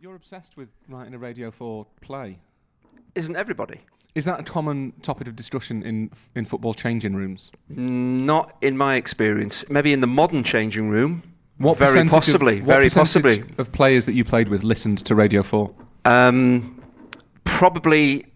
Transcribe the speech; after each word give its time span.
you're 0.00 0.14
obsessed 0.14 0.56
with 0.56 0.68
writing 0.88 1.14
a 1.14 1.18
Radio 1.18 1.50
4 1.50 1.86
play. 2.00 2.38
Isn't 3.14 3.36
everybody? 3.36 3.80
Is 4.14 4.24
that 4.24 4.40
a 4.40 4.42
common 4.42 4.92
topic 5.02 5.28
of 5.28 5.36
discussion 5.36 5.82
in 5.82 6.10
in 6.34 6.44
football 6.44 6.74
changing 6.74 7.14
rooms? 7.14 7.50
Not 7.68 8.56
in 8.60 8.76
my 8.76 8.96
experience. 8.96 9.68
Maybe 9.70 9.92
in 9.92 10.00
the 10.00 10.06
modern 10.06 10.42
changing 10.42 10.88
room. 10.88 11.22
What 11.58 11.78
very 11.78 12.08
possibly. 12.08 12.58
Of, 12.58 12.66
what 12.66 12.74
very 12.74 12.86
percentage 12.86 13.40
possibly. 13.40 13.54
of 13.58 13.70
players 13.72 14.06
that 14.06 14.14
you 14.14 14.24
played 14.24 14.48
with 14.48 14.62
listened 14.62 15.04
to 15.04 15.14
Radio 15.14 15.42
4? 15.42 15.72
Um, 16.06 16.82
probably 17.44 18.26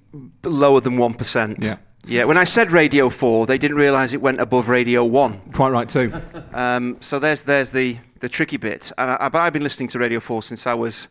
lower 0.44 0.80
than 0.80 0.96
one 0.96 1.14
percent. 1.14 1.58
Yeah. 1.60 1.78
Yeah. 2.06 2.24
When 2.24 2.36
I 2.36 2.44
said 2.44 2.70
Radio 2.70 3.10
Four, 3.10 3.46
they 3.46 3.58
didn't 3.58 3.78
realise 3.78 4.12
it 4.12 4.20
went 4.20 4.40
above 4.40 4.68
Radio 4.68 5.04
One. 5.04 5.40
Quite 5.52 5.70
right 5.70 5.88
too. 5.88 6.12
Um, 6.54 6.98
so 7.00 7.18
there's 7.18 7.42
there's 7.42 7.70
the 7.70 7.96
the 8.20 8.28
tricky 8.28 8.58
bit. 8.58 8.92
And 8.96 9.10
I, 9.10 9.28
I've 9.32 9.52
been 9.52 9.64
listening 9.64 9.88
to 9.88 9.98
Radio 9.98 10.20
Four 10.20 10.40
since 10.40 10.68
I 10.68 10.74
was 10.74 11.08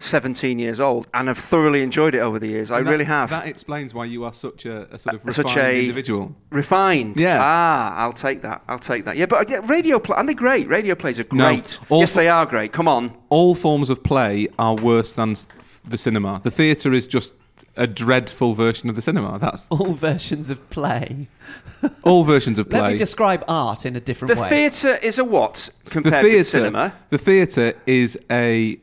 17 0.00 0.58
years 0.58 0.80
old, 0.80 1.06
and 1.14 1.28
I've 1.30 1.38
thoroughly 1.38 1.82
enjoyed 1.82 2.14
it 2.14 2.20
over 2.20 2.38
the 2.38 2.48
years. 2.48 2.70
I 2.70 2.82
that- 2.82 2.90
really 2.90 3.04
have. 3.04 3.30
That 3.30 3.46
explains 3.46 3.92
why 3.94 4.06
you 4.06 4.24
are 4.24 4.32
such 4.32 4.64
a, 4.66 4.88
a 4.92 4.98
sort 4.98 5.16
of 5.16 5.28
Uh, 5.28 5.32
such 5.32 5.44
refined 5.46 5.66
a- 5.68 5.80
individual. 5.80 6.34
Refined. 6.50 7.16
Yeah. 7.18 7.38
Ah, 7.40 7.94
I'll 7.98 8.12
take 8.14 8.40
that. 8.42 8.62
I'll 8.66 8.78
take 8.78 9.04
that. 9.04 9.16
Yeah, 9.18 9.26
but 9.26 9.40
uh, 9.40 9.44
yeah, 9.52 9.60
radio 9.64 9.98
play, 9.98 10.16
aren't 10.16 10.26
they 10.28 10.34
great? 10.34 10.68
Radio 10.68 10.94
plays 10.94 11.18
are 11.20 11.24
great. 11.24 11.78
All 11.90 12.00
yes, 12.00 12.12
fo- 12.12 12.20
they 12.20 12.28
are 12.28 12.46
great. 12.46 12.72
Come 12.72 12.88
on. 12.88 13.14
All 13.28 13.54
forms 13.54 13.90
of 13.90 14.02
play 14.02 14.48
are 14.58 14.74
worse 14.74 15.12
than 15.12 15.36
the 15.86 15.98
cinema. 15.98 16.40
The 16.42 16.50
theatre 16.50 16.92
is 16.94 17.06
just 17.06 17.34
a 17.76 17.86
dreadful 17.86 18.54
version 18.54 18.88
of 18.90 18.96
the 18.96 19.02
cinema. 19.02 19.38
That's 19.38 19.66
All 19.70 19.92
versions 19.92 20.50
of 20.50 20.58
play. 20.70 21.28
all 22.02 22.24
versions 22.24 22.58
of 22.58 22.68
play. 22.68 22.80
Let 22.82 22.92
me 22.92 22.98
describe 22.98 23.44
art 23.48 23.86
in 23.86 23.96
a 23.96 24.00
different 24.00 24.34
The 24.34 24.40
way. 24.40 24.48
The 24.48 24.54
theatre 24.70 24.94
is 25.02 25.18
a 25.18 25.24
what 25.24 25.70
the 25.84 25.90
compared 25.90 26.24
to 26.24 26.44
cinema? 26.44 26.92
the 27.10 27.18
theatre 27.18 27.74
is 27.86 28.18
a 28.30 28.78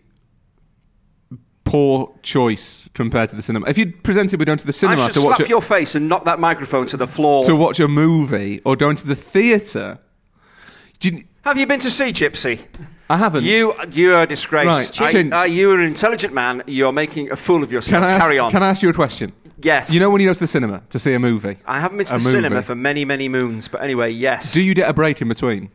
poor 1.67 2.13
choice 2.23 2.89
compared 2.93 3.29
to 3.29 3.35
the 3.35 3.41
cinema. 3.41 3.67
If 3.67 3.77
you'd 3.77 4.03
presented 4.03 4.39
with 4.39 4.45
going 4.47 4.57
to 4.57 4.65
the 4.65 4.69
I 4.69 4.71
cinema 4.71 5.05
should 5.05 5.21
to 5.21 5.27
watch 5.27 5.37
slap 5.37 5.47
a, 5.47 5.49
your 5.49 5.61
face 5.61 5.95
and 5.95 6.07
knock 6.07 6.25
that 6.25 6.39
microphone 6.39 6.87
to 6.87 6.97
the 6.97 7.07
floor. 7.07 7.43
to 7.43 7.55
watch 7.55 7.79
a 7.79 7.87
movie 7.87 8.61
or 8.65 8.75
going 8.75 8.95
to 8.95 9.05
the 9.05 9.15
theatre, 9.15 9.99
you, 11.01 11.25
Have 11.43 11.57
you 11.57 11.67
been 11.67 11.79
to 11.81 11.91
see 11.91 12.11
Gypsy? 12.11 12.59
I 13.09 13.17
haven't. 13.17 13.43
You, 13.43 13.73
you 13.91 14.13
are 14.13 14.23
a 14.23 14.27
disgrace. 14.27 14.67
Right, 14.99 15.31
I- 15.33 15.41
uh, 15.41 15.45
you 15.45 15.71
are 15.71 15.79
an 15.79 15.85
intelligent 15.85 16.33
man. 16.33 16.63
You're 16.67 16.91
making 16.91 17.31
a 17.31 17.35
fool 17.35 17.63
of 17.63 17.71
yourself. 17.71 18.01
can 18.01 18.09
I 18.09 18.13
ask, 18.13 18.21
Carry 18.23 18.39
on. 18.39 18.49
Can 18.49 18.63
I 18.63 18.69
ask 18.69 18.81
you 18.81 18.89
a 18.89 18.93
question? 18.93 19.31
yes. 19.61 19.93
You 19.93 19.99
know 19.99 20.09
when 20.09 20.21
you 20.21 20.27
go 20.27 20.33
to 20.33 20.39
the 20.39 20.47
cinema 20.47 20.83
to 20.89 20.99
see 20.99 21.13
a 21.13 21.19
movie, 21.19 21.57
I 21.65 21.79
haven't 21.79 21.97
been 21.97 22.07
to 22.07 22.15
a 22.15 22.17
the 22.17 22.23
cinema 22.23 22.61
for 22.63 22.75
many, 22.75 23.05
many 23.05 23.29
moons, 23.29 23.67
but 23.67 23.81
anyway, 23.81 24.11
yes. 24.11 24.53
do 24.53 24.65
you 24.65 24.73
get 24.73 24.89
a 24.89 24.93
break 24.93 25.21
in 25.21 25.27
between? 25.27 25.69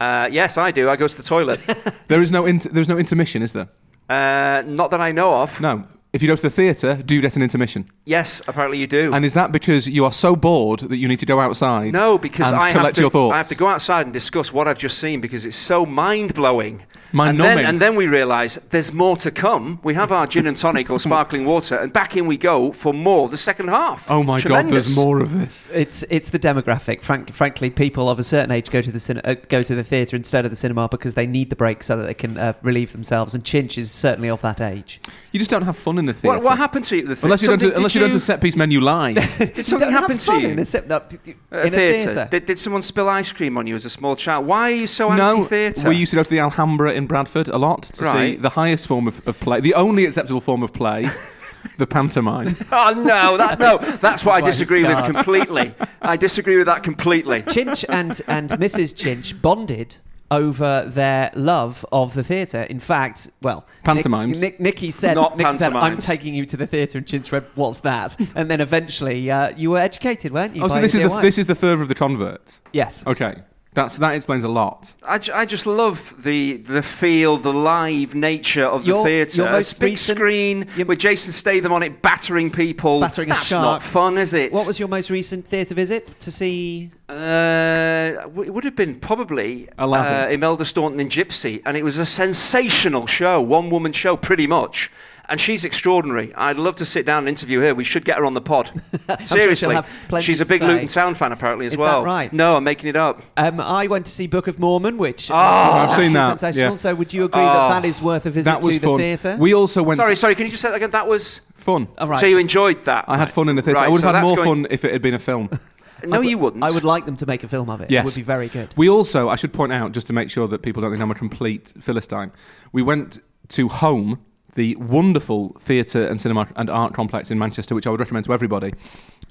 Uh, 0.00 0.28
yes, 0.30 0.58
I 0.58 0.70
do. 0.72 0.90
I 0.90 0.96
go 0.96 1.06
to 1.06 1.16
the 1.16 1.22
toilet. 1.22 1.60
There 2.08 2.20
is 2.20 2.30
no 2.30 2.44
inter- 2.44 2.68
there's 2.68 2.88
no 2.90 2.98
intermission, 2.98 3.40
is 3.40 3.52
there? 3.52 3.68
Uh, 4.12 4.62
not 4.66 4.90
that 4.90 5.00
I 5.00 5.12
know 5.12 5.30
of. 5.42 5.60
No. 5.60 5.84
If 6.12 6.20
you 6.20 6.28
go 6.28 6.36
to 6.36 6.42
the 6.42 6.50
theatre, 6.50 6.96
do 6.96 7.14
you 7.14 7.22
get 7.22 7.36
an 7.36 7.42
intermission? 7.42 7.88
Yes, 8.04 8.42
apparently 8.46 8.78
you 8.78 8.86
do. 8.86 9.14
And 9.14 9.24
is 9.24 9.32
that 9.32 9.50
because 9.50 9.86
you 9.86 10.04
are 10.04 10.12
so 10.12 10.36
bored 10.36 10.80
that 10.80 10.98
you 10.98 11.08
need 11.08 11.20
to 11.20 11.26
go 11.26 11.40
outside? 11.40 11.92
no, 11.92 12.18
because 12.18 12.48
and 12.52 12.60
I 12.60 12.70
have, 12.70 12.80
collect 12.80 12.96
to, 12.96 13.00
your 13.00 13.10
thoughts. 13.10 13.32
I 13.32 13.38
have 13.38 13.48
to 13.48 13.54
go 13.54 13.66
outside 13.66 14.04
and 14.04 14.12
discuss 14.12 14.52
what 14.52 14.68
I've 14.68 14.76
just 14.76 14.98
seen 14.98 15.22
because 15.22 15.46
it's 15.46 15.56
so 15.56 15.86
mind 15.86 16.34
blowing. 16.34 16.82
And 17.12 17.18
Mind-numbing. 17.18 17.56
then, 17.56 17.66
and 17.66 17.80
then 17.80 17.94
we 17.94 18.06
realise 18.06 18.54
there's 18.70 18.90
more 18.90 19.18
to 19.18 19.30
come. 19.30 19.80
We 19.82 19.92
have 19.92 20.12
our 20.12 20.26
gin 20.26 20.46
and 20.46 20.56
tonic 20.56 20.88
or 20.88 20.98
sparkling 21.08 21.44
water, 21.44 21.76
and 21.76 21.92
back 21.92 22.16
in 22.16 22.26
we 22.26 22.38
go 22.38 22.72
for 22.72 22.94
more 22.94 23.28
the 23.28 23.36
second 23.36 23.68
half. 23.68 24.10
Oh 24.10 24.22
my 24.22 24.40
god, 24.40 24.70
there's 24.70 24.96
more 24.96 25.20
of 25.20 25.38
this. 25.38 25.68
It's 25.74 26.04
it's 26.08 26.30
the 26.30 26.38
demographic. 26.38 27.02
Frank, 27.02 27.30
frankly, 27.30 27.68
people 27.68 28.08
of 28.08 28.18
a 28.18 28.24
certain 28.24 28.50
age 28.50 28.70
go 28.70 28.80
to 28.80 28.90
the 28.90 28.98
cin- 28.98 29.20
uh, 29.24 29.34
go 29.48 29.62
to 29.62 29.74
the 29.74 29.84
theatre 29.84 30.16
instead 30.16 30.46
of 30.46 30.50
the 30.50 30.56
cinema 30.56 30.88
because 30.88 31.12
they 31.12 31.26
need 31.26 31.50
the 31.50 31.56
break 31.56 31.82
so 31.82 31.98
that 31.98 32.04
they 32.04 32.14
can 32.14 32.38
uh, 32.38 32.54
relieve 32.62 32.92
themselves. 32.92 33.34
And 33.34 33.44
Chinch 33.44 33.76
is 33.76 33.90
certainly 33.90 34.30
of 34.30 34.40
that 34.40 34.62
age. 34.62 34.98
You 35.32 35.38
just 35.38 35.50
don't 35.50 35.64
have 35.64 35.76
fun 35.76 35.98
in 36.02 36.06
the 36.06 36.12
theatre. 36.14 36.36
What, 36.36 36.44
what 36.44 36.58
happened 36.58 36.84
to 36.86 36.96
you? 36.96 37.02
at 37.02 37.08
The 37.08 37.16
thea- 37.16 37.24
Unless 37.26 37.42
you 37.42 37.48
don't, 37.48 37.60
Something- 37.60 37.70
do, 37.70 37.76
unless 37.76 37.94
you 37.94 38.00
don't 38.00 38.10
do 38.10 38.18
set 38.18 38.40
piece 38.40 38.56
menu 38.56 38.80
live. 38.80 39.14
Did 39.38 39.64
something 39.66 39.78
Don't 39.88 39.92
have 39.92 40.00
happen 40.02 40.18
to 40.18 40.26
fun 40.26 40.40
you? 40.40 40.48
in 40.48 40.58
a, 40.58 40.64
cin- 40.64 40.88
no, 40.88 41.00
d- 41.08 41.16
d- 41.22 41.34
At 41.50 41.66
a 41.66 41.70
theatre? 41.70 42.12
theatre? 42.12 42.28
Did, 42.30 42.46
did 42.46 42.58
someone 42.58 42.82
spill 42.82 43.08
ice 43.08 43.32
cream 43.32 43.56
on 43.56 43.66
you 43.66 43.74
as 43.74 43.84
a 43.84 43.90
small 43.90 44.16
child? 44.16 44.46
Why 44.46 44.70
are 44.70 44.74
you 44.74 44.86
so 44.86 45.14
no, 45.14 45.36
anti-theatre? 45.38 45.88
we 45.88 45.96
used 45.96 46.10
to 46.10 46.16
go 46.16 46.22
to 46.22 46.30
the 46.30 46.38
Alhambra 46.40 46.92
in 46.92 47.06
Bradford 47.06 47.48
a 47.48 47.58
lot 47.58 47.82
to 47.84 47.96
see 47.96 48.04
Right. 48.04 48.42
the 48.42 48.50
highest 48.50 48.86
form 48.86 49.08
of, 49.08 49.26
of 49.26 49.38
play, 49.40 49.60
the 49.60 49.74
only 49.74 50.04
acceptable 50.04 50.40
form 50.40 50.62
of 50.62 50.72
play, 50.72 51.08
the 51.78 51.86
pantomime. 51.86 52.56
Oh 52.72 52.90
no, 52.90 53.36
that, 53.36 53.58
no, 53.60 53.78
that's 54.00 54.24
what 54.24 54.32
I 54.36 54.40
why 54.40 54.48
he's 54.48 54.58
disagree 54.58 54.82
with 54.84 54.92
scarred. 54.96 55.14
completely. 55.14 55.74
I 56.02 56.16
disagree 56.16 56.56
with 56.56 56.66
that 56.66 56.82
completely. 56.82 57.42
Chinch 57.42 57.84
and, 57.88 58.20
and 58.26 58.50
Mrs. 58.50 58.94
Chinch 58.94 59.40
bonded 59.40 59.96
over 60.32 60.84
their 60.86 61.30
love 61.34 61.84
of 61.92 62.14
the 62.14 62.24
theatre. 62.24 62.62
In 62.62 62.80
fact, 62.80 63.30
well, 63.42 63.66
Pantomimes. 63.84 64.40
Nick, 64.40 64.58
Nick, 64.58 64.60
Nicky 64.60 64.90
said, 64.90 65.14
Not 65.14 65.36
Nicky 65.36 65.58
said, 65.58 65.74
"I'm 65.74 65.98
taking 65.98 66.34
you 66.34 66.46
to 66.46 66.56
the 66.56 66.66
theatre," 66.66 66.98
and 66.98 67.06
Chinch 67.06 67.30
went, 67.30 67.44
"What's 67.54 67.80
that?" 67.80 68.18
And 68.34 68.50
then 68.50 68.60
eventually, 68.60 69.30
uh, 69.30 69.52
you 69.56 69.70
were 69.70 69.78
educated, 69.78 70.32
weren't 70.32 70.56
you? 70.56 70.64
oh, 70.64 70.68
so 70.68 70.80
this 70.80 70.94
is 70.94 71.02
the 71.08 71.20
this 71.20 71.38
is 71.38 71.46
the 71.46 71.54
further 71.54 71.82
of 71.82 71.88
the 71.88 71.94
convert. 71.94 72.58
yes. 72.72 73.04
Okay, 73.06 73.34
that's 73.74 73.98
that 73.98 74.14
explains 74.14 74.44
a 74.44 74.48
lot. 74.48 74.92
I, 75.02 75.18
ju- 75.18 75.32
I 75.34 75.44
just 75.46 75.66
love 75.66 76.14
the 76.22 76.58
the 76.58 76.82
feel, 76.82 77.36
the 77.38 77.52
live 77.52 78.14
nature 78.14 78.64
of 78.66 78.82
the 78.82 78.88
Your- 78.88 79.04
theatre. 79.04 79.36
your 79.38 79.46
A 79.48 79.52
most 79.52 79.78
big 79.80 79.92
recent- 79.92 80.18
screen 80.18 80.66
your- 80.76 80.86
with 80.86 80.98
Jason 80.98 81.32
Statham 81.32 81.72
on 81.72 81.82
it, 81.82 82.02
battering 82.02 82.50
people. 82.50 83.00
Battering 83.00 83.30
a 83.30 83.34
That's 83.34 83.46
shark. 83.46 83.62
not 83.62 83.82
fun, 83.82 84.18
is 84.18 84.34
it? 84.34 84.52
What 84.52 84.66
was 84.66 84.78
your 84.78 84.88
most 84.88 85.08
recent 85.10 85.46
theatre 85.46 85.74
visit 85.74 86.20
to 86.20 86.30
see? 86.30 86.90
Uh, 87.08 88.22
w- 88.22 88.42
it 88.42 88.50
would 88.54 88.64
have 88.64 88.76
been 88.76 88.96
probably 89.00 89.68
Aladdin. 89.78 90.14
uh, 90.30 90.32
Imelda 90.32 90.64
Staunton 90.64 91.00
in 91.00 91.08
Gypsy, 91.08 91.62
and 91.64 91.76
it 91.76 91.82
was 91.84 91.98
a 91.98 92.06
sensational 92.06 93.06
show, 93.06 93.40
one 93.40 93.70
woman 93.70 93.92
show, 93.92 94.16
pretty 94.16 94.46
much. 94.46 94.90
And 95.28 95.40
she's 95.40 95.64
extraordinary. 95.64 96.34
I'd 96.34 96.56
love 96.58 96.74
to 96.76 96.84
sit 96.84 97.06
down 97.06 97.20
and 97.20 97.28
interview 97.28 97.60
her. 97.60 97.74
We 97.74 97.84
should 97.84 98.04
get 98.04 98.18
her 98.18 98.24
on 98.24 98.34
the 98.34 98.40
pod. 98.40 98.70
Seriously, 99.24 99.74
have 99.74 99.86
plenty 100.08 100.24
she's 100.26 100.40
a 100.40 100.46
big 100.46 100.60
say. 100.60 100.66
Luton 100.66 100.88
Town 100.88 101.14
fan 101.14 101.32
apparently 101.32 101.66
as 101.66 101.72
Is 101.72 101.78
that 101.78 101.82
well. 101.84 102.02
right? 102.04 102.32
No, 102.32 102.56
I'm 102.56 102.64
making 102.64 102.88
it 102.90 102.96
up. 102.96 103.22
Um, 103.36 103.60
I 103.60 103.86
went 103.86 104.06
to 104.06 104.12
see 104.12 104.26
Book 104.26 104.46
of 104.48 104.58
Mormon, 104.58 104.98
which 104.98 105.30
Oh, 105.30 105.34
I've 105.34 105.96
seen 105.96 106.12
that, 106.14 106.38
sensational. 106.38 106.70
yeah. 106.72 106.76
So, 106.76 106.94
would 106.94 107.12
you 107.14 107.24
agree 107.24 107.40
Oh. 107.40 107.44
that 107.44 107.80
that 107.82 107.84
is 107.88 108.02
worth 108.02 108.26
a 108.26 108.30
visit 108.30 108.50
that 108.50 108.62
was 108.62 108.74
to 108.74 108.80
the 108.80 108.86
fun. 108.88 108.98
theatre? 108.98 109.36
We 109.38 109.54
also 109.54 109.82
went. 109.82 109.98
Sorry, 109.98 110.16
sorry. 110.16 110.34
Can 110.34 110.44
you 110.46 110.50
just 110.50 110.60
say 110.62 110.68
that 110.70 110.76
again? 110.76 110.90
That 110.90 111.06
was. 111.06 111.40
fun. 111.56 111.86
All 111.98 112.08
right. 112.08 112.18
So 112.20 112.26
you 112.26 112.38
enjoyed 112.38 112.84
that? 112.84 113.04
I 113.08 113.16
had 113.16 113.30
fun 113.30 113.48
in 113.48 113.54
the 113.56 113.62
theatre. 113.62 113.78
Right, 113.80 113.86
I 113.86 113.88
would 113.90 114.00
so 114.00 114.08
have 114.08 114.16
had 114.16 114.22
more 114.24 114.36
going- 114.36 114.64
fun 114.64 114.66
if 114.70 114.84
it 114.84 114.92
had 114.92 115.02
been 115.02 115.14
a 115.14 115.18
film. 115.20 115.48
No, 116.04 116.16
I 116.16 116.18
would- 116.18 116.28
you 116.28 116.36
wouldn't. 116.36 116.64
I 116.64 116.70
would 116.72 116.82
like 116.82 117.06
them 117.06 117.14
to 117.14 117.26
make 117.26 117.44
a 117.44 117.48
film 117.48 117.70
of 117.70 117.80
it. 117.80 117.88
Yes. 117.88 118.02
It 118.02 118.04
would 118.06 118.14
be 118.16 118.22
very 118.22 118.48
good. 118.48 118.74
We 118.76 118.88
also, 118.88 119.28
I 119.28 119.36
should 119.36 119.52
point 119.52 119.72
out, 119.72 119.92
just 119.92 120.08
to 120.08 120.12
make 120.12 120.30
sure 120.30 120.48
that 120.48 120.60
people 120.62 120.82
don't 120.82 120.90
think 120.90 121.00
I'm 121.00 121.12
a 121.12 121.14
complete 121.14 121.72
philistine, 121.80 122.32
we 122.72 122.82
went 122.82 123.20
to 123.50 123.68
Home, 123.68 124.18
the 124.54 124.76
wonderful 124.76 125.56
theatre 125.60 126.06
and 126.06 126.20
cinema 126.20 126.48
and 126.56 126.68
art 126.70 126.92
complex 126.94 127.30
in 127.30 127.38
Manchester, 127.38 127.74
which 127.74 127.86
I 127.86 127.90
would 127.90 128.00
recommend 128.00 128.24
to 128.26 128.32
everybody, 128.32 128.72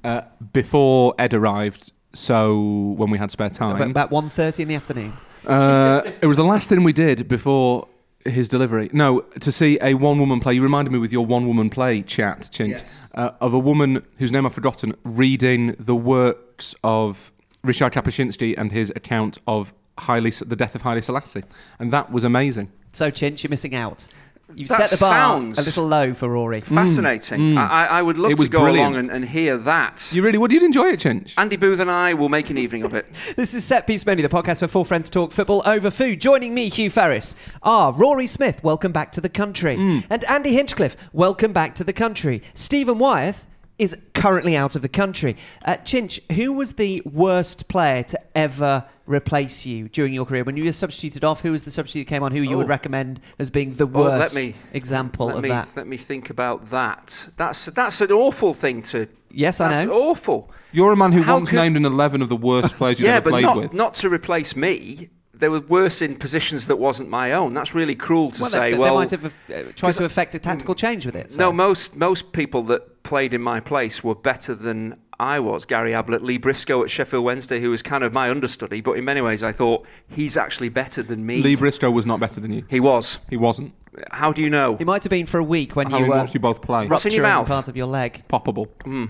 uh, 0.04 0.22
before 0.54 1.14
Ed 1.20 1.34
arrived. 1.34 1.92
So 2.14 2.94
when 2.98 3.10
we 3.10 3.18
had 3.18 3.32
spare 3.32 3.50
time, 3.50 3.82
about 3.92 4.10
1.30 4.10 4.60
in 4.60 4.68
the 4.68 4.76
afternoon. 4.76 5.14
uh, 5.48 6.02
it 6.22 6.26
was 6.26 6.38
the 6.38 6.44
last 6.44 6.68
thing 6.70 6.84
we 6.84 6.92
did 6.94 7.28
before 7.28 7.88
his 8.26 8.50
delivery. 8.50 8.90
No, 8.94 9.22
to 9.40 9.52
see 9.52 9.80
a 9.82 9.94
one-woman 9.94 10.40
play. 10.42 10.54
You 10.54 10.62
reminded 10.62 10.92
me 10.92 11.00
with 11.00 11.12
your 11.14 11.26
one-woman 11.26 11.70
play 11.70 12.02
chat, 12.04 12.50
Chinch, 12.52 12.80
Yes. 12.80 12.94
uh, 13.16 13.32
of 13.40 13.54
a 13.54 13.60
woman 13.60 14.06
whose 14.20 14.32
name 14.32 14.46
I've 14.46 14.54
forgotten 14.54 14.94
reading 15.04 15.76
the 15.80 15.96
works 15.96 16.76
of 16.84 17.32
Richard 17.64 17.94
Kapuscinski 17.94 18.56
and 18.58 18.72
his 18.72 18.92
account 18.96 19.38
of 19.48 19.74
Haile, 20.00 20.30
the 20.46 20.56
death 20.56 20.76
of 20.76 20.82
Haile 20.82 21.02
Selassie, 21.02 21.44
and 21.80 21.92
that 21.94 22.12
was 22.12 22.24
amazing. 22.24 22.72
So, 22.92 23.10
Chint, 23.10 23.44
you're 23.44 23.50
missing 23.50 23.74
out. 23.76 24.08
You've 24.56 24.70
That 24.70 24.88
set 24.90 25.00
the 25.00 25.04
bar 25.04 25.12
sounds- 25.12 25.58
a 25.58 25.62
little 25.62 25.86
low 25.88 26.14
for 26.14 26.30
Rory. 26.30 26.62
Mm. 26.62 26.76
Fascinating. 26.76 27.40
Mm. 27.40 27.58
I, 27.58 27.68
I 27.68 27.86
I 28.00 28.02
would 28.02 28.18
love 28.18 28.32
It 28.32 28.38
to 28.40 28.48
go 28.48 28.62
brilliant. 28.62 28.96
along 28.96 28.96
and, 28.96 29.10
and 29.12 29.26
hear 29.26 29.58
that. 29.58 30.10
You 30.14 30.24
really 30.24 30.38
would. 30.38 30.52
You'd 30.52 30.64
enjoy 30.64 30.88
it, 30.88 31.00
Chinch. 31.00 31.34
Andy 31.38 31.56
Booth 31.56 31.80
and 31.80 31.90
I 31.92 32.14
will 32.14 32.30
make 32.30 32.50
an 32.50 32.58
evening 32.58 32.84
of 32.84 32.94
it. 32.94 33.06
This 33.36 33.54
is 33.54 33.64
Set 33.64 33.88
Piece 33.88 34.06
Menu, 34.06 34.22
the 34.28 34.30
podcast 34.30 34.62
where 34.62 34.68
four 34.68 34.86
friends 34.86 35.10
talk 35.10 35.32
football 35.32 35.62
over 35.66 35.90
food. 35.90 36.20
Joining 36.22 36.54
me, 36.54 36.70
Hugh 36.70 36.90
Ferris, 36.90 37.36
are 37.64 37.94
Rory 37.94 38.28
Smith, 38.28 38.64
welcome 38.64 38.92
back 38.92 39.12
to 39.14 39.22
the 39.22 39.30
country, 39.30 39.78
mm. 39.78 40.04
and 40.10 40.24
Andy 40.26 40.54
Hinchcliffe, 40.54 40.98
welcome 41.14 41.54
back 41.54 41.76
to 41.76 41.84
the 41.84 41.94
country. 41.94 42.42
Stephen 42.54 42.98
Wyeth 43.00 43.48
is 43.82 43.98
currently 44.14 44.56
out 44.56 44.76
of 44.76 44.84
the 44.84 44.88
country. 44.90 45.36
Uh, 45.66 45.76
Chinch, 45.84 46.20
who 46.34 46.54
was 46.54 46.74
the 46.74 47.02
worst 47.04 47.68
player 47.68 48.04
to 48.04 48.20
ever 48.38 48.86
replace 49.08 49.66
you 49.66 49.90
during 49.90 50.14
your 50.14 50.24
career? 50.26 50.44
When 50.44 50.56
you 50.56 50.64
were 50.66 50.72
substituted 50.72 51.24
off, 51.24 51.42
who 51.42 51.52
was 51.52 51.64
the 51.64 51.72
substitute 51.72 52.06
that 52.06 52.10
came 52.10 52.22
on 52.24 52.32
who 52.32 52.42
you 52.44 52.58
would 52.58 52.68
Oh. 52.68 52.70
recommend 52.70 53.20
as 53.40 53.50
being 53.50 53.74
the 53.74 53.86
Oh, 53.88 54.02
let 54.04 54.20
worst 54.20 54.36
me- 54.36 54.54
example 54.74 55.26
let 55.28 55.38
of 55.38 55.42
me 55.42 55.50
that? 55.50 55.68
let 55.76 55.88
me 55.88 55.98
think 55.98 56.30
about 56.30 56.70
that. 56.70 57.28
That's 57.38 57.66
that's 57.66 58.00
an 58.02 58.12
awful 58.12 58.54
thing 58.54 58.84
to. 58.84 59.08
Yes, 59.32 59.60
I 59.60 59.70
that's 59.74 59.88
know. 59.88 59.94
awful. 59.94 60.52
You're 60.72 60.92
a 60.92 60.96
man 60.96 61.12
who 61.12 61.24
How 61.24 61.36
once 61.38 61.50
could- 61.50 61.56
named 61.58 61.76
an 61.76 61.86
11 61.86 62.22
of 62.22 62.30
the 62.30 62.36
worst 62.38 62.76
players 62.76 63.00
you've 63.00 63.08
yeah, 63.08 63.16
ever 63.16 63.24
but 63.26 63.30
played 63.32 63.44
not 63.44 63.58
with. 63.58 63.74
not 63.74 63.96
to 63.96 64.10
replace 64.10 64.56
me. 64.56 65.10
They 65.34 65.50
were 65.50 65.62
worse 65.62 66.04
in 66.04 66.18
positions 66.18 66.68
that 66.68 66.76
wasn't 66.78 67.10
my 67.10 67.32
own. 67.32 67.54
That's 67.54 67.74
really 67.74 67.96
cruel 67.96 68.30
to 68.30 68.42
well, 68.44 68.52
say. 68.52 68.60
they, 68.60 68.72
they 68.74 68.78
well, 68.78 68.94
might 68.94 69.10
have 69.10 69.26
uh, 69.26 69.30
tried 69.50 69.76
'cause- 69.76 69.98
to 69.98 70.06
effect 70.06 70.36
a 70.36 70.40
tactical 70.40 70.76
change 70.76 71.04
with 71.08 71.16
it. 71.16 71.32
so- 71.32 71.40
no, 71.40 71.52
most 71.52 71.96
most 71.96 72.32
people 72.32 72.62
that 72.64 72.84
played 73.04 73.34
in 73.34 73.42
my 73.42 73.60
place 73.60 74.04
were 74.04 74.16
better 74.16 74.56
than 74.56 74.96
I 75.22 75.40
was 75.40 75.66
Gary 75.66 75.94
Ablett, 75.94 76.24
Lee 76.24 76.38
Briscoe 76.38 76.84
at 76.84 76.90
Sheffield 76.90 77.24
Wednesday, 77.24 77.60
who 77.60 77.70
was 77.70 77.84
kind 77.84 78.04
of 78.04 78.12
my 78.12 78.32
understudy, 78.32 78.82
but 78.82 78.94
in 78.94 79.06
many 79.06 79.22
ways 79.22 79.44
I 79.44 79.52
thought 79.52 79.86
he's 80.10 80.36
actually 80.36 80.70
better 80.70 81.04
than 81.04 81.26
me. 81.26 81.44
Lee 81.44 81.56
Briscoe 81.56 81.92
was 81.92 82.08
not 82.08 82.20
better 82.20 82.42
than 82.42 82.52
you. 82.52 82.66
he 82.70 82.80
was. 82.80 83.20
He 83.30 83.38
wasn't. 83.38 83.74
How 84.10 84.32
do 84.32 84.42
you 84.42 84.50
know? 84.50 84.78
It 84.80 84.88
might 84.88 85.04
have 85.04 85.10
been 85.12 85.28
for 85.28 85.38
a 85.38 85.44
week 85.44 85.76
when 85.76 85.92
Having 85.92 86.06
you 86.06 86.10
were 86.10 86.16
uh, 86.16 86.20
watched 86.22 86.34
you 86.34 86.40
both 86.40 86.62
play. 86.62 86.88
What's 86.88 87.06
in 87.06 87.12
your 87.12 87.24
mouth? 87.24 87.48
part 87.48 87.68
of 87.68 87.78
your 87.78 87.86
leg. 87.86 88.24
Poppable. 88.30 88.70
Hmm. 88.84 89.08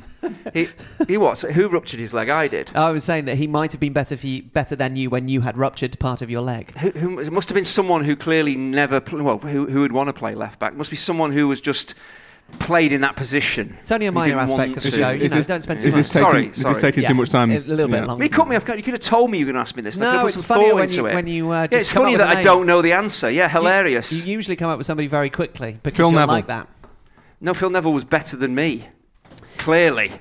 he, 0.54 0.68
he 1.08 1.18
what? 1.18 1.40
Who 1.40 1.70
ruptured 1.70 2.00
his 2.00 2.14
leg? 2.14 2.28
I 2.28 2.48
did. 2.50 2.72
I 2.76 2.90
was 2.90 3.06
saying 3.06 3.26
that 3.26 3.38
he 3.38 3.48
might 3.48 3.72
have 3.72 3.80
been 3.80 3.94
better 3.94 4.18
for 4.18 4.28
you, 4.28 4.42
better 4.42 4.76
than 4.76 4.98
you 4.98 5.10
when 5.10 5.30
you 5.30 5.42
had 5.42 5.56
ruptured 5.56 5.98
part 6.00 6.22
of 6.22 6.30
your 6.30 6.42
leg. 6.42 6.76
Who, 6.78 6.90
who, 6.90 7.20
it 7.20 7.32
must 7.32 7.48
have 7.48 7.56
been 7.56 7.64
someone 7.64 8.04
who 8.04 8.16
clearly 8.16 8.58
never, 8.58 9.02
well, 9.14 9.38
who, 9.38 9.68
who 9.68 9.82
would 9.82 9.92
want 9.92 10.10
to 10.10 10.14
play 10.14 10.36
left 10.36 10.60
back. 10.60 10.74
It 10.74 10.78
must 10.78 10.90
be 10.90 10.98
someone 10.98 11.32
who 11.32 11.48
was 11.48 11.62
just 11.62 11.94
played 12.60 12.92
in 12.92 13.02
that 13.02 13.16
position. 13.16 13.78
It's 13.82 13.92
only 13.92 14.06
a 14.06 14.12
minor 14.12 14.38
aspect 14.38 14.78
of 14.78 14.84
the 14.84 14.92
show. 14.92 15.10
You 15.12 15.30
know, 15.30 15.36
this- 15.36 15.48
don't 15.48 15.62
spend 15.62 15.80
too 15.82 15.92
this 15.92 16.14
much. 16.14 16.14
taking, 16.14 16.22
Sorry, 16.24 16.48
is 16.48 16.64
this 16.64 16.82
taking 16.82 17.04
Yeah. 17.04 17.10
too 17.10 17.16
much 17.16 17.30
time? 17.30 17.52
A 17.52 17.60
little 17.60 17.88
bit 17.88 18.02
Yeah. 18.02 18.06
longer. 18.06 18.24
You 18.24 18.30
cut 18.30 18.48
me 18.48 18.56
off 18.56 18.66
guard. 18.66 18.80
You 18.80 18.84
could 18.84 18.94
have 18.94 19.02
told 19.02 19.32
me 19.32 19.40
you 19.40 19.46
were 19.46 19.52
going 19.54 19.64
to 19.64 19.68
ask 19.68 19.76
me 19.76 19.82
this. 19.82 19.98
No, 19.98 20.06
could 20.06 20.12
have 20.14 20.22
put 20.22 20.28
it's 20.28 20.36
some 20.38 20.44
funnier 20.46 20.70
thought 20.70 20.76
when 20.76 20.90
you- 20.92 21.06
it. 21.08 21.14
when 21.16 21.28
you, 21.28 21.52
uh, 21.52 21.68
yeah, 21.72 21.78
it's 21.80 21.92
come 21.92 22.04
funny 22.04 22.18
with 22.18 22.28
that 22.28 22.38
I 22.38 22.44
don't 22.44 22.66
know 22.68 22.82
the 22.82 22.94
answer. 22.94 23.30
Yeah, 23.30 23.50
hilarious. 23.50 24.12
You 24.12 24.32
usually 24.34 24.56
come 24.56 24.70
up 24.70 24.78
with 24.78 24.88
somebody 24.88 25.08
very 25.08 25.30
quickly 25.30 25.80
because 25.84 25.98
Phil 25.98 26.12
you're 26.12 26.20
Neville. 26.20 26.36
like 26.36 26.48
that. 26.48 26.68
no, 27.42 27.54
Phil 27.54 27.70
Neville 27.70 27.94
was 27.94 28.04
better 28.04 28.38
than 28.38 28.54
me. 28.56 28.86
Clearly. 29.58 30.12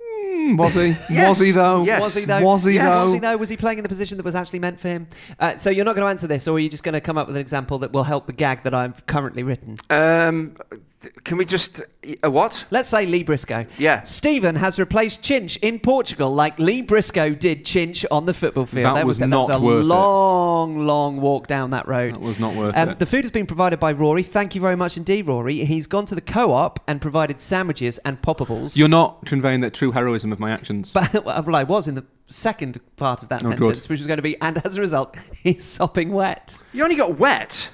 Hmm, 0.00 0.56
was 0.56 0.74
he? 0.74 0.94
Yes. 1.10 1.28
Was 1.30 1.40
he 1.40 1.50
though? 1.52 1.84
Yes. 1.84 2.00
Was 2.00 2.14
he 2.14 2.24
though? 2.24 2.40
Was 2.40 2.64
he 2.64 2.72
Yes. 2.74 2.96
though? 2.96 3.04
Was 3.04 3.12
he 3.14 3.18
though? 3.18 3.36
Was 3.36 3.48
he 3.48 3.56
playing 3.56 3.78
in 3.78 3.82
the 3.82 3.88
position 3.88 4.16
that 4.18 4.24
was 4.24 4.34
actually 4.34 4.58
meant 4.60 4.80
for 4.80 4.88
him? 4.88 5.06
Uh, 5.40 5.56
so 5.58 5.70
you're 5.70 5.84
not 5.84 5.94
going 5.96 6.04
to 6.06 6.10
answer 6.10 6.26
this, 6.26 6.46
or 6.46 6.56
are 6.56 6.58
you 6.58 6.68
just 6.68 6.82
going 6.84 6.92
to 6.94 7.00
come 7.00 7.18
up 7.18 7.26
with 7.26 7.36
an 7.36 7.40
example 7.42 7.78
that 7.78 7.92
will 7.92 8.04
help 8.04 8.26
the 8.26 8.32
gag 8.32 8.62
that 8.64 8.74
I've 8.74 9.04
currently 9.06 9.42
written? 9.42 9.76
Um, 9.90 10.52
th- 10.70 10.80
can 11.24 11.36
we 11.36 11.44
just. 11.44 11.80
A 12.22 12.30
what? 12.30 12.64
Let's 12.70 12.88
say 12.88 13.06
Lee 13.06 13.22
Briscoe. 13.22 13.66
Yeah. 13.78 14.02
Stephen 14.02 14.56
has 14.56 14.78
replaced 14.78 15.22
Chinch 15.22 15.56
in 15.62 15.78
Portugal 15.78 16.30
like 16.34 16.58
Lee 16.58 16.82
Briscoe 16.82 17.30
did 17.34 17.64
Chinch 17.64 18.04
on 18.10 18.26
the 18.26 18.34
football 18.34 18.66
field. 18.66 18.86
That 18.86 18.94
There 18.94 19.06
was 19.06 19.18
that 19.18 19.28
not 19.28 19.48
was 19.48 19.56
a 19.56 19.60
worth 19.60 19.80
it. 19.82 19.84
long, 19.84 20.86
long 20.86 21.20
walk 21.20 21.46
down 21.46 21.70
that 21.70 21.86
road. 21.86 22.14
That 22.14 22.20
was 22.20 22.40
not 22.40 22.54
worth 22.54 22.76
Um, 22.76 22.90
it. 22.90 22.98
the 22.98 23.06
food 23.06 23.24
has 23.24 23.30
been 23.30 23.46
provided 23.46 23.78
by 23.78 23.92
Rory. 23.92 24.22
Thank 24.22 24.54
you 24.54 24.60
very 24.60 24.76
much 24.76 24.96
indeed, 24.96 25.26
Rory. 25.26 25.64
He's 25.64 25.86
gone 25.86 26.06
to 26.06 26.14
the 26.14 26.20
co-op 26.20 26.80
and 26.88 27.00
provided 27.00 27.40
sandwiches 27.40 27.98
and 27.98 28.20
poppables. 28.20 28.76
You're 28.76 28.88
not 28.88 29.24
conveying 29.26 29.60
the 29.60 29.70
true 29.70 29.92
heroism 29.92 30.32
of 30.32 30.40
my 30.40 30.50
actions. 30.50 30.92
But 30.92 31.24
well, 31.24 31.54
I 31.54 31.62
was 31.64 31.86
in 31.88 31.94
the 31.94 32.04
second 32.28 32.80
part 32.96 33.22
of 33.22 33.28
that 33.28 33.44
Oh, 33.44 33.48
sentence, 33.50 33.88
which 33.88 34.00
was 34.00 34.06
going 34.06 34.18
to 34.18 34.22
be, 34.22 34.40
and 34.40 34.60
as 34.64 34.76
a 34.76 34.80
result, 34.80 35.16
he's 35.42 35.64
sopping 35.64 36.10
wet. 36.12 36.58
You 36.72 36.82
only 36.82 36.96
got 36.96 37.18
wet. 37.18 37.70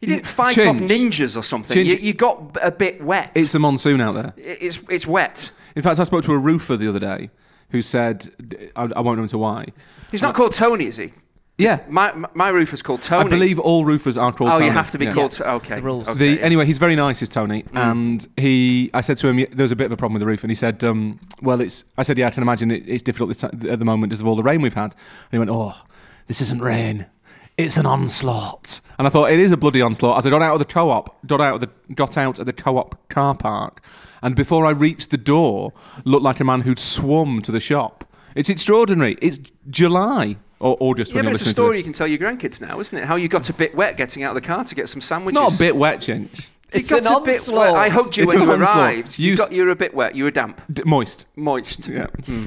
You 0.00 0.08
didn't 0.08 0.26
fight 0.26 0.56
Chinch. 0.56 0.68
off 0.68 0.76
ninjas 0.76 1.36
or 1.36 1.42
something. 1.42 1.76
Chinch. 1.76 1.86
You, 1.86 1.96
you 1.96 2.12
got 2.12 2.56
a 2.62 2.70
bit 2.70 3.02
wet. 3.02 3.30
It's 3.34 3.54
a 3.54 3.58
monsoon 3.58 4.00
out 4.00 4.12
there. 4.14 4.34
it's, 4.36 4.80
it's 4.90 5.06
wet. 5.06 5.50
In 5.76 5.82
fact, 5.82 5.98
I 5.98 6.04
spoke 6.04 6.24
to 6.24 6.32
a 6.32 6.38
roofer 6.38 6.76
the 6.76 6.88
other 6.88 6.98
day 7.00 7.30
who 7.70 7.80
said, 7.82 8.30
I, 8.76 8.82
I 8.84 9.00
won't 9.00 9.16
go 9.18 9.22
into 9.22 9.38
why. 9.38 9.66
He's 10.10 10.22
not 10.22 10.34
called 10.34 10.52
Tony, 10.52 10.86
is 10.86 10.96
he? 10.98 11.12
Yeah. 11.56 11.80
My, 11.88 12.12
my, 12.14 12.28
my 12.34 12.48
roofer's 12.48 12.82
called 12.82 13.02
Tony. 13.02 13.26
I 13.26 13.28
believe 13.28 13.58
all 13.58 13.84
roofers 13.84 14.16
are 14.16 14.32
called 14.32 14.50
Oh, 14.50 14.54
Tony. 14.54 14.66
you 14.66 14.72
have 14.72 14.90
to 14.90 14.98
be 14.98 15.04
Yeah. 15.06 15.12
called. 15.12 15.38
Yeah, 15.38 15.54
okay. 15.54 15.76
the 15.76 15.82
rules. 15.82 16.08
okay, 16.08 16.18
The, 16.18 16.26
yeah. 16.30 16.42
Anyway, 16.44 16.66
he's 16.66 16.78
very 16.78 16.96
nice, 16.96 17.22
is 17.22 17.28
Tony, 17.28 17.64
and 17.72 18.26
he. 18.36 18.90
I 18.92 19.00
said 19.00 19.16
to 19.18 19.28
him, 19.28 19.36
there 19.52 19.64
was 19.64 19.70
a 19.70 19.76
bit 19.76 19.84
of 19.86 19.92
a 19.92 19.96
problem 19.96 20.14
with 20.14 20.20
the 20.20 20.26
roof, 20.26 20.42
and 20.42 20.50
he 20.50 20.56
said, 20.56 20.82
um, 20.82 21.20
"Well, 21.42 21.60
it's." 21.60 21.84
I 21.96 22.02
said, 22.02 22.18
"Yeah, 22.18 22.26
I 22.26 22.30
can 22.30 22.42
imagine 22.42 22.72
it, 22.72 22.82
it's 22.88 23.04
difficult 23.04 23.28
this, 23.28 23.38
ti- 23.40 23.68
at 23.70 23.78
the 23.78 23.84
moment 23.84 24.10
because 24.10 24.20
of 24.20 24.26
all 24.26 24.34
the 24.34 24.42
rain 24.42 24.62
we've 24.62 24.74
had." 24.74 24.94
And 24.94 25.30
he 25.30 25.38
went, 25.38 25.48
"Oh, 25.50 25.74
this 26.26 26.40
isn't 26.40 26.60
rain, 26.60 27.06
it's 27.56 27.76
an 27.76 27.86
onslaught." 27.86 28.80
And 28.98 29.06
I 29.06 29.10
thought 29.10 29.30
it 29.30 29.40
is 29.40 29.52
a 29.52 29.56
bloody 29.56 29.82
onslaught. 29.82 30.18
As 30.18 30.26
I 30.26 30.30
got 30.30 30.42
out 30.42 30.54
of 30.54 30.58
the 30.58 30.64
co-op, 30.64 31.16
got 31.26 31.40
out 31.40 31.54
of 31.56 31.60
the 31.60 31.94
got 31.94 32.16
out 32.16 32.38
of 32.38 32.46
the 32.46 32.52
co-op 32.52 33.08
car 33.08 33.34
park, 33.34 33.82
and 34.22 34.34
before 34.34 34.66
I 34.66 34.70
reached 34.70 35.10
the 35.10 35.18
door, 35.18 35.72
looked 36.04 36.24
like 36.24 36.40
a 36.40 36.44
man 36.44 36.62
who'd 36.62 36.78
swum 36.78 37.42
to 37.42 37.52
the 37.52 37.60
shop. 37.60 38.04
It's 38.34 38.48
extraordinary. 38.48 39.16
It's 39.20 39.38
July 39.70 40.36
or 40.60 40.76
August 40.80 41.12
yeah, 41.12 41.16
when 41.16 41.26
but 41.26 41.32
it's 41.32 41.42
a 41.42 41.50
story 41.50 41.76
you 41.78 41.84
can 41.84 41.92
tell 41.92 42.06
your 42.06 42.18
grandkids 42.18 42.60
now, 42.60 42.80
isn't 42.80 42.96
it? 42.96 43.04
How 43.04 43.16
you 43.16 43.28
got 43.28 43.48
a 43.50 43.52
bit 43.52 43.74
wet 43.74 43.96
getting 43.96 44.22
out 44.22 44.36
of 44.36 44.42
the 44.42 44.46
car 44.46 44.64
to 44.64 44.74
get 44.74 44.88
some 44.88 45.00
sandwiches. 45.00 45.36
It's 45.36 45.58
sandwiches. 45.58 45.60
not 45.60 45.66
a 45.66 45.72
bit 45.72 45.76
wet, 45.76 45.98
Chinch. 46.00 46.48
You 46.74 46.96
an 46.98 47.06
a 47.06 47.20
bit 47.20 47.34
onslaught. 47.36 47.76
I 47.76 47.88
hugged 47.88 48.16
you 48.16 48.24
It's 48.24 48.32
when 48.32 48.42
an 48.42 48.48
you 48.48 48.52
onslaught. 48.52 48.76
arrived. 48.76 49.18
You, 49.18 49.30
You 49.32 49.36
got, 49.36 49.52
you 49.52 49.64
were 49.64 49.70
a 49.70 49.76
bit 49.76 49.94
wet. 49.94 50.14
You 50.14 50.24
were 50.24 50.30
damp, 50.30 50.60
D- 50.70 50.82
moist. 50.84 51.26
moist. 51.36 51.88
Yeah. 51.88 52.06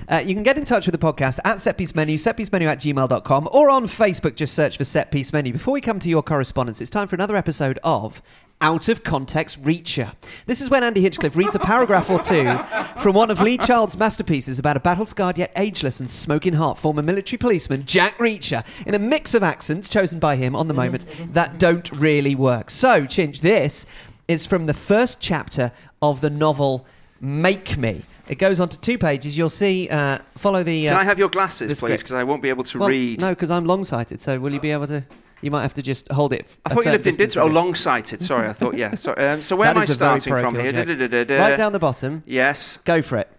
Uh, 0.10 0.18
you 0.26 0.34
can 0.34 0.44
get 0.44 0.58
in 0.58 0.66
touch 0.66 0.86
with 0.86 1.00
the 1.00 1.06
podcast 1.14 1.40
at 1.46 1.58
setpiece 1.58 1.96
menu, 1.96 2.18
setpiecemenu 2.18 2.66
at 2.68 2.80
gmail.com, 2.80 3.50
or 3.52 3.70
on 3.70 3.86
Facebook, 3.86 4.36
just 4.36 4.54
search 4.54 4.78
for 4.78 4.84
Set 4.86 5.12
Piece 5.12 5.32
Menu. 5.34 5.54
Before 5.54 5.74
we 5.74 5.82
come 5.82 6.00
to 6.00 6.10
your 6.10 6.24
correspondence, 6.24 6.82
it's 6.82 6.90
time 6.90 7.08
for 7.08 7.16
another 7.16 7.36
episode 7.36 7.80
of 7.84 8.22
Out 8.62 8.90
of 8.90 9.04
Context 9.04 9.62
Reacher. 9.64 10.14
This 10.46 10.62
is 10.62 10.70
when 10.70 10.84
Andy 10.84 11.02
Hinchcliffe 11.02 11.36
reads 11.36 11.56
a 11.56 11.60
paragraph 11.60 12.10
or 12.10 12.20
two 12.20 12.58
from 13.02 13.16
one 13.16 13.30
of 13.32 13.40
Lee 13.40 13.58
Child's 13.58 13.98
masterpieces 13.98 14.60
about 14.60 14.76
a 14.78 14.80
battle 14.80 15.06
scarred 15.06 15.38
yet 15.38 15.52
ageless 15.56 16.00
and 16.00 16.10
smoking 16.10 16.54
hot 16.54 16.80
former 16.80 17.02
military 17.02 17.38
policeman, 17.38 17.86
Jack 17.86 18.18
Reacher, 18.18 18.66
in 18.86 18.94
a 18.96 19.00
mix 19.00 19.34
of 19.34 19.44
accents 19.44 19.88
chosen 19.90 20.20
by 20.20 20.36
him 20.36 20.56
on 20.56 20.68
the 20.68 20.74
moment 20.74 21.06
that 21.34 21.60
don't 21.60 21.92
really 21.92 22.36
work. 22.36 22.70
So, 22.70 23.04
Chinch, 23.04 23.42
this 23.42 23.86
is 24.28 24.46
from 24.46 24.66
the 24.66 24.74
first 24.74 25.20
chapter 25.20 25.72
of 26.02 26.22
the 26.22 26.30
novel 26.30 26.86
Make 27.20 27.78
Me. 27.78 28.04
It 28.28 28.36
goes 28.38 28.60
on 28.60 28.70
to 28.70 28.80
two 28.80 28.98
pages. 28.98 29.38
You'll 29.38 29.50
see, 29.50 29.88
uh, 29.90 30.20
follow 30.38 30.62
the. 30.64 30.90
Uh, 30.90 30.92
Can 30.92 31.00
I 31.02 31.06
have 31.06 31.18
your 31.18 31.30
glasses, 31.30 31.80
please? 31.80 32.02
Because 32.02 32.14
I 32.14 32.24
won't 32.24 32.42
be 32.42 32.50
able 32.50 32.64
to 32.66 32.80
well, 32.80 32.90
read. 32.90 33.22
No, 33.22 33.30
because 33.30 33.50
I'm 33.50 33.66
long 33.66 33.84
sighted. 33.86 34.22
So 34.22 34.40
will 34.40 34.54
you 34.54 34.60
be 34.60 34.72
able 34.72 34.88
to? 34.88 35.04
You 35.42 35.52
might 35.52 35.62
have 35.62 35.74
to 35.76 35.82
just 35.82 36.12
hold 36.12 36.34
it. 36.34 36.42
f- 36.42 36.58
I 36.66 36.74
thought 36.74 36.86
you 36.86 36.92
lived 36.92 37.06
in 37.08 37.12
distance 37.16 37.38
Oh, 37.38 37.46
long 37.46 37.74
sighted. 37.76 38.22
Sorry, 38.24 38.50
I 38.50 38.54
thought, 38.54 38.76
yeah. 38.76 38.96
Sorry. 38.96 39.24
Um, 39.26 39.42
so 39.42 39.56
where 39.56 39.68
That 39.68 39.78
am 39.78 39.82
I 39.82 39.84
is 39.84 39.90
a 39.92 39.96
very 39.96 40.20
starting 40.20 40.44
from 40.44 40.56
here? 40.56 40.72
joke. 40.72 40.88
Da-da-da-da-da. 40.88 41.38
Right 41.38 41.56
down 41.58 41.74
the 41.74 41.80
bottom. 41.80 42.24
Yes. 42.26 42.78
Go 42.78 43.02
for 43.04 43.18
it. 43.18 43.30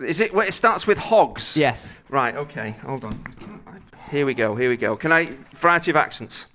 Is 0.00 0.20
it? 0.20 0.32
Well, 0.34 0.46
it 0.48 0.52
starts 0.54 0.86
with 0.86 0.98
hogs. 0.98 1.56
Yes. 1.56 1.94
Right, 2.08 2.34
okay, 2.34 2.70
hold 2.84 3.04
on. 3.04 3.22
Here 4.10 4.26
we 4.26 4.34
go, 4.34 4.54
here 4.56 4.68
we 4.70 4.76
go. 4.76 4.96
Can 4.96 5.12
I. 5.12 5.30
Variety 5.54 5.90
of 5.90 5.96
accents. 5.96 6.46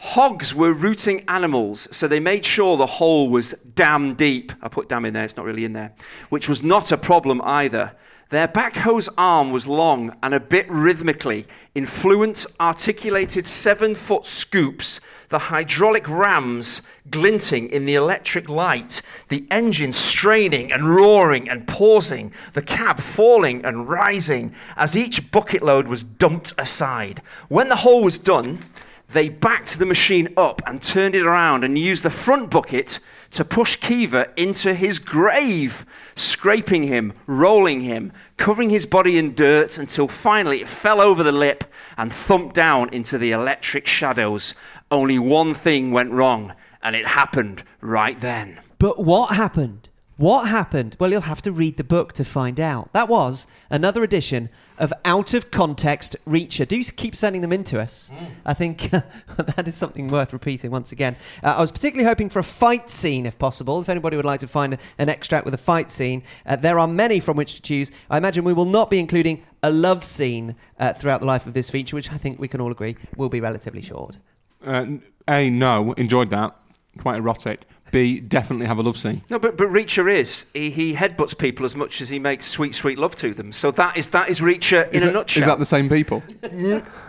Hogs 0.00 0.54
were 0.54 0.72
rooting 0.72 1.24
animals, 1.26 1.88
so 1.90 2.06
they 2.06 2.20
made 2.20 2.44
sure 2.44 2.76
the 2.76 2.86
hole 2.86 3.28
was 3.28 3.52
damn 3.74 4.14
deep. 4.14 4.52
I 4.62 4.68
put 4.68 4.88
damn 4.88 5.04
in 5.04 5.12
there, 5.12 5.24
it's 5.24 5.36
not 5.36 5.44
really 5.44 5.64
in 5.64 5.72
there. 5.72 5.92
Which 6.28 6.48
was 6.48 6.62
not 6.62 6.92
a 6.92 6.96
problem 6.96 7.42
either. 7.42 7.92
Their 8.30 8.46
backhoe's 8.46 9.08
arm 9.18 9.50
was 9.50 9.66
long 9.66 10.14
and 10.22 10.34
a 10.34 10.40
bit 10.40 10.70
rhythmically. 10.70 11.46
In 11.74 11.84
fluent, 11.84 12.46
articulated 12.60 13.46
seven 13.46 13.96
foot 13.96 14.24
scoops, 14.24 15.00
the 15.30 15.38
hydraulic 15.38 16.08
rams 16.08 16.82
glinting 17.10 17.68
in 17.70 17.84
the 17.84 17.96
electric 17.96 18.48
light, 18.48 19.02
the 19.30 19.46
engine 19.50 19.92
straining 19.92 20.70
and 20.70 20.94
roaring 20.94 21.48
and 21.48 21.66
pausing, 21.66 22.32
the 22.52 22.62
cab 22.62 23.00
falling 23.00 23.64
and 23.64 23.88
rising 23.88 24.54
as 24.76 24.96
each 24.96 25.30
bucket 25.32 25.62
load 25.62 25.88
was 25.88 26.04
dumped 26.04 26.52
aside. 26.56 27.20
When 27.48 27.68
the 27.68 27.76
hole 27.76 28.04
was 28.04 28.18
done, 28.18 28.64
they 29.12 29.28
backed 29.28 29.78
the 29.78 29.86
machine 29.86 30.28
up 30.36 30.60
and 30.66 30.82
turned 30.82 31.14
it 31.14 31.24
around 31.24 31.64
and 31.64 31.78
used 31.78 32.02
the 32.02 32.10
front 32.10 32.50
bucket 32.50 33.00
to 33.30 33.44
push 33.44 33.76
Keever 33.76 34.32
into 34.36 34.74
his 34.74 34.98
grave, 34.98 35.86
scraping 36.14 36.82
him, 36.84 37.12
rolling 37.26 37.80
him, 37.80 38.12
covering 38.36 38.70
his 38.70 38.86
body 38.86 39.18
in 39.18 39.34
dirt 39.34 39.78
until 39.78 40.08
finally 40.08 40.60
it 40.60 40.68
fell 40.68 41.00
over 41.00 41.22
the 41.22 41.32
lip 41.32 41.64
and 41.96 42.12
thumped 42.12 42.54
down 42.54 42.92
into 42.92 43.18
the 43.18 43.32
electric 43.32 43.86
shadows. 43.86 44.54
Only 44.90 45.18
one 45.18 45.54
thing 45.54 45.90
went 45.90 46.12
wrong, 46.12 46.54
and 46.82 46.94
it 46.94 47.06
happened 47.06 47.62
right 47.80 48.18
then. 48.20 48.60
But 48.78 49.04
what 49.04 49.36
happened? 49.36 49.88
What 50.16 50.48
happened? 50.48 50.96
Well, 50.98 51.10
you'll 51.10 51.20
have 51.22 51.42
to 51.42 51.52
read 51.52 51.76
the 51.76 51.84
book 51.84 52.12
to 52.14 52.24
find 52.24 52.58
out. 52.58 52.92
That 52.92 53.08
was 53.08 53.46
another 53.70 54.02
edition 54.02 54.48
of 54.78 54.92
Out 55.04 55.34
of 55.34 55.50
Context 55.50 56.16
Reacher. 56.26 56.66
Do 56.66 56.82
keep 56.84 57.16
sending 57.16 57.42
them 57.42 57.52
in 57.52 57.64
to 57.64 57.80
us. 57.80 58.10
I 58.46 58.54
think 58.54 58.90
that 58.90 59.66
is 59.66 59.74
something 59.74 60.08
worth 60.08 60.32
repeating 60.32 60.70
once 60.70 60.92
again. 60.92 61.16
Uh, 61.42 61.54
I 61.56 61.60
was 61.60 61.70
particularly 61.70 62.06
hoping 62.06 62.28
for 62.28 62.38
a 62.38 62.44
fight 62.44 62.90
scene, 62.90 63.26
if 63.26 63.38
possible. 63.38 63.80
If 63.80 63.88
anybody 63.88 64.16
would 64.16 64.24
like 64.24 64.40
to 64.40 64.48
find 64.48 64.78
an 64.98 65.08
extract 65.08 65.44
with 65.44 65.54
a 65.54 65.58
fight 65.58 65.90
scene, 65.90 66.22
uh, 66.46 66.56
there 66.56 66.78
are 66.78 66.88
many 66.88 67.20
from 67.20 67.36
which 67.36 67.56
to 67.56 67.62
choose. 67.62 67.90
I 68.10 68.18
imagine 68.18 68.44
we 68.44 68.52
will 68.52 68.64
not 68.64 68.90
be 68.90 68.98
including 68.98 69.44
a 69.62 69.70
love 69.70 70.04
scene 70.04 70.54
uh, 70.78 70.92
throughout 70.92 71.20
the 71.20 71.26
life 71.26 71.46
of 71.46 71.54
this 71.54 71.70
feature, 71.70 71.96
which 71.96 72.12
I 72.12 72.16
think 72.16 72.38
we 72.38 72.48
can 72.48 72.60
all 72.60 72.70
agree 72.70 72.96
will 73.16 73.28
be 73.28 73.40
relatively 73.40 73.82
short. 73.82 74.18
Uh, 74.64 74.86
a, 75.28 75.50
no, 75.50 75.92
enjoyed 75.92 76.30
that. 76.30 76.56
Quite 76.98 77.18
erotic. 77.18 77.62
B, 77.90 78.20
definitely 78.20 78.66
have 78.66 78.78
a 78.78 78.82
love 78.82 78.96
scene. 78.96 79.22
No, 79.30 79.38
but, 79.38 79.56
but 79.56 79.68
Reacher 79.68 80.12
is. 80.12 80.46
He, 80.54 80.70
he 80.70 80.94
headbutts 80.94 81.36
people 81.36 81.64
as 81.64 81.74
much 81.74 82.00
as 82.00 82.08
he 82.08 82.18
makes 82.18 82.46
sweet, 82.46 82.74
sweet 82.74 82.98
love 82.98 83.16
to 83.16 83.34
them. 83.34 83.52
So 83.52 83.70
that 83.72 83.96
is, 83.96 84.08
that 84.08 84.28
is 84.28 84.40
Reacher 84.40 84.88
in 84.88 84.96
is 84.96 85.02
a 85.02 85.06
that, 85.06 85.12
nutshell. 85.12 85.42
Is 85.42 85.46
that 85.46 85.58
the 85.58 85.66
same 85.66 85.88
people? 85.88 86.22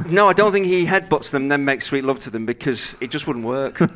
No, 0.08 0.28
I 0.28 0.34
don't 0.34 0.52
think 0.52 0.66
he 0.66 0.86
headbutts 0.86 1.32
them, 1.32 1.48
then 1.48 1.66
makes 1.66 1.86
sweet 1.86 2.04
love 2.04 2.20
to 2.22 2.30
them 2.30 2.46
because 2.46 2.96
it 3.02 3.10
just 3.10 3.28
wouldn't 3.28 3.46
work. 3.46 3.80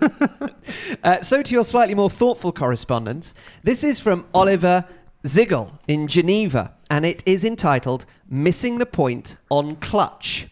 Uh, 1.04 1.20
so, 1.22 1.42
to 1.42 1.54
your 1.54 1.66
slightly 1.66 1.94
more 1.94 2.10
thoughtful 2.10 2.52
correspondence, 2.54 3.34
this 3.64 3.84
is 3.84 4.00
from 4.00 4.26
Oliver 4.34 4.86
Ziegel 5.28 5.78
in 5.88 6.08
Geneva, 6.08 6.74
and 6.90 7.06
it 7.06 7.22
is 7.26 7.44
entitled 7.44 8.06
Missing 8.30 8.78
the 8.78 8.86
Point 8.86 9.36
on 9.50 9.76
Clutch. 9.78 10.48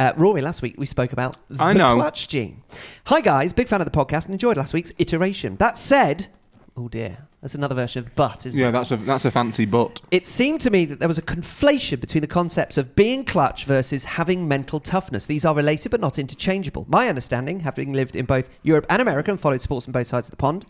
Uh, 0.00 0.14
Rory, 0.16 0.40
last 0.40 0.62
week 0.62 0.76
we 0.78 0.86
spoke 0.86 1.12
about 1.12 1.36
the 1.50 1.62
I 1.62 1.74
know. 1.74 1.94
clutch 1.96 2.26
gene. 2.26 2.62
Hi, 3.04 3.20
guys, 3.20 3.52
big 3.52 3.68
fan 3.68 3.82
of 3.82 3.84
the 3.84 3.90
podcast 3.90 4.24
and 4.24 4.32
enjoyed 4.32 4.56
last 4.56 4.72
week's 4.72 4.92
iteration. 4.96 5.56
That 5.56 5.76
said, 5.76 6.28
Oh 6.74 6.88
dear, 6.88 7.26
that's 7.42 7.54
another 7.54 7.74
version 7.74 8.06
of 8.06 8.14
but, 8.14 8.46
isn't 8.46 8.58
Yeah, 8.58 8.70
it? 8.70 8.72
that's 8.72 8.92
a 8.92 8.96
that's 8.96 9.26
a 9.26 9.30
fancy 9.30 9.66
butt. 9.66 10.00
It 10.10 10.26
seemed 10.26 10.62
to 10.62 10.70
me 10.70 10.86
that 10.86 11.00
there 11.00 11.08
was 11.08 11.18
a 11.18 11.22
conflation 11.22 12.00
between 12.00 12.22
the 12.22 12.26
concepts 12.26 12.78
of 12.78 12.96
being 12.96 13.26
clutch 13.26 13.66
versus 13.66 14.04
having 14.04 14.48
mental 14.48 14.80
toughness. 14.80 15.26
These 15.26 15.44
are 15.44 15.54
related 15.54 15.90
but 15.90 16.00
not 16.00 16.18
interchangeable. 16.18 16.86
My 16.88 17.08
understanding, 17.08 17.60
having 17.60 17.92
lived 17.92 18.16
in 18.16 18.24
both 18.24 18.48
Europe 18.62 18.86
and 18.88 19.02
America 19.02 19.30
and 19.30 19.38
followed 19.38 19.60
sports 19.60 19.86
on 19.86 19.92
both 19.92 20.06
sides 20.06 20.28
of 20.28 20.30
the 20.30 20.36
pond, 20.38 20.64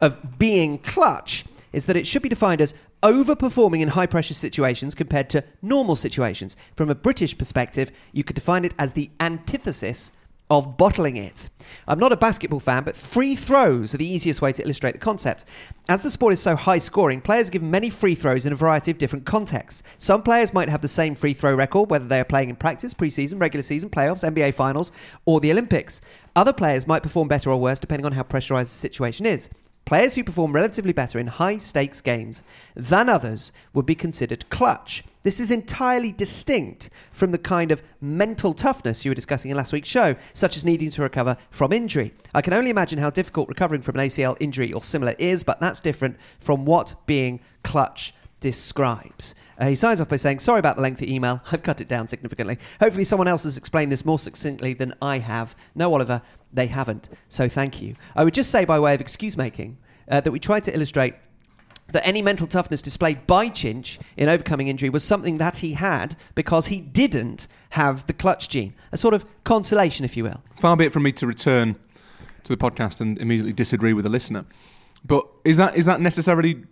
of 0.00 0.38
being 0.38 0.78
clutch 0.78 1.44
is 1.76 1.84
that 1.84 1.96
it 1.96 2.06
should 2.06 2.22
be 2.22 2.28
defined 2.30 2.62
as 2.62 2.74
overperforming 3.02 3.82
in 3.82 3.88
high 3.88 4.06
pressure 4.06 4.32
situations 4.32 4.94
compared 4.94 5.28
to 5.28 5.44
normal 5.60 5.94
situations. 5.94 6.56
From 6.74 6.88
a 6.88 6.94
British 6.94 7.36
perspective, 7.36 7.92
you 8.12 8.24
could 8.24 8.34
define 8.34 8.64
it 8.64 8.74
as 8.78 8.94
the 8.94 9.10
antithesis 9.20 10.10
of 10.48 10.78
bottling 10.78 11.18
it. 11.18 11.50
I'm 11.86 11.98
not 11.98 12.12
a 12.12 12.16
basketball 12.16 12.60
fan, 12.60 12.84
but 12.84 12.96
free 12.96 13.34
throws 13.34 13.92
are 13.92 13.98
the 13.98 14.08
easiest 14.08 14.40
way 14.40 14.52
to 14.52 14.62
illustrate 14.62 14.92
the 14.92 14.98
concept. 14.98 15.44
As 15.86 16.00
the 16.00 16.10
sport 16.10 16.32
is 16.32 16.40
so 16.40 16.56
high 16.56 16.78
scoring, 16.78 17.20
players 17.20 17.48
are 17.48 17.52
given 17.52 17.70
many 17.70 17.90
free 17.90 18.14
throws 18.14 18.46
in 18.46 18.54
a 18.54 18.56
variety 18.56 18.90
of 18.90 18.96
different 18.96 19.26
contexts. 19.26 19.82
Some 19.98 20.22
players 20.22 20.54
might 20.54 20.70
have 20.70 20.80
the 20.80 20.88
same 20.88 21.14
free 21.14 21.34
throw 21.34 21.54
record, 21.54 21.90
whether 21.90 22.06
they 22.06 22.20
are 22.20 22.24
playing 22.24 22.48
in 22.48 22.56
practice, 22.56 22.94
preseason, 22.94 23.38
regular 23.38 23.62
season, 23.62 23.90
playoffs, 23.90 24.26
NBA 24.26 24.54
finals, 24.54 24.92
or 25.26 25.40
the 25.40 25.50
Olympics. 25.50 26.00
Other 26.34 26.54
players 26.54 26.86
might 26.86 27.02
perform 27.02 27.28
better 27.28 27.50
or 27.50 27.60
worse 27.60 27.80
depending 27.80 28.06
on 28.06 28.12
how 28.12 28.22
pressurized 28.22 28.70
the 28.70 28.78
situation 28.78 29.26
is. 29.26 29.50
Players 29.86 30.16
who 30.16 30.24
perform 30.24 30.52
relatively 30.52 30.92
better 30.92 31.16
in 31.16 31.28
high 31.28 31.58
stakes 31.58 32.00
games 32.00 32.42
than 32.74 33.08
others 33.08 33.52
would 33.72 33.86
be 33.86 33.94
considered 33.94 34.50
clutch. 34.50 35.04
This 35.22 35.38
is 35.38 35.52
entirely 35.52 36.10
distinct 36.10 36.90
from 37.12 37.30
the 37.30 37.38
kind 37.38 37.70
of 37.70 37.84
mental 38.00 38.52
toughness 38.52 39.04
you 39.04 39.12
were 39.12 39.14
discussing 39.14 39.48
in 39.48 39.56
last 39.56 39.72
week's 39.72 39.88
show, 39.88 40.16
such 40.32 40.56
as 40.56 40.64
needing 40.64 40.90
to 40.90 41.02
recover 41.02 41.36
from 41.52 41.72
injury. 41.72 42.12
I 42.34 42.42
can 42.42 42.52
only 42.52 42.70
imagine 42.70 42.98
how 42.98 43.10
difficult 43.10 43.48
recovering 43.48 43.80
from 43.80 43.96
an 43.96 44.08
ACL 44.08 44.36
injury 44.40 44.72
or 44.72 44.82
similar 44.82 45.14
is, 45.20 45.44
but 45.44 45.60
that's 45.60 45.78
different 45.78 46.16
from 46.40 46.64
what 46.64 46.96
being 47.06 47.38
clutch 47.62 48.12
describes. 48.40 49.36
Uh, 49.58 49.68
he 49.68 49.74
signs 49.74 50.00
off 50.00 50.08
by 50.08 50.16
saying, 50.16 50.38
Sorry 50.38 50.58
about 50.58 50.76
the 50.76 50.82
lengthy 50.82 51.12
email. 51.12 51.40
I've 51.50 51.62
cut 51.62 51.80
it 51.80 51.88
down 51.88 52.08
significantly. 52.08 52.58
Hopefully, 52.80 53.04
someone 53.04 53.28
else 53.28 53.44
has 53.44 53.56
explained 53.56 53.90
this 53.90 54.04
more 54.04 54.18
succinctly 54.18 54.74
than 54.74 54.92
I 55.00 55.18
have. 55.18 55.56
No, 55.74 55.94
Oliver, 55.94 56.22
they 56.56 56.66
haven't. 56.66 57.08
So 57.28 57.48
thank 57.48 57.80
you. 57.80 57.94
I 58.16 58.24
would 58.24 58.34
just 58.34 58.50
say, 58.50 58.64
by 58.64 58.80
way 58.80 58.94
of 58.94 59.00
excuse 59.00 59.36
making, 59.36 59.78
uh, 60.10 60.20
that 60.20 60.32
we 60.32 60.40
tried 60.40 60.64
to 60.64 60.74
illustrate 60.74 61.14
that 61.92 62.04
any 62.04 62.20
mental 62.20 62.48
toughness 62.48 62.82
displayed 62.82 63.26
by 63.28 63.48
Chinch 63.48 63.98
in 64.16 64.28
overcoming 64.28 64.66
injury 64.66 64.90
was 64.90 65.04
something 65.04 65.38
that 65.38 65.58
he 65.58 65.74
had 65.74 66.16
because 66.34 66.66
he 66.66 66.80
didn't 66.80 67.46
have 67.70 68.06
the 68.08 68.12
clutch 68.12 68.48
gene. 68.48 68.74
A 68.90 68.96
sort 68.96 69.14
of 69.14 69.24
consolation, 69.44 70.04
if 70.04 70.16
you 70.16 70.24
will. 70.24 70.42
Far 70.60 70.76
be 70.76 70.86
it 70.86 70.92
from 70.92 71.04
me 71.04 71.12
to 71.12 71.26
return 71.26 71.76
to 72.42 72.52
the 72.52 72.56
podcast 72.56 73.00
and 73.00 73.18
immediately 73.18 73.52
disagree 73.52 73.92
with 73.92 74.04
the 74.04 74.10
listener. 74.10 74.44
But 75.04 75.26
is 75.44 75.56
that 75.58 75.76
is 75.76 75.84
that 75.84 76.00
necessarily 76.00 76.64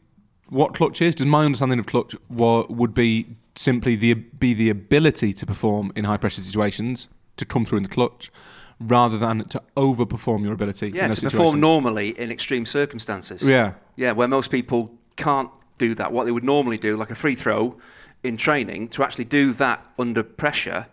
what 0.48 0.74
clutch 0.74 1.00
is? 1.00 1.14
Does 1.14 1.26
my 1.26 1.44
understanding 1.44 1.78
of 1.78 1.86
clutch 1.86 2.16
wa- 2.28 2.66
would 2.68 2.94
be 2.94 3.26
simply 3.54 3.94
the 3.94 4.14
be 4.14 4.54
the 4.54 4.70
ability 4.70 5.32
to 5.34 5.46
perform 5.46 5.92
in 5.94 6.04
high 6.04 6.16
pressure 6.16 6.42
situations 6.42 7.08
to 7.36 7.44
come 7.44 7.64
through 7.64 7.78
in 7.78 7.82
the 7.82 7.88
clutch, 7.88 8.30
rather 8.80 9.18
than 9.18 9.44
to 9.48 9.62
overperform 9.76 10.42
your 10.42 10.52
ability? 10.52 10.90
Yeah, 10.94 11.08
to 11.08 11.20
those 11.20 11.32
perform 11.32 11.60
normally 11.60 12.18
in 12.18 12.30
extreme 12.30 12.66
circumstances. 12.66 13.42
Yeah. 13.42 13.74
Yeah, 13.96 14.12
where 14.12 14.28
most 14.28 14.50
people 14.50 14.92
can't 15.16 15.50
do 15.78 15.94
that. 15.94 16.12
What 16.12 16.24
they 16.24 16.32
would 16.32 16.44
normally 16.44 16.78
do, 16.78 16.96
like 16.96 17.10
a 17.10 17.14
free 17.14 17.34
throw 17.34 17.76
in 18.22 18.36
training, 18.36 18.88
to 18.88 19.02
actually 19.02 19.24
do 19.24 19.52
that 19.54 19.86
under 19.98 20.22
pressure, 20.22 20.86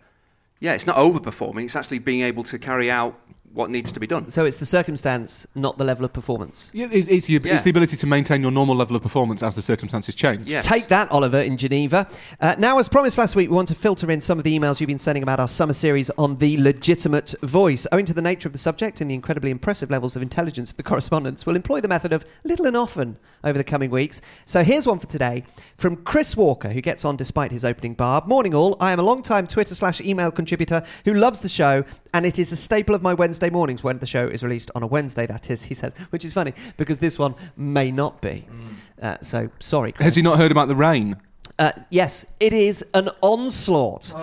yeah, 0.60 0.72
it's 0.72 0.86
not 0.86 0.96
overperforming. 0.96 1.64
It's 1.64 1.76
actually 1.76 1.98
being 1.98 2.22
able 2.22 2.44
to 2.44 2.58
carry 2.58 2.90
out 2.90 3.18
what 3.52 3.70
needs 3.70 3.92
to 3.92 4.00
be 4.00 4.06
done. 4.06 4.30
So 4.30 4.44
it's 4.46 4.56
the 4.56 4.66
circumstance, 4.66 5.46
not 5.54 5.76
the 5.76 5.84
level 5.84 6.04
of 6.04 6.12
performance. 6.12 6.70
Yeah, 6.72 6.88
it's, 6.90 7.08
it's, 7.08 7.26
the, 7.26 7.34
Yeah. 7.34 7.54
it's 7.54 7.62
the 7.62 7.70
ability 7.70 7.96
to 7.98 8.06
maintain 8.06 8.40
your 8.40 8.50
normal 8.50 8.74
level 8.74 8.96
of 8.96 9.02
performance 9.02 9.42
as 9.42 9.54
the 9.54 9.62
circumstances 9.62 10.14
change. 10.14 10.48
Yes. 10.48 10.66
Take 10.66 10.88
that, 10.88 11.10
Oliver, 11.12 11.40
in 11.40 11.56
Geneva. 11.56 12.08
Uh, 12.40 12.54
now, 12.58 12.78
as 12.78 12.88
promised 12.88 13.18
last 13.18 13.36
week, 13.36 13.50
we 13.50 13.56
want 13.56 13.68
to 13.68 13.74
filter 13.74 14.10
in 14.10 14.20
some 14.20 14.38
of 14.38 14.44
the 14.44 14.58
emails 14.58 14.80
you've 14.80 14.88
been 14.88 14.98
sending 14.98 15.22
about 15.22 15.38
our 15.38 15.48
summer 15.48 15.74
series 15.74 16.08
on 16.16 16.36
the 16.36 16.56
legitimate 16.62 17.34
voice. 17.42 17.86
Owing 17.92 18.06
to 18.06 18.14
the 18.14 18.22
nature 18.22 18.48
of 18.48 18.52
the 18.52 18.58
subject 18.58 19.00
and 19.02 19.10
the 19.10 19.14
incredibly 19.14 19.50
impressive 19.50 19.90
levels 19.90 20.16
of 20.16 20.22
intelligence 20.22 20.70
of 20.70 20.76
the 20.78 20.82
correspondents, 20.82 21.44
we'll 21.44 21.56
employ 21.56 21.80
the 21.80 21.88
method 21.88 22.12
of 22.12 22.24
little 22.44 22.66
and 22.66 22.76
often 22.76 23.18
over 23.44 23.58
the 23.58 23.64
coming 23.64 23.90
weeks. 23.90 24.20
So 24.46 24.62
here's 24.64 24.86
one 24.86 24.98
for 24.98 25.06
today 25.06 25.44
from 25.76 25.96
Chris 25.96 26.36
Walker, 26.36 26.70
who 26.70 26.80
gets 26.80 27.04
on 27.04 27.16
despite 27.16 27.50
his 27.50 27.64
opening 27.64 27.94
barb. 27.94 28.26
Morning, 28.26 28.54
all. 28.54 28.76
I 28.80 28.92
am 28.92 28.98
a 28.98 29.02
long-time 29.02 29.46
Twitter 29.46 29.74
slash 29.74 30.00
email 30.00 30.30
contributor 30.30 30.84
who 31.04 31.12
loves 31.12 31.40
the 31.40 31.48
show, 31.48 31.84
and 32.14 32.24
it 32.24 32.38
is 32.38 32.50
a 32.52 32.56
staple 32.56 32.94
of 32.94 33.02
my 33.02 33.12
Wednesday 33.12 33.41
mornings 33.50 33.82
when 33.84 33.98
the 33.98 34.06
show 34.06 34.26
is 34.26 34.42
released 34.42 34.70
on 34.74 34.82
a 34.82 34.86
Wednesday, 34.86 35.26
that 35.26 35.50
is, 35.50 35.64
he 35.64 35.74
says, 35.74 35.92
which 36.10 36.24
is 36.24 36.32
funny 36.32 36.54
because 36.76 36.98
this 36.98 37.18
one 37.18 37.34
may 37.56 37.90
not 37.90 38.20
be. 38.22 38.46
Uh, 39.00 39.16
so 39.22 39.48
sorry, 39.58 39.92
Chris. 39.92 40.04
Has 40.06 40.16
he 40.16 40.22
not 40.22 40.38
heard 40.38 40.50
about 40.52 40.68
the 40.68 40.74
rain? 40.76 41.16
Uh, 41.58 41.70
yes, 41.90 42.24
it 42.40 42.52
is 42.52 42.84
an 42.94 43.10
onslaught. 43.20 44.14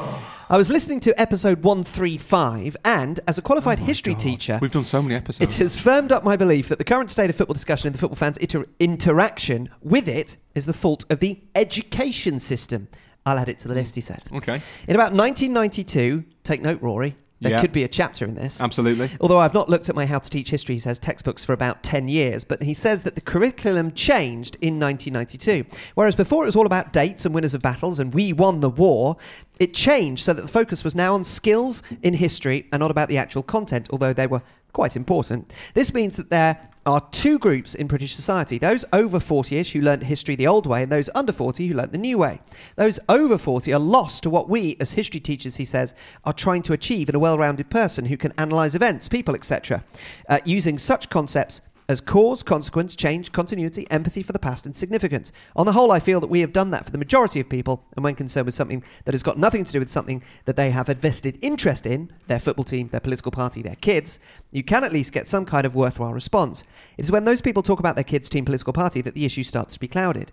I 0.50 0.58
was 0.58 0.72
listening 0.72 1.00
to 1.02 1.22
episode 1.22 1.62
135, 1.64 2.76
and 2.84 3.20
as 3.28 3.38
a 3.38 3.42
qualified 3.42 3.78
history 3.78 4.16
teacher, 4.16 4.58
We've 4.62 4.72
done 4.72 4.84
so 4.84 5.02
many 5.02 5.14
episodes. 5.14 5.54
it 5.54 5.60
has 5.62 5.78
firmed 5.78 6.12
up 6.12 6.24
my 6.24 6.36
belief 6.36 6.70
that 6.70 6.80
the 6.80 6.84
current 6.84 7.12
state 7.12 7.30
of 7.30 7.36
football 7.36 7.54
discussion 7.54 7.88
and 7.88 7.94
the 7.94 8.00
football 8.00 8.16
fans' 8.16 8.38
inter- 8.38 8.66
interaction 8.80 9.70
with 9.82 10.08
it 10.08 10.38
is 10.56 10.66
the 10.66 10.74
fault 10.74 11.06
of 11.12 11.20
the 11.20 11.40
education 11.56 12.40
system. 12.40 12.88
I'll 13.28 13.38
add 13.38 13.48
it 13.50 13.60
to 13.60 13.68
the 13.68 13.76
list, 13.76 13.94
he 13.96 14.02
said. 14.02 14.24
Okay, 14.34 14.62
In 14.88 14.96
about 14.96 15.14
1992, 15.14 16.24
take 16.44 16.62
note, 16.64 16.82
Rory, 16.82 17.16
there 17.42 17.52
Yeah. 17.52 17.62
could 17.62 17.72
be 17.72 17.84
a 17.84 17.88
chapter 17.88 18.26
in 18.26 18.34
this. 18.34 18.60
absolutely. 18.60 19.10
Although 19.22 19.40
I've 19.40 19.54
not 19.54 19.70
looked 19.70 19.90
at 19.90 19.96
my 19.96 20.06
How 20.06 20.20
to 20.20 20.30
Teach 20.30 20.50
History, 20.50 20.76
he 20.76 20.80
says 20.80 21.00
textbooks 21.00 21.44
for 21.44 21.54
about 21.54 21.84
10 21.84 22.08
years, 22.08 22.44
but 22.44 22.64
he 22.64 22.74
says 22.74 23.04
that 23.04 23.16
the 23.16 23.22
curriculum 23.22 23.92
changed 23.94 24.58
in 24.62 24.80
1992. 24.80 25.66
Whereas 25.96 26.16
before 26.16 26.44
it 26.44 26.48
was 26.48 26.56
all 26.56 26.66
about 26.66 26.92
dates 26.94 27.26
and 27.26 27.34
winners 27.34 27.54
of 27.54 27.62
battles 27.62 28.00
and 28.00 28.14
we 28.14 28.34
won 28.34 28.60
the 28.60 28.70
war, 28.70 29.16
it 29.60 29.74
changed 29.74 30.24
so 30.26 30.34
that 30.34 30.42
the 30.42 30.48
focus 30.48 30.84
was 30.84 30.96
now 30.96 31.14
on 31.14 31.24
skills 31.24 31.82
in 32.04 32.14
history 32.16 32.68
and 32.72 32.80
not 32.80 32.92
about 32.92 33.10
the 33.10 33.18
actual 33.18 33.44
content, 33.44 33.88
although 33.92 34.14
they 34.14 34.28
were 34.28 34.42
quite 34.72 34.96
important. 34.96 35.52
This 35.74 35.94
means 35.94 36.16
that 36.18 36.30
there 36.30 36.69
are 36.86 37.08
two 37.12 37.38
groups 37.38 37.76
in 37.76 37.88
British 37.88 38.16
society 38.16 38.58
those 38.58 38.86
over 38.94 39.20
40 39.20 39.58
ish 39.58 39.74
who 39.74 39.82
learnt 39.82 40.04
history 40.04 40.36
the 40.36 40.48
old 40.48 40.66
way, 40.66 40.84
and 40.84 40.92
those 40.92 41.10
under 41.14 41.32
40 41.32 41.68
who 41.68 41.74
learnt 41.74 41.92
the 41.92 41.98
new 41.98 42.18
way. 42.18 42.40
Those 42.76 43.00
over 43.08 43.38
40 43.38 43.74
are 43.74 43.80
lost 43.80 44.24
to 44.24 44.30
what 44.30 44.50
we, 44.50 44.78
as 44.80 44.94
history 44.94 45.20
teachers, 45.20 45.58
he 45.58 45.66
says, 45.66 45.94
are 46.26 46.34
trying 46.34 46.62
to 46.64 46.74
achieve 46.74 47.10
in 47.10 47.16
a 47.16 47.20
well 47.20 47.38
rounded 47.38 47.70
person 47.70 48.06
who 48.06 48.18
can 48.18 48.34
analyse 48.38 48.76
events, 48.76 49.08
people, 49.08 49.36
etc., 49.36 49.84
uh, 50.28 50.40
using 50.46 50.78
such 50.78 51.10
concepts 51.10 51.62
as 51.90 52.00
cause, 52.00 52.44
consequence, 52.44 52.96
change, 52.96 53.32
continuity, 53.32 53.88
empathy 53.90 54.22
for 54.22 54.32
the 54.32 54.38
past, 54.38 54.68
and 54.68 54.76
significance. 54.76 55.32
On 55.56 55.66
the 55.66 55.72
whole, 55.72 55.92
I 55.92 56.00
feel 56.00 56.20
that 56.20 56.30
we 56.30 56.42
have 56.42 56.54
done 56.54 56.70
that 56.70 56.86
for 56.86 56.92
the 56.92 57.00
majority 57.00 57.40
of 57.40 57.50
people, 57.50 57.84
and 57.96 58.04
when 58.04 58.14
concerned 58.14 58.46
with 58.46 58.54
something 58.54 58.84
that 59.06 59.16
has 59.16 59.24
got 59.24 59.40
nothing 59.40 59.66
to 59.66 59.72
do 59.72 59.80
with 59.80 59.90
something 59.90 60.22
that 60.46 60.56
they 60.56 60.70
have 60.70 60.88
a 60.88 60.94
vested 60.94 61.40
interest 61.42 61.88
in, 61.88 62.14
their 62.28 62.38
football 62.38 62.64
team, 62.64 62.90
their 62.90 63.00
political 63.00 63.32
party, 63.32 63.64
their 63.64 63.76
kids, 63.76 64.20
you 64.52 64.64
can 64.64 64.84
at 64.84 64.94
least 64.94 65.12
get 65.12 65.28
some 65.28 65.46
kind 65.46 65.66
of 65.66 65.74
worthwhile 65.74 66.14
response. 66.14 66.64
It 66.96 67.06
is 67.06 67.12
when 67.12 67.26
those 67.26 67.42
people 67.42 67.64
talk 67.64 67.80
about 67.80 67.96
their 67.96 68.04
kids' 68.04 68.30
team, 68.30 68.46
political 68.46 68.72
party, 68.72 69.02
that 69.02 69.16
the 69.16 69.26
issue 69.26 69.42
starts 69.42 69.74
to 69.74 69.80
be 69.80 69.88
clouded. 69.88 70.32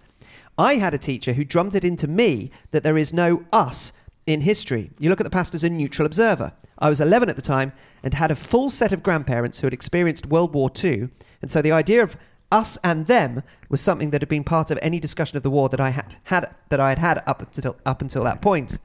I 0.59 0.75
had 0.75 0.93
a 0.93 0.99
teacher 0.99 1.33
who 1.33 1.45
drummed 1.45 1.75
it 1.75 1.85
into 1.87 2.07
me 2.07 2.51
that 2.73 2.85
there 2.85 2.99
is 2.99 3.15
no 3.15 3.45
us 3.51 3.95
in 4.27 4.43
history. 4.43 4.91
You 4.99 5.09
look 5.09 5.21
at 5.21 5.25
the 5.25 5.31
past 5.31 5.55
as 5.55 5.65
a 5.65 5.71
neutral 5.71 6.05
observer. 6.05 6.53
I 6.79 6.89
was 6.89 7.01
11 7.01 7.29
at 7.29 7.37
the 7.37 7.43
time 7.43 7.73
and 8.03 8.15
had 8.15 8.31
a 8.31 8.37
full 8.37 8.71
set 8.71 8.93
of 8.93 9.03
grandparents 9.03 9.61
who 9.61 9.67
had 9.67 9.75
experienced 9.75 10.27
World 10.27 10.55
War 10.55 10.71
II, 10.83 11.09
and 11.43 11.51
so 11.51 11.63
the 11.63 11.73
idea 11.73 12.03
of 12.03 12.17
us 12.53 12.79
and 12.85 13.07
them 13.07 13.43
was 13.69 13.81
something 13.81 14.11
that 14.11 14.23
had 14.23 14.29
been 14.29 14.45
part 14.45 14.71
of 14.71 14.79
any 14.81 15.01
discussion 15.01 15.37
of 15.37 15.43
the 15.43 15.51
war 15.51 15.69
that 15.69 15.81
I 15.81 15.91
had 15.91 16.17
had 16.25 16.55
that 16.69 16.81
I 16.81 16.91
had 16.91 16.99
had 16.99 17.23
up 17.27 17.43
until 17.43 17.77
up 17.85 18.01
until 18.01 18.25
that 18.25 18.41
point. 18.41 18.79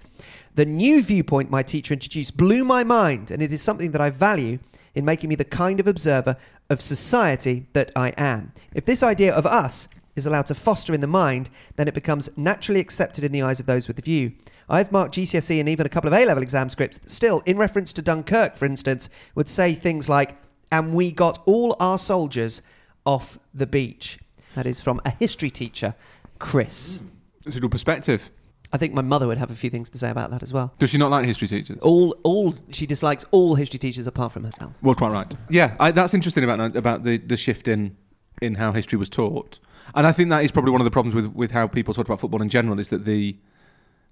The 0.56 0.66
new 0.66 1.02
viewpoint 1.02 1.50
my 1.50 1.64
teacher 1.64 1.94
introduced 1.94 2.36
blew 2.36 2.64
my 2.64 2.84
mind, 2.84 3.32
and 3.32 3.42
it 3.42 3.52
is 3.52 3.62
something 3.62 3.92
that 3.92 4.02
I 4.02 4.10
value 4.10 4.60
in 4.96 5.06
making 5.06 5.30
me 5.30 5.36
the 5.36 5.46
kind 5.46 5.80
of 5.80 5.88
observer 5.88 6.36
of 6.70 6.82
society 6.82 7.68
that 7.74 7.92
I 7.96 8.10
am. 8.18 8.52
If 8.74 8.86
this 8.86 9.04
idea 9.04 9.34
of 9.34 9.46
us 9.46 9.88
is 10.16 10.26
allowed 10.26 10.48
to 10.48 10.56
foster 10.56 10.94
in 10.94 11.02
the 11.02 11.08
mind, 11.08 11.50
then 11.76 11.88
it 11.88 11.94
becomes 11.94 12.30
naturally 12.36 12.80
accepted 12.80 13.24
in 13.24 13.32
the 13.32 13.42
eyes 13.42 13.60
of 13.60 13.66
those 13.66 13.88
with 13.88 13.96
the 13.96 14.02
view. 14.02 14.34
I've 14.72 14.92
marked 14.92 15.16
GCSE 15.16 15.60
and 15.60 15.68
even 15.68 15.86
a 15.86 15.90
couple 15.90 16.08
of 16.08 16.14
A 16.14 16.26
level 16.26 16.42
exam 16.42 16.70
scripts 16.70 16.98
that 17.00 17.10
still, 17.10 17.42
in 17.46 17.58
reference 17.58 17.92
to 17.94 18.02
Dunkirk, 18.02 18.56
for 18.56 18.66
instance, 18.66 19.10
would 19.36 19.50
say 19.50 19.74
things 19.74 20.08
like, 20.08 20.38
and 20.72 20.94
we 20.94 21.12
got 21.12 21.44
all 21.46 21.76
our 21.82 21.98
soldiers 21.98 22.62
off 23.06 23.38
the 23.54 23.68
beach. 23.68 24.18
That 24.56 24.66
is 24.66 24.82
from 24.82 25.02
a 25.04 25.10
history 25.10 25.50
teacher, 25.50 25.94
Chris. 26.40 26.98
Hmm. 26.98 27.08
It's 27.46 27.56
a 27.58 27.60
good 27.60 27.72
perspective. 27.72 28.30
I 28.72 28.78
think 28.78 28.94
my 28.94 29.02
mother 29.02 29.28
would 29.28 29.38
have 29.38 29.52
a 29.52 29.56
few 29.56 29.70
things 29.70 29.90
to 29.90 30.00
say 30.00 30.10
about 30.10 30.32
that 30.32 30.42
as 30.42 30.54
well. 30.54 30.74
Does 30.80 30.92
she 30.92 30.98
not 30.98 31.12
like 31.12 31.26
history 31.26 31.50
teachers? 31.50 31.78
All, 31.82 32.16
all 32.24 32.56
she 32.72 32.86
dislikes 32.86 33.26
all 33.32 33.56
history 33.56 33.80
teachers 33.80 34.08
apart 34.08 34.32
from 34.32 34.46
herself. 34.46 34.74
Well, 34.82 34.96
quite 34.96 35.12
right. 35.12 35.34
Yeah, 35.50 35.76
I, 35.82 35.92
that's 35.92 36.14
interesting 36.14 36.46
about 36.46 36.78
about 36.78 37.04
the, 37.04 37.18
the 37.18 37.36
shift 37.36 37.68
in 37.68 37.98
in 38.42 38.56
how 38.56 38.72
history 38.72 38.98
was 38.98 39.10
taught, 39.10 39.60
and 39.94 40.08
I 40.08 40.14
think 40.14 40.30
that 40.30 40.46
is 40.46 40.52
probably 40.52 40.72
one 40.72 40.80
of 40.80 40.86
the 40.86 40.92
problems 40.92 41.14
with, 41.14 41.26
with 41.36 41.52
how 41.52 41.68
people 41.68 41.94
talk 41.94 42.06
about 42.06 42.22
football 42.22 42.42
in 42.42 42.48
general 42.48 42.80
is 42.80 42.88
that 42.90 43.04
the 43.04 43.36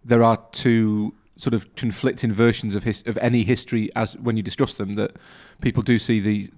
there 0.03 0.23
are 0.23 0.37
two 0.51 1.13
sort 1.37 1.53
of 1.53 1.73
conflicting 1.75 2.33
versions 2.33 2.75
of 2.75 2.83
his, 2.83 3.03
of 3.05 3.17
any 3.19 3.43
history 3.43 3.89
as 3.95 4.17
when 4.17 4.35
you 4.35 4.43
discuss 4.43 4.73
them 4.73 4.95
that 4.95 5.17
people 5.61 5.81
do 5.81 5.97
see 5.97 6.19
the 6.19 6.51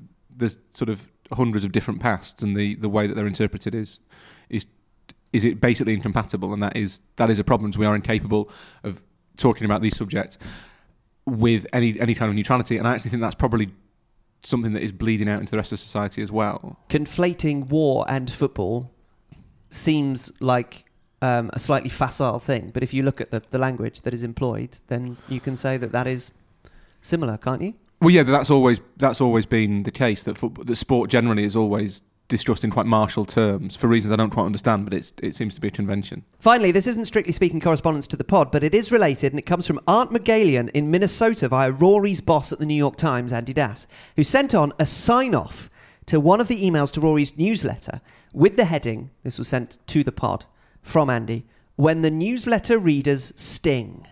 sort 0.74 0.90
of 0.90 1.08
hundreds 1.34 1.64
of 1.64 1.72
different 1.72 2.00
pasts, 2.00 2.42
and 2.44 2.56
the, 2.56 2.76
the 2.76 2.90
way 2.90 3.08
that 3.08 3.16
they're 3.16 3.28
interpreted 3.28 3.76
is 3.76 4.00
is 4.50 4.66
is 5.34 5.46
it 5.46 5.62
basically 5.62 5.94
incompatible, 5.94 6.54
and 6.54 6.62
that 6.62 6.76
is 6.76 7.00
that 7.16 7.30
is 7.30 7.40
a 7.40 7.44
problem. 7.44 7.72
So 7.72 7.80
we 7.80 7.86
are 7.86 7.96
incapable 7.96 8.50
of 8.84 9.02
talking 9.38 9.66
about 9.66 9.82
these 9.82 9.96
subjects 9.96 10.38
with 11.26 11.66
any 11.74 12.00
any 12.00 12.16
kind 12.16 12.30
of 12.30 12.36
neutrality, 12.36 12.78
and 12.78 12.88
I 12.88 12.94
actually 12.94 13.12
think 13.12 13.22
that's 13.22 13.36
probably 13.36 13.70
something 14.44 14.74
that 14.74 14.82
is 14.82 14.92
bleeding 14.92 15.30
out 15.30 15.40
into 15.40 15.52
the 15.52 15.58
rest 15.58 15.72
of 15.72 15.80
society 15.80 16.22
as 16.22 16.32
well. 16.32 16.80
Conflating 16.90 17.70
war 17.70 18.06
and 18.10 18.30
football 18.30 18.92
seems 19.70 20.32
like 20.40 20.86
um, 21.22 21.50
a 21.54 21.60
slightly 21.60 21.90
facile 21.90 22.40
thing, 22.40 22.72
but 22.74 22.84
if 22.84 22.94
you 22.94 23.04
look 23.04 23.22
at 23.22 23.32
the, 23.32 23.42
the 23.52 23.58
language 23.58 24.02
that 24.02 24.14
is 24.14 24.24
employed, 24.24 24.80
then 24.88 25.18
you 25.30 25.40
can 25.40 25.56
say 25.56 25.78
that 25.78 25.92
that 25.92 26.08
is 26.08 26.32
similar, 27.02 27.38
can't 27.38 27.62
you? 27.62 27.74
Well, 28.00 28.10
yeah, 28.10 28.24
that's 28.24 28.50
always 28.50 28.82
that's 28.98 29.22
always 29.22 29.46
been 29.46 29.84
the 29.84 29.92
case. 29.92 30.24
That 30.24 30.38
football, 30.38 30.64
that 30.64 30.76
sport 30.76 31.10
generally 31.10 31.44
is 31.44 31.56
always 31.56 32.02
discussed 32.28 32.64
in 32.64 32.72
quite 32.72 32.86
martial 32.86 33.26
terms 33.26 33.76
for 33.76 33.88
reasons 33.88 34.12
I 34.12 34.16
don't 34.16 34.30
quite 34.30 34.46
understand, 34.46 34.86
but 34.86 34.94
it's, 34.94 35.14
it 35.22 35.36
seems 35.36 35.54
to 35.56 35.62
be 35.62 35.68
a 35.68 35.72
convention. 35.72 36.24
Finally, 36.40 36.72
this 36.72 36.88
isn't 36.88 37.04
strictly 37.06 37.34
speaking 37.34 37.60
correspondence 37.60 38.08
to 38.08 38.18
the 38.18 38.24
pod, 38.24 38.52
but 38.52 38.64
it 38.64 38.74
is 38.74 38.92
related, 38.92 39.34
and 39.34 39.40
it 39.40 39.46
comes 39.46 39.68
from 39.68 39.82
Art 39.86 40.10
McGalian 40.10 40.70
in 40.70 40.90
Minnesota 40.90 41.50
via 41.50 41.72
Rory's 41.72 42.22
boss 42.22 42.54
at 42.54 42.60
the 42.60 42.66
New 42.66 42.74
York 42.74 42.96
Times, 42.96 43.34
Andy 43.34 43.54
Das, 43.54 43.86
who 44.16 44.24
sent 44.24 44.56
on 44.56 44.72
a 44.80 44.86
sign 44.86 45.36
off 45.36 45.70
to 46.06 46.20
one 46.20 46.42
of 46.42 46.48
the 46.48 46.64
emails 46.64 46.92
to 46.94 47.02
Rory's 47.02 47.38
newsletter 47.38 48.02
with 48.34 48.56
the 48.56 48.66
heading, 48.66 49.12
this 49.24 49.38
was 49.38 49.48
sent 49.48 49.78
to 49.88 50.04
the 50.04 50.12
pod 50.12 50.46
from 50.82 51.10
Andy, 51.10 51.46
when 51.76 52.02
the 52.02 52.12
newsletter 52.12 52.78
readers 52.78 53.34
sting. 53.36 54.08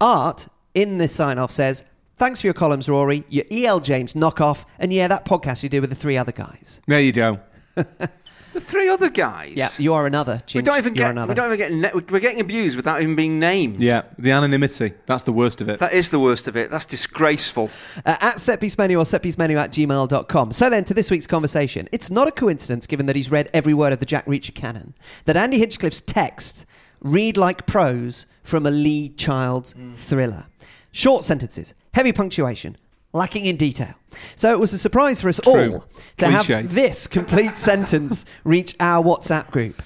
Art, 0.00 0.48
in 0.74 0.98
this 0.98 1.14
sign 1.14 1.38
off, 1.38 1.52
says, 1.52 1.84
Thanks 2.16 2.42
for 2.42 2.48
your 2.48 2.54
columns, 2.54 2.86
Rory, 2.86 3.24
your 3.30 3.44
E.L. 3.50 3.80
James 3.80 4.12
knockoff, 4.12 4.66
and 4.78 4.92
yeah, 4.92 5.08
that 5.08 5.24
podcast 5.24 5.62
you 5.62 5.70
did 5.70 5.80
with 5.80 5.88
the 5.88 5.96
three 5.96 6.18
other 6.18 6.32
guys. 6.32 6.82
There 6.86 7.00
you 7.00 7.12
go. 7.12 7.40
The 8.52 8.60
three 8.60 8.88
other 8.88 9.08
guys. 9.10 9.52
Yeah, 9.54 9.68
you 9.78 9.94
are 9.94 10.06
another. 10.06 10.42
We 10.54 10.62
don't 10.62 10.76
even 10.78 10.94
You're 10.94 11.04
get. 11.06 11.10
another. 11.12 11.30
We 11.30 11.34
don't 11.36 11.52
even 11.52 11.58
get. 11.58 11.94
Ne- 11.94 12.02
we're 12.10 12.20
getting 12.20 12.40
abused 12.40 12.76
without 12.76 13.00
even 13.00 13.14
being 13.14 13.38
named. 13.38 13.80
Yeah, 13.80 14.02
the 14.18 14.32
anonymity. 14.32 14.94
That's 15.06 15.22
the 15.22 15.32
worst 15.32 15.60
of 15.60 15.68
it. 15.68 15.78
That 15.78 15.92
is 15.92 16.10
the 16.10 16.18
worst 16.18 16.48
of 16.48 16.56
it. 16.56 16.70
That's 16.70 16.84
disgraceful. 16.84 17.70
uh, 18.04 18.16
at 18.20 18.36
setpiecemenu 18.36 18.98
or 18.98 19.04
setpiecemenu 19.04 19.56
at 19.56 19.70
gmail.com. 19.70 20.52
So 20.52 20.68
then, 20.70 20.84
to 20.84 20.94
this 20.94 21.10
week's 21.10 21.26
conversation. 21.28 21.88
It's 21.92 22.10
not 22.10 22.26
a 22.26 22.32
coincidence, 22.32 22.86
given 22.86 23.06
that 23.06 23.16
he's 23.16 23.30
read 23.30 23.48
every 23.54 23.74
word 23.74 23.92
of 23.92 24.00
the 24.00 24.06
Jack 24.06 24.26
Reacher 24.26 24.54
canon, 24.54 24.94
that 25.26 25.36
Andy 25.36 25.58
Hinchcliffe's 25.58 26.00
texts 26.00 26.66
read 27.02 27.36
like 27.36 27.66
prose 27.66 28.26
from 28.42 28.66
a 28.66 28.70
Lee 28.70 29.10
Child's 29.10 29.74
thriller. 29.94 30.46
Short 30.92 31.24
sentences, 31.24 31.72
heavy 31.94 32.12
punctuation, 32.12 32.76
lacking 33.12 33.46
in 33.46 33.56
detail. 33.56 33.94
So 34.36 34.52
it 34.52 34.60
was 34.60 34.72
a 34.72 34.78
surprise 34.78 35.20
for 35.20 35.28
us 35.28 35.40
True. 35.42 35.52
all 35.74 35.80
to 36.18 36.26
Cliche. 36.26 36.54
have 36.54 36.74
this 36.74 37.06
complete 37.06 37.58
sentence 37.70 38.24
reach 38.44 38.74
our 38.80 39.02
WhatsApp 39.04 39.50
group. 39.50 39.82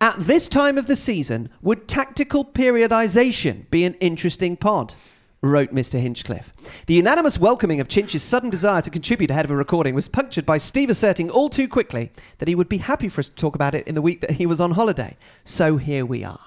At 0.00 0.16
this 0.18 0.48
time 0.48 0.78
of 0.78 0.86
the 0.86 0.96
season, 0.96 1.48
would 1.60 1.86
tactical 1.86 2.44
periodization 2.44 3.70
be 3.70 3.84
an 3.84 3.94
interesting 3.94 4.56
pod? 4.56 4.94
Wrote 5.44 5.72
Mr. 5.72 6.00
Hinchcliffe. 6.00 6.52
The 6.86 6.94
unanimous 6.94 7.36
welcoming 7.36 7.80
of 7.80 7.88
Chinch's 7.88 8.22
sudden 8.22 8.48
desire 8.48 8.80
to 8.82 8.90
contribute 8.90 9.30
ahead 9.30 9.44
of 9.44 9.50
a 9.50 9.56
recording 9.56 9.92
was 9.92 10.06
punctured 10.06 10.46
by 10.46 10.58
Steve 10.58 10.88
asserting 10.88 11.30
all 11.30 11.48
too 11.48 11.66
quickly 11.66 12.12
that 12.38 12.46
he 12.46 12.54
would 12.54 12.68
be 12.68 12.78
happy 12.78 13.08
for 13.08 13.20
us 13.20 13.28
to 13.28 13.34
talk 13.34 13.56
about 13.56 13.74
it 13.74 13.86
in 13.88 13.96
the 13.96 14.02
week 14.02 14.20
that 14.20 14.32
he 14.32 14.46
was 14.46 14.60
on 14.60 14.72
holiday. 14.72 15.16
So 15.42 15.78
here 15.78 16.06
we 16.06 16.22
are. 16.22 16.38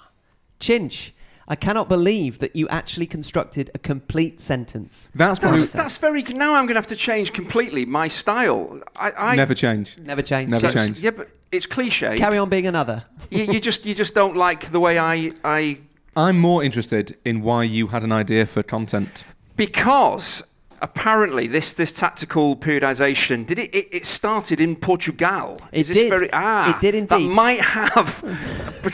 Chinch, 0.61 1.11
I 1.47 1.55
cannot 1.55 1.89
believe 1.89 2.39
that 2.39 2.55
you 2.55 2.67
actually 2.69 3.05
constructed 3.05 3.69
a 3.75 3.79
complete 3.79 4.41
sentence. 4.41 5.09
That's 5.13 5.37
probably 5.39 5.59
That's, 5.59 5.73
that's 5.73 5.97
very. 5.97 6.23
Now 6.23 6.55
I'm 6.55 6.65
going 6.65 6.75
to 6.75 6.79
have 6.79 6.87
to 6.87 6.95
change 6.95 7.33
completely 7.33 7.85
my 7.85 8.07
style. 8.07 8.81
I, 8.95 9.11
I 9.11 9.35
never 9.35 9.53
change. 9.53 9.97
Never 9.99 10.21
change. 10.23 10.49
Never 10.49 10.69
so- 10.69 10.73
change. 10.73 10.99
Yeah, 10.99 11.11
but 11.11 11.29
it's 11.51 11.65
cliche. 11.65 12.17
Carry 12.17 12.37
on 12.37 12.49
being 12.49 12.67
another. 12.67 13.05
you, 13.29 13.43
you 13.43 13.59
just 13.59 13.85
you 13.85 13.93
just 13.93 14.15
don't 14.15 14.35
like 14.35 14.71
the 14.71 14.79
way 14.79 14.97
I 14.97 15.33
I 15.43 15.79
I'm 16.15 16.39
more 16.39 16.63
interested 16.63 17.17
in 17.25 17.41
why 17.41 17.63
you 17.63 17.87
had 17.87 18.03
an 18.03 18.11
idea 18.11 18.45
for 18.45 18.63
content. 18.63 19.23
because 19.55 20.43
apparently 20.85 21.47
this 21.47 21.73
this 21.73 21.91
tactical 21.91 22.55
periodization 22.55 23.45
did 23.45 23.57
it 23.59 23.73
it, 23.73 23.87
it 23.91 24.05
started 24.05 24.59
in 24.61 24.75
Portugal. 24.75 25.59
It 25.71 25.87
did. 25.87 26.09
Very, 26.09 26.29
ah, 26.31 26.69
It 26.71 26.79
did 26.79 26.93
indeed. 26.95 27.09
That 27.09 27.33
might 27.43 27.59
have 27.59 28.09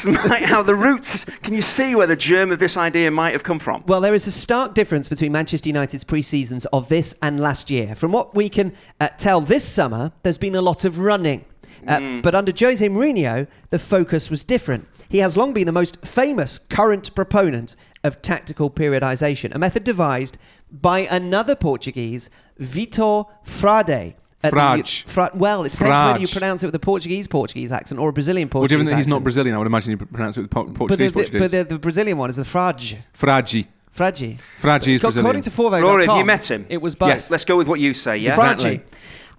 might 0.05 0.45
have 0.53 0.65
the 0.65 0.75
roots. 0.75 1.25
Can 1.43 1.53
you 1.53 1.61
see 1.61 1.95
where 1.95 2.07
the 2.07 2.15
germ 2.15 2.51
of 2.51 2.59
this 2.59 2.77
idea 2.77 3.11
might 3.11 3.33
have 3.33 3.43
come 3.43 3.59
from? 3.59 3.83
Well, 3.87 4.01
there 4.01 4.13
is 4.13 4.25
a 4.25 4.31
stark 4.31 4.73
difference 4.73 5.09
between 5.09 5.31
Manchester 5.33 5.67
United's 5.69 6.05
pre-seasons 6.05 6.65
of 6.67 6.87
this 6.87 7.13
and 7.21 7.39
last 7.41 7.69
year. 7.69 7.93
From 7.95 8.11
what 8.13 8.33
we 8.33 8.47
can 8.47 8.73
uh, 9.01 9.09
tell 9.17 9.41
this 9.41 9.65
summer, 9.67 10.11
there's 10.23 10.37
been 10.37 10.55
a 10.55 10.61
lot 10.61 10.85
of 10.85 10.97
running. 10.97 11.43
Uh, 11.87 12.21
But 12.21 12.35
under 12.35 12.53
Jose 12.57 12.87
Mourinho, 12.87 13.47
the 13.69 13.79
focus 13.79 14.29
was 14.29 14.43
different. 14.45 14.87
He 15.09 15.17
has 15.17 15.35
long 15.35 15.51
been 15.53 15.65
the 15.65 15.79
most 15.81 15.97
famous 16.05 16.59
current 16.69 17.13
proponent 17.15 17.75
of 18.03 18.21
tactical 18.21 18.69
periodization, 18.69 19.53
a 19.53 19.59
method 19.59 19.83
devised 19.83 20.37
by 20.71 20.99
another 20.99 21.55
Portuguese, 21.55 22.29
Vitor 22.59 23.25
Frade. 23.45 24.13
at 24.43 24.49
the- 24.51 24.57
Frage. 24.57 25.03
Fra- 25.05 25.29
well, 25.35 25.63
it 25.65 25.71
depends 25.71 25.91
whether 26.07 26.19
you 26.19 26.27
pronounce 26.27 26.63
it 26.63 26.65
with 26.65 26.73
a 26.75 26.79
Portuguese 26.79 27.27
Portuguese 27.27 27.71
accent 27.71 27.99
or 27.99 28.09
a 28.09 28.13
Brazilian 28.13 28.47
Well, 28.47 28.61
Portuguese 28.61 28.71
given 28.79 28.85
that 28.91 28.97
he's 28.97 29.07
not. 29.07 29.21
Brazilian, 29.23 29.53
I 29.55 29.59
would 29.59 29.67
imagine 29.67 29.91
you 29.91 29.97
pronounce 29.97 30.35
it 30.37 30.41
with 30.41 30.49
po- 30.49 30.63
but 30.63 30.75
Portuguese. 30.75 30.97
the, 30.97 31.05
the, 31.05 31.13
Portuguese. 31.13 31.39
but 31.41 31.51
the, 31.51 31.63
the 31.75 31.79
Brazilian 31.79 32.17
one 32.17 32.29
is 32.31 32.37
the 32.37 32.41
Frage. 32.43 32.97
Frage. 33.13 33.67
Frage. 33.95 34.39
Frage 34.61 34.87
is 34.87 35.01
Co- 35.01 35.07
Brazilian. 35.09 35.19
According 35.19 35.41
to 35.43 35.51
Forvo.com, 35.51 35.83
Rory, 35.83 36.07
have 36.07 36.17
you 36.17 36.25
met 36.25 36.49
him? 36.49 36.65
It 36.69 36.81
was 36.81 36.95
both. 36.95 37.09
Yes. 37.09 37.29
Let's 37.29 37.45
go 37.45 37.55
with 37.55 37.67
what 37.67 37.79
you 37.79 37.93
say. 37.93 38.17
Yeah. 38.17 38.31
Exactly. 38.31 38.81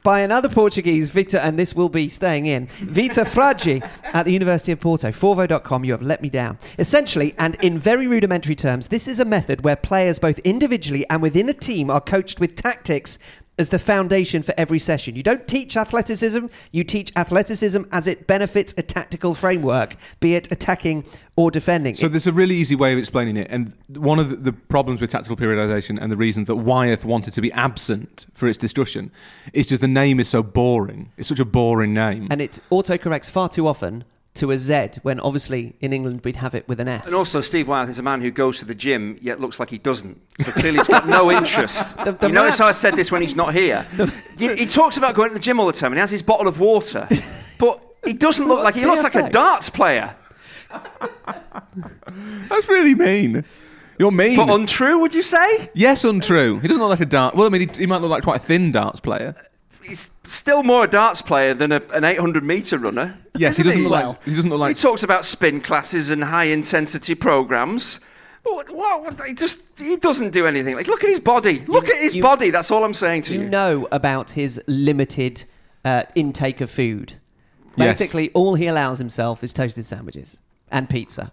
By 0.03 0.23
another 0.23 0.49
Portuguese, 0.49 1.11
Victor, 1.11 1.37
and 1.37 1.57
this 1.57 1.77
will 1.77 1.89
be 1.89 2.09
staying 2.09 2.47
in, 2.47 2.67
Victor 2.67 3.25
Fragi 3.25 3.89
at 4.03 4.27
the 4.27 4.33
University 4.33 4.73
of 4.73 4.81
Porto. 4.81 5.11
Forvo.com, 5.11 5.85
you 5.85 5.93
have 5.93 6.03
let 6.03 6.21
me 6.21 6.29
down. 6.29 6.59
Essentially, 6.77 7.37
and 7.39 7.57
in 7.63 7.79
very 7.79 8.09
rudimentary 8.09 8.57
terms, 8.57 8.89
this 8.89 9.07
is 9.07 9.21
a 9.21 9.25
method 9.25 9.63
where 9.63 9.77
players, 9.77 10.19
both 10.19 10.41
individually 10.41 11.07
and 11.09 11.23
within 11.23 11.49
a 11.49 11.53
team, 11.53 11.89
are 11.89 12.01
coached 12.01 12.41
with 12.41 12.57
tactics 12.57 13.17
as 13.63 13.71
the 13.71 13.79
foundation 13.79 14.43
for 14.43 14.53
every 14.59 14.79
session. 14.79 15.17
You 15.17 15.23
don't 15.23 15.47
teach 15.49 15.77
athleticism, 15.77 16.47
you 16.73 16.85
teach 16.85 17.11
athleticism 17.17 17.83
as 17.93 18.07
it 18.07 18.27
benefits 18.27 18.75
a 18.77 18.83
tactical 18.83 19.35
framework, 19.35 19.97
be 20.21 20.35
it 20.35 20.51
attacking 20.53 21.05
or 21.37 21.51
defending. 21.51 21.95
So 21.95 22.07
It- 22.07 22.09
there's 22.11 22.27
a 22.27 22.33
really 22.33 22.57
easy 22.57 22.75
way 22.75 22.93
of 22.93 22.99
explaining 22.99 23.37
it, 23.39 23.47
and 23.51 23.73
one 23.95 24.19
of 24.19 24.29
the, 24.31 24.37
the 24.37 24.53
problems 24.53 25.01
with 25.01 25.11
tactical 25.11 25.37
periodization 25.37 25.97
and 26.03 26.11
the 26.13 26.17
reasons 26.17 26.49
that 26.49 26.57
Wyeth 26.57 27.05
wanted 27.07 27.33
to 27.35 27.41
be 27.41 27.51
absent 27.53 28.27
for 28.35 28.49
its 28.49 28.59
discussion 28.59 29.11
is 29.55 29.67
just 29.69 29.81
the 29.81 29.89
name 29.89 30.21
is 30.21 30.29
so 30.29 30.43
boring. 30.43 31.11
It's 31.17 31.29
such 31.29 31.39
a 31.41 31.45
boring 31.45 31.95
name. 31.95 32.27
and 32.31 32.43
it 32.43 32.59
autocorrects 32.71 33.31
far 33.31 33.49
too 33.49 33.67
often 33.69 34.05
to 34.35 34.51
a 34.51 34.57
Z 34.57 34.89
when 35.03 35.21
obviously 35.21 35.77
in 35.81 35.93
England 35.93 36.23
we'd 36.25 36.37
have 36.37 36.55
it 36.55 36.67
with 36.67 36.81
an 36.81 36.89
S. 36.89 37.07
And 37.07 37.15
also, 37.15 37.41
Steve 37.41 37.69
Wyeth 37.69 37.91
is 37.91 37.99
a 37.99 38.03
man 38.03 38.21
who 38.21 38.31
goes 38.31 38.59
to 38.61 38.65
the 38.65 38.75
gym 38.75 39.19
yet 39.21 39.41
looks 39.41 39.61
like 39.61 39.69
he 39.69 39.79
doesn't. 39.79 40.21
So 40.41 40.53
clearly, 40.53 40.79
he's 40.79 40.89
got 40.89 41.07
no 41.07 41.31
interest. 41.39 41.97
The- 41.99 42.13
the 42.13 42.29
you 42.29 42.33
notice 42.33 42.59
how 42.59 42.67
I 42.67 42.73
said 42.73 42.95
this 42.95 43.13
when 43.13 43.21
he's 43.21 43.37
not 43.37 43.53
here. 43.55 43.87
he, 44.39 44.55
he 44.55 44.67
talks 44.67 44.97
about 44.97 45.15
going 45.15 45.29
to 45.29 45.35
the 45.35 45.41
gym 45.41 45.61
all 45.61 45.67
the 45.67 45.73
time, 45.73 45.93
and 45.93 45.99
he 45.99 46.01
has 46.01 46.11
his 46.11 46.23
bottle 46.23 46.49
of 46.49 46.61
water, 46.61 47.07
but 47.59 47.81
he 48.05 48.15
doesn't 48.15 48.49
look 48.49 48.65
like 48.65 48.75
he 48.75 48.81
the 48.81 48.87
looks 48.87 49.03
like 49.03 49.15
a 49.15 49.29
darts 49.29 49.69
player. 49.69 50.15
That's 52.49 52.69
really 52.69 52.95
mean. 52.95 53.45
You're 53.99 54.11
mean. 54.11 54.37
But 54.37 54.49
untrue, 54.49 54.99
would 55.01 55.15
you 55.15 55.23
say? 55.23 55.71
yes, 55.75 56.05
untrue. 56.05 56.59
He 56.61 56.69
doesn't 56.69 56.81
look 56.81 56.91
like 56.91 57.01
a 57.01 57.07
dart. 57.07 57.35
Well, 57.35 57.47
I 57.47 57.51
mean, 57.51 57.69
he, 57.69 57.81
he 57.83 57.87
might 57.87 58.01
look 58.01 58.11
like 58.11 58.23
quite 58.23 58.41
a 58.41 58.45
thin 58.45 58.73
darts 58.73 58.99
player. 59.01 59.35
He's 59.93 60.09
still 60.25 60.63
more 60.63 60.85
a 60.85 60.89
darts 60.89 61.21
player 61.21 61.53
than 61.53 61.71
a, 61.71 61.83
an 61.93 62.03
800 62.03 62.43
meter 62.43 62.79
runner. 62.79 63.15
Yes, 63.37 63.59
he 63.59 63.63
doesn't 63.63 63.83
look 63.83 63.93
Well, 63.93 64.09
like. 64.09 64.25
He 64.25 64.35
doesn't 64.35 64.49
look 64.51 64.69
He 64.69 64.75
talks 64.75 65.03
about 65.03 65.27
spin 65.27 65.61
classes 65.61 66.09
and 66.09 66.25
high 66.25 66.45
intensity 66.45 67.15
programs. 67.15 68.01
What, 68.43 68.71
what, 68.71 69.21
he 69.27 69.35
just 69.35 69.61
he 69.77 69.97
doesn't 69.97 70.31
do 70.31 70.47
anything. 70.47 70.77
Like 70.77 70.87
look 70.87 71.05
at 71.05 71.11
his 71.11 71.21
body. 71.21 71.63
Look 71.67 71.91
at 71.91 71.97
his 72.01 72.15
you- 72.15 72.23
body. 72.23 72.49
That's 72.51 72.71
all 72.71 72.85
I'm 72.85 72.95
saying 72.95 73.23
to 73.23 73.35
you 73.35 73.43
you. 73.43 73.51
know 73.51 73.87
about 73.93 74.31
his 74.31 74.59
limited 74.67 75.45
uh, 75.85 76.05
intake 76.15 76.63
of 76.63 76.71
food. 76.71 77.13
Yes. 77.77 77.99
Basically, 77.99 78.31
all 78.31 78.55
he 78.55 78.69
allows 78.69 78.99
himself 78.99 79.45
is 79.45 79.53
toasted 79.53 79.85
sandwiches 79.85 80.39
and 80.71 80.89
pizza. 80.89 81.33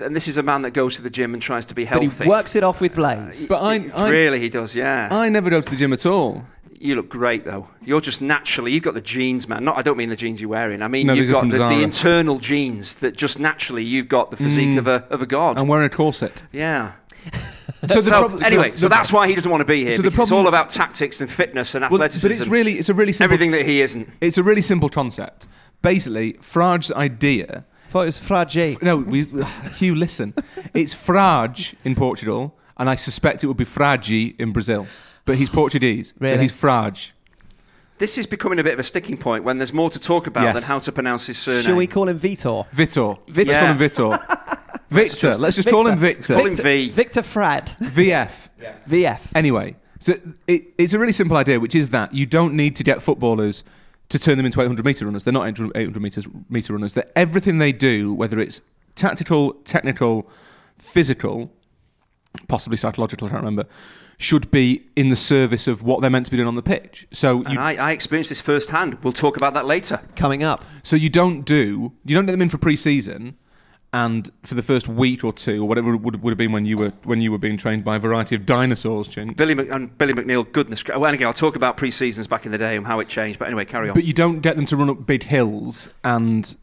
And 0.00 0.14
this 0.14 0.26
is 0.26 0.36
a 0.36 0.42
man 0.42 0.62
that 0.62 0.72
goes 0.72 0.96
to 0.96 1.02
the 1.02 1.10
gym 1.10 1.32
and 1.32 1.42
tries 1.42 1.66
to 1.66 1.74
be 1.74 1.84
healthy. 1.84 2.08
But 2.08 2.24
he 2.24 2.28
works 2.28 2.56
it 2.56 2.64
off 2.64 2.80
with 2.80 2.94
Blaze. 2.94 3.46
But 3.46 3.62
I, 3.62 3.88
I, 3.94 4.10
really, 4.10 4.40
he 4.40 4.48
does. 4.48 4.74
Yeah. 4.74 5.08
I 5.10 5.28
never 5.28 5.48
go 5.50 5.60
to 5.60 5.70
the 5.70 5.76
gym 5.76 5.92
at 5.92 6.06
all. 6.06 6.44
You 6.80 6.94
look 6.94 7.08
great 7.08 7.44
though. 7.44 7.68
You're 7.84 8.00
just 8.00 8.20
naturally. 8.20 8.72
You've 8.72 8.82
got 8.82 8.94
the 8.94 9.00
genes, 9.00 9.48
man. 9.48 9.64
Not. 9.64 9.76
I 9.76 9.82
don't 9.82 9.96
mean 9.96 10.08
the 10.08 10.16
genes 10.16 10.40
you're 10.40 10.50
wearing. 10.50 10.82
I 10.82 10.88
mean 10.88 11.06
No, 11.06 11.12
you've 11.12 11.30
got 11.30 11.48
the, 11.50 11.58
the 11.58 11.82
internal 11.82 12.38
genes 12.38 12.94
that 12.94 13.16
just 13.16 13.38
naturally 13.38 13.84
you've 13.84 14.08
got 14.08 14.30
the 14.30 14.36
mm. 14.36 14.44
physique 14.44 14.78
of 14.78 14.86
a 14.86 15.04
of 15.10 15.22
a 15.22 15.26
god. 15.26 15.58
I'm 15.58 15.68
wearing 15.68 15.86
a 15.86 15.90
corset. 15.90 16.42
yeah. 16.52 16.92
So, 17.88 18.00
So, 18.00 18.10
prob- 18.10 18.42
anyway, 18.42 18.70
the- 18.70 18.76
so 18.76 18.88
that's 18.88 19.12
why 19.12 19.28
he 19.28 19.34
doesn't 19.36 19.50
want 19.50 19.60
to 19.60 19.64
be 19.64 19.84
here. 19.84 19.92
So 19.92 20.02
the 20.02 20.10
because 20.10 20.28
it's 20.28 20.32
all 20.32 20.48
about 20.48 20.68
tactics 20.68 21.20
and 21.20 21.30
fitness 21.30 21.74
and 21.74 21.82
Well, 21.82 22.02
athleticism. 22.02 22.26
but 22.26 22.32
it's 22.32 22.46
really, 22.48 22.72
it's 22.78 22.88
a 22.88 22.94
really 22.94 23.12
simple. 23.12 23.34
everything 23.34 23.52
that 23.52 23.64
he 23.66 23.82
isn't. 23.82 24.08
It's 24.20 24.36
a 24.38 24.42
really 24.42 24.62
simple 24.62 24.88
concept. 24.88 25.46
Basically, 25.82 26.32
Frage's 26.34 26.90
idea. 26.90 27.64
thought 27.88 28.02
it 28.02 28.06
was 28.06 28.18
Fragi. 28.18 28.82
No, 28.82 28.96
we, 28.96 29.24
Hugh, 29.76 29.94
listen. 29.94 30.34
It's 30.74 30.94
Frage 30.94 31.74
in 31.84 31.94
Portugal, 31.94 32.56
and 32.78 32.90
I 32.90 32.96
suspect 32.96 33.44
it 33.44 33.46
would 33.46 33.56
be 33.56 33.64
Fragi 33.64 34.34
in 34.40 34.52
Brazil. 34.52 34.86
But 35.28 35.36
he's 35.36 35.50
Portuguese, 35.50 36.08
so 36.08 36.14
Really? 36.20 36.38
he's 36.38 36.52
Frage. 36.52 37.10
This 37.98 38.16
is 38.16 38.26
becoming 38.26 38.58
a 38.60 38.64
bit 38.64 38.72
of 38.72 38.78
a 38.78 38.82
sticking 38.82 39.18
point 39.18 39.44
when 39.44 39.58
there's 39.58 39.74
more 39.74 39.90
to 39.90 39.98
talk 39.98 40.26
about 40.26 40.44
Yes. 40.44 40.54
than 40.54 40.62
how 40.62 40.78
to 40.78 40.90
pronounce 40.90 41.26
his 41.26 41.36
surname. 41.36 41.62
Shall 41.64 41.76
we 41.76 41.86
call 41.86 42.08
him 42.08 42.18
Vitor? 42.18 42.66
Vitor. 42.70 43.18
Vitor. 43.26 43.36
Let's 43.36 43.52
call 43.52 43.66
him 43.66 43.78
Vitor. 43.78 44.58
Victor. 44.90 45.36
Let's 45.36 45.56
just 45.56 45.68
call 45.68 45.86
him 45.86 45.98
Victor. 45.98 46.34
Call 46.34 46.46
him 46.46 46.54
V. 46.54 46.88
Victor 46.88 47.20
Frad. 47.20 47.76
VF. 47.78 48.48
VF. 48.88 49.20
Anyway, 49.34 49.76
so 49.98 50.14
it, 50.46 50.72
it's 50.78 50.94
a 50.94 50.98
really 50.98 51.12
simple 51.12 51.36
idea, 51.36 51.60
which 51.60 51.74
is 51.74 51.90
that 51.90 52.14
you 52.14 52.24
don't 52.24 52.54
need 52.54 52.74
to 52.76 52.82
get 52.82 53.02
footballers 53.02 53.64
to 54.08 54.18
turn 54.18 54.38
them 54.38 54.46
into 54.46 54.62
800 54.62 54.82
meter 54.82 55.04
runners. 55.04 55.24
They're 55.24 55.32
not 55.34 55.46
800 55.46 55.76
800 55.76 56.00
meters 56.00 56.26
meter 56.48 56.72
runners. 56.72 56.94
That 56.94 57.12
everything 57.14 57.58
they 57.58 57.72
do, 57.72 58.14
whether 58.14 58.40
it's 58.40 58.62
tactical, 58.94 59.52
technical, 59.64 60.30
physical, 60.78 61.52
possibly 62.46 62.78
psychological, 62.78 63.26
I 63.28 63.30
can't 63.32 63.42
remember, 63.42 63.66
should 64.18 64.50
be 64.50 64.82
in 64.96 65.08
the 65.10 65.16
service 65.16 65.66
of 65.68 65.82
what 65.82 66.00
they're 66.00 66.10
meant 66.10 66.26
to 66.26 66.30
be 66.32 66.36
doing 66.36 66.48
on 66.48 66.56
the 66.56 66.62
pitch. 66.62 67.06
So 67.12 67.42
And 67.44 67.54
you, 67.54 67.60
I, 67.60 67.74
I 67.74 67.90
experienced 67.92 68.30
this 68.30 68.40
firsthand. 68.40 68.98
We'll 69.04 69.12
talk 69.12 69.36
about 69.36 69.54
that 69.54 69.64
later. 69.64 70.00
Coming 70.16 70.42
up. 70.42 70.64
so 70.82 70.96
you 70.96 71.08
don't 71.08 71.42
do 71.42 71.92
you 72.04 72.16
don't 72.16 72.26
get 72.26 72.32
them 72.32 72.42
in 72.42 72.48
for 72.50 72.58
pre-season. 72.58 73.36
And 73.90 74.30
for 74.44 74.54
the 74.54 74.62
first 74.62 74.86
week 74.86 75.24
or 75.24 75.32
two, 75.32 75.62
or 75.62 75.66
whatever 75.66 75.94
it 75.94 76.02
would, 76.02 76.22
would 76.22 76.30
have 76.30 76.36
been 76.36 76.52
when 76.52 76.66
you 76.66 76.76
were 76.76 76.92
when 77.04 77.22
you 77.22 77.32
were 77.32 77.38
being 77.38 77.56
trained 77.56 77.84
by 77.84 77.96
a 77.96 77.98
variety 77.98 78.34
of 78.34 78.44
dinosaurs, 78.44 79.08
Chin, 79.08 79.32
Billy 79.32 79.54
Mc, 79.54 79.70
and 79.70 79.96
Billy 79.96 80.12
McNeill, 80.12 80.50
goodness. 80.52 80.82
gra- 80.82 80.98
Well, 80.98 81.14
again, 81.14 81.26
I'll 81.26 81.32
talk 81.32 81.56
about 81.56 81.78
pre-seasons 81.78 82.26
back 82.26 82.44
in 82.44 82.52
the 82.52 82.58
day 82.58 82.76
and 82.76 82.86
how 82.86 83.00
it 83.00 83.08
changed. 83.08 83.38
But 83.38 83.46
anyway, 83.46 83.64
carry 83.64 83.88
on. 83.88 83.94
But 83.94 84.04
you 84.04 84.12
don't 84.12 84.40
get 84.40 84.56
them 84.56 84.66
to 84.66 84.76
run 84.76 84.90
up 84.90 85.06
big 85.06 85.22
hills 85.22 85.88
and 86.04 86.54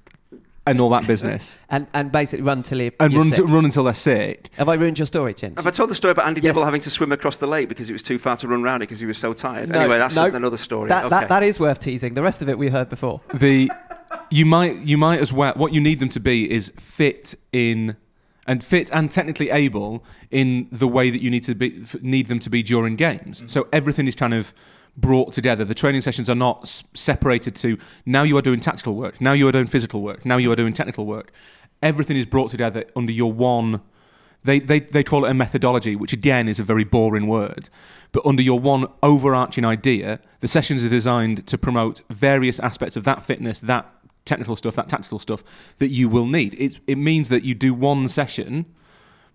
and 0.67 0.81
all 0.81 0.89
that 0.89 1.05
business 1.07 1.57
And 1.69 1.87
and 1.93 2.11
basically 2.11 2.43
run 2.43 2.63
till 2.63 2.81
you. 2.81 2.91
and 2.99 3.13
run, 3.13 3.27
sick. 3.27 3.37
to, 3.37 3.45
run 3.45 3.65
until 3.65 3.83
they're 3.83 3.93
sick. 3.93 4.49
Have 4.57 4.69
I 4.69 4.75
ruined 4.75 4.99
your 4.99 5.05
story, 5.05 5.33
Chin? 5.33 5.55
Have 5.55 5.67
I 5.67 5.71
told 5.71 5.89
the 5.89 5.95
story 5.95 6.11
about 6.11 6.27
Andy 6.27 6.41
Yes. 6.41 6.53
Dibble 6.53 6.65
having 6.65 6.81
to 6.81 6.89
swim 6.89 7.11
across 7.11 7.37
the 7.37 7.47
lake 7.47 7.69
because 7.69 7.89
it 7.89 7.93
was 7.93 8.03
too 8.03 8.17
far 8.17 8.37
to 8.37 8.47
run 8.47 8.63
round 8.63 8.83
it 8.83 8.87
because 8.87 8.99
he 8.99 9.05
was 9.05 9.17
so 9.17 9.33
tired? 9.33 9.69
No, 9.69 9.79
anyway, 9.79 9.97
that's 9.97 10.15
no. 10.15 10.25
another 10.25 10.57
story. 10.57 10.89
That, 10.89 11.05
okay. 11.05 11.09
that, 11.09 11.29
that 11.29 11.43
is 11.43 11.59
worth 11.59 11.79
teasing. 11.79 12.13
The 12.13 12.23
rest 12.23 12.41
of 12.41 12.49
it 12.49 12.57
we 12.57 12.69
heard 12.69 12.89
before. 12.89 13.21
The 13.33 13.71
you 14.29 14.45
might 14.45 14.77
you 14.79 14.97
might 14.97 15.19
as 15.19 15.33
well 15.33 15.53
what 15.55 15.73
you 15.73 15.81
need 15.81 15.99
them 15.99 16.09
to 16.09 16.19
be 16.19 16.49
is 16.51 16.71
fit 16.79 17.35
in 17.51 17.95
and 18.47 18.63
fit 18.63 18.89
and 18.91 19.11
technically 19.11 19.49
able 19.49 20.03
in 20.31 20.67
the 20.71 20.87
way 20.87 21.09
that 21.09 21.21
you 21.21 21.29
need 21.29 21.43
to 21.43 21.55
be 21.55 21.83
need 22.01 22.27
them 22.27 22.39
to 22.39 22.49
be 22.49 22.63
during 22.63 22.95
games. 22.95 23.39
Mm-hmm. 23.39 23.47
So 23.47 23.67
everything 23.73 24.07
is 24.07 24.15
kind 24.15 24.33
of 24.33 24.53
brought 24.97 25.33
together. 25.33 25.65
The 25.65 25.75
training 25.75 26.01
sessions 26.01 26.29
are 26.29 26.35
not 26.35 26.61
s- 26.63 26.83
separated 26.93 27.55
to 27.57 27.77
now 28.05 28.23
you 28.23 28.37
are 28.37 28.41
doing 28.41 28.59
tactical 28.59 28.95
work, 28.95 29.19
now 29.19 29.33
you 29.33 29.47
are 29.47 29.51
doing 29.51 29.67
physical 29.67 30.01
work, 30.01 30.25
now 30.25 30.37
you 30.37 30.51
are 30.51 30.55
doing 30.55 30.73
technical 30.73 31.05
work. 31.05 31.31
Everything 31.81 32.17
is 32.17 32.25
brought 32.25 32.51
together 32.51 32.85
under 32.95 33.11
your 33.11 33.31
one 33.31 33.81
they, 34.45 34.59
they, 34.59 34.79
they 34.79 35.03
call 35.03 35.25
it 35.25 35.31
a 35.31 35.33
methodology, 35.33 35.95
which 35.95 36.13
again 36.13 36.47
is 36.47 36.59
a 36.59 36.63
very 36.63 36.83
boring 36.83 37.27
word. 37.27 37.67
But 38.11 38.25
under 38.25 38.43
your 38.43 38.59
one 38.59 38.85
overarching 39.01 39.65
idea, 39.65 40.19
the 40.39 40.47
sessions 40.47 40.85
are 40.85 40.89
designed 40.89 41.47
to 41.47 41.57
promote 41.57 42.01
various 42.11 42.59
aspects 42.59 42.95
of 42.95 43.03
that 43.05 43.23
fitness, 43.23 43.59
that 43.61 43.91
technical 44.23 44.55
stuff, 44.55 44.75
that 44.75 44.87
tactical 44.87 45.19
stuff 45.19 45.43
that 45.79 45.89
you 45.89 46.07
will 46.07 46.27
need. 46.27 46.53
It, 46.59 46.79
it 46.87 46.97
means 46.97 47.29
that 47.29 47.43
you 47.43 47.55
do 47.55 47.73
one 47.73 48.07
session 48.07 48.65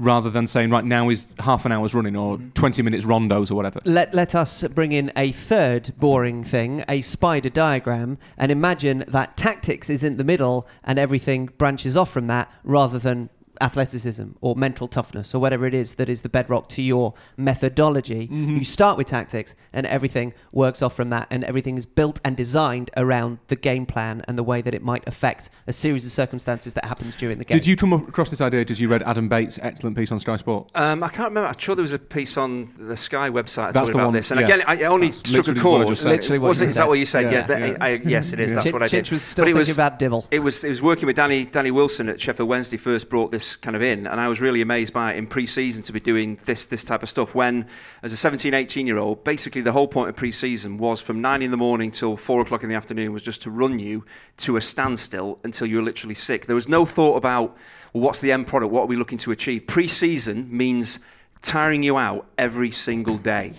rather 0.01 0.31
than 0.31 0.47
saying, 0.47 0.71
right, 0.71 0.85
now 0.85 1.11
is 1.11 1.27
half 1.39 1.65
an 1.67 1.73
hour's 1.73 1.95
running 1.95 2.17
or 2.17 2.39
mm-hmm. 2.39 2.51
20 2.51 2.83
minutes 2.83 3.05
rondos 3.05 3.51
or 3.51 3.55
whatever. 3.55 3.81
Let, 3.85 4.13
let 4.15 4.35
us 4.35 4.65
bring 4.69 4.93
in 4.93 5.13
a 5.15 5.31
third 5.33 5.93
boring 5.99 6.43
thing, 6.43 6.83
a 6.89 7.03
spider 7.03 7.51
diagram, 7.51 8.19
and 8.37 8.51
imagine 8.51 9.05
that 9.09 9.37
tactics 9.37 9.91
is 9.91 10.03
in 10.03 10.17
the 10.17 10.25
middle 10.25 10.67
and 10.83 10.99
everything 10.99 11.47
branches 11.59 11.97
off 11.97 12.11
from 12.11 12.27
that 12.29 12.51
rather 12.65 12.99
than 12.99 13.29
athleticism 13.61 14.25
or 14.41 14.55
mental 14.57 14.89
toughness 14.89 15.35
or 15.35 15.39
whatever 15.41 15.67
it 15.67 15.75
is 15.75 15.95
that 15.97 16.09
is 16.09 16.23
the 16.23 16.29
bedrock 16.29 16.69
to 16.71 16.83
your 16.83 17.15
methodology. 17.37 18.29
You 18.31 18.65
start 18.65 18.97
with 18.97 19.07
tactics 19.09 19.55
and 19.73 19.87
everything 19.87 20.33
works 20.53 20.83
off 20.83 20.95
from 20.95 21.11
that, 21.11 21.27
and 21.31 21.45
everything 21.45 21.77
is 21.77 21.87
built 21.87 22.21
and 22.25 22.37
designed 22.37 22.91
around 22.97 23.39
the 23.49 23.57
game 23.57 23.87
plan 23.87 24.23
and 24.29 24.39
the 24.39 24.43
way 24.43 24.63
that 24.63 24.75
it 24.75 24.83
might 24.83 25.07
affect 25.07 25.51
a 25.67 25.73
series 25.73 26.05
of 26.07 26.13
circumstances 26.13 26.75
that 26.75 26.85
happens 26.85 27.17
during 27.17 27.39
the 27.39 27.45
game. 27.45 27.59
Did 27.59 27.67
you 27.67 27.77
come 27.77 27.93
across 27.93 28.31
this 28.31 28.41
idea 28.41 28.61
because 28.61 28.81
you 28.81 28.89
read 28.89 29.03
Adam 29.03 29.29
Bate's 29.29 29.59
excellent 29.63 29.97
piece 29.97 30.11
on 30.13 30.21
Sky 30.21 30.37
Sport? 30.37 30.71
Um, 30.75 31.03
I 31.03 31.09
can't 31.09 31.29
remember. 31.31 31.49
I'm 31.49 31.59
sure 31.59 31.75
there 31.75 31.83
was 31.83 31.93
a 31.93 31.99
piece 31.99 32.37
on 32.37 32.73
the 32.79 32.97
Sky 32.97 33.29
website 33.31 33.73
That's 33.73 33.75
talking 33.75 33.93
the 33.93 33.99
about 33.99 34.05
one, 34.07 34.15
this. 34.15 34.31
And 34.31 34.41
yeah. 34.41 34.47
again, 34.47 34.63
I 34.67 34.81
I 34.81 34.85
only 34.85 35.09
That's 35.09 35.19
struck 35.31 35.47
a 35.49 35.51
literally 35.51 35.81
what 35.81 35.87
chord. 35.87 36.05
Literally 36.05 36.39
what 36.39 36.49
was 36.49 36.61
it, 36.61 36.71
is 36.71 36.77
that 36.77 36.89
what 36.89 36.99
you 36.99 37.07
said? 37.07 37.25
Yeah, 37.25 37.31
Yeah. 37.33 37.47
that- 37.47 37.61
yeah. 37.61 37.77
I, 37.81 37.89
I, 37.89 38.01
yes, 38.05 38.33
it 38.33 38.41
is. 38.41 38.53
That's 38.53 38.65
Chin- 38.65 38.73
what 38.73 38.83
I 38.83 38.87
did. 38.87 39.05
Chinch 39.05 39.11
was 39.13 39.23
still 39.23 39.43
But 39.45 39.49
it 39.49 39.53
thinking 39.53 39.59
was, 39.59 39.73
about 39.73 39.99
Dibble. 39.99 40.27
It 40.31 40.39
was, 40.39 40.65
it 40.65 40.71
was 40.71 40.81
working 40.83 41.07
with 41.07 41.17
Danny, 41.17 41.45
Danny 41.45 41.71
Wilson 41.71 42.09
at 42.09 42.21
Sheffield 42.21 42.49
Wednesday 42.49 42.77
first 42.79 43.11
brought 43.11 43.31
this 43.31 43.50
kind 43.57 43.77
of 43.77 43.83
in, 43.83 44.07
and 44.07 44.21
I 44.21 44.29
was 44.29 44.41
really 44.41 44.61
amazed 44.61 44.93
by 44.93 45.13
it 45.13 45.17
in 45.17 45.27
pre-season 45.27 45.83
to 45.85 45.93
be 45.93 46.01
doing 46.01 46.39
this 46.45 46.65
this 46.65 46.85
type 46.85 47.03
of 47.03 47.09
stuff. 47.09 47.35
When, 47.35 47.67
as 48.03 48.13
a 48.13 48.17
17, 48.17 48.55
18 48.55 48.87
year 48.87 48.99
old, 48.99 49.25
basically 49.25 49.61
the 49.61 49.73
whole 49.73 49.89
point 49.89 50.09
of 50.09 50.17
pre-season 50.17 50.79
was 50.79 51.01
from 51.01 51.21
nine 51.21 51.43
in 51.43 51.51
the 51.51 51.57
morning 51.57 51.91
till 51.91 52.17
four 52.17 52.41
o'clock 52.41 52.63
in 52.63 52.69
the 52.69 52.75
afternoon 52.75 53.13
was 53.13 53.23
just 53.23 53.43
to 53.43 53.51
run 53.51 53.79
you 53.79 54.05
to 54.39 54.57
a 54.57 54.61
standstill 54.61 55.39
until 55.45 55.67
you 55.67 55.77
were 55.77 55.83
literally 55.83 56.15
sick. 56.15 56.47
There 56.47 56.55
was 56.55 56.69
no 56.69 56.85
thought 56.85 57.17
about 57.17 57.57
well, 57.93 58.05
what's 58.05 58.21
the 58.21 58.33
end 58.33 58.47
product, 58.47 58.73
what 58.73 58.83
are 58.83 58.87
we 58.87 58.97
looking 58.97 59.19
to 59.19 59.33
achieve. 59.33 59.67
Pre-season 59.67 60.49
means 60.51 61.01
tiring 61.43 61.83
you 61.83 61.97
out 61.97 62.27
every 62.39 62.71
single 62.71 63.19
day. 63.19 63.55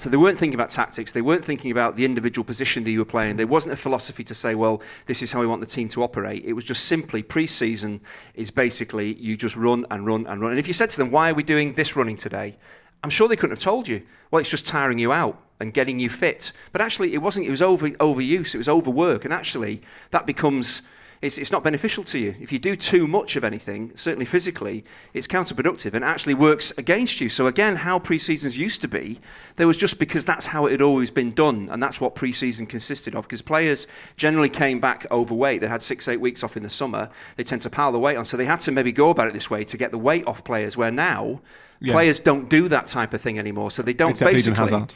So 0.00 0.08
they 0.08 0.16
weren't 0.16 0.38
thinking 0.38 0.54
about 0.54 0.70
tactics. 0.70 1.12
They 1.12 1.20
weren't 1.20 1.44
thinking 1.44 1.70
about 1.72 1.94
the 1.94 2.06
individual 2.06 2.42
position 2.42 2.84
that 2.84 2.90
you 2.90 3.00
were 3.00 3.04
playing. 3.04 3.36
There 3.36 3.46
wasn't 3.46 3.74
a 3.74 3.76
philosophy 3.76 4.24
to 4.24 4.34
say, 4.34 4.54
well, 4.54 4.80
this 5.04 5.20
is 5.20 5.30
how 5.30 5.40
we 5.40 5.46
want 5.46 5.60
the 5.60 5.66
team 5.66 5.88
to 5.88 6.02
operate. 6.02 6.42
It 6.42 6.54
was 6.54 6.64
just 6.64 6.86
simply 6.86 7.22
pre-season 7.22 8.00
is 8.34 8.50
basically 8.50 9.12
you 9.16 9.36
just 9.36 9.56
run 9.56 9.84
and 9.90 10.06
run 10.06 10.26
and 10.26 10.40
run. 10.40 10.52
And 10.52 10.58
if 10.58 10.66
you 10.66 10.72
said 10.72 10.88
to 10.88 10.96
them, 10.96 11.10
why 11.10 11.28
are 11.28 11.34
we 11.34 11.42
doing 11.42 11.74
this 11.74 11.96
running 11.96 12.16
today? 12.16 12.56
I'm 13.04 13.10
sure 13.10 13.28
they 13.28 13.36
couldn't 13.36 13.58
have 13.58 13.62
told 13.62 13.86
you. 13.88 14.00
Well, 14.30 14.40
it's 14.40 14.48
just 14.48 14.64
tiring 14.64 14.98
you 14.98 15.12
out 15.12 15.38
and 15.60 15.74
getting 15.74 16.00
you 16.00 16.08
fit. 16.08 16.52
But 16.72 16.80
actually, 16.80 17.12
it 17.12 17.18
wasn't. 17.18 17.46
It 17.46 17.50
was 17.50 17.60
over 17.60 17.90
overuse. 17.90 18.54
It 18.54 18.58
was 18.58 18.70
overwork. 18.70 19.26
And 19.26 19.34
actually, 19.34 19.82
that 20.12 20.24
becomes 20.24 20.80
it's, 21.22 21.36
it's 21.36 21.52
not 21.52 21.62
beneficial 21.62 22.02
to 22.04 22.18
you. 22.18 22.34
If 22.40 22.50
you 22.50 22.58
do 22.58 22.74
too 22.74 23.06
much 23.06 23.36
of 23.36 23.44
anything, 23.44 23.92
certainly 23.94 24.24
physically, 24.24 24.84
it's 25.12 25.26
counterproductive 25.26 25.92
and 25.92 26.02
actually 26.02 26.32
works 26.32 26.70
against 26.78 27.20
you. 27.20 27.28
So, 27.28 27.46
again, 27.46 27.76
how 27.76 27.98
pre 27.98 28.18
seasons 28.18 28.56
used 28.56 28.80
to 28.80 28.88
be, 28.88 29.20
there 29.56 29.66
was 29.66 29.76
just 29.76 29.98
because 29.98 30.24
that's 30.24 30.46
how 30.46 30.64
it 30.64 30.72
had 30.72 30.80
always 30.80 31.10
been 31.10 31.32
done, 31.32 31.68
and 31.70 31.82
that's 31.82 32.00
what 32.00 32.14
pre 32.14 32.32
season 32.32 32.64
consisted 32.66 33.14
of. 33.14 33.24
Because 33.24 33.42
players 33.42 33.86
generally 34.16 34.48
came 34.48 34.80
back 34.80 35.06
overweight. 35.10 35.60
They 35.60 35.68
had 35.68 35.82
six, 35.82 36.08
eight 36.08 36.20
weeks 36.22 36.42
off 36.42 36.56
in 36.56 36.62
the 36.62 36.70
summer. 36.70 37.10
They 37.36 37.44
tend 37.44 37.62
to 37.62 37.70
pile 37.70 37.92
the 37.92 37.98
weight 37.98 38.16
on. 38.16 38.24
So, 38.24 38.38
they 38.38 38.46
had 38.46 38.60
to 38.60 38.72
maybe 38.72 38.90
go 38.90 39.10
about 39.10 39.28
it 39.28 39.34
this 39.34 39.50
way 39.50 39.62
to 39.64 39.76
get 39.76 39.90
the 39.90 39.98
weight 39.98 40.26
off 40.26 40.42
players, 40.42 40.78
where 40.78 40.90
now 40.90 41.42
Yeah. 41.80 41.92
players 41.92 42.18
don't 42.18 42.48
do 42.48 42.68
that 42.68 42.86
type 42.86 43.12
of 43.12 43.20
thing 43.20 43.38
anymore. 43.38 43.70
So, 43.70 43.82
they 43.82 43.92
don't 43.92 44.12
Except 44.12 44.32
basically. 44.32 44.86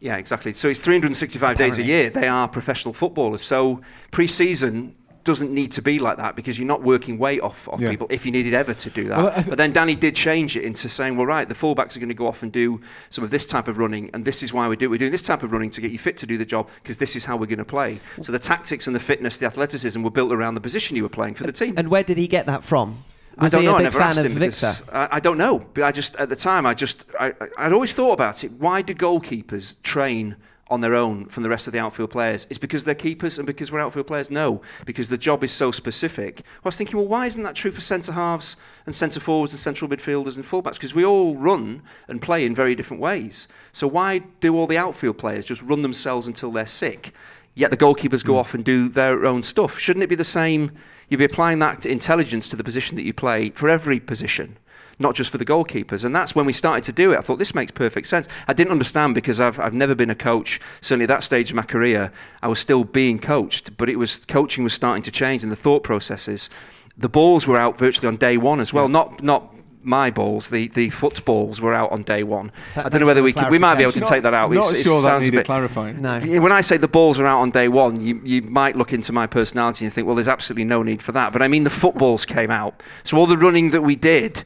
Yeah, 0.00 0.16
exactly. 0.16 0.52
So 0.54 0.68
it's 0.68 0.78
365 0.78 1.58
days 1.58 1.78
a 1.78 1.82
year. 1.82 2.08
They 2.08 2.28
are 2.28 2.46
professional 2.46 2.94
footballers. 2.94 3.42
So 3.42 3.80
pre-season 4.12 4.94
doesn't 5.28 5.52
need 5.52 5.70
to 5.72 5.82
be 5.82 5.98
like 5.98 6.16
that 6.16 6.34
because 6.34 6.58
you're 6.58 6.66
not 6.66 6.82
working 6.82 7.18
weight 7.18 7.40
off, 7.42 7.68
off 7.68 7.80
Yeah. 7.80 7.90
people 7.90 8.06
if 8.10 8.24
you 8.26 8.32
needed 8.32 8.54
ever 8.54 8.74
to 8.74 8.90
do 8.90 9.04
that. 9.08 9.18
Well, 9.18 9.32
th- 9.34 9.46
but 9.46 9.58
then 9.58 9.72
Danny 9.72 9.94
did 9.94 10.16
change 10.16 10.56
it 10.56 10.64
into 10.64 10.88
saying, 10.88 11.16
well, 11.16 11.26
right, 11.26 11.48
the 11.48 11.54
fullbacks 11.54 11.94
are 11.96 12.00
going 12.00 12.08
to 12.08 12.14
go 12.14 12.26
off 12.26 12.42
and 12.42 12.50
do 12.50 12.80
some 13.10 13.22
of 13.22 13.30
this 13.30 13.44
type 13.46 13.68
of 13.68 13.78
running, 13.78 14.10
and 14.14 14.24
this 14.24 14.42
is 14.42 14.52
why 14.52 14.66
we 14.66 14.76
do 14.76 14.86
it. 14.86 14.88
We're 14.88 14.98
doing 14.98 15.12
this 15.12 15.22
type 15.22 15.42
of 15.42 15.52
running 15.52 15.70
to 15.70 15.80
get 15.80 15.90
you 15.90 15.98
fit 15.98 16.16
to 16.18 16.26
do 16.26 16.38
the 16.38 16.46
job 16.46 16.68
because 16.82 16.96
this 16.96 17.14
is 17.14 17.24
how 17.26 17.36
we're 17.36 17.46
going 17.46 17.58
to 17.58 17.64
play. 17.64 18.00
So 18.22 18.32
the 18.32 18.38
tactics 18.38 18.86
and 18.86 18.96
the 18.96 19.00
fitness, 19.00 19.36
the 19.36 19.46
athleticism 19.46 20.02
were 20.02 20.10
built 20.10 20.32
around 20.32 20.54
the 20.54 20.60
position 20.60 20.96
you 20.96 21.02
were 21.04 21.08
playing 21.08 21.34
for 21.34 21.44
the 21.44 21.52
team. 21.52 21.74
And 21.76 21.88
where 21.88 22.02
did 22.02 22.16
he 22.18 22.26
get 22.26 22.46
that 22.46 22.64
from? 22.64 23.04
Was 23.40 23.54
I 23.54 23.58
don't 23.58 23.62
he 23.62 23.66
know. 23.68 23.72
a 23.72 23.74
I 23.74 23.78
big 23.78 23.84
never 23.84 23.98
fan 23.98 24.08
asked 24.08 24.18
of 24.18 24.24
him 24.26 24.34
because 24.34 24.82
I, 24.92 25.08
I 25.12 25.20
don't 25.20 25.38
know. 25.38 25.58
But 25.74 25.84
I 25.84 25.92
just 25.92 26.16
at 26.16 26.28
the 26.28 26.34
time 26.34 26.66
I 26.66 26.74
just 26.74 27.04
I, 27.20 27.28
I- 27.40 27.66
I'd 27.66 27.72
always 27.72 27.94
thought 27.94 28.12
about 28.14 28.42
it. 28.42 28.50
Why 28.52 28.82
do 28.82 28.94
goalkeepers 28.94 29.74
train 29.84 30.34
on 30.70 30.80
their 30.80 30.94
own 30.94 31.26
from 31.26 31.42
the 31.42 31.48
rest 31.48 31.66
of 31.66 31.72
the 31.72 31.78
outfield 31.78 32.10
players? 32.10 32.46
It's 32.50 32.58
because 32.58 32.84
they're 32.84 32.94
keepers 32.94 33.38
and 33.38 33.46
because 33.46 33.72
we're 33.72 33.80
outfield 33.80 34.06
players. 34.06 34.30
No, 34.30 34.62
because 34.84 35.08
the 35.08 35.18
job 35.18 35.42
is 35.44 35.52
so 35.52 35.70
specific. 35.70 36.40
I 36.40 36.68
was 36.68 36.76
thinking, 36.76 36.96
well, 36.96 37.06
why 37.06 37.26
isn't 37.26 37.42
that 37.42 37.54
true 37.54 37.70
for 37.70 37.80
centre 37.80 38.12
halves 38.12 38.56
and 38.86 38.94
centre 38.94 39.20
forwards 39.20 39.52
and 39.52 39.60
central 39.60 39.90
midfielders 39.90 40.36
and 40.36 40.44
fullbacks? 40.44 40.74
Because 40.74 40.94
we 40.94 41.04
all 41.04 41.36
run 41.36 41.82
and 42.08 42.20
play 42.20 42.44
in 42.44 42.54
very 42.54 42.74
different 42.74 43.02
ways. 43.02 43.48
So 43.72 43.86
why 43.86 44.18
do 44.40 44.56
all 44.56 44.66
the 44.66 44.78
outfield 44.78 45.18
players 45.18 45.44
just 45.44 45.62
run 45.62 45.82
themselves 45.82 46.26
until 46.26 46.50
they're 46.50 46.66
sick? 46.66 47.12
Yet 47.54 47.72
the 47.72 47.76
goalkeepers 47.76 48.24
go 48.24 48.34
hmm. 48.34 48.38
off 48.38 48.54
and 48.54 48.64
do 48.64 48.88
their 48.88 49.26
own 49.26 49.42
stuff. 49.42 49.78
Shouldn't 49.78 50.04
it 50.04 50.08
be 50.08 50.14
the 50.14 50.24
same? 50.24 50.70
You'd 51.08 51.18
be 51.18 51.24
applying 51.24 51.58
that 51.60 51.86
intelligence 51.86 52.48
to 52.50 52.56
the 52.56 52.62
position 52.62 52.96
that 52.96 53.02
you 53.02 53.12
play 53.12 53.50
for 53.50 53.68
every 53.68 53.98
position, 53.98 54.58
not 54.98 55.14
just 55.14 55.30
for 55.30 55.38
the 55.38 55.44
goalkeepers. 55.44 56.04
And 56.04 56.14
that's 56.14 56.34
when 56.34 56.44
we 56.46 56.52
started 56.52 56.84
to 56.84 56.92
do 56.92 57.12
it. 57.12 57.18
I 57.18 57.20
thought 57.20 57.38
this 57.38 57.54
makes 57.54 57.70
perfect 57.70 58.06
sense. 58.06 58.26
I 58.48 58.52
didn't 58.52 58.72
understand 58.72 59.14
because 59.14 59.40
I've, 59.40 59.58
I've 59.60 59.74
never 59.74 59.94
been 59.94 60.10
a 60.10 60.14
coach. 60.14 60.60
Certainly 60.80 61.04
at 61.04 61.08
that 61.08 61.22
stage 61.22 61.50
of 61.50 61.56
my 61.56 61.62
career, 61.62 62.12
I 62.42 62.48
was 62.48 62.58
still 62.58 62.84
being 62.84 63.18
coached, 63.18 63.76
but 63.76 63.88
it 63.88 63.96
was 63.96 64.18
coaching 64.26 64.64
was 64.64 64.74
starting 64.74 65.02
to 65.04 65.10
change 65.10 65.42
and 65.42 65.52
the 65.52 65.56
thought 65.56 65.82
processes. 65.82 66.50
The 66.96 67.08
balls 67.08 67.46
were 67.46 67.56
out 67.56 67.78
virtually 67.78 68.08
on 68.08 68.16
day 68.16 68.36
one 68.38 68.58
as 68.60 68.72
well. 68.72 68.88
Not 68.88 69.22
not 69.22 69.54
my 69.84 70.10
balls. 70.10 70.50
The 70.50 70.66
the 70.68 70.90
footballs 70.90 71.60
were 71.60 71.72
out 71.72 71.92
on 71.92 72.02
day 72.02 72.24
one. 72.24 72.50
Th- 72.74 72.84
I 72.84 72.88
don't 72.88 73.00
know 73.00 73.06
whether 73.06 73.22
we 73.22 73.30
the 73.32 73.42
can, 73.42 73.50
we 73.52 73.58
might 73.58 73.76
be 73.76 73.82
able 73.84 73.92
to 73.92 74.00
Not- 74.00 74.08
take 74.08 74.24
that 74.24 74.34
out. 74.34 74.50
Not 74.50 74.64
It's- 74.70 74.80
it 74.80 74.82
sure 74.82 75.00
that 75.02 75.08
sounds 75.08 75.22
a 75.22 75.26
needed 75.26 75.36
bit- 75.38 75.46
clarifying. 75.46 76.02
No. 76.02 76.18
When 76.18 76.50
I 76.50 76.60
say 76.60 76.76
the 76.76 76.88
balls 76.88 77.20
are 77.20 77.26
out 77.26 77.38
on 77.40 77.52
day 77.52 77.68
one, 77.68 78.00
you, 78.00 78.20
you 78.24 78.42
might 78.42 78.74
look 78.74 78.92
into 78.92 79.12
my 79.12 79.28
personality 79.28 79.84
and 79.84 79.94
think, 79.94 80.06
well, 80.08 80.16
there's 80.16 80.26
absolutely 80.28 80.64
no 80.64 80.82
need 80.82 81.00
for 81.04 81.12
that. 81.12 81.32
But 81.32 81.40
I 81.42 81.48
mean, 81.48 81.62
the 81.62 81.70
footballs 81.70 82.24
came 82.24 82.50
out. 82.50 82.82
So 83.04 83.16
all 83.16 83.26
the 83.26 83.38
running 83.38 83.70
that 83.70 83.82
we 83.82 83.94
did 83.94 84.42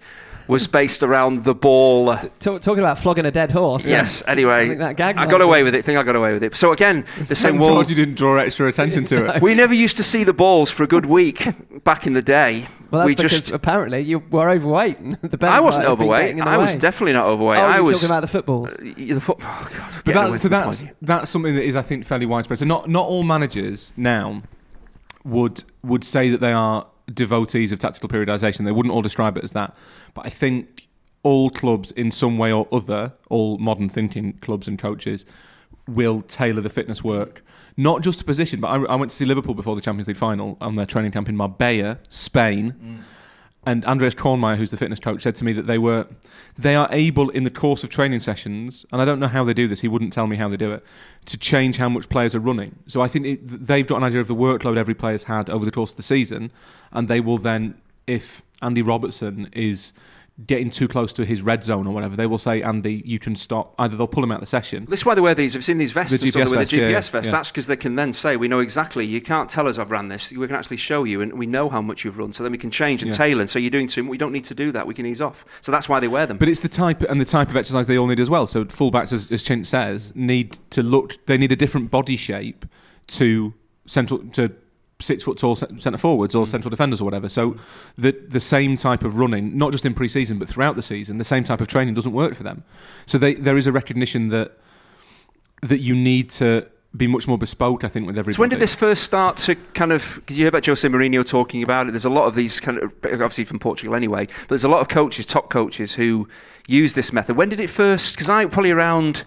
was 0.53 0.67
based 0.67 1.03
around 1.03 1.45
the 1.45 1.55
ball. 1.55 2.17
Talk, 2.39 2.61
talking 2.61 2.79
about 2.81 2.99
flogging 2.99 3.27
a 3.27 3.31
dead 3.31 3.51
horse. 3.51 3.87
Yes. 3.87 4.23
I 4.27 4.33
Anyway, 4.33 4.69
think 4.69 4.79
that 4.79 4.97
gag 4.97 5.17
I 5.17 5.25
might 5.25 5.31
got 5.31 5.39
be- 5.39 5.45
away 5.45 5.63
with 5.63 5.75
it. 5.75 5.79
I 5.79 5.83
think 5.83 5.99
I 5.99 6.03
got 6.03 6.15
away 6.17 6.33
with 6.33 6.43
it. 6.45 6.55
So 6.57 6.73
again, 6.73 7.05
the 7.29 7.35
same 7.35 7.53
Thank 7.53 7.61
wall. 7.63 7.75
God 7.77 7.89
you 7.91 7.97
didn't 7.97 8.15
draw 8.15 8.37
extra 8.39 8.69
attention 8.69 9.05
to 9.07 9.35
it. 9.35 9.43
We 9.49 9.55
never 9.55 9.75
used 9.75 9.97
to 9.97 10.03
see 10.05 10.23
the 10.25 10.33
balls 10.33 10.71
for 10.71 10.83
a 10.85 10.87
good 10.87 11.07
week 11.07 11.47
back 11.85 12.07
in 12.07 12.13
the 12.13 12.23
day. 12.23 12.69
Well, 12.91 13.01
that's 13.01 13.07
we 13.09 13.15
because 13.15 13.31
just. 13.33 13.51
apparently 13.51 14.01
you 14.01 14.19
were 14.31 14.51
overweight. 14.51 14.99
the 15.23 15.39
I 15.47 15.61
wasn't 15.61 15.85
might 15.85 15.89
have 15.91 15.99
been 15.99 16.07
overweight. 16.07 16.21
getting 16.23 16.39
in 16.39 16.45
the 16.45 16.51
I 16.51 16.57
was 16.59 16.77
definitely 16.77 17.15
not 17.15 17.27
overweight. 17.27 17.59
Oh, 17.59 17.63
I 17.63 17.77
you're 17.77 17.85
was 17.85 17.93
talking 17.93 18.09
about 18.11 18.21
the 18.21 18.29
football. 18.29 18.67
Uh, 18.67 18.71
the 19.15 19.19
foot- 19.21 19.39
oh, 19.41 19.69
God, 19.75 20.03
But 20.05 20.15
that, 20.15 20.39
so 20.41 20.49
that's 20.49 20.85
that's 21.01 21.31
something 21.31 21.55
that 21.55 21.65
is, 21.65 21.75
I 21.75 21.81
think, 21.83 22.05
fairly 22.05 22.27
widespread. 22.27 22.59
So 22.59 22.67
not 22.67 22.91
not 22.91 23.07
all 23.07 23.23
managers 23.23 23.95
now 23.97 24.43
would 25.25 25.65
would 25.83 26.05
say 26.05 26.29
that 26.31 26.41
they 26.41 26.53
are 26.53 26.87
devotees 27.13 27.73
of 27.73 27.79
tactical 27.79 28.09
periodisation. 28.09 28.65
They 28.65 28.73
wouldn't 28.73 28.95
all 28.95 29.03
describe 29.03 29.37
it 29.37 29.45
as 29.45 29.53
that. 29.53 29.77
But 30.15 30.27
I 30.27 30.29
think 30.31 30.89
all 31.23 31.51
clubs, 31.51 31.93
in 31.93 32.11
some 32.11 32.39
way 32.39 32.53
or 32.53 32.67
other, 32.73 33.13
all 33.29 33.59
modern 33.59 33.89
thinking 33.89 34.35
clubs 34.35 34.69
and 34.69 34.79
coaches, 34.79 35.25
will 35.87 36.23
tailor 36.23 36.61
the 36.61 36.71
fitness 36.71 37.03
work. 37.03 37.45
Not 37.77 38.03
just 38.03 38.19
to 38.21 38.25
position, 38.25 38.61
but 38.61 38.69
I, 38.69 38.77
I 38.85 38.97
went 38.97 39.11
to 39.11 39.17
see 39.17 39.25
Liverpool 39.25 39.55
before 39.55 39.75
the 39.75 39.81
Champions 39.81 40.09
League 40.09 40.17
final 40.17 40.57
on 40.61 40.77
their 40.77 40.87
training 40.87 41.13
camp 41.13 41.29
in 41.29 41.37
Marbella, 41.37 41.99
Spain. 42.09 42.73
Mm. 42.73 42.99
And 43.65 43.85
Andreas 43.85 44.15
Kornmeier, 44.15 44.57
who's 44.57 44.73
the 44.73 44.77
fitness 44.77 44.99
coach, 44.99 45.23
said 45.23 45.37
to 45.37 45.45
me 45.45 45.53
that 45.53 45.69
they 45.69 45.79
were 45.79 46.07
they 46.59 46.75
are 46.75 46.89
able 46.91 47.31
in 47.31 47.45
the 47.45 47.51
course 47.51 47.85
of 47.85 47.91
training 47.91 48.19
sessions, 48.21 48.85
and 48.93 49.01
I 49.01 49.05
don't 49.05 49.21
know 49.21 49.29
how 49.29 49.45
they 49.45 49.55
do 49.55 49.69
this. 49.69 49.81
He 49.81 49.89
wouldn't 49.89 50.13
tell 50.13 50.27
me 50.27 50.37
how 50.37 50.49
they 50.49 50.57
do 50.57 50.73
it 50.73 50.85
to 51.27 51.39
change 51.39 51.77
how 51.77 51.89
much 51.89 52.09
players 52.09 52.35
are 52.35 52.41
running. 52.41 52.75
So 52.89 53.01
I 53.03 53.09
think 53.09 53.27
it, 53.27 53.67
they've 53.67 53.87
got 53.87 53.99
an 53.99 54.03
idea 54.03 54.21
of 54.21 54.27
the 54.27 54.35
workload 54.35 54.77
every 54.77 54.95
player's 54.95 55.23
had 55.23 55.49
over 55.49 55.65
the 55.65 55.71
course 55.71 55.91
of 55.91 55.97
the 55.97 56.03
season, 56.03 56.51
and 56.91 57.07
they 57.07 57.21
will 57.21 57.39
then, 57.39 57.81
if 58.09 58.43
Andy 58.63 58.83
Robertson 58.83 59.49
is 59.53 59.93
getting 60.47 60.71
too 60.71 60.89
close 60.89 61.13
to 61.13 61.25
his 61.25 61.43
red 61.43 61.63
zone 61.63 61.87
or 61.87 61.93
whatever, 61.95 62.17
they 62.17 62.27
will 62.27 62.39
say, 62.39 62.63
Andy, 62.63 63.03
you 63.05 63.19
can 63.19 63.37
stop. 63.37 63.75
Either 63.79 63.97
they'll 63.97 64.07
pull 64.07 64.25
him 64.25 64.33
out 64.33 64.37
of 64.37 64.41
the 64.41 64.47
session. 64.47 64.87
This 64.89 65.01
is 65.01 65.07
why 65.07 65.15
they 65.15 65.21
wear 65.21 65.35
these. 65.35 65.55
I've 65.55 65.65
seen 65.65 65.79
these 65.79 65.93
vests 65.93 66.21
The 66.21 66.27
GPS 66.29 66.51
with 66.51 66.59
vest, 66.59 66.71
the 66.71 66.77
GPS 66.79 66.91
yeah, 66.91 67.01
vest? 67.01 67.15
yeah. 67.27 67.31
That's 67.31 67.51
because 67.51 67.67
they 67.67 67.77
can 67.77 67.95
then 67.97 68.13
say, 68.13 68.37
we 68.37 68.49
know 68.49 68.61
exactly. 68.61 69.05
You 69.07 69.21
can't 69.21 69.49
tell 69.49 69.67
us 69.69 69.79
I've 69.79 69.91
ran 69.91 70.09
this. 70.09 70.31
We 70.33 70.47
can 70.47 70.57
actually 70.57 70.79
show 70.79 71.05
you, 71.05 71.21
and 71.21 71.33
we 71.35 71.47
know 71.47 71.69
how 71.69 71.83
much 71.83 72.05
you've 72.05 72.19
run. 72.19 72.33
So 72.33 72.43
then 72.43 72.53
we 72.53 72.59
can 72.59 72.71
change 72.71 73.03
and 73.03 73.13
Yeah. 73.13 73.19
tailor. 73.19 73.41
And 73.43 73.51
so 73.51 73.59
you're 73.59 73.71
doing 73.71 73.87
too. 73.87 74.03
Much. 74.03 74.11
We 74.11 74.19
don't 74.19 74.33
need 74.33 74.45
to 74.45 74.55
do 74.55 74.73
that. 74.73 74.87
We 74.87 74.95
can 74.95 75.07
ease 75.07 75.21
off. 75.21 75.45
So 75.61 75.71
that's 75.73 75.89
why 75.89 76.01
they 76.01 76.09
wear 76.09 76.27
them. 76.27 76.39
But 76.39 76.49
it's 76.49 76.61
the 76.61 76.69
type 76.69 77.03
and 77.03 77.21
the 77.21 77.25
type 77.25 77.49
of 77.49 77.57
exercise 77.57 77.87
they 77.87 77.99
all 77.99 78.07
need 78.07 78.21
as 78.21 78.31
well. 78.31 78.47
So 78.47 78.65
fullbacks, 78.65 79.13
as, 79.13 79.31
as 79.31 79.43
Chint 79.43 79.67
says, 79.67 80.13
need 80.17 80.59
to 80.71 80.83
look. 80.83 81.17
They 81.27 81.39
need 81.39 81.53
a 81.53 81.57
different 81.57 81.91
body 81.91 82.17
shape 82.17 82.67
to 83.09 83.53
central 83.87 84.21
to 84.33 84.53
six 85.03 85.23
foot 85.23 85.39
tall 85.39 85.57
centre 85.57 85.99
forwards 85.99 86.35
or 86.35 86.47
mm. 86.47 86.49
central 86.49 86.71
defenders 86.71 87.01
or 87.01 87.05
whatever. 87.05 87.29
So 87.29 87.57
the 87.99 88.13
the 88.29 88.41
same 88.41 88.77
type 88.77 89.05
of 89.05 89.17
running, 89.17 89.57
not 89.57 89.73
just 89.73 89.85
in 89.85 89.95
pre-season 89.95 90.39
but 90.39 90.49
throughout 90.49 90.77
the 90.77 90.83
season, 90.83 91.19
the 91.19 91.25
same 91.25 91.45
type 91.45 91.61
of 91.61 91.69
training 91.69 91.95
doesn't 91.95 92.13
work 92.13 92.35
for 92.35 92.43
them. 92.43 92.65
So 93.07 93.19
they, 93.19 93.35
there 93.35 93.57
is 93.57 93.67
a 93.67 93.73
recognition 93.73 94.29
that 94.29 94.59
that 95.63 95.81
you 95.81 95.95
need 95.95 96.31
to 96.31 96.69
be 96.97 97.07
much 97.07 97.27
more 97.27 97.39
bespoke. 97.39 97.85
I 97.85 97.89
think 97.89 98.07
with 98.07 98.19
everybody. 98.19 98.37
So 98.37 98.41
when 98.41 98.51
did 98.51 98.61
this 98.61 98.75
first 98.75 99.03
start 99.03 99.37
to 99.39 99.55
kind 99.75 99.93
of? 99.93 100.17
Because 100.17 100.37
you 100.37 100.45
hear 100.45 100.49
about 100.49 100.67
Jose 100.67 100.87
Mourinho 100.87 101.27
talking 101.27 101.63
about 101.63 101.89
it. 101.89 101.93
There's 101.93 102.05
a 102.05 102.11
lot 102.11 102.27
of 102.27 102.35
these 102.35 102.61
kind 102.61 102.79
of, 102.79 102.93
obviously 103.05 103.45
from 103.45 103.59
Portugal 103.59 103.95
anyway. 103.95 104.27
But 104.27 104.49
there's 104.49 104.65
a 104.65 104.69
lot 104.69 104.81
of 104.81 104.89
coaches, 104.89 105.27
top 105.27 105.51
coaches, 105.51 105.95
who 105.95 106.29
use 106.67 106.95
this 106.95 107.13
method. 107.13 107.37
When 107.37 107.49
did 107.49 107.61
it 107.61 107.71
first? 107.71 108.15
Because 108.15 108.29
I 108.29 108.45
probably 108.47 108.71
around 108.71 109.25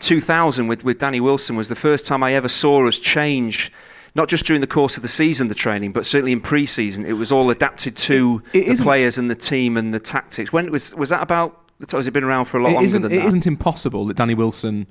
2000 0.00 0.68
with 0.68 0.84
with 0.84 0.98
Danny 0.98 1.20
Wilson 1.20 1.56
was 1.56 1.68
the 1.68 1.76
first 1.76 2.06
time 2.06 2.22
I 2.22 2.34
ever 2.34 2.48
saw 2.48 2.86
us 2.86 2.98
change. 2.98 3.72
Not 4.18 4.28
just 4.28 4.44
during 4.44 4.60
the 4.60 4.66
course 4.66 4.96
of 4.96 5.02
the 5.02 5.08
season, 5.08 5.46
the 5.46 5.54
training, 5.54 5.92
but 5.92 6.04
certainly 6.04 6.32
in 6.32 6.40
pre-season, 6.40 7.06
it 7.06 7.12
was 7.12 7.30
all 7.30 7.50
adapted 7.50 7.96
to 7.96 8.42
It- 8.52 8.66
it 8.66 8.76
the 8.78 8.82
players 8.82 9.16
and 9.16 9.30
the 9.30 9.36
team 9.36 9.76
and 9.76 9.94
the 9.94 10.00
tactics. 10.00 10.52
When 10.52 10.70
was 10.72 10.92
was 10.96 11.08
that 11.10 11.22
about? 11.22 11.56
Has 11.92 12.08
it 12.08 12.10
been 12.10 12.24
around 12.24 12.46
for 12.46 12.58
a 12.58 12.62
lot 12.64 12.72
it 12.72 12.74
longer 12.74 12.98
than 12.98 13.04
it 13.04 13.08
that? 13.20 13.26
isn't 13.28 13.46
impossible 13.46 14.04
that 14.06 14.16
Danny 14.16 14.34
Wilson 14.34 14.88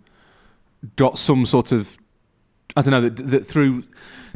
got 0.95 1.19
some 1.19 1.45
sort 1.45 1.73
of 1.73 1.97
I 2.77 2.81
don't 2.81 2.91
know 2.91 3.01
that, 3.09 3.27
that 3.27 3.45
through 3.47 3.83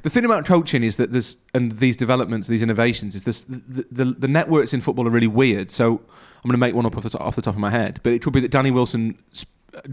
the 0.03 0.09
thing 0.09 0.25
about 0.25 0.45
coaching 0.45 0.83
is 0.83 0.97
that 0.97 1.11
there's 1.13 1.37
and 1.53 1.71
these 1.73 1.95
developments, 1.95 2.47
these 2.49 2.61
innovations 2.61 3.15
is 3.15 3.23
this 3.23 3.43
the, 3.45 3.85
the, 3.91 4.05
the 4.05 4.27
networks 4.27 4.73
in 4.73 4.81
football 4.81 5.07
are 5.07 5.11
really 5.11 5.27
weird. 5.27 5.71
So 5.71 5.85
I'm 5.93 6.49
going 6.49 6.51
to 6.51 6.57
make 6.57 6.75
one 6.75 6.85
up 6.85 6.97
off 6.97 7.03
the, 7.03 7.09
top, 7.11 7.21
off 7.21 7.35
the 7.35 7.41
top 7.41 7.53
of 7.53 7.59
my 7.61 7.69
head, 7.69 8.01
but 8.03 8.11
it 8.11 8.21
could 8.21 8.33
be 8.33 8.41
that 8.41 8.51
Danny 8.51 8.71
Wilson 8.71 9.17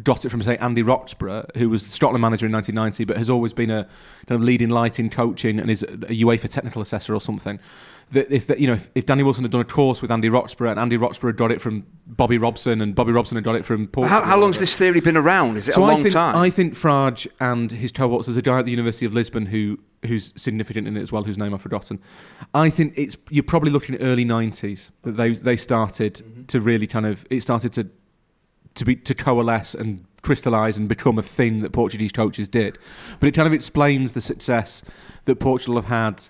got 0.03 0.25
it 0.25 0.29
from 0.31 0.43
say 0.43 0.57
Andy 0.59 0.83
Roxburgh, 0.83 1.47
who 1.57 1.69
was 1.71 1.85
the 1.87 1.93
Scotland 1.93 2.21
manager 2.23 2.47
in 2.47 2.53
1990, 2.53 3.05
but 3.05 3.17
has 3.17 3.31
always 3.31 3.53
been 3.53 3.71
a 3.71 3.85
kind 4.27 4.41
of 4.41 4.43
leading 4.43 4.71
light 4.71 4.99
in 4.99 5.09
coaching 5.11 5.59
and 5.59 5.71
is 5.71 5.83
a 5.83 5.87
UEFA 5.89 6.49
technical 6.49 6.83
assessor 6.83 7.15
or 7.15 7.21
something. 7.21 7.59
That 8.11 8.33
if 8.33 8.47
that, 8.47 8.59
you 8.59 8.67
know 8.67 8.73
if, 8.73 8.91
if 8.95 9.07
Danny 9.07 9.23
Wilson 9.23 9.45
had 9.45 9.51
done 9.51 9.61
a 9.61 9.65
course 9.65 10.01
with 10.01 10.11
Andy 10.11 10.31
Roxburgh 10.31 10.71
and 10.71 10.81
Andy 10.81 10.97
Roxburgh 10.97 11.29
had 11.35 11.37
got 11.37 11.53
it 11.53 11.61
from 11.61 11.85
Bobby 12.07 12.39
Robson 12.39 12.81
and 12.81 12.95
Bobby 12.95 13.13
Robson 13.13 13.37
had 13.37 13.45
got 13.45 13.55
it 13.55 13.65
from 13.67 13.87
Portugal. 13.87 14.21
how, 14.21 14.25
how 14.27 14.39
long's 14.39 14.59
this 14.59 14.77
theory 14.79 15.01
been 15.01 15.17
around? 15.17 15.57
Is 15.59 15.69
it 15.69 15.75
So 15.75 15.83
a 15.83 15.85
I 15.85 15.89
long 15.93 16.03
think, 16.03 16.15
time? 16.15 16.35
I 16.37 16.49
think 16.51 16.75
Frage 16.75 17.27
and 17.39 17.71
his 17.71 17.93
cohorts. 17.93 18.27
There's 18.27 18.39
a 18.39 18.43
guy 18.43 18.59
at 18.61 18.65
the 18.65 18.71
University 18.71 19.05
of 19.05 19.13
Lisbon 19.15 19.45
who 19.47 19.79
who's 20.07 20.33
significant 20.37 20.87
in 20.87 20.97
it 20.97 21.03
as 21.03 21.11
well, 21.13 21.25
whose 21.25 21.37
name 21.37 21.53
I've 21.53 21.61
forgotten. 21.61 21.99
I 22.55 22.71
think 22.71 22.95
it's 22.97 23.17
you're 23.31 23.43
probably 23.45 23.71
looking 23.73 23.95
at 23.95 24.01
early 24.03 24.25
'90s 24.25 24.91
that 25.03 25.13
they 25.19 25.35
they 25.35 25.57
started 25.57 26.15
Mm-hmm. 26.15 26.45
to 26.45 26.61
really 26.61 26.87
kind 26.87 27.05
of 27.05 27.27
it 27.31 27.43
started 27.43 27.73
to 27.75 27.87
to 28.79 28.85
be 28.85 28.97
to 28.97 29.15
coalesce 29.15 29.75
and 29.75 30.05
crystallize 30.23 30.77
and 30.77 30.89
become 30.89 31.19
a 31.19 31.23
thing 31.23 31.61
that 31.61 31.73
Portuguese 31.73 32.13
coaches 32.13 32.49
did. 32.49 32.79
But 33.21 33.29
it 33.29 33.33
kind 33.33 33.47
of 33.47 33.53
explains 33.53 34.13
the 34.13 34.21
success 34.21 34.83
that 35.27 35.37
Portugal 35.37 35.77
have 35.77 35.87
had. 35.87 36.25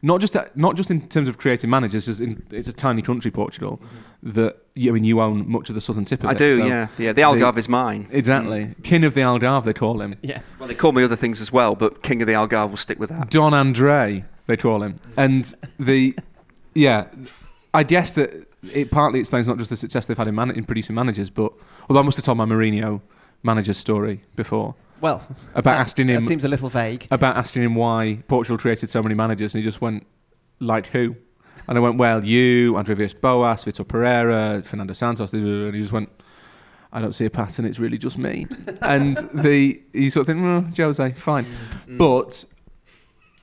Not 0.00 0.20
just 0.20 0.36
not 0.54 0.76
just 0.76 0.92
in 0.92 1.08
terms 1.08 1.28
of 1.28 1.38
creating 1.38 1.70
managers, 1.70 2.20
in, 2.20 2.46
it's 2.52 2.68
a 2.68 2.72
tiny 2.72 3.02
country, 3.02 3.32
Portugal. 3.32 3.80
That 4.22 4.56
I 4.76 4.90
mean, 4.92 5.02
you 5.02 5.20
own 5.20 5.50
much 5.50 5.68
of 5.70 5.74
the 5.74 5.80
southern 5.80 6.04
tip 6.04 6.20
of 6.22 6.30
Mm-hmm. 6.30 6.36
I 6.36 6.38
do, 6.38 6.56
so 6.56 6.66
yeah, 6.66 6.86
yeah. 6.98 7.12
The 7.12 7.22
Algarve 7.22 7.58
is 7.58 7.68
mine. 7.68 8.06
Exactly, 8.12 8.76
king 8.84 9.04
of 9.04 9.14
the 9.14 9.22
Algarve, 9.22 9.64
they 9.64 9.72
call 9.72 10.00
him. 10.00 10.14
Yes. 10.22 10.56
Well, 10.60 10.68
they 10.68 10.76
call 10.76 10.92
me 10.92 11.02
other 11.02 11.16
things 11.16 11.40
as 11.40 11.50
well, 11.52 11.74
but 11.74 12.04
King 12.04 12.22
of 12.22 12.28
the 12.28 12.34
Algarve 12.34 12.70
will 12.70 12.76
stick 12.76 13.00
with 13.00 13.10
that. 13.10 13.30
Don 13.30 13.52
Andre, 13.54 14.24
they 14.46 14.56
call 14.56 14.84
him. 14.84 15.00
And 15.16 15.52
the, 15.80 16.16
yeah, 16.76 17.06
I 17.74 17.82
guess 17.82 18.12
that 18.12 18.46
it 18.72 18.92
partly 18.92 19.18
explains 19.18 19.48
not 19.48 19.58
just 19.58 19.70
the 19.70 19.76
success 19.76 20.06
they've 20.06 20.16
had 20.18 20.28
in, 20.28 20.34
man- 20.36 20.52
in 20.52 20.62
producing 20.64 20.94
managers, 20.94 21.28
but 21.28 21.52
although 21.88 22.00
I 22.00 22.02
must 22.02 22.16
have 22.16 22.24
told 22.24 22.38
my 22.38 22.44
Mourinho 22.44 23.00
manager 23.42 23.74
story 23.74 24.22
before 24.36 24.74
Well, 25.00 25.26
about 25.54 25.74
that, 25.74 25.80
asking 25.80 26.08
him 26.08 26.22
That 26.22 26.28
seems 26.28 26.44
a 26.44 26.48
little 26.48 26.68
vague. 26.68 27.06
about 27.10 27.36
asking 27.36 27.62
him 27.62 27.74
why 27.74 28.22
Portugal 28.28 28.58
created 28.58 28.90
so 28.90 29.02
many 29.02 29.14
managers, 29.14 29.54
and 29.54 29.62
he 29.62 29.68
just 29.68 29.80
went, 29.80 30.06
like 30.60 30.88
who? 30.88 31.16
And 31.68 31.76
I 31.76 31.80
went, 31.80 31.98
well, 31.98 32.24
you, 32.24 32.76
Andre 32.76 32.94
Villas-Boas, 32.94 33.64
Vitor 33.64 33.86
Pereira, 33.86 34.62
Fernando 34.64 34.94
Santos, 34.94 35.32
and 35.32 35.74
he 35.74 35.80
just 35.80 35.92
went, 35.92 36.08
I 36.92 37.00
don't 37.00 37.12
see 37.12 37.26
a 37.26 37.30
pattern. 37.30 37.66
It's 37.66 37.78
really 37.78 37.98
just 37.98 38.16
me. 38.16 38.46
and 38.82 39.18
the 39.34 39.80
you 39.92 40.08
sort 40.10 40.22
of 40.22 40.34
think, 40.34 40.42
well, 40.42 40.66
Jose, 40.76 41.12
fine, 41.12 41.44
mm-hmm. 41.44 41.98
but 41.98 42.44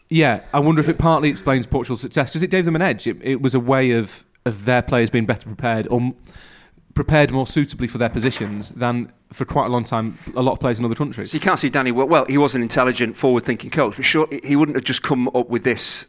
yeah, 0.10 0.42
I 0.54 0.60
wonder 0.60 0.82
if 0.82 0.90
it 0.90 0.98
partly 0.98 1.30
explains 1.30 1.66
Portugal's 1.66 2.02
success 2.02 2.32
because 2.32 2.44
it 2.44 2.50
gave 2.50 2.66
them 2.66 2.76
an 2.76 2.82
edge. 2.82 3.08
It, 3.08 3.18
it 3.22 3.42
was 3.42 3.56
a 3.56 3.60
way 3.60 3.92
of 3.92 4.26
of 4.46 4.66
their 4.66 4.82
players 4.82 5.10
being 5.10 5.26
better 5.26 5.48
prepared 5.48 5.88
or 5.90 6.14
prepared 6.96 7.30
more 7.30 7.46
suitably 7.46 7.88
for 7.88 7.98
their 7.98 8.10
positions 8.10 8.70
than 8.70 9.12
for 9.32 9.46
quite 9.46 9.68
a 9.68 9.70
long 9.70 9.84
time 9.84 10.18
a 10.36 10.42
lot 10.42 10.54
of 10.54 10.60
players 10.60 10.80
in 10.80 10.86
other 10.86 10.96
countries. 10.96 11.32
So 11.32 11.36
you 11.36 11.42
can't 11.42 11.60
see 11.60 11.70
Danny. 11.70 11.92
Well, 11.92 12.08
well 12.08 12.26
he 12.26 12.38
was 12.38 12.56
an 12.56 12.62
intelligent, 12.62 13.16
forward-thinking 13.16 13.70
coach, 13.70 13.98
but 13.98 14.06
sure, 14.06 14.28
he 14.44 14.56
wouldn't 14.56 14.76
have 14.76 14.86
just 14.86 15.04
come 15.04 15.28
up 15.30 15.50
with 15.50 15.64
this 15.64 16.08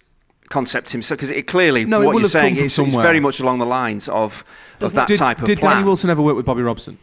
concept 0.49 0.91
himself 0.91 1.19
because 1.19 1.31
it 1.31 1.49
clearly, 1.49 1.85
No, 1.85 1.99
from 1.99 2.05
it 2.05 2.07
what 2.07 2.21
you're 2.21 2.29
saying, 2.29 2.57
it's, 2.57 2.79
it's 2.79 2.95
very 2.95 3.21
much 3.21 3.41
along 3.41 3.59
the 3.59 3.67
lines 3.67 4.09
of, 4.09 4.45
of 4.81 4.93
that 4.95 5.09
did, 5.09 5.19
type 5.19 5.41
of 5.41 5.45
did 5.45 5.61
plan. 5.61 5.75
Danny 5.75 5.85
Wilson 5.85 6.09
ever 6.09 6.23
work 6.23 6.37
with 6.37 6.47
Bobby 6.47 6.63
Robson? 6.63 6.99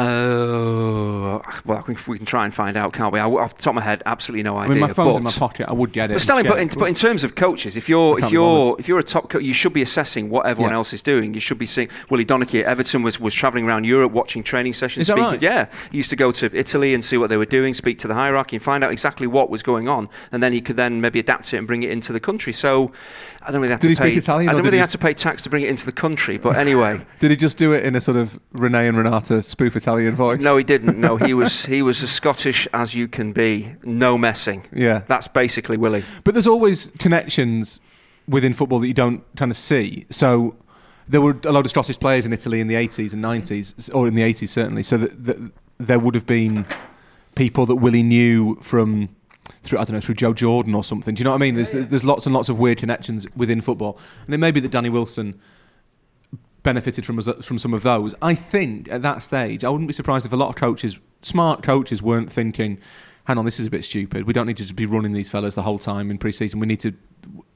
Uh, 0.00 1.40
well, 1.64 1.84
we, 1.86 1.96
we 2.08 2.16
can 2.16 2.26
try 2.26 2.44
and 2.44 2.54
find 2.54 2.76
out, 2.76 2.92
can't 2.92 3.12
we? 3.12 3.20
I, 3.20 3.24
off 3.26 3.54
the 3.56 3.62
top 3.62 3.72
of 3.72 3.76
my 3.76 3.82
head, 3.82 4.02
absolutely 4.06 4.42
no 4.42 4.56
I 4.56 4.64
idea. 4.64 4.70
mean, 4.76 4.80
my 4.80 4.92
phone's 4.92 5.16
in 5.16 5.22
my 5.22 5.30
pocket. 5.32 5.68
I 5.68 5.72
would 5.72 5.92
get 5.92 6.10
it. 6.10 6.14
But 6.14 6.22
Stanley, 6.22 6.42
but 6.44 6.58
in, 6.58 6.68
but 6.68 6.86
in 6.86 6.94
terms 6.94 7.24
of 7.24 7.34
coaches, 7.34 7.76
if 7.76 7.88
you're 7.88 8.18
if 8.18 8.30
you're 8.30 8.76
if 8.78 8.88
you're 8.88 8.98
a 8.98 9.02
top 9.04 9.28
coach, 9.30 9.42
you 9.42 9.54
should 9.54 9.72
be 9.72 9.82
assessing 9.82 10.30
what 10.30 10.46
everyone 10.46 10.72
Yeah. 10.72 10.76
else 10.78 10.92
is 10.92 11.02
doing. 11.02 11.34
You 11.34 11.40
should 11.40 11.58
be 11.58 11.66
seeing 11.66 11.88
Willie 12.08 12.24
Donachie 12.24 12.60
at 12.60 12.66
Everton 12.66 13.02
was 13.02 13.20
was 13.20 13.34
travelling 13.34 13.66
around 13.66 13.84
Europe 13.84 14.12
watching 14.12 14.42
training 14.42 14.72
sessions. 14.72 15.02
Is 15.02 15.08
that 15.08 15.14
speaking, 15.14 15.30
right? 15.32 15.42
Yeah, 15.42 15.66
he 15.90 15.98
used 15.98 16.10
to 16.10 16.16
go 16.16 16.32
to 16.32 16.50
Italy 16.56 16.94
and 16.94 17.04
see 17.04 17.16
what 17.18 17.28
they 17.28 17.36
were 17.36 17.44
doing, 17.46 17.74
speak 17.74 17.98
to 18.00 18.08
the 18.08 18.14
hierarchy, 18.14 18.56
and 18.56 18.62
find 18.62 18.82
out 18.84 18.92
exactly 18.92 19.26
what 19.26 19.50
was 19.50 19.62
going 19.62 19.88
on, 19.88 20.08
and 20.32 20.42
then 20.42 20.52
he 20.52 20.60
could 20.60 20.76
then 20.76 21.00
maybe 21.00 21.18
adapt 21.18 21.52
it 21.52 21.58
and 21.58 21.66
bring 21.66 21.82
it 21.82 21.90
into 21.90 22.12
the 22.12 22.20
country. 22.20 22.52
So 22.52 22.92
I 23.42 23.50
don't 23.50 23.60
really 23.60 23.70
have 23.70 23.80
Did 23.80 23.88
to 23.88 23.90
he 23.90 23.96
pay. 23.96 24.12
speak 24.12 24.22
Italian, 24.22 24.48
I 24.50 24.52
don't 24.52 24.62
really 24.64 24.76
he 24.76 24.80
have 24.80 24.90
to 24.90 24.98
pay 24.98 25.14
tax 25.14 25.42
to 25.42 25.50
bring 25.50 25.62
it 25.62 25.70
into 25.70 25.86
the 25.86 25.92
country. 25.92 26.36
But 26.36 26.56
anyway, 26.56 27.00
Did 27.20 27.30
he 27.30 27.36
just 27.36 27.56
do 27.56 27.72
it 27.72 27.84
in 27.84 27.96
a 27.96 28.00
sort 28.00 28.16
of 28.16 28.38
Renee 28.52 28.86
and 28.88 28.96
Renato 28.98 29.40
spoof 29.40 29.76
Italian 29.76 30.14
voice? 30.14 30.40
no, 30.40 30.56
he 30.56 30.64
didn't. 30.64 31.00
No, 31.00 31.16
he 31.16 31.32
was 31.34 31.64
he 31.74 31.82
was 31.82 32.02
as 32.02 32.10
Scottish 32.10 32.68
as 32.74 32.94
you 32.94 33.08
can 33.08 33.32
be. 33.32 33.74
No 33.82 34.18
messing. 34.18 34.66
Yeah. 34.72 35.02
That's 35.08 35.28
basically 35.28 35.76
Willie. 35.76 36.02
But 36.24 36.34
there's 36.34 36.46
always 36.46 36.90
connections 36.98 37.80
within 38.28 38.52
football 38.52 38.78
that 38.80 38.86
you 38.88 38.94
don't 38.94 39.24
kind 39.36 39.50
of 39.50 39.56
see. 39.56 40.06
So 40.10 40.54
there 41.08 41.20
were 41.20 41.36
a 41.44 41.50
lot 41.52 41.64
of 41.64 41.70
Scottish 41.70 41.98
players 41.98 42.26
in 42.26 42.32
Italy 42.32 42.60
in 42.60 42.68
the 42.68 42.74
80s 42.74 43.12
and 43.12 43.24
90s, 43.24 43.92
or 43.94 44.06
in 44.06 44.14
the 44.14 44.22
80s 44.22 44.48
certainly. 44.50 44.82
So 44.82 44.96
that, 44.98 45.24
that 45.24 45.38
there 45.78 45.98
would 45.98 46.14
have 46.14 46.26
been 46.26 46.66
people 47.34 47.66
that 47.66 47.76
Willie 47.76 48.02
knew 48.02 48.56
from 48.62 49.08
through 49.62 49.78
I 49.78 49.84
don't 49.84 49.94
know 49.94 50.00
through 50.00 50.16
Joe 50.16 50.34
Jordan 50.34 50.74
or 50.74 50.84
something. 50.84 51.14
Do 51.14 51.20
you 51.20 51.24
know 51.24 51.30
what 51.30 51.36
I 51.36 51.40
mean? 51.40 51.54
There's, 51.54 51.70
there's 51.70 51.88
there's 51.88 52.04
lots 52.04 52.26
and 52.26 52.34
lots 52.34 52.48
of 52.48 52.58
weird 52.58 52.78
connections 52.78 53.26
within 53.36 53.60
football, 53.60 53.98
and 54.26 54.34
it 54.34 54.38
may 54.38 54.50
be 54.50 54.60
that 54.60 54.70
Danny 54.70 54.88
Wilson 54.88 55.40
benefited 56.62 57.06
from 57.06 57.18
uh, 57.18 57.34
from 57.42 57.58
some 57.58 57.74
of 57.74 57.82
those. 57.82 58.14
I 58.22 58.34
think 58.34 58.90
at 58.90 59.02
that 59.02 59.22
stage, 59.22 59.64
I 59.64 59.68
wouldn't 59.68 59.88
be 59.88 59.94
surprised 59.94 60.26
if 60.26 60.32
a 60.32 60.36
lot 60.36 60.48
of 60.48 60.56
coaches, 60.56 60.98
smart 61.22 61.62
coaches, 61.62 62.02
weren't 62.02 62.32
thinking, 62.32 62.78
"Hang 63.24 63.38
on, 63.38 63.44
this 63.44 63.60
is 63.60 63.66
a 63.66 63.70
bit 63.70 63.84
stupid. 63.84 64.26
We 64.26 64.32
don't 64.32 64.46
need 64.46 64.56
to 64.58 64.64
just 64.64 64.76
be 64.76 64.86
running 64.86 65.12
these 65.12 65.28
fellas 65.28 65.54
the 65.54 65.62
whole 65.62 65.78
time 65.78 66.10
in 66.10 66.18
pre-season. 66.18 66.60
We 66.60 66.66
need 66.66 66.80
to." 66.80 66.92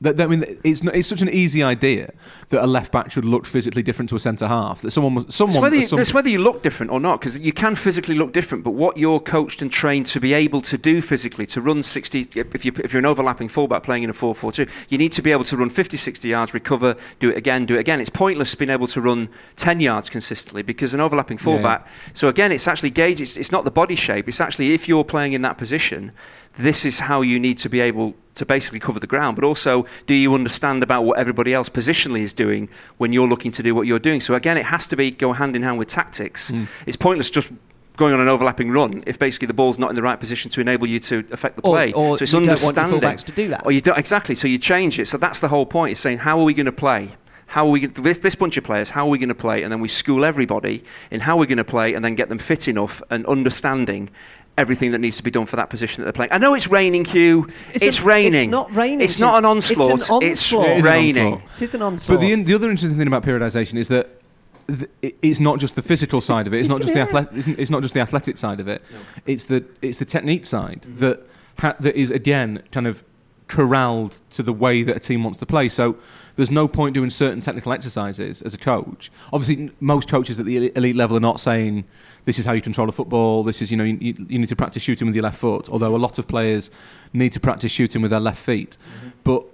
That, 0.00 0.18
that- 0.18 0.24
I 0.24 0.26
mean, 0.26 0.44
it's 0.64 0.82
not, 0.82 0.94
it's 0.94 1.08
such 1.08 1.22
an 1.22 1.30
easy 1.30 1.62
idea 1.62 2.12
that 2.50 2.62
a 2.62 2.66
left 2.66 2.92
back 2.92 3.10
should 3.10 3.24
look 3.24 3.46
physically 3.46 3.82
different 3.82 4.10
to 4.10 4.16
a 4.16 4.20
centre 4.20 4.46
half. 4.46 4.82
That 4.82 4.90
someone, 4.90 5.14
was- 5.14 5.34
someone, 5.34 5.56
It's 5.56 5.62
whether, 5.62 5.76
you, 5.76 5.86
some- 5.86 5.98
it's 5.98 6.12
whether 6.12 6.28
you 6.28 6.40
look 6.40 6.62
different 6.62 6.92
or 6.92 7.00
not, 7.00 7.20
because 7.20 7.38
you 7.38 7.52
can 7.52 7.74
physically 7.74 8.14
look 8.14 8.32
different, 8.34 8.64
but 8.64 8.72
what 8.72 8.98
you're 8.98 9.18
coached 9.20 9.62
and 9.62 9.72
trained 9.72 10.04
to 10.06 10.20
be 10.20 10.34
able 10.34 10.60
to 10.62 10.76
do 10.76 11.00
physically, 11.00 11.46
to 11.46 11.60
run 11.62 11.82
60, 11.82 12.28
if, 12.34 12.64
you, 12.66 12.72
if 12.84 12.92
you're 12.92 12.98
an 12.98 13.06
overlapping 13.06 13.48
fullback 13.48 13.82
playing 13.82 14.02
in 14.02 14.10
a 14.10 14.12
4 14.12 14.34
4 14.34 14.52
2, 14.52 14.66
you 14.90 14.98
need 14.98 15.12
to 15.12 15.22
be 15.22 15.30
able 15.32 15.44
to 15.44 15.56
run 15.56 15.70
50, 15.70 15.96
60 15.96 16.28
yards, 16.28 16.52
recover, 16.52 16.96
do 17.18 17.30
it 17.30 17.38
again, 17.38 17.64
do 17.64 17.76
it 17.76 17.80
again. 17.80 17.98
It's 18.00 18.10
pointless 18.10 18.54
being 18.54 18.70
able 18.70 18.88
to 18.88 19.00
run 19.00 19.30
10 19.56 19.80
yards 19.80 20.10
consistently 20.10 20.60
because 20.62 20.92
an 20.92 21.00
overlapping 21.00 21.38
Yeah. 21.38 21.44
fullback. 21.44 21.86
So 22.12 22.28
again, 22.28 22.52
it's 22.52 22.68
actually 22.68 22.90
gauge, 22.90 23.22
it's, 23.22 23.38
it's 23.38 23.52
not 23.52 23.64
the 23.64 23.70
body 23.70 23.94
shape, 23.96 24.28
it's 24.28 24.40
actually 24.40 24.74
if 24.74 24.86
you're 24.86 25.04
playing 25.04 25.32
in 25.32 25.40
that 25.42 25.56
position, 25.56 26.12
this 26.58 26.84
is 26.84 27.00
how 27.00 27.22
you 27.22 27.38
need 27.38 27.58
to 27.58 27.68
be 27.68 27.80
able 27.80 28.14
to 28.34 28.46
basically 28.46 28.80
cover 28.80 29.00
the 29.00 29.06
ground. 29.06 29.36
But 29.36 29.44
also, 29.44 29.86
do 30.06 30.14
you 30.14 30.34
understand 30.34 30.82
about 30.82 31.02
what 31.02 31.18
everybody 31.18 31.54
else 31.54 31.68
positionally 31.68 32.22
is 32.22 32.32
doing 32.32 32.68
when 32.98 33.12
you're 33.12 33.28
looking 33.28 33.52
to 33.52 33.62
do 33.62 33.74
what 33.74 33.86
you're 33.86 33.98
doing? 33.98 34.20
So 34.20 34.34
again, 34.34 34.56
it 34.56 34.64
has 34.66 34.86
to 34.88 34.96
be 34.96 35.10
go 35.10 35.32
hand 35.32 35.56
in 35.56 35.62
hand 35.62 35.78
with 35.78 35.88
tactics. 35.88 36.50
Mm. 36.50 36.68
It's 36.86 36.96
pointless 36.96 37.30
just 37.30 37.50
going 37.96 38.12
on 38.12 38.20
an 38.20 38.28
overlapping 38.28 38.70
run 38.70 39.04
if 39.06 39.18
basically 39.20 39.46
the 39.46 39.54
ball's 39.54 39.78
not 39.78 39.88
in 39.88 39.94
the 39.94 40.02
right 40.02 40.18
position 40.18 40.50
to 40.50 40.60
enable 40.60 40.86
you 40.86 40.98
to 40.98 41.24
affect 41.30 41.54
the 41.56 41.62
play. 41.62 41.92
or 41.92 42.18
so 42.18 42.24
it's 42.24 42.32
you 42.32 42.40
don't 42.40 42.48
want 42.62 42.76
your 42.76 42.84
understanding. 42.84 43.18
to 43.18 43.32
do 43.32 43.48
that. 43.48 43.64
Or 43.64 43.72
you 43.72 43.80
don't 43.80 43.98
exactly. 43.98 44.34
So 44.34 44.48
you 44.48 44.58
change 44.58 44.98
it. 44.98 45.06
So 45.06 45.16
that's 45.16 45.40
the 45.40 45.48
whole 45.48 45.66
point. 45.66 45.92
Is 45.92 46.00
saying 46.00 46.18
how 46.18 46.38
are 46.38 46.44
we 46.44 46.54
going 46.54 46.66
to 46.66 46.72
play? 46.72 47.10
How 47.46 47.66
are 47.66 47.70
we 47.70 47.86
with 47.86 48.22
this 48.22 48.34
bunch 48.34 48.56
of 48.56 48.64
players? 48.64 48.90
How 48.90 49.06
are 49.06 49.10
we 49.10 49.18
going 49.18 49.28
to 49.28 49.34
play? 49.34 49.62
And 49.62 49.70
then 49.70 49.80
we 49.80 49.88
school 49.88 50.24
everybody 50.24 50.82
in 51.10 51.20
how 51.20 51.36
we're 51.36 51.46
going 51.46 51.58
to 51.58 51.64
play, 51.64 51.94
and 51.94 52.04
then 52.04 52.16
get 52.16 52.28
them 52.28 52.38
fit 52.38 52.66
enough 52.66 53.00
and 53.10 53.24
understanding 53.26 54.10
everything 54.56 54.92
that 54.92 54.98
needs 54.98 55.16
to 55.16 55.22
be 55.22 55.30
done 55.30 55.46
for 55.46 55.56
that 55.56 55.68
position 55.68 56.00
that 56.00 56.04
they're 56.06 56.12
playing. 56.12 56.32
I 56.32 56.38
know 56.38 56.54
it's 56.54 56.68
raining, 56.68 57.04
Hugh. 57.04 57.44
It's, 57.44 57.64
It's 57.74 57.98
a- 57.98 58.04
raining. 58.04 58.34
it's 58.34 58.50
not 58.50 58.74
raining, 58.74 59.00
It's 59.00 59.18
not 59.18 59.36
an 59.44 59.44
Jim. 59.44 59.58
It's 59.58 59.70
an 59.70 59.76
onslaught. 59.80 59.90
onslaught. 59.92 60.22
It 60.22 60.28
is 60.30 60.52
an 60.52 60.82
raining. 60.84 61.32
onslaught. 61.34 61.52
It 61.56 61.62
is 61.62 61.74
an 61.74 61.82
onslaught. 61.82 62.20
But 62.20 62.26
the, 62.26 62.42
the 62.42 62.54
other 62.54 62.70
interesting 62.70 62.96
thing 62.98 63.06
about 63.08 63.24
periodisation 63.24 63.78
is 63.78 63.88
that 63.88 64.20
th- 64.68 65.14
it's 65.22 65.40
not 65.40 65.58
just 65.58 65.74
the 65.74 65.82
physical 65.82 66.20
side 66.20 66.46
of 66.46 66.54
it. 66.54 66.60
It's 66.60 66.68
not 66.68 66.80
just 66.80 66.92
the 66.92 66.98
Yeah. 67.00 67.04
athletic. 67.06 67.36
It's 67.36 67.48
it's 67.48 67.70
not 67.70 67.82
just 67.82 67.94
the 67.94 68.00
athletic 68.00 68.38
side 68.38 68.60
of 68.60 68.68
it. 68.68 68.82
It's 69.26 69.44
the 69.44 69.64
it's 69.82 69.98
the 69.98 70.04
technique 70.04 70.46
side 70.46 70.82
mm-hmm. 70.82 70.98
that 70.98 71.22
ha- 71.58 71.76
that 71.80 71.96
is 71.96 72.10
again 72.10 72.62
kind 72.70 72.86
of 72.86 73.02
corralled 73.48 74.20
to 74.30 74.42
the 74.42 74.52
way 74.52 74.82
that 74.82 74.96
a 74.96 75.00
team 75.00 75.22
wants 75.22 75.38
to 75.38 75.46
play. 75.46 75.68
So 75.68 75.96
there's 76.36 76.50
no 76.50 76.66
point 76.66 76.94
doing 76.94 77.10
certain 77.10 77.40
technical 77.40 77.72
exercises 77.72 78.40
as 78.42 78.54
a 78.54 78.58
coach. 78.58 79.10
Obviously, 79.32 79.64
n- 79.64 79.72
most 79.80 80.08
coaches 80.08 80.38
at 80.40 80.46
the 80.46 80.72
elite 80.76 80.96
level 80.96 81.16
are 81.16 81.20
not 81.20 81.40
saying 81.40 81.84
this 82.24 82.38
is 82.38 82.44
how 82.44 82.52
you 82.52 82.62
control 82.62 82.88
a 82.88 82.92
football. 82.92 83.42
This 83.42 83.62
is 83.62 83.70
you 83.70 83.76
know 83.76 83.84
you, 83.84 83.98
you 84.00 84.38
need 84.38 84.48
to 84.48 84.56
practice 84.56 84.82
shooting 84.82 85.06
with 85.06 85.14
your 85.14 85.24
left 85.24 85.38
foot. 85.38 85.68
Although 85.68 85.94
a 85.94 85.98
lot 85.98 86.18
of 86.18 86.26
players 86.26 86.70
need 87.12 87.32
to 87.32 87.40
practice 87.40 87.72
shooting 87.72 88.02
with 88.02 88.10
their 88.10 88.20
left 88.20 88.40
feet, 88.40 88.76
mm-hmm. 88.98 89.08
but 89.24 89.44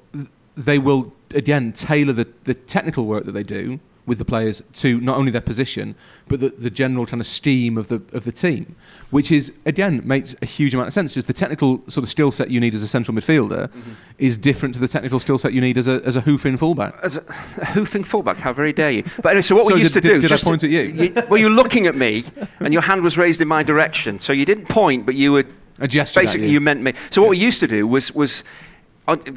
they 0.57 0.79
will 0.79 1.13
again 1.35 1.73
tailor 1.73 2.13
the, 2.13 2.29
the 2.45 2.55
technical 2.55 3.07
work 3.07 3.25
that 3.25 3.33
they 3.33 3.43
do 3.43 3.79
with 4.07 4.19
the 4.19 4.25
players 4.25 4.63
to 4.73 5.01
not 5.01 5.17
only 5.19 5.31
their 5.31 5.41
position 5.41 5.95
but 6.29 6.41
the, 6.41 6.49
the 6.51 6.71
general 6.71 7.07
kind 7.07 7.21
of 7.21 7.27
scheme 7.27 7.77
of 7.77 7.89
the 7.89 8.01
of 8.13 8.25
the 8.25 8.33
team, 8.33 8.77
which 9.11 9.31
is 9.33 9.53
again 9.67 10.01
makes 10.05 10.35
a 10.43 10.47
huge 10.47 10.75
amount 10.75 10.89
of 10.89 10.95
sense. 10.95 11.13
Just 11.13 11.27
the 11.27 11.33
technical 11.33 11.79
sort 11.89 12.05
of 12.05 12.09
skill 12.11 12.31
set 12.31 12.51
you 12.51 12.61
need 12.61 12.75
as 12.75 12.83
a 12.83 12.89
central 12.89 13.17
midfielder 13.17 13.69
mm-hmm. 13.69 13.91
is 14.19 14.39
different 14.39 14.75
to 14.75 14.81
the 14.81 14.89
technical 14.89 15.19
skill 15.21 15.39
set 15.39 15.53
you 15.53 15.61
need 15.61 15.77
as 15.79 15.89
a 15.89 16.01
as 16.05 16.17
a 16.17 16.21
hoofing 16.21 16.57
fullback. 16.57 16.95
As 17.03 17.17
a, 17.19 17.25
a 17.59 17.67
hoofing 17.67 18.05
fullback, 18.05 18.37
how 18.37 18.53
very 18.53 18.73
dare 18.73 18.91
you? 18.91 19.03
But 19.23 19.31
anyway, 19.31 19.43
so 19.43 19.57
what 19.57 19.67
So 19.69 19.75
we 19.75 19.81
used 19.81 19.95
did- 19.95 20.03
to 20.03 20.09
do. 20.09 20.15
did- 20.15 20.21
did 20.23 20.31
I 20.33 20.35
just 20.35 20.45
point 20.45 20.63
at 20.65 20.71
you? 20.71 21.13
well, 21.29 21.39
you 21.39 21.47
were 21.47 21.55
looking 21.63 21.87
at 21.87 21.97
me, 21.97 22.25
and 22.61 22.73
your 22.73 22.83
hand 22.83 23.03
was 23.03 23.19
raised 23.19 23.41
in 23.41 23.49
my 23.49 23.63
direction. 23.63 24.19
So 24.21 24.33
you 24.33 24.45
didn't 24.45 24.69
point, 24.69 25.07
but 25.07 25.15
you 25.15 25.33
were 25.33 25.45
A 25.81 25.89
gesture. 25.89 26.21
basically 26.21 26.47
you. 26.49 26.55
you 26.55 26.61
meant 26.61 26.83
me. 26.83 26.93
So 27.11 27.23
what 27.23 27.31
we 27.31 27.39
used 27.39 27.61
to 27.61 27.67
do 27.67 27.87
was 27.87 28.15
was 28.15 28.45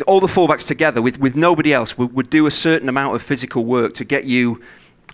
all 0.07 0.19
the 0.19 0.27
fullbacks 0.27 0.67
together 0.67 1.01
with, 1.01 1.19
with 1.19 1.35
nobody 1.35 1.73
else 1.73 1.97
would, 1.97 2.13
would 2.13 2.29
do 2.29 2.45
a 2.45 2.51
certain 2.51 2.89
amount 2.89 3.15
of 3.15 3.21
physical 3.21 3.65
work 3.65 3.93
to 3.95 4.05
get 4.05 4.25
you 4.25 4.61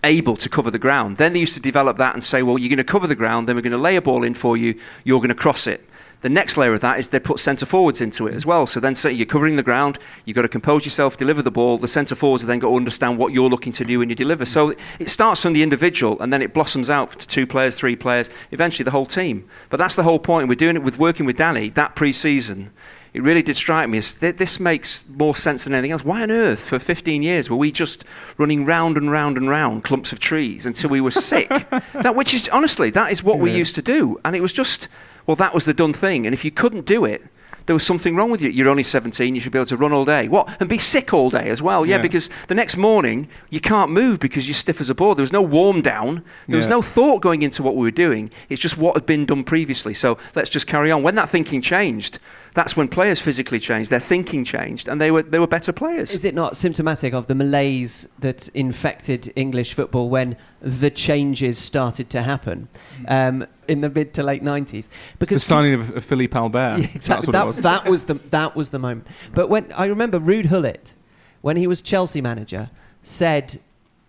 able 0.04 0.38
to 0.38 0.50
cover 0.50 0.72
the 0.72 0.80
ground. 0.80 1.18
Then 1.18 1.34
they 1.34 1.40
used 1.40 1.56
to 1.56 1.60
develop 1.60 1.98
that 1.98 2.14
and 2.14 2.24
say, 2.24 2.44
well, 2.44 2.58
you're 2.58 2.70
going 2.70 2.78
to 2.78 2.84
cover 2.84 3.08
the 3.08 3.16
ground, 3.16 3.48
then 3.48 3.56
we're 3.56 3.62
going 3.62 3.72
to 3.72 3.78
lay 3.78 3.96
a 3.96 4.02
ball 4.02 4.24
in 4.24 4.34
for 4.34 4.58
you, 4.58 4.80
you're 5.04 5.20
going 5.20 5.30
to 5.30 5.36
cross 5.36 5.68
it. 5.68 5.86
The 6.22 6.30
next 6.30 6.58
layer 6.58 6.74
of 6.74 6.82
that 6.82 7.00
is 7.00 7.08
they 7.08 7.20
put 7.20 7.40
centre 7.40 7.66
forwards 7.66 8.02
into 8.02 8.28
it 8.28 8.36
as 8.36 8.46
well. 8.46 8.68
So 8.68 8.82
then 8.82 8.94
say 8.94 9.14
you're 9.14 9.26
covering 9.26 9.56
the 9.56 9.64
ground, 9.64 9.98
you've 10.26 10.36
got 10.36 10.42
to 10.42 10.50
compose 10.50 10.84
yourself, 10.84 11.16
deliver 11.16 11.42
the 11.42 11.52
ball. 11.52 11.78
The 11.78 11.88
centre 11.88 12.16
forwards 12.16 12.44
have 12.44 12.48
then 12.48 12.60
got 12.60 12.70
to 12.70 12.76
understand 12.76 13.18
what 13.18 13.32
you're 13.32 13.50
looking 13.50 13.72
to 13.74 13.86
do 13.86 14.00
when 14.00 14.10
you 14.10 14.16
deliver. 14.16 14.44
So 14.46 14.76
it 15.00 15.10
starts 15.10 15.42
from 15.42 15.54
the 15.54 15.64
individual 15.64 16.20
and 16.22 16.34
then 16.34 16.42
it 16.42 16.54
blossoms 16.54 16.90
out 16.90 17.18
to 17.20 17.28
two 17.28 17.48
players, 17.48 17.76
three 17.76 17.96
players, 17.96 18.30
eventually 18.52 18.84
the 18.84 18.92
whole 18.92 19.06
team. 19.06 19.48
But 19.70 19.78
that's 19.78 19.96
the 19.96 20.04
whole 20.04 20.20
point. 20.20 20.50
We're 20.50 20.56
doing 20.56 20.76
it 20.76 20.84
with 20.84 20.98
working 20.98 21.26
with 21.26 21.38
Danny 21.38 21.70
that 21.70 21.96
pre-season. 21.96 22.72
It 23.14 23.24
really 23.24 23.42
did 23.42 23.56
strike 23.56 23.90
me 23.90 23.98
as 23.98 24.14
th- 24.14 24.38
this 24.38 24.60
makes 24.60 25.04
more 25.10 25.36
sense 25.36 25.64
than 25.64 25.74
anything 25.74 25.92
else. 25.92 26.04
Why 26.06 26.22
on 26.22 26.30
earth, 26.30 26.64
for 26.64 26.78
15 26.78 27.24
years, 27.24 27.50
were 27.50 27.56
we 27.56 27.72
just 27.72 28.06
running 28.38 28.66
round 28.66 28.98
and 28.98 29.10
round 29.10 29.38
and 29.38 29.50
round 29.50 29.84
clumps 29.84 30.12
of 30.12 30.20
trees 30.20 30.66
until 30.66 30.90
we 30.92 31.02
were 31.02 31.12
sick? 31.12 31.50
that, 31.94 32.16
which 32.16 32.34
is 32.34 32.48
honestly, 32.50 32.90
that 32.92 33.12
is 33.12 33.24
what 33.24 33.40
we 33.40 33.52
used 33.52 33.74
to 33.76 33.82
do, 33.82 34.20
and 34.24 34.36
it 34.36 34.42
was 34.42 34.54
just, 34.54 34.88
well, 35.26 35.36
that 35.38 35.54
was 35.56 35.66
the 35.66 35.74
done 35.74 35.94
thing. 35.94 36.26
And 36.28 36.34
if 36.34 36.46
you 36.46 36.52
couldn't 36.52 36.86
do 36.86 37.04
it, 37.04 37.24
there 37.66 37.76
was 37.76 37.86
something 37.86 38.16
wrong 38.16 38.32
with 38.32 38.42
you. 38.42 38.50
You're 38.50 38.68
only 38.70 38.82
17, 38.82 39.36
you 39.36 39.42
should 39.42 39.52
be 39.52 39.60
able 39.60 39.68
to 39.68 39.78
run 39.78 39.92
all 39.94 40.04
day. 40.06 40.28
What? 40.28 40.50
And 40.60 40.68
be 40.68 40.80
sick 40.80 41.14
all 41.14 41.30
day 41.30 41.50
as 41.50 41.62
well. 41.62 41.86
Yeah, 41.86 41.98
Yeah. 41.98 42.02
because 42.02 42.28
the 42.48 42.56
next 42.56 42.78
morning 42.78 43.28
you 43.52 43.60
can't 43.60 43.92
move 43.92 44.20
because 44.20 44.48
you're 44.48 44.56
stiff 44.56 44.82
as 44.82 44.90
a 44.90 44.96
board. 44.96 45.18
There 45.20 45.24
was 45.24 45.32
no 45.32 45.44
warm 45.44 45.82
down. 45.82 46.24
There 46.48 46.58
was 46.58 46.68
no 46.68 46.82
thought 46.82 47.22
going 47.22 47.44
into 47.44 47.62
what 47.62 47.76
we 47.76 47.84
were 47.84 47.92
doing. 47.92 48.32
It's 48.50 48.60
just 48.60 48.76
what 48.80 48.96
had 48.96 49.06
been 49.06 49.28
done 49.28 49.44
previously. 49.44 49.94
So 49.94 50.18
let's 50.34 50.50
just 50.50 50.66
carry 50.66 50.90
on. 50.90 51.04
When 51.04 51.14
that 51.14 51.30
thinking 51.30 51.62
changed, 51.62 52.18
that's 52.60 52.76
when 52.76 52.90
players 52.90 53.22
physically 53.22 53.58
changed. 53.58 53.90
Their 53.90 54.02
thinking 54.02 54.44
changed, 54.44 54.90
and 54.90 55.00
they 55.00 55.12
were 55.12 55.24
they 55.24 55.40
were 55.40 55.48
better 55.48 55.72
players. 55.72 56.12
Is 56.12 56.26
it 56.26 56.36
not 56.36 56.58
symptomatic 56.58 57.14
of 57.14 57.28
the 57.28 57.36
malaise 57.36 58.06
that 58.20 58.50
infected 58.50 59.32
English 59.38 59.74
football 59.74 60.10
when 60.10 60.36
the 60.60 60.90
changes 60.90 61.58
started 61.58 62.10
to 62.10 62.22
happen 62.22 62.68
um, 63.08 63.48
in 63.70 63.80
the 63.80 63.90
mid 63.90 64.14
to 64.16 64.24
late 64.24 64.44
nineties? 64.44 64.90
Because 65.20 65.38
the 65.38 65.48
signing 65.56 65.74
of, 65.74 65.96
of 65.96 66.04
Philippe 66.04 66.38
Albert. 66.38 66.80
Yeah, 66.80 66.88
exactly. 66.94 67.00
That's 67.08 67.28
what 67.28 67.32
That, 67.32 67.44
it 67.44 67.48
was. 67.48 67.58
that 67.62 67.90
was 67.90 68.04
the 68.04 68.14
that 68.32 68.56
was 68.58 68.70
the 68.72 68.80
moment. 68.80 69.08
But 69.34 69.50
when 69.50 69.72
I 69.78 69.86
remember 69.86 70.20
Ruud 70.20 70.50
Gullit, 70.50 70.96
when 71.40 71.56
he 71.56 71.66
was 71.66 71.82
Chelsea 71.82 72.20
manager, 72.20 72.72
said 73.04 73.62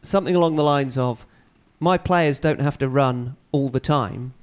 something 0.02 0.34
along 0.34 0.56
the 0.56 0.64
lines 0.64 0.98
of, 0.98 1.24
"My 1.78 1.96
players 1.98 2.40
don't 2.40 2.60
have 2.60 2.78
to 2.78 2.88
run 2.88 3.36
all 3.52 3.68
the 3.68 3.80
time. 3.80 4.34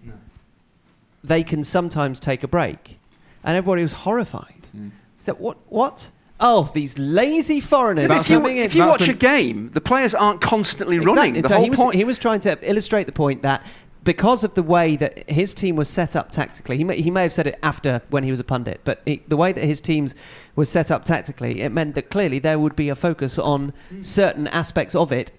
They 1.22 1.44
can 1.44 1.62
sometimes 1.66 2.22
take 2.22 2.42
a 2.42 2.48
break," 2.48 3.00
and 3.48 3.58
everybody 3.58 3.82
was 3.82 3.94
horrified. 3.94 4.68
Mm. 4.78 4.92
He 5.18 5.24
said, 5.24 5.40
"What? 5.40 5.58
What? 5.70 6.12
Oh, 6.40 6.70
these 6.76 7.00
lazy 7.00 7.60
foreigners 7.60 8.12
if 8.12 8.30
you, 8.30 8.38
coming 8.38 8.58
in." 8.58 8.64
if 8.64 8.76
you 8.76 8.86
watch 8.86 9.08
a 9.08 9.14
game, 9.14 9.72
the 9.74 9.82
players 9.82 10.14
aren't 10.14 10.42
constantly 10.42 11.00
running. 11.00 11.34
The 11.34 11.48
So 11.48 11.56
whole 11.56 11.64
he 11.64 11.70
was, 11.72 11.80
point. 11.80 11.96
he 11.96 12.04
was 12.04 12.20
trying 12.20 12.42
to 12.42 12.70
illustrate 12.70 13.06
the 13.08 13.12
point 13.14 13.42
that 13.42 13.66
because 14.04 14.44
of 14.44 14.54
the 14.54 14.64
way 14.64 14.96
that 14.98 15.30
his 15.30 15.54
team 15.54 15.76
was 15.76 15.90
set 15.90 16.16
up 16.16 16.30
tactically, 16.32 16.78
he 16.78 16.84
may, 16.84 17.02
he 17.02 17.10
may 17.12 17.24
have 17.24 17.34
said 17.34 17.48
it 17.48 17.58
after 17.64 18.02
when 18.10 18.24
he 18.24 18.32
was 18.32 18.40
a 18.40 18.44
pundit, 18.44 18.80
but 18.84 19.02
he, 19.06 19.22
the 19.28 19.36
way 19.36 19.52
that 19.52 19.64
his 19.64 19.82
teams 19.82 20.14
were 20.56 20.64
set 20.66 20.92
up 20.92 21.04
tactically, 21.04 21.62
it 21.62 21.72
meant 21.72 21.96
that 21.96 22.10
clearly 22.10 22.40
there 22.40 22.60
would 22.60 22.76
be 22.76 22.88
a 22.90 22.96
focus 22.96 23.38
on 23.40 23.74
certain 24.02 24.48
aspects 24.48 24.94
of 24.96 25.12
it. 25.12 25.32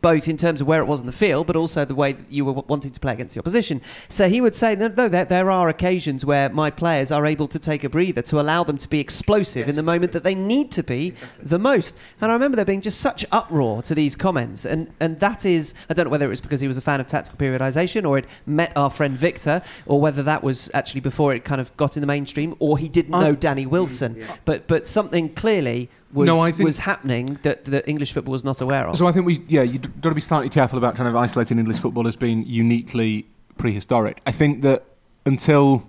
Both 0.00 0.28
in 0.28 0.36
terms 0.36 0.60
of 0.60 0.66
where 0.66 0.80
it 0.80 0.86
was 0.86 1.00
in 1.00 1.06
the 1.06 1.12
field, 1.12 1.46
but 1.46 1.56
also 1.56 1.84
the 1.84 1.94
way 1.94 2.12
that 2.12 2.32
you 2.32 2.44
were 2.44 2.52
wanting 2.52 2.90
to 2.90 3.00
play 3.00 3.12
against 3.12 3.34
the 3.34 3.40
opposition. 3.40 3.82
So 4.08 4.28
he 4.28 4.40
would 4.40 4.56
say, 4.56 4.74
no, 4.74 4.88
no 4.88 5.08
there, 5.08 5.24
there 5.24 5.50
are 5.50 5.68
occasions 5.68 6.24
where 6.24 6.48
my 6.48 6.70
players 6.70 7.10
are 7.10 7.26
able 7.26 7.48
to 7.48 7.58
take 7.58 7.84
a 7.84 7.88
breather 7.88 8.22
to 8.22 8.40
allow 8.40 8.64
them 8.64 8.78
to 8.78 8.88
be 8.88 9.00
explosive 9.00 9.68
in 9.68 9.76
the 9.76 9.82
moment 9.82 10.12
that 10.12 10.22
they 10.22 10.34
need 10.34 10.70
to 10.72 10.82
be 10.82 11.14
the 11.42 11.58
most. 11.58 11.98
And 12.20 12.30
I 12.30 12.34
remember 12.34 12.56
there 12.56 12.64
being 12.64 12.80
just 12.80 13.00
such 13.00 13.24
uproar 13.30 13.82
to 13.82 13.94
these 13.94 14.16
comments. 14.16 14.64
And, 14.64 14.92
and 15.00 15.20
that 15.20 15.44
is, 15.44 15.74
I 15.88 15.94
don't 15.94 16.06
know 16.06 16.10
whether 16.10 16.26
it 16.26 16.30
was 16.30 16.40
because 16.40 16.60
he 16.60 16.68
was 16.68 16.78
a 16.78 16.82
fan 16.82 17.00
of 17.00 17.06
tactical 17.06 17.38
periodization 17.38 18.08
or 18.08 18.18
it 18.18 18.26
met 18.46 18.72
our 18.76 18.90
friend 18.90 19.16
Victor, 19.16 19.62
or 19.86 20.00
whether 20.00 20.22
that 20.22 20.42
was 20.42 20.70
actually 20.74 21.00
before 21.00 21.34
it 21.34 21.44
kind 21.44 21.60
of 21.60 21.76
got 21.76 21.96
in 21.96 22.00
the 22.00 22.06
mainstream, 22.06 22.54
or 22.58 22.78
he 22.78 22.88
didn't 22.88 23.14
I- 23.14 23.24
know 23.24 23.34
Danny 23.34 23.66
mm, 23.66 23.70
Wilson. 23.70 24.24
But, 24.44 24.66
but 24.66 24.86
something 24.86 25.34
clearly 25.34 25.90
was, 26.12 26.26
No, 26.26 26.40
I 26.40 26.50
think- 26.52 26.66
was 26.66 26.78
happening 26.78 27.38
that, 27.42 27.64
that 27.66 27.88
English 27.88 28.12
football 28.12 28.32
was 28.32 28.44
not 28.44 28.60
aware 28.60 28.86
of. 28.86 28.96
So 28.96 29.06
I 29.06 29.12
think 29.12 29.26
we, 29.26 29.42
yeah, 29.48 29.62
you've 29.62 30.00
got 30.00 30.08
to 30.10 30.14
be 30.14 30.20
slightly 30.20 30.48
careful 30.48 30.78
about 30.78 30.96
kind 30.96 31.08
of 31.08 31.16
isolating 31.16 31.58
English 31.58 31.78
football 31.78 32.06
as 32.08 32.16
being 32.16 32.44
uniquely 32.46 33.26
prehistoric. 33.58 34.20
I 34.26 34.32
think 34.32 34.62
that 34.62 34.84
until 35.26 35.86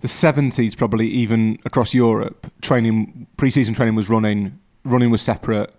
the 0.00 0.08
70s, 0.08 0.76
probably 0.76 1.08
even 1.08 1.58
across 1.64 1.92
Europe, 1.94 2.46
training, 2.62 3.26
pre-season 3.36 3.74
training 3.74 3.94
was 3.94 4.08
running, 4.08 4.58
running 4.84 5.10
was 5.10 5.22
separate. 5.22 5.74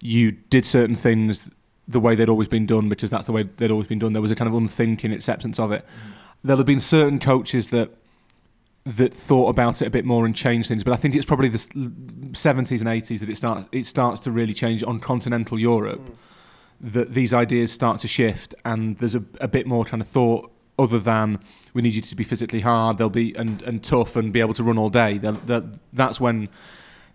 You 0.00 0.32
did 0.32 0.64
certain 0.64 0.96
things 0.96 1.50
the 1.86 2.00
way 2.00 2.14
they'd 2.14 2.28
always 2.28 2.48
been 2.48 2.66
done 2.66 2.88
because 2.88 3.10
that's 3.10 3.26
the 3.26 3.32
way 3.32 3.44
they'd 3.44 3.70
always 3.70 3.88
been 3.88 3.98
done. 3.98 4.12
There 4.12 4.22
was 4.22 4.30
a 4.30 4.36
kind 4.36 4.48
of 4.48 4.54
unthinking 4.54 5.12
acceptance 5.12 5.58
of 5.58 5.72
it. 5.72 5.84
Mm. 5.86 6.10
There'll 6.44 6.58
have 6.58 6.66
been 6.66 6.80
certain 6.80 7.18
coaches 7.18 7.70
that 7.70 7.90
that 8.96 9.12
thought 9.12 9.50
about 9.50 9.82
it 9.82 9.86
a 9.86 9.90
bit 9.90 10.04
more 10.04 10.24
and 10.24 10.34
changed 10.34 10.68
things. 10.68 10.82
But 10.82 10.94
I 10.94 10.96
think 10.96 11.14
it's 11.14 11.26
probably 11.26 11.48
the 11.48 11.58
70s 11.58 12.80
and 12.80 12.88
80s 12.88 13.20
that 13.20 13.28
it 13.28 13.36
starts 13.36 13.68
it 13.70 13.86
starts 13.86 14.20
to 14.22 14.30
really 14.30 14.54
change 14.54 14.82
on 14.82 14.98
continental 14.98 15.58
Europe. 15.58 16.00
Hmm. 16.00 16.14
that 16.80 17.12
these 17.12 17.34
ideas 17.34 17.72
start 17.72 17.98
to 18.00 18.08
shift 18.08 18.54
and 18.64 18.96
there's 18.98 19.16
a, 19.16 19.24
a 19.40 19.48
bit 19.48 19.66
more 19.66 19.84
kind 19.84 20.00
of 20.00 20.06
thought 20.06 20.52
other 20.78 20.98
than 20.98 21.40
we 21.74 21.82
need 21.82 21.92
you 21.92 22.00
to 22.00 22.14
be 22.14 22.22
physically 22.22 22.60
hard, 22.60 22.98
they'll 22.98 23.10
be 23.10 23.34
and, 23.34 23.62
and 23.62 23.82
tough 23.82 24.14
and 24.16 24.32
be 24.32 24.40
able 24.40 24.54
to 24.54 24.62
run 24.62 24.78
all 24.78 24.90
day. 24.90 25.18
They'll, 25.18 25.32
they'll, 25.32 25.68
that's 25.92 26.20
when 26.20 26.48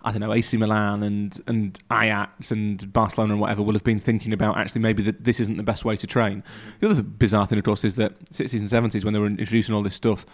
I 0.04 0.12
don't 0.12 0.20
know 0.20 0.34
AC 0.34 0.58
Milan 0.58 1.02
and 1.04 1.42
and 1.48 1.80
Ajax 1.92 2.52
and 2.52 2.92
Barcelona 2.92 3.34
and 3.34 3.42
whatever 3.42 3.64
will 3.64 3.74
have 3.74 3.86
been 3.86 4.02
thinking 4.02 4.34
about 4.34 4.58
actually 4.58 4.82
maybe 4.82 5.02
that 5.04 5.24
this 5.24 5.40
isn't 5.40 5.56
the 5.56 5.64
best 5.64 5.86
way 5.86 5.96
to 5.96 6.06
train. 6.06 6.44
Hmm. 6.44 6.70
The 6.82 6.90
other 6.90 7.04
bizarre 7.04 7.48
thing, 7.48 7.58
of 7.58 7.64
course, 7.64 7.86
is 7.86 7.96
that 7.96 8.20
60s 8.32 8.60
and 8.60 8.92
70s 8.92 9.06
when 9.06 9.14
they 9.14 9.20
were 9.20 9.28
introducing 9.28 9.74
all 9.74 9.82
this 9.82 9.96
stuff, 9.96 10.26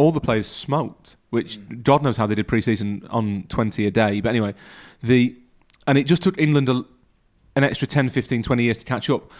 all 0.00 0.12
the 0.12 0.20
players 0.20 0.46
smoked, 0.46 1.16
which 1.28 1.58
God 1.82 2.02
knows 2.02 2.16
how 2.16 2.26
they 2.26 2.34
did 2.34 2.48
pre-season 2.48 3.06
on 3.10 3.44
20 3.50 3.86
a 3.86 3.90
day. 3.90 4.22
But 4.22 4.30
anyway, 4.30 4.54
the 5.02 5.36
and 5.86 5.98
it 5.98 6.04
just 6.04 6.22
took 6.22 6.38
England 6.38 6.68
a, 6.70 6.84
an 7.54 7.64
extra 7.64 7.86
10, 7.86 8.08
15, 8.08 8.42
20 8.42 8.62
years 8.62 8.78
to 8.78 8.84
catch 8.84 9.10
up. 9.10 9.30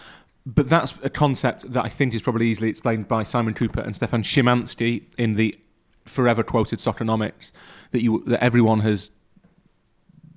But 0.45 0.69
that's 0.69 0.93
a 1.01 1.09
concept 1.09 1.71
that 1.73 1.83
I 1.83 1.89
think 1.89 2.13
is 2.13 2.21
probably 2.21 2.45
easily 2.47 2.69
explained 2.69 3.07
by 3.07 3.23
Simon 3.23 3.55
Kuper 3.55 3.83
and 3.83 3.95
Stefan 3.95 4.21
Szymanski 4.21 5.03
in 5.17 5.33
the 5.33 5.57
forever 6.05 6.43
quoted 6.43 6.77
Soccernomics 6.77 7.51
that 7.91 8.03
you 8.03 8.23
that 8.27 8.43
everyone 8.43 8.81
has 8.81 9.09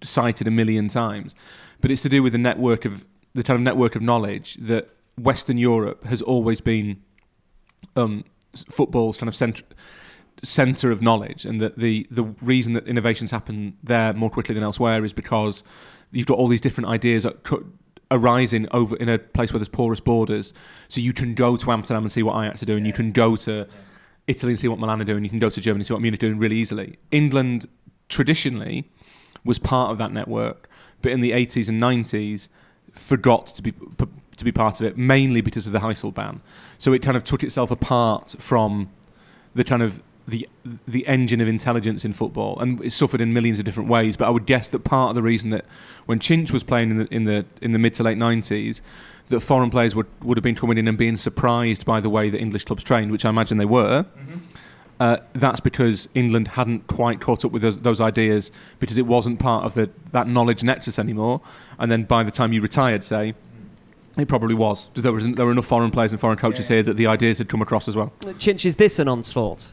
cited 0.02 0.46
a 0.46 0.50
million 0.50 0.88
times. 0.88 1.34
But 1.82 1.90
it's 1.90 2.02
to 2.02 2.08
do 2.08 2.22
with 2.22 2.32
the 2.32 2.38
network 2.38 2.86
of 2.86 3.04
the 3.34 3.42
kind 3.42 3.56
of 3.56 3.62
network 3.62 3.94
of 3.94 4.00
knowledge 4.00 4.54
that 4.54 4.88
Western 5.18 5.58
Europe 5.58 6.04
has 6.04 6.22
always 6.22 6.62
been 6.62 7.02
um, 7.94 8.24
football's 8.70 9.18
kind 9.18 9.28
of 9.28 9.36
centre 9.36 9.64
center 10.42 10.90
of 10.90 11.02
knowledge, 11.02 11.44
and 11.44 11.60
that 11.60 11.78
the 11.78 12.06
the 12.10 12.24
reason 12.42 12.72
that 12.74 12.86
innovations 12.86 13.30
happen 13.30 13.76
there 13.82 14.12
more 14.12 14.30
quickly 14.30 14.54
than 14.54 14.64
elsewhere 14.64 15.04
is 15.04 15.12
because 15.12 15.62
you've 16.10 16.26
got 16.26 16.38
all 16.38 16.48
these 16.48 16.60
different 16.60 16.88
ideas 16.88 17.26
arising 18.10 18.68
over 18.70 18.96
in 18.96 19.08
a 19.08 19.18
place 19.18 19.52
where 19.52 19.58
there's 19.58 19.68
porous 19.68 20.00
borders. 20.00 20.52
So 20.88 21.00
you 21.00 21.12
can 21.12 21.34
go 21.34 21.56
to 21.56 21.72
Amsterdam 21.72 22.04
and 22.04 22.12
see 22.12 22.22
what 22.22 22.42
Ajax 22.42 22.62
are 22.62 22.66
doing. 22.66 22.84
You 22.84 22.92
can 22.92 23.12
go 23.12 23.36
to 23.36 23.66
Italy 24.26 24.52
and 24.52 24.58
see 24.58 24.68
what 24.68 24.78
Milan 24.78 25.00
are 25.00 25.04
doing. 25.04 25.24
You 25.24 25.30
can 25.30 25.38
go 25.38 25.50
to 25.50 25.60
Germany 25.60 25.80
and 25.80 25.86
see 25.86 25.92
what 25.92 26.02
Munich 26.02 26.18
are 26.20 26.26
doing 26.26 26.38
really 26.38 26.56
easily. 26.56 26.98
England 27.10 27.66
traditionally 28.08 28.90
was 29.44 29.58
part 29.58 29.90
of 29.90 29.98
that 29.98 30.12
network, 30.12 30.68
but 31.02 31.12
in 31.12 31.20
the 31.20 31.32
80s 31.32 31.68
and 31.68 31.82
90s 31.82 32.48
forgot 32.92 33.46
to 33.48 33.62
be 33.62 33.72
p- 33.72 34.06
to 34.36 34.44
be 34.44 34.52
part 34.52 34.80
of 34.80 34.86
it, 34.86 34.98
mainly 34.98 35.40
because 35.40 35.66
of 35.66 35.72
the 35.72 35.78
Heysel 35.78 36.12
ban. 36.12 36.40
So 36.78 36.92
it 36.92 37.02
kind 37.02 37.16
of 37.16 37.22
took 37.22 37.44
itself 37.44 37.70
apart 37.70 38.34
from 38.40 38.90
the 39.54 39.62
kind 39.62 39.82
of 39.82 40.02
the 40.26 40.48
the 40.86 41.06
engine 41.06 41.40
of 41.40 41.48
intelligence 41.48 42.04
in 42.04 42.12
football, 42.12 42.58
and 42.58 42.82
it 42.82 42.92
suffered 42.92 43.20
in 43.20 43.32
millions 43.32 43.58
of 43.58 43.64
different 43.64 43.88
ways. 43.90 44.16
But 44.16 44.26
I 44.26 44.30
would 44.30 44.46
guess 44.46 44.68
that 44.68 44.84
part 44.84 45.10
of 45.10 45.16
the 45.16 45.22
reason 45.22 45.50
that 45.50 45.64
when 46.06 46.18
Chinch 46.18 46.50
was 46.50 46.62
playing 46.62 46.90
in 46.90 46.96
the 46.98 47.14
in 47.14 47.24
the 47.24 47.44
in 47.60 47.72
the 47.72 47.78
mid 47.78 47.94
to 47.94 48.02
late 48.02 48.18
nineties, 48.18 48.80
that 49.26 49.40
foreign 49.40 49.70
players 49.70 49.94
would 49.94 50.06
would 50.22 50.38
have 50.38 50.42
been 50.42 50.54
coming 50.54 50.78
in 50.78 50.88
and 50.88 50.96
being 50.96 51.16
surprised 51.16 51.84
by 51.84 52.00
the 52.00 52.08
way 52.08 52.30
that 52.30 52.40
English 52.40 52.64
clubs 52.64 52.82
trained, 52.82 53.12
which 53.12 53.24
I 53.24 53.30
imagine 53.30 53.58
they 53.58 53.64
were. 53.64 54.06
Uh, 55.00 55.16
that's 55.32 55.58
because 55.58 56.08
England 56.14 56.48
hadn't 56.48 56.86
quite 56.86 57.20
caught 57.20 57.44
up 57.44 57.50
with 57.50 57.62
those, 57.62 57.80
those 57.80 58.00
ideas 58.00 58.52
because 58.78 58.96
it 58.96 59.04
wasn't 59.04 59.38
part 59.40 59.64
of 59.64 59.74
the, 59.74 59.90
that 60.12 60.28
knowledge 60.28 60.62
nexus 60.62 61.00
anymore. 61.00 61.40
And 61.80 61.90
then 61.90 62.04
by 62.04 62.22
the 62.22 62.30
time 62.30 62.52
you 62.52 62.60
retired, 62.60 63.02
say, 63.02 63.34
it 64.16 64.28
probably 64.28 64.54
was 64.54 64.86
because 64.86 65.02
there, 65.02 65.12
was, 65.12 65.24
there 65.34 65.44
were 65.44 65.50
enough 65.50 65.66
foreign 65.66 65.90
players 65.90 66.12
and 66.12 66.20
foreign 66.20 66.38
coaches 66.38 66.68
here 66.68 66.82
that 66.84 66.96
the 66.96 67.08
ideas 67.08 67.38
had 67.38 67.48
come 67.48 67.60
across 67.60 67.88
as 67.88 67.96
well. 67.96 68.12
Chinch, 68.22 68.64
is 68.64 68.76
this 68.76 69.00
an 69.00 69.08
onslaught? 69.08 69.72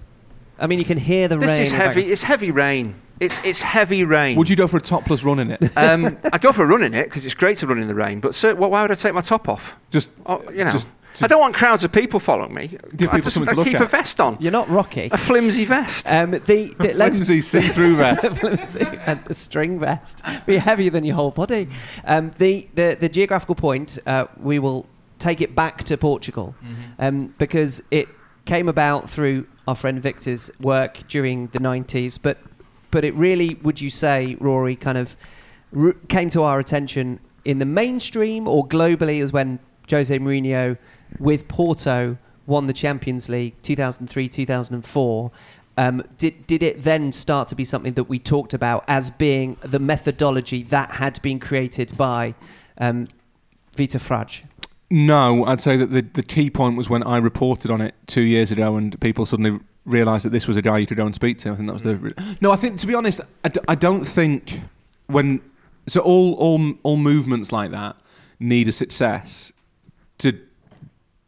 I 0.61 0.67
mean, 0.67 0.79
you 0.79 0.85
can 0.85 0.97
hear 0.97 1.27
the 1.27 1.37
rain. 1.39 1.47
This 1.47 1.59
is 1.59 1.71
in 1.71 1.77
the 1.79 1.83
back- 1.85 1.95
heavy. 1.95 2.11
It's 2.11 2.23
heavy 2.23 2.51
rain. 2.51 2.95
It's 3.19 3.39
it's 3.43 3.61
heavy 3.61 4.03
rain. 4.03 4.37
Would 4.37 4.49
you 4.49 4.55
go 4.55 4.67
for 4.67 4.77
a 4.77 4.81
topless 4.81 5.23
run 5.23 5.39
in 5.39 5.51
it? 5.51 5.61
um, 5.77 6.17
I 6.31 6.37
go 6.37 6.51
for 6.53 6.63
a 6.63 6.67
run 6.67 6.81
in 6.83 6.93
it 6.93 7.03
because 7.05 7.25
it's 7.25 7.35
great 7.35 7.57
to 7.59 7.67
run 7.67 7.79
in 7.79 7.87
the 7.87 7.95
rain. 7.95 8.19
But 8.19 8.33
sir, 8.35 8.55
why 8.55 8.67
why 8.67 8.81
would 8.81 8.91
I 8.91 8.95
take 8.95 9.13
my 9.13 9.21
top 9.21 9.47
off? 9.49 9.75
Just 9.91 10.09
Oh, 10.25 10.41
you 10.49 10.63
know, 10.63 10.71
just 10.71 10.87
to 11.15 11.25
I 11.25 11.27
don't 11.27 11.39
want 11.41 11.53
crowds 11.53 11.83
of 11.83 11.91
people 11.91 12.19
following 12.19 12.53
me. 12.53 12.67
Give 12.95 13.09
I 13.09 13.17
people 13.17 13.19
just 13.25 13.35
something 13.35 13.47
to 13.47 13.51
I 13.51 13.57
look 13.57 13.67
keep 13.67 13.75
at. 13.75 13.81
a 13.81 13.85
vest 13.85 14.19
on, 14.21 14.37
You're 14.39 14.51
not 14.51 14.69
Rocky. 14.69 15.09
a 15.11 15.17
flimsy 15.17 15.65
vest. 15.65 16.09
Um, 16.11 16.31
the, 16.31 16.73
the, 16.79 16.93
let's 16.95 17.17
flimsy 17.17 17.41
see-through 17.41 17.97
vest. 18.05 18.37
Flimsy 18.37 18.87
and 19.05 19.23
the 19.25 19.33
string 19.33 19.79
vest 19.79 20.23
be 20.45 20.57
heavier 20.57 20.89
than 20.89 21.03
your 21.03 21.15
whole 21.15 21.31
body. 21.31 21.67
Um, 22.05 22.31
the, 22.37 22.67
the 22.75 22.97
the 22.99 23.09
geographical 23.09 23.55
point 23.55 23.99
uh, 24.07 24.27
we 24.39 24.57
will 24.57 24.87
take 25.19 25.41
it 25.41 25.53
back 25.53 25.83
to 25.83 25.97
Portugal 25.97 26.55
um, 26.97 27.35
because 27.37 27.83
it 27.91 28.07
came 28.51 28.67
about 28.67 29.09
through 29.09 29.47
our 29.65 29.75
friend 29.75 30.01
Victor's 30.01 30.51
work 30.59 31.07
during 31.07 31.47
the 31.47 31.59
90s, 31.59 32.19
but 32.21 32.37
but 32.91 33.05
it 33.05 33.13
really, 33.13 33.53
would 33.63 33.79
you 33.79 33.89
say, 33.89 34.35
Rory, 34.41 34.75
kind 34.75 34.97
of 34.97 35.15
r- 35.73 35.95
came 36.09 36.29
to 36.31 36.43
our 36.43 36.59
attention 36.59 37.21
in 37.45 37.59
the 37.59 37.65
mainstream 37.65 38.49
or 38.49 38.67
globally 38.67 39.23
as 39.23 39.31
when 39.31 39.57
Jose 39.89 40.19
Mourinho 40.19 40.77
with 41.17 41.47
Porto 41.47 42.17
won 42.45 42.65
the 42.65 42.73
Champions 42.73 43.29
League 43.29 43.53
2003 43.61 44.27
2004. 44.27 45.31
Um, 45.77 46.03
did, 46.17 46.45
did 46.45 46.61
it 46.61 46.83
then 46.83 47.13
start 47.13 47.47
to 47.47 47.55
be 47.55 47.63
something 47.63 47.93
that 47.93 48.09
we 48.09 48.19
talked 48.19 48.53
about 48.53 48.83
as 48.89 49.11
being 49.11 49.55
the 49.61 49.79
methodology 49.79 50.63
that 50.63 50.91
had 50.91 51.21
been 51.21 51.39
created 51.39 51.95
by 51.95 52.35
um, 52.77 53.07
Vitor 53.77 54.01
Frade? 54.05 54.43
No, 54.91 55.45
I'd 55.45 55.61
say 55.61 55.77
that 55.77 55.87
the, 55.87 56.01
the 56.01 56.21
key 56.21 56.49
point 56.49 56.75
was 56.75 56.89
when 56.89 57.01
I 57.03 57.15
reported 57.17 57.71
on 57.71 57.79
it 57.79 57.95
two 58.07 58.23
years 58.23 58.51
ago 58.51 58.75
and 58.75 58.99
people 58.99 59.25
suddenly 59.25 59.57
realised 59.85 60.25
that 60.25 60.31
this 60.31 60.49
was 60.49 60.57
a 60.57 60.61
guy 60.61 60.79
you 60.79 60.85
could 60.85 60.97
go 60.97 61.05
and 61.05 61.15
speak 61.15 61.37
to. 61.39 61.51
I 61.51 61.55
think 61.55 61.67
that 61.67 61.73
was 61.73 61.83
the. 61.83 61.95
Mm. 61.95 62.41
No, 62.41 62.51
I 62.51 62.57
think, 62.57 62.77
to 62.79 62.87
be 62.87 62.93
honest, 62.93 63.21
I, 63.45 63.49
d- 63.49 63.61
I 63.69 63.75
don't 63.75 64.03
think 64.03 64.59
when. 65.07 65.41
So 65.87 66.01
all, 66.01 66.33
all, 66.33 66.73
all 66.83 66.97
movements 66.97 67.53
like 67.53 67.71
that 67.71 67.95
need 68.39 68.67
a 68.67 68.73
success 68.73 69.53
to 70.19 70.37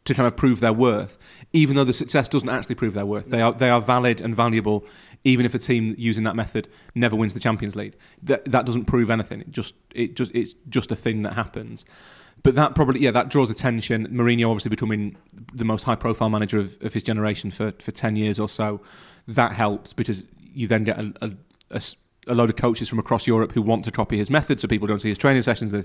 to 0.04 0.12
kind 0.12 0.26
of 0.26 0.36
prove 0.36 0.60
their 0.60 0.72
worth, 0.72 1.16
even 1.54 1.74
though 1.74 1.84
the 1.84 1.94
success 1.94 2.28
doesn't 2.28 2.50
actually 2.50 2.74
prove 2.74 2.92
their 2.92 3.06
worth. 3.06 3.30
They 3.30 3.40
are 3.40 3.54
they 3.54 3.70
are 3.70 3.80
valid 3.80 4.20
and 4.20 4.36
valuable, 4.36 4.84
even 5.24 5.46
if 5.46 5.54
a 5.54 5.58
team 5.58 5.94
using 5.96 6.24
that 6.24 6.36
method 6.36 6.68
never 6.94 7.16
wins 7.16 7.32
the 7.32 7.40
Champions 7.40 7.74
League. 7.74 7.96
That 8.22 8.44
that 8.44 8.66
doesn't 8.66 8.84
prove 8.84 9.08
anything. 9.08 9.40
It 9.40 9.50
just 9.50 9.74
it 9.94 10.16
just 10.16 10.32
it's 10.34 10.54
just 10.68 10.92
a 10.92 10.96
thing 10.96 11.22
that 11.22 11.32
happens. 11.32 11.86
But 12.44 12.54
that 12.54 12.76
probably 12.76 13.00
yeah 13.00 13.10
that 13.10 13.30
draws 13.30 13.50
attention. 13.50 14.06
Mourinho 14.08 14.48
obviously 14.48 14.68
becoming 14.68 15.16
the 15.52 15.64
most 15.64 15.82
high 15.82 15.96
profile 15.96 16.30
manager 16.30 16.58
of, 16.58 16.76
of 16.82 16.92
his 16.92 17.02
generation 17.02 17.50
for 17.50 17.72
for 17.80 17.90
ten 17.90 18.14
years 18.14 18.38
or 18.38 18.48
so. 18.48 18.80
That 19.26 19.52
helps 19.52 19.92
because 19.92 20.22
you 20.54 20.68
then 20.68 20.84
get 20.84 20.98
a 20.98 21.36
a 22.26 22.34
load 22.34 22.50
of 22.50 22.56
coaches 22.56 22.88
from 22.88 22.98
across 22.98 23.26
Europe 23.26 23.52
who 23.52 23.62
want 23.62 23.84
to 23.84 23.90
copy 23.90 24.16
his 24.16 24.30
method. 24.30 24.60
So 24.60 24.68
people 24.68 24.86
don't 24.86 25.00
see 25.00 25.08
his 25.08 25.18
training 25.18 25.42
sessions. 25.42 25.72
They, 25.72 25.84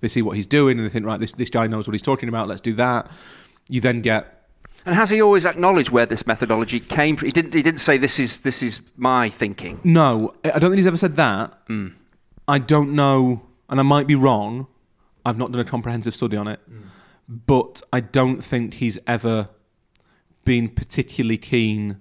they 0.00 0.08
see 0.08 0.22
what 0.22 0.36
he's 0.36 0.46
doing 0.46 0.78
and 0.78 0.86
they 0.86 0.90
think, 0.92 1.04
right, 1.04 1.18
this, 1.18 1.32
this 1.32 1.50
guy 1.50 1.66
knows 1.66 1.88
what 1.88 1.94
he's 1.94 2.02
talking 2.02 2.28
about. 2.28 2.46
Let's 2.46 2.60
do 2.60 2.74
that. 2.74 3.10
You 3.68 3.80
then 3.80 4.02
get 4.02 4.40
and 4.86 4.94
has 4.94 5.10
he 5.10 5.20
always 5.20 5.44
acknowledged 5.44 5.90
where 5.90 6.06
this 6.06 6.26
methodology 6.26 6.80
came 6.80 7.16
from? 7.16 7.26
He 7.26 7.32
didn't. 7.32 7.52
He 7.52 7.62
didn't 7.62 7.80
say 7.80 7.98
this 7.98 8.18
is 8.18 8.38
this 8.38 8.62
is 8.62 8.80
my 8.96 9.28
thinking. 9.28 9.78
no. 9.84 10.34
I 10.42 10.58
don't 10.58 10.70
think 10.70 10.78
he's 10.78 10.86
ever 10.86 10.96
said 10.96 11.16
that. 11.16 11.52
Hmm. 11.66 11.88
I 12.48 12.58
don't 12.58 12.94
know, 12.94 13.42
and 13.68 13.78
I 13.78 13.82
might 13.82 14.06
be 14.06 14.14
wrong. 14.14 14.66
I've 15.24 15.38
not 15.38 15.52
done 15.52 15.60
a 15.60 15.64
comprehensive 15.64 16.14
study 16.14 16.36
on 16.36 16.48
it, 16.48 16.60
mm. 16.70 16.82
but 17.28 17.82
I 17.92 18.00
don't 18.00 18.42
think 18.42 18.74
he's 18.74 18.98
ever 19.06 19.48
been 20.44 20.68
particularly 20.68 21.38
keen 21.38 22.00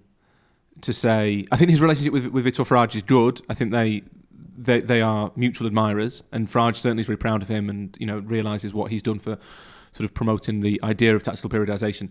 to 0.82 0.94
say. 0.94 1.46
I 1.52 1.58
think 1.58 1.70
his 1.70 1.82
relationship 1.82 2.14
with 2.14 2.28
with 2.28 2.46
Vitor 2.46 2.66
Frade 2.66 2.96
is 2.96 3.04
good. 3.04 3.42
I 3.50 3.54
think 3.54 3.72
they. 3.72 4.04
They, 4.62 4.82
they 4.82 5.02
are 5.02 5.32
mutual 5.38 5.68
admirers, 5.68 6.22
and 6.34 6.52
Frade 6.52 6.76
certainly 6.76 7.00
is 7.00 7.08
very 7.08 7.16
proud 7.16 7.42
of 7.42 7.48
him, 7.48 7.70
and 7.70 7.96
you 7.98 8.06
know 8.06 8.20
realizes 8.20 8.74
what 8.74 8.92
he's 8.92 9.02
done 9.02 9.18
for 9.18 9.38
sort 9.94 10.04
of 10.04 10.14
promoting 10.14 10.60
the 10.60 10.82
idea 10.84 11.16
of 11.16 11.24
tactical 11.24 11.50
periodization. 11.50 12.10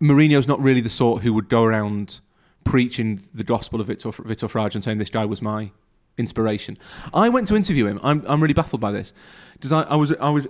Mourinho's 0.00 0.46
not 0.46 0.60
really 0.60 0.80
the 0.80 0.90
sort 0.90 1.22
who 1.22 1.32
would 1.32 1.48
go 1.48 1.64
around 1.64 2.20
preaching 2.64 3.20
the 3.34 3.44
gospel 3.44 3.80
of 3.80 3.88
Vitor, 3.88 4.12
Vitor 4.12 4.48
Frade 4.48 4.74
and 4.74 4.84
saying 4.84 4.98
this 4.98 5.10
guy 5.10 5.24
was 5.24 5.42
my 5.42 5.70
inspiration. 6.18 6.78
I 7.14 7.28
went 7.28 7.46
to 7.48 7.56
interview 7.56 7.86
him. 7.86 8.00
I'm, 8.02 8.24
I'm 8.26 8.40
really 8.42 8.54
baffled 8.54 8.80
by 8.80 8.92
this 8.92 9.12
because 9.54 9.72
I, 9.72 9.82
I 9.82 9.96
was 9.96 10.12
I 10.20 10.30
was 10.30 10.46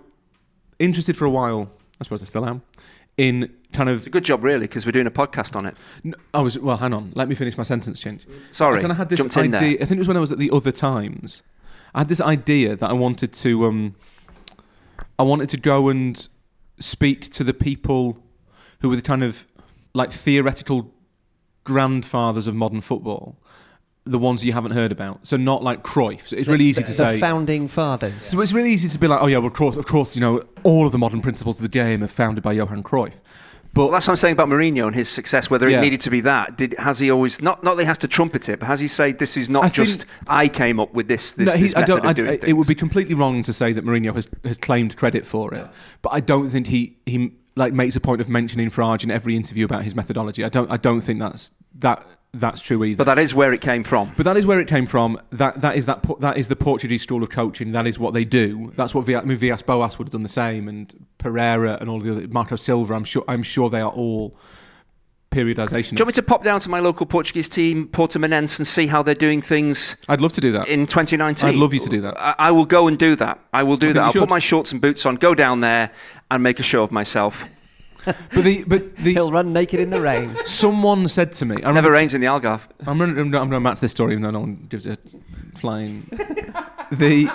interested 0.79 1.17
for 1.17 1.25
a 1.25 1.31
while. 1.31 1.71
I 2.01 2.05
suppose 2.05 2.23
I 2.23 2.27
still 2.27 2.45
am 2.45 2.63
in 3.17 3.53
kind 3.73 3.89
of 3.89 3.99
It's 3.99 4.07
a 4.07 4.11
good 4.11 4.25
job, 4.25 4.43
really, 4.43 4.67
because 4.67 4.87
we're 4.87 4.93
doing 4.93 5.07
a 5.07 5.11
podcast 5.11 5.55
on 5.55 5.67
it. 5.67 5.77
I 6.33 6.41
was 6.41 6.59
well. 6.59 6.77
Hang 6.77 6.93
on, 6.93 7.13
let 7.15 7.29
me 7.29 7.35
finish 7.35 7.57
my 7.57 7.65
sentence, 7.65 8.01
change. 8.01 8.27
Sorry, 8.51 8.79
I 8.79 8.81
kind 8.81 8.93
of 8.93 8.99
had 8.99 9.09
this 9.09 9.19
jumped 9.19 9.37
idea. 9.37 9.79
I 9.81 9.85
think 9.85 9.93
it 9.93 9.99
was 9.99 10.09
when 10.09 10.17
I 10.17 10.21
was 10.21 10.33
at 10.33 10.39
the 10.39 10.51
Other 10.51 10.73
Times. 10.73 11.43
I 11.95 12.01
had 12.01 12.09
this 12.09 12.21
idea 12.21 12.77
that 12.77 12.89
I 12.89 12.95
wanted 12.95 13.33
to. 13.35 13.67
Um, 13.67 13.97
I 15.19 15.23
wanted 15.23 15.51
to 15.51 15.57
go 15.57 15.89
and 15.89 16.27
speak 16.79 17.31
to 17.33 17.45
the 17.45 17.55
people 17.55 18.19
who 18.81 18.89
were 18.89 18.97
the 18.97 19.03
kind 19.03 19.23
of 19.23 19.47
like 19.95 20.11
theoretical 20.11 20.91
grandfathers 21.65 22.47
of 22.47 22.55
modern 22.55 22.81
football, 22.81 23.37
the 24.05 24.19
ones 24.19 24.45
you 24.45 24.53
haven't 24.53 24.73
heard 24.73 24.91
about. 24.93 25.27
So 25.27 25.37
not 25.37 25.63
like 25.63 25.83
Cruyff. 25.85 26.27
So 26.29 26.37
it's 26.37 26.49
really 26.49 26.65
easy 26.65 26.81
the, 26.81 26.87
to 26.89 26.93
the 26.93 26.97
say. 27.07 27.13
The 27.15 27.21
founding 27.21 27.69
fathers. 27.69 28.21
So 28.23 28.41
it's 28.41 28.53
really 28.53 28.73
easy 28.73 28.89
to 28.89 28.99
be 28.99 29.07
like, 29.07 29.21
oh 29.23 29.27
yeah, 29.29 29.39
well, 29.39 29.47
of 29.47 29.53
course, 29.53 29.77
of 29.77 29.87
course, 29.87 30.15
you 30.17 30.21
know, 30.21 30.43
all 30.65 30.87
of 30.87 30.93
the 30.93 30.99
modern 30.99 31.23
principles 31.23 31.59
of 31.59 31.63
the 31.63 31.69
game 31.69 32.03
are 32.03 32.09
founded 32.09 32.43
by 32.43 32.53
Johan 32.53 32.83
Cruyff. 32.83 33.13
But 33.75 33.85
Well, 33.85 33.93
that's 33.93 34.07
what 34.07 34.13
I'm 34.13 34.17
saying 34.17 34.33
about 34.35 34.49
Mourinho 34.49 34.87
and 34.87 34.95
his 34.95 35.09
success. 35.09 35.49
Whether 35.49 35.67
Yeah. 35.71 35.79
it 35.79 35.83
needed 35.83 36.01
to 36.03 36.11
be 36.11 36.21
that, 36.23 36.59
did 36.59 36.75
has 36.79 36.99
he 36.99 37.11
always 37.11 37.41
not 37.41 37.63
not 37.65 37.77
that 37.77 37.83
he 37.85 37.87
has 37.87 37.97
to 37.99 38.09
trumpet 38.09 38.49
it, 38.51 38.59
but 38.61 38.67
has 38.67 38.81
he 38.81 38.89
said 38.89 39.19
this 39.19 39.37
is 39.39 39.49
not 39.49 39.65
I 39.65 39.69
just 39.71 40.01
think- 40.01 40.11
I 40.27 40.49
came 40.49 40.79
up 40.79 40.93
with 40.93 41.09
this 41.09 41.33
this, 41.33 41.47
No, 41.47 41.53
he- 41.55 41.63
this 41.63 41.77
I 41.77 41.85
don't. 41.85 42.01
of 42.01 42.07
I, 42.07 42.13
doing 42.13 42.29
I- 42.29 42.37
things. 42.37 42.51
it 42.51 42.53
would 42.55 42.67
be 42.67 42.75
completely 42.75 43.15
wrong 43.15 43.43
to 43.45 43.53
say 43.53 43.73
that 43.73 43.85
Mourinho 43.85 44.15
has, 44.15 44.29
has 44.45 44.59
claimed 44.59 44.97
credit 44.97 45.25
for 45.25 45.55
it, 45.55 45.67
but 46.03 46.11
I 46.13 46.21
don't 46.21 46.51
think 46.51 46.67
he 46.67 46.97
he 47.07 47.33
like 47.55 47.73
makes 47.73 47.97
a 47.97 48.01
point 48.01 48.21
of 48.21 48.29
mentioning 48.29 48.71
Frade 48.71 49.05
in 49.05 49.11
every 49.11 49.37
interview 49.37 49.65
about 49.65 49.85
his 49.85 49.95
methodology. 49.95 50.45
I 50.45 50.49
don't. 50.49 50.71
I 50.71 50.77
don't 50.77 51.01
think 51.01 51.21
that's 51.21 51.53
that 51.77 52.07
that's 52.35 52.63
true 52.63 52.83
either. 52.83 52.97
but 52.97 53.05
that 53.05 53.19
is 53.19 53.35
where 53.35 53.53
it 53.53 53.61
came 53.61 53.85
from. 53.85 54.13
But 54.17 54.25
that 54.25 54.37
is 54.37 54.47
where 54.47 54.59
it 54.59 54.69
came 54.69 54.87
from. 54.87 55.21
That 55.33 55.61
that 55.61 55.77
is 55.77 55.87
that 55.87 56.05
that 56.21 56.39
is 56.39 56.49
the 56.49 56.57
Portuguese 56.57 57.03
school 57.03 57.23
of 57.23 57.31
coaching. 57.31 57.73
That 57.73 57.87
is 57.87 57.99
what 57.99 58.15
they 58.15 58.25
do. 58.25 58.73
That's 58.77 58.95
what 58.95 59.05
Villas, 59.05 59.25
I 59.25 59.27
mean, 59.27 59.37
Villas 59.37 59.63
Boas 59.63 59.99
would 59.99 60.07
have 60.07 60.13
done 60.13 60.23
the 60.23 60.29
same, 60.29 60.69
and 60.69 61.07
Pereira 61.19 61.77
and 61.81 61.91
all 61.91 62.01
the 62.01 62.13
other 62.13 62.29
Marco 62.29 62.57
Silva. 62.57 62.95
I'm 62.95 63.05
sure. 63.05 63.25
I'm 63.29 63.43
sure 63.43 63.69
they 63.69 63.81
are 63.81 63.91
all 63.91 64.37
periodization. 65.33 65.91
Do 65.91 65.97
you 65.97 66.05
want 66.05 66.09
me 66.09 66.13
to 66.13 66.23
pop 66.23 66.45
down 66.45 66.61
to 66.61 66.69
my 66.69 66.79
local 66.79 67.07
Portuguese 67.07 67.49
team, 67.49 67.89
Portimonense, 67.89 68.59
and 68.59 68.67
see 68.67 68.87
how 68.87 69.03
they're 69.03 69.15
doing 69.15 69.43
things 69.43 69.97
I'd 70.09 70.21
love 70.21 70.33
to 70.35 70.41
do 70.41 70.53
that. 70.53 70.69
in 70.69 70.87
2019? 70.87 71.49
I'd 71.49 71.57
love 71.57 71.75
you 71.75 71.81
to 71.81 71.89
do 71.89 72.01
that. 72.03 72.19
I, 72.19 72.35
I 72.39 72.51
will 72.51 72.67
go 72.67 72.87
and 72.87 72.99
do 72.99 73.17
that. 73.17 73.41
I 73.53 73.63
will 73.63 73.77
do 73.77 73.89
think 73.89 73.97
that. 73.97 74.03
I'll 74.05 74.13
should. 74.13 74.21
put 74.21 74.31
my 74.31 74.39
shorts 74.39 74.73
and 74.73 74.81
boots 74.81 75.05
on, 75.07 75.17
go 75.17 75.35
down 75.35 75.61
there, 75.61 75.91
and 76.35 76.43
make 76.43 76.59
a 76.61 76.63
show 76.63 76.83
of 76.83 76.91
myself. 76.91 77.45
but 78.05 78.17
the 78.45 78.65
but 78.65 78.97
the 78.97 79.13
He'll 79.13 79.31
run 79.31 79.53
naked 79.53 79.79
in 79.79 79.91
the 79.91 80.01
rain. 80.01 80.37
someone 80.45 81.07
said 81.09 81.33
to 81.35 81.45
me. 81.45 81.57
I 81.57 81.59
Never 81.59 81.69
remember 81.69 81.91
rains 81.93 82.15
in 82.15 82.21
the 82.21 82.27
Algarve. 82.27 82.63
I'm 82.87 83.01
running, 83.01 83.19
I'm 83.35 83.49
going 83.51 83.63
back 83.63 83.77
to 83.77 83.81
this 83.81 83.93
story, 83.93 84.13
even 84.13 84.23
though 84.23 84.31
no 84.33 84.41
one 84.41 84.67
gives 84.69 84.87
a 84.87 84.99
flying. 85.57 86.07
the 86.91 87.31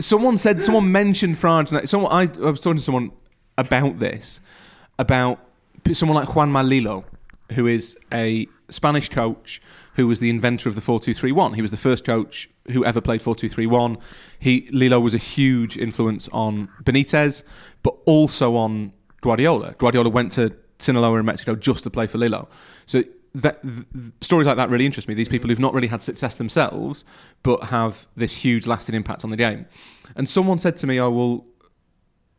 someone 0.00 0.38
said 0.38 0.62
someone 0.62 0.90
mentioned 0.90 1.38
France. 1.38 1.70
and 1.70 1.80
that- 1.82 1.88
Someone 1.88 2.10
I, 2.12 2.22
I 2.46 2.50
was 2.50 2.60
talking 2.60 2.78
to 2.78 2.82
someone 2.82 3.12
about 3.58 3.98
this, 3.98 4.40
about 4.98 5.38
p- 5.84 5.94
someone 5.94 6.16
like 6.16 6.28
Juanma 6.28 6.66
Lillo, 6.66 7.04
who 7.52 7.66
is 7.66 7.96
a 8.12 8.46
Spanish 8.70 9.08
coach 9.10 9.60
who 9.96 10.06
was 10.06 10.18
the 10.18 10.30
inventor 10.30 10.68
of 10.70 10.74
the 10.76 10.80
four 10.80 10.98
two 10.98 11.12
three 11.14 11.32
one. 11.32 11.52
He 11.54 11.62
was 11.62 11.70
the 11.70 11.76
first 11.76 12.04
coach 12.06 12.48
who 12.70 12.84
ever 12.84 13.00
played 13.00 13.22
four 13.22 13.34
two 13.34 13.48
three 13.48 13.66
one. 13.66 13.98
He 14.38 14.68
Lillo 14.70 15.00
was 15.00 15.14
a 15.14 15.18
huge 15.18 15.76
influence 15.76 16.28
on 16.32 16.68
Benitez, 16.82 17.42
but 17.82 17.96
also 18.06 18.56
on 18.56 18.92
Guardiola. 19.20 19.74
Guardiola 19.78 20.10
went 20.10 20.32
to 20.32 20.54
Sinaloa 20.78 21.18
in 21.18 21.26
Mexico 21.26 21.54
just 21.54 21.84
to 21.84 21.90
play 21.90 22.06
for 22.06 22.18
Lillo. 22.18 22.48
So 22.86 23.02
that 23.34 23.62
th- 23.62 23.84
th- 23.92 24.12
stories 24.20 24.46
like 24.46 24.56
that 24.56 24.70
really 24.70 24.86
interest 24.86 25.08
me. 25.08 25.14
These 25.14 25.28
people 25.28 25.50
who've 25.50 25.58
not 25.58 25.74
really 25.74 25.88
had 25.88 26.00
success 26.00 26.36
themselves, 26.36 27.04
but 27.42 27.64
have 27.64 28.06
this 28.16 28.36
huge 28.36 28.66
lasting 28.66 28.94
impact 28.94 29.24
on 29.24 29.30
the 29.30 29.36
game. 29.36 29.66
And 30.16 30.28
someone 30.28 30.58
said 30.58 30.76
to 30.78 30.86
me, 30.86 31.00
"Oh 31.00 31.10
well, 31.10 31.44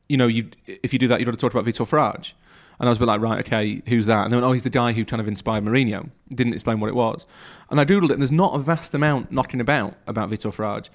you 0.07 0.17
know, 0.17 0.28
you 0.28 0.49
if 0.65 0.93
you 0.93 0.99
do 0.99 1.07
that, 1.07 1.19
you've 1.19 1.28
got 1.28 1.34
to 1.34 1.38
talk 1.38 1.53
about 1.53 1.65
Vitor 1.65 1.88
Frade." 1.88 2.34
And 2.80 2.88
I 2.88 2.91
was 2.91 2.97
a 2.97 2.99
bit 2.99 3.07
like, 3.07 3.21
right, 3.21 3.39
okay, 3.45 3.82
who's 3.88 4.05
that? 4.07 4.26
And 4.26 4.34
they 4.34 4.38
went, 4.38 4.45
oh, 4.45 4.51
he's 4.51 4.63
the 4.63 4.69
guy 4.69 4.91
who 4.91 5.05
kind 5.05 5.21
of 5.21 5.28
inspired 5.28 5.63
Mourinho. 5.63 6.09
Didn't 6.30 6.53
explain 6.53 6.80
what 6.80 6.89
it 6.89 6.95
was. 6.95 7.26
And 7.69 7.80
I 7.80 7.86
doodled 7.86 8.09
it, 8.09 8.13
and 8.13 8.21
there's 8.21 8.32
not 8.32 8.53
a 8.53 8.59
vast 8.59 8.93
amount 8.93 9.32
knocking 9.32 9.61
about 9.61 9.95
about 10.07 10.30
Vitor 10.30 10.53
Frade, 10.53 10.89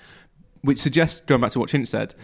which 0.62 0.78
suggests, 0.78 1.20
going 1.20 1.40
back 1.40 1.52
to 1.52 1.58
what 1.58 1.70
Chinch 1.70 1.88
said, 1.88 2.14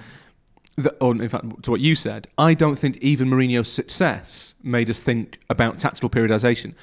that, 0.76 0.94
or 1.00 1.12
in 1.12 1.28
fact 1.28 1.62
to 1.62 1.70
what 1.70 1.80
you 1.80 1.96
said, 1.96 2.28
I 2.36 2.52
don't 2.54 2.76
think 2.76 2.98
even 2.98 3.28
Mourinho's 3.28 3.72
success 3.72 4.54
made 4.62 4.90
us 4.90 5.00
think 5.00 5.40
about 5.48 5.78
tactical 5.78 6.11
periodization. 6.11 6.74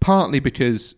Partly 0.00 0.38
because 0.38 0.94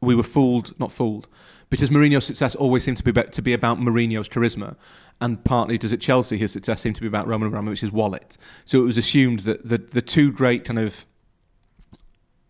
we 0.00 0.14
were 0.14 0.22
fooled, 0.22 0.78
not 0.78 0.92
fooled, 0.92 1.28
because 1.68 1.90
Mourinho's 1.90 2.24
success 2.24 2.54
always 2.54 2.84
seemed 2.84 2.96
to 2.96 3.04
be 3.04 3.12
to 3.12 3.42
be 3.42 3.52
about 3.52 3.78
Mourinho's 3.78 4.28
charisma, 4.28 4.76
and 5.20 5.42
partly 5.44 5.78
does 5.78 5.92
at 5.92 6.00
Chelsea 6.00 6.38
his 6.38 6.52
success 6.52 6.80
seemed 6.80 6.96
to 6.96 7.02
be 7.02 7.06
about 7.06 7.26
Roman 7.26 7.50
Abramovich's 7.50 7.92
wallet. 7.92 8.36
So 8.64 8.80
it 8.80 8.84
was 8.84 8.98
assumed 8.98 9.40
that 9.40 9.68
the 9.68 9.78
the 9.78 10.02
two 10.02 10.32
great 10.32 10.64
kind 10.64 10.78
of 10.78 11.06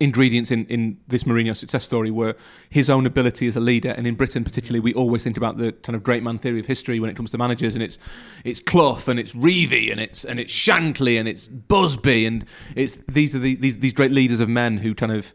ingredients 0.00 0.50
in, 0.50 0.64
in 0.66 0.98
this 1.08 1.24
Mourinho 1.24 1.54
success 1.54 1.84
story 1.84 2.10
were 2.10 2.34
his 2.70 2.88
own 2.88 3.04
ability 3.04 3.46
as 3.46 3.56
a 3.56 3.60
leader, 3.60 3.90
and 3.90 4.06
in 4.06 4.14
Britain 4.14 4.42
particularly, 4.42 4.80
we 4.80 4.94
always 4.94 5.22
think 5.22 5.36
about 5.36 5.58
the 5.58 5.72
kind 5.72 5.94
of 5.94 6.02
great 6.02 6.22
man 6.22 6.38
theory 6.38 6.58
of 6.58 6.66
history 6.66 6.98
when 6.98 7.10
it 7.10 7.16
comes 7.16 7.30
to 7.32 7.38
managers, 7.38 7.74
and 7.74 7.82
it's 7.82 7.98
it's 8.44 8.60
Clough 8.60 9.02
and 9.08 9.20
it's 9.20 9.32
Revie 9.34 9.92
and 9.92 10.00
it's 10.00 10.24
and 10.24 10.40
it's 10.40 10.52
Shankly 10.52 11.18
and 11.18 11.28
it's 11.28 11.48
Busby 11.48 12.26
and 12.26 12.44
it's 12.74 12.98
these 13.08 13.34
are 13.34 13.38
the, 13.38 13.56
these 13.56 13.78
these 13.78 13.92
great 13.92 14.12
leaders 14.12 14.40
of 14.40 14.48
men 14.48 14.78
who 14.78 14.94
kind 14.94 15.12
of 15.12 15.34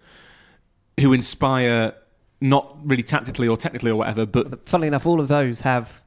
who 0.99 1.13
inspire 1.13 1.93
not 2.41 2.75
really 2.83 3.03
tactically 3.03 3.47
or 3.47 3.57
technically 3.57 3.91
or 3.91 3.95
whatever, 3.95 4.25
but 4.25 4.67
Funnily 4.67 4.87
enough, 4.87 5.05
all 5.05 5.19
of 5.21 5.27
those 5.27 5.61
have 5.61 6.01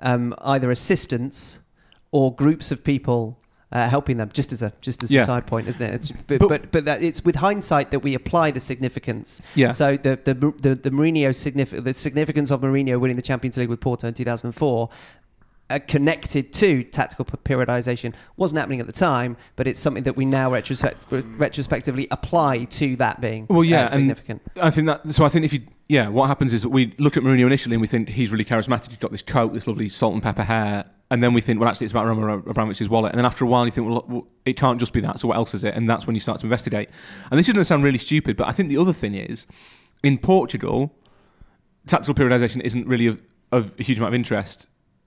um, 0.00 0.34
either 0.42 0.70
assistants 0.70 1.60
or 2.10 2.34
groups 2.34 2.70
of 2.70 2.82
people 2.84 3.38
uh, 3.72 3.88
helping 3.88 4.16
them. 4.16 4.30
Just 4.32 4.52
as 4.52 4.62
a 4.62 4.72
just 4.80 5.02
as 5.04 5.12
Yeah. 5.12 5.22
a 5.22 5.26
side 5.26 5.46
point, 5.46 5.68
isn't 5.68 5.80
it? 5.82 6.12
But 6.26 6.40
But- 6.40 6.48
but 6.48 6.72
but, 6.72 6.84
that 6.86 7.02
it's 7.02 7.24
with 7.24 7.36
hindsight 7.36 7.90
that 7.92 8.00
we 8.00 8.14
apply 8.14 8.50
the 8.50 8.58
significance. 8.60 9.40
Yeah. 9.54 9.70
So 9.72 9.96
the 9.96 10.18
the 10.24 10.34
the, 10.34 10.74
the 10.74 10.90
Mourinho 10.90 11.34
significance 11.34 11.84
the 11.84 11.94
significance 11.94 12.50
of 12.50 12.60
Mourinho 12.62 12.98
winning 12.98 13.16
the 13.16 13.22
Champions 13.22 13.56
League 13.56 13.68
with 13.68 13.80
Porto 13.80 14.08
in 14.08 14.14
2004. 14.14 14.88
Uh, 15.70 15.78
connected 15.86 16.52
to 16.52 16.82
tactical 16.82 17.24
periodization 17.24 18.12
wasn't 18.36 18.58
happening 18.58 18.80
at 18.80 18.88
the 18.88 18.92
time, 18.92 19.36
but 19.54 19.68
it's 19.68 19.78
something 19.78 20.02
that 20.02 20.16
we 20.16 20.24
now 20.24 20.50
retrospect- 20.50 20.96
retrospectively 21.38 22.08
apply 22.10 22.64
to 22.64 22.96
that 22.96 23.20
being 23.20 23.46
Well, 23.48 23.62
yeah, 23.62 23.84
uh, 23.84 23.86
significant. 23.86 24.42
I 24.60 24.70
think 24.72 24.88
that. 24.88 25.12
So 25.12 25.24
I 25.24 25.28
think 25.28 25.44
if 25.44 25.52
you, 25.52 25.60
yeah, 25.88 26.08
what 26.08 26.26
happens 26.26 26.52
is 26.52 26.62
that 26.62 26.70
we 26.70 26.92
look 26.98 27.16
at 27.16 27.22
Mourinho 27.22 27.46
initially 27.46 27.76
and 27.76 27.80
we 27.80 27.86
think 27.86 28.08
he's 28.08 28.32
really 28.32 28.44
charismatic. 28.44 28.88
He's 28.88 28.96
got 28.96 29.12
this 29.12 29.22
coat, 29.22 29.52
this 29.52 29.68
lovely 29.68 29.88
salt 29.88 30.14
and 30.14 30.20
pepper 30.20 30.42
hair, 30.42 30.86
and 31.12 31.22
then 31.22 31.34
we 31.34 31.40
think, 31.40 31.60
well, 31.60 31.68
actually, 31.68 31.84
it's 31.84 31.92
about 31.92 32.06
Roman 32.06 32.42
Abramovich's 32.42 32.88
wallet. 32.88 33.12
And 33.12 33.18
then 33.18 33.26
after 33.26 33.44
a 33.44 33.48
while, 33.48 33.64
you 33.64 33.70
think, 33.70 33.88
well, 33.88 34.04
well, 34.08 34.26
it 34.44 34.56
can't 34.56 34.80
just 34.80 34.92
be 34.92 35.00
that. 35.02 35.20
So 35.20 35.28
what 35.28 35.36
else 35.36 35.54
is 35.54 35.62
it? 35.62 35.76
And 35.76 35.88
that's 35.88 36.04
when 36.04 36.16
you 36.16 36.20
start 36.20 36.40
to 36.40 36.46
investigate. 36.46 36.90
And 37.30 37.38
this 37.38 37.46
is 37.46 37.52
going 37.52 37.60
to 37.60 37.64
sound 37.64 37.84
really 37.84 37.98
stupid, 37.98 38.36
but 38.36 38.48
I 38.48 38.52
think 38.52 38.70
the 38.70 38.76
other 38.76 38.92
thing 38.92 39.14
is, 39.14 39.46
in 40.02 40.18
Portugal, 40.18 40.92
tactical 41.86 42.14
periodization 42.14 42.60
isn't 42.62 42.88
really 42.88 43.06
of, 43.06 43.22
of 43.52 43.72
a 43.78 43.84
huge 43.84 43.98
amount 43.98 44.14
of 44.14 44.14
interest 44.14 44.66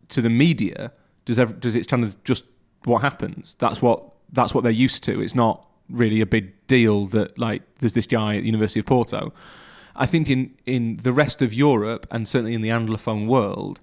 to 0.09 0.21
the 0.21 0.29
media. 0.29 0.91
Does 1.25 1.39
ever, 1.39 1.53
does 1.53 1.75
it's 1.75 1.87
kind 1.87 2.03
of 2.03 2.21
just 2.23 2.43
what 2.85 3.01
happens? 3.01 3.55
That's 3.59 3.81
what 3.81 4.03
that's 4.31 4.53
what 4.53 4.63
they're 4.63 4.71
used 4.71 5.03
to. 5.03 5.21
It's 5.21 5.35
not 5.35 5.67
really 5.89 6.21
a 6.21 6.25
big 6.25 6.53
deal 6.67 7.05
that 7.07 7.37
like 7.37 7.61
there's 7.79 7.93
this 7.93 8.07
guy 8.07 8.37
at 8.37 8.41
the 8.41 8.47
University 8.47 8.79
of 8.79 8.85
Porto. 8.85 9.33
I 9.95 10.05
think 10.05 10.29
in 10.29 10.55
in 10.65 10.97
the 10.97 11.13
rest 11.13 11.41
of 11.41 11.53
Europe 11.53 12.07
and 12.11 12.27
certainly 12.27 12.53
in 12.53 12.61
the 12.61 12.69
anglophone 12.69 13.27
world, 13.27 13.79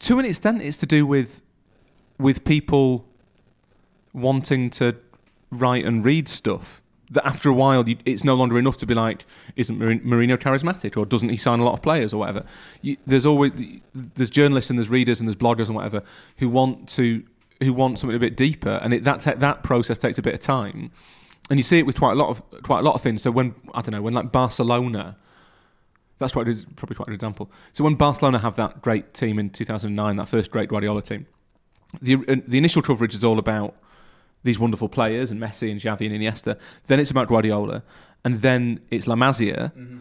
to 0.00 0.18
an 0.18 0.24
extent, 0.24 0.62
it's 0.62 0.76
to 0.78 0.86
do 0.86 1.06
with 1.06 1.40
with 2.18 2.44
people 2.44 3.06
wanting 4.12 4.70
to 4.70 4.96
write 5.50 5.84
and 5.84 6.04
read 6.04 6.28
stuff. 6.28 6.82
That 7.10 7.26
after 7.26 7.48
a 7.48 7.54
while, 7.54 7.88
you, 7.88 7.96
it's 8.04 8.22
no 8.22 8.34
longer 8.34 8.58
enough 8.58 8.76
to 8.78 8.86
be 8.86 8.94
like, 8.94 9.24
isn't 9.56 9.78
Mourinho 9.78 10.36
charismatic, 10.36 10.96
or 10.96 11.06
doesn't 11.06 11.30
he 11.30 11.38
sign 11.38 11.58
a 11.58 11.64
lot 11.64 11.72
of 11.72 11.82
players, 11.82 12.12
or 12.12 12.18
whatever. 12.18 12.44
You, 12.82 12.96
there's 13.06 13.24
always 13.24 13.52
there's 13.94 14.30
journalists 14.30 14.70
and 14.70 14.78
there's 14.78 14.90
readers 14.90 15.20
and 15.20 15.28
there's 15.28 15.36
bloggers 15.36 15.66
and 15.66 15.74
whatever 15.74 16.02
who 16.36 16.48
want 16.48 16.88
to 16.90 17.22
who 17.62 17.72
want 17.72 17.98
something 17.98 18.16
a 18.16 18.20
bit 18.20 18.36
deeper, 18.36 18.78
and 18.82 18.92
it, 18.92 19.04
that 19.04 19.20
ta- 19.20 19.34
that 19.36 19.62
process 19.62 19.98
takes 19.98 20.18
a 20.18 20.22
bit 20.22 20.34
of 20.34 20.40
time. 20.40 20.90
And 21.50 21.58
you 21.58 21.62
see 21.62 21.78
it 21.78 21.86
with 21.86 21.96
quite 21.96 22.12
a 22.12 22.16
lot 22.16 22.28
of 22.28 22.62
quite 22.62 22.80
a 22.80 22.82
lot 22.82 22.94
of 22.94 23.00
things. 23.00 23.22
So 23.22 23.30
when 23.30 23.54
I 23.72 23.80
don't 23.80 23.92
know 23.92 24.02
when 24.02 24.14
like 24.14 24.30
Barcelona 24.30 25.16
that's 26.18 26.32
quite 26.32 26.48
a 26.48 26.66
probably 26.76 26.96
quite 26.96 27.08
an 27.08 27.14
example. 27.14 27.50
So 27.72 27.84
when 27.84 27.94
Barcelona 27.94 28.38
have 28.38 28.56
that 28.56 28.82
great 28.82 29.14
team 29.14 29.38
in 29.38 29.50
2009, 29.50 30.16
that 30.16 30.28
first 30.28 30.50
great 30.50 30.68
Guardiola 30.68 31.02
team, 31.02 31.26
the 32.02 32.16
uh, 32.16 32.36
the 32.46 32.58
initial 32.58 32.82
coverage 32.82 33.14
is 33.14 33.24
all 33.24 33.38
about 33.38 33.74
these 34.42 34.58
wonderful 34.58 34.88
players 34.88 35.30
and 35.30 35.40
Messi 35.40 35.70
and 35.70 35.80
Xavi 35.80 36.06
and 36.06 36.14
Iniesta. 36.14 36.58
Then 36.86 37.00
it's 37.00 37.10
about 37.10 37.28
Guardiola, 37.28 37.82
and 38.24 38.40
then 38.40 38.80
it's 38.90 39.06
La 39.06 39.14
Masia. 39.14 39.72
Mm-hmm. 39.72 39.98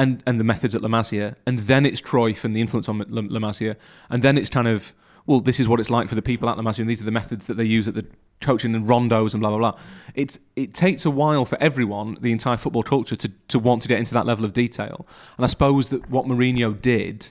And, 0.00 0.22
and 0.28 0.38
the 0.38 0.44
methods 0.44 0.76
at 0.76 0.82
La 0.82 0.88
Masia, 0.88 1.34
and 1.44 1.58
then 1.58 1.84
it's 1.84 2.00
Cruyff 2.00 2.44
and 2.44 2.54
the 2.54 2.60
influence 2.60 2.88
on 2.88 2.98
La, 2.98 3.20
La 3.26 3.40
Masia, 3.40 3.74
and 4.10 4.22
then 4.22 4.38
it's 4.38 4.48
kind 4.48 4.68
of 4.68 4.94
well, 5.26 5.40
this 5.40 5.60
is 5.60 5.68
what 5.68 5.78
it's 5.78 5.90
like 5.90 6.08
for 6.08 6.14
the 6.14 6.22
people 6.22 6.48
at 6.48 6.56
La 6.56 6.62
Masia, 6.62 6.78
and 6.78 6.88
these 6.88 7.02
are 7.02 7.04
the 7.04 7.10
methods 7.10 7.48
that 7.48 7.58
they 7.58 7.64
use 7.64 7.86
at 7.86 7.94
the 7.94 8.06
coaching 8.40 8.74
and 8.74 8.86
rondos 8.86 9.34
and 9.34 9.40
blah 9.40 9.50
blah 9.50 9.58
blah. 9.58 9.78
It's 10.14 10.38
it 10.56 10.72
takes 10.72 11.04
a 11.04 11.10
while 11.10 11.44
for 11.44 11.60
everyone, 11.60 12.16
the 12.20 12.32
entire 12.32 12.56
football 12.56 12.82
culture, 12.82 13.16
to 13.16 13.30
to 13.48 13.58
want 13.58 13.82
to 13.82 13.88
get 13.88 13.98
into 13.98 14.14
that 14.14 14.26
level 14.26 14.44
of 14.44 14.52
detail. 14.52 15.06
And 15.36 15.44
I 15.44 15.48
suppose 15.48 15.90
that 15.90 16.08
what 16.10 16.26
Mourinho 16.26 16.80
did 16.80 17.30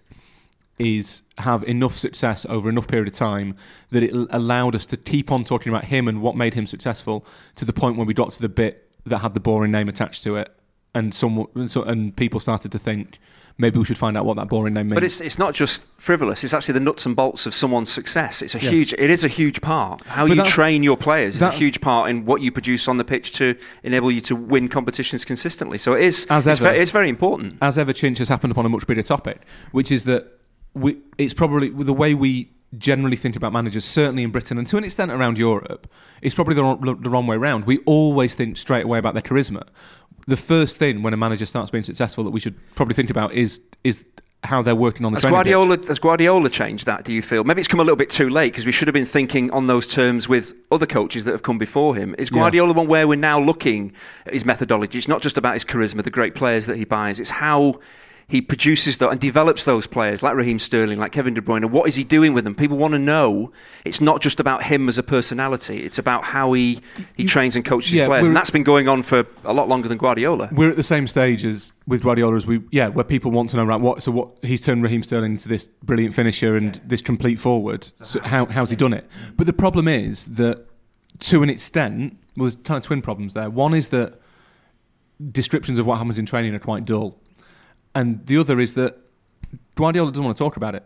is 0.80 1.22
have 1.40 1.64
enough 1.64 1.94
success 1.94 2.46
over 2.50 2.70
enough 2.70 2.88
period 2.88 3.08
of 3.08 3.14
time 3.14 3.56
that 3.92 4.04
it 4.04 4.12
allowed 4.30 4.76
us 4.76 4.86
to 4.88 4.98
keep 4.98 5.32
on 5.32 5.44
talking 5.44 5.72
about 5.72 5.86
him 5.86 6.08
and 6.08 6.22
what 6.22 6.36
made 6.36 6.54
him 6.54 6.68
successful 6.68 7.26
to 7.56 7.66
the 7.66 7.74
point 7.74 7.98
where 7.98 8.06
we 8.06 8.14
got 8.14 8.32
to 8.32 8.42
the 8.42 8.50
bit 8.50 8.88
that 9.06 9.20
had 9.20 9.34
the 9.34 9.40
boring 9.40 9.72
name 9.72 9.88
attached 9.90 10.24
to 10.24 10.36
it, 10.36 10.54
and 10.94 11.14
some 11.14 11.48
and, 11.56 11.72
so, 11.72 11.82
and 11.84 12.16
people 12.16 12.40
started 12.40 12.72
to 12.72 12.80
think 12.80 13.18
maybe 13.60 13.80
we 13.80 13.86
should 13.86 13.98
find 13.98 14.16
out 14.16 14.24
what 14.26 14.36
that 14.36 14.48
boring 14.50 14.74
name 14.76 14.88
means. 14.88 14.96
But 14.96 15.04
it's 15.04 15.20
it's 15.22 15.40
not 15.40 15.54
just 15.56 15.84
frivolous. 15.98 16.44
It's 16.44 16.54
actually 16.54 16.74
the 16.74 16.80
nuts 16.82 17.06
and 17.08 17.16
bolts 17.16 17.46
of 17.48 17.56
someone's 17.56 17.90
success. 17.92 18.42
It's 18.42 18.54
a 18.54 18.60
Yeah. 18.60 18.70
huge. 18.70 18.94
It 18.94 19.10
is 19.10 19.24
a 19.24 19.28
huge 19.28 19.62
part. 19.62 20.02
How 20.06 20.28
But 20.28 20.38
you 20.38 20.44
train 20.44 20.84
your 20.84 20.98
players 20.98 21.38
is 21.38 21.42
a 21.42 21.52
huge 21.52 21.80
part 21.82 22.10
in 22.12 22.26
what 22.26 22.42
you 22.42 22.52
produce 22.52 22.88
on 22.88 22.98
the 22.98 23.04
pitch 23.06 23.32
to 23.34 23.56
enable 23.84 24.12
you 24.12 24.22
to 24.22 24.36
win 24.36 24.68
competitions 24.68 25.24
consistently. 25.26 25.78
So 25.80 25.94
it 25.94 26.04
is. 26.04 26.28
As 26.30 26.46
it's, 26.46 26.62
ever. 26.62 26.72
ve- 26.74 26.80
it's 26.80 26.92
very 26.92 27.10
important. 27.10 27.56
as 27.62 27.78
ever, 27.80 27.94
Chinch 27.94 28.18
has 28.20 28.30
happened 28.30 28.52
upon 28.52 28.66
a 28.66 28.70
much 28.70 28.86
bigger 28.86 29.04
topic, 29.04 29.42
which 29.72 29.92
is 29.92 30.04
that 30.04 30.37
we, 30.78 30.98
it's 31.18 31.34
probably 31.34 31.70
the 31.70 31.94
way 31.94 32.14
we 32.14 32.50
generally 32.78 33.16
think 33.16 33.36
about 33.36 33.54
managers, 33.54 33.86
certainly 33.86 34.24
in 34.24 34.32
Britain 34.32 34.58
and 34.58 34.68
to 34.68 34.78
an 34.78 34.84
extent 34.84 35.12
around 35.12 35.38
Europe, 35.38 35.90
it's 36.22 36.36
probably 36.36 36.54
the 36.56 36.64
wrong, 36.64 37.00
the 37.02 37.10
wrong 37.10 37.28
way 37.28 37.36
around. 37.36 37.66
We 37.66 37.78
always 37.80 38.36
think 38.36 38.58
straight 38.58 38.86
away 38.86 39.00
about 39.00 39.14
their 39.14 39.24
charisma. 39.24 39.64
The 40.28 40.38
first 40.38 40.78
thing 40.78 41.04
when 41.04 41.14
a 41.14 41.18
manager 41.18 41.46
starts 41.46 41.72
being 41.72 41.86
successful 41.86 42.24
that 42.26 42.32
we 42.32 42.40
should 42.40 42.56
probably 42.76 42.96
think 42.96 43.10
about 43.10 43.34
is 43.34 43.62
is 43.84 44.04
how 44.44 44.62
they're 44.62 44.76
working 44.76 45.06
on 45.06 45.12
the 45.12 45.16
Has 45.18 45.24
training 45.24 45.44
pitch. 45.44 45.52
Guardiola, 45.52 45.88
has 45.88 46.00
Guardiola 46.00 46.50
changed 46.50 46.86
that, 46.86 47.04
do 47.04 47.12
you 47.12 47.22
feel? 47.22 47.44
Maybe 47.44 47.60
it's 47.60 47.68
come 47.68 47.80
a 47.80 47.84
little 47.84 47.98
bit 47.98 48.10
too 48.10 48.30
late 48.30 48.54
because 48.54 48.66
we 48.66 48.72
should 48.72 48.88
have 48.88 48.94
been 48.94 49.06
thinking 49.06 49.50
on 49.52 49.68
those 49.68 49.88
terms 49.88 50.30
with 50.30 50.54
other 50.72 50.86
coaches 50.86 51.24
that 51.24 51.32
have 51.32 51.42
come 51.44 51.58
before 51.58 51.96
him. 51.96 52.14
Is 52.18 52.30
Yeah. 52.30 52.40
Guardiola 52.40 52.74
one 52.74 52.88
where 52.88 53.08
we're 53.08 53.16
now 53.18 53.40
looking 53.40 53.94
at 54.26 54.34
his 54.34 54.46
methodology? 54.46 54.98
It's 55.00 55.08
not 55.08 55.22
just 55.22 55.38
about 55.38 55.56
his 55.56 55.66
charisma, 55.66 56.04
the 56.04 56.12
great 56.12 56.36
players 56.36 56.68
that 56.68 56.78
he 56.78 56.86
buys, 56.86 57.20
it's 57.20 57.32
how 57.32 57.80
he 58.30 58.42
produces 58.42 58.98
tho- 58.98 59.08
and 59.10 59.22
develops 59.22 59.64
those 59.64 59.88
players 59.88 60.22
like 60.22 60.36
Raheem 60.36 60.60
Sterling, 60.60 61.00
like 61.00 61.14
Kevin 61.14 61.34
De 61.34 61.40
Bruyne. 61.40 61.70
What 61.70 61.88
is 61.88 61.96
he 61.96 62.04
doing 62.04 62.34
with 62.34 62.44
them? 62.44 62.56
People 62.56 62.76
want 62.76 62.94
to 62.94 63.00
know. 63.00 63.54
It's 63.86 64.02
not 64.02 64.22
just 64.22 64.42
about 64.42 64.64
him 64.64 64.90
as 64.90 64.98
a 64.98 65.04
personality, 65.04 65.84
it's 65.84 65.98
about 65.98 66.26
how 66.26 66.52
he, 66.52 66.82
he 67.16 67.24
trains 67.24 67.56
and 67.56 67.64
coaches 67.64 67.94
Yeah, 67.94 68.04
his 68.04 68.10
players. 68.10 68.28
And 68.28 68.36
that's 68.36 68.50
been 68.50 68.64
going 68.64 68.90
on 68.90 69.02
for 69.02 69.26
a 69.46 69.54
lot 69.54 69.70
longer 69.70 69.88
than 69.88 69.98
Guardiola. 69.98 70.50
We're 70.52 70.70
at 70.70 70.76
the 70.76 70.84
same 70.84 71.08
stage 71.08 71.46
as 71.46 71.72
with 71.88 72.04
Guardiola 72.04 72.36
as 72.36 72.46
we 72.46 72.62
yeah, 72.72 72.90
where 72.90 73.06
people 73.06 73.32
want 73.32 73.50
to 73.52 73.58
know 73.58 73.64
right 73.64 73.80
what 73.80 74.04
so 74.04 74.12
what 74.12 74.38
he's 74.42 74.62
turned 74.62 74.84
Raheem 74.84 75.04
Sterling 75.04 75.32
into 75.32 75.48
this 75.48 75.70
brilliant 75.84 76.14
finisher 76.14 76.58
and 76.58 76.82
this 76.86 77.02
complete 77.02 77.40
forward. 77.40 77.90
So 78.04 78.20
how 78.22 78.46
how's 78.48 78.70
he 78.70 78.76
done 78.76 78.94
it? 78.94 79.10
But 79.38 79.48
the 79.48 79.54
problem 79.54 79.88
is 79.88 80.26
that 80.26 80.66
to 81.20 81.44
an 81.44 81.50
extent, 81.50 82.18
well, 82.36 82.46
there's 82.46 82.58
kind 82.58 82.78
of 82.78 82.84
twin 82.84 83.02
problems 83.02 83.34
there. 83.36 83.50
One 83.50 83.74
is 83.74 83.88
that 83.90 84.20
descriptions 85.32 85.80
of 85.80 85.86
what 85.86 85.98
happens 85.98 86.18
in 86.20 86.26
training 86.26 86.54
are 86.54 86.60
quite 86.60 86.86
dull, 86.86 87.18
and 87.98 88.24
the 88.28 88.38
other 88.38 88.60
is 88.60 88.76
that 88.76 88.96
Guardiola 89.76 90.12
doesn't 90.12 90.24
want 90.24 90.38
to 90.38 90.44
talk 90.44 90.56
about 90.56 90.76
it. 90.76 90.84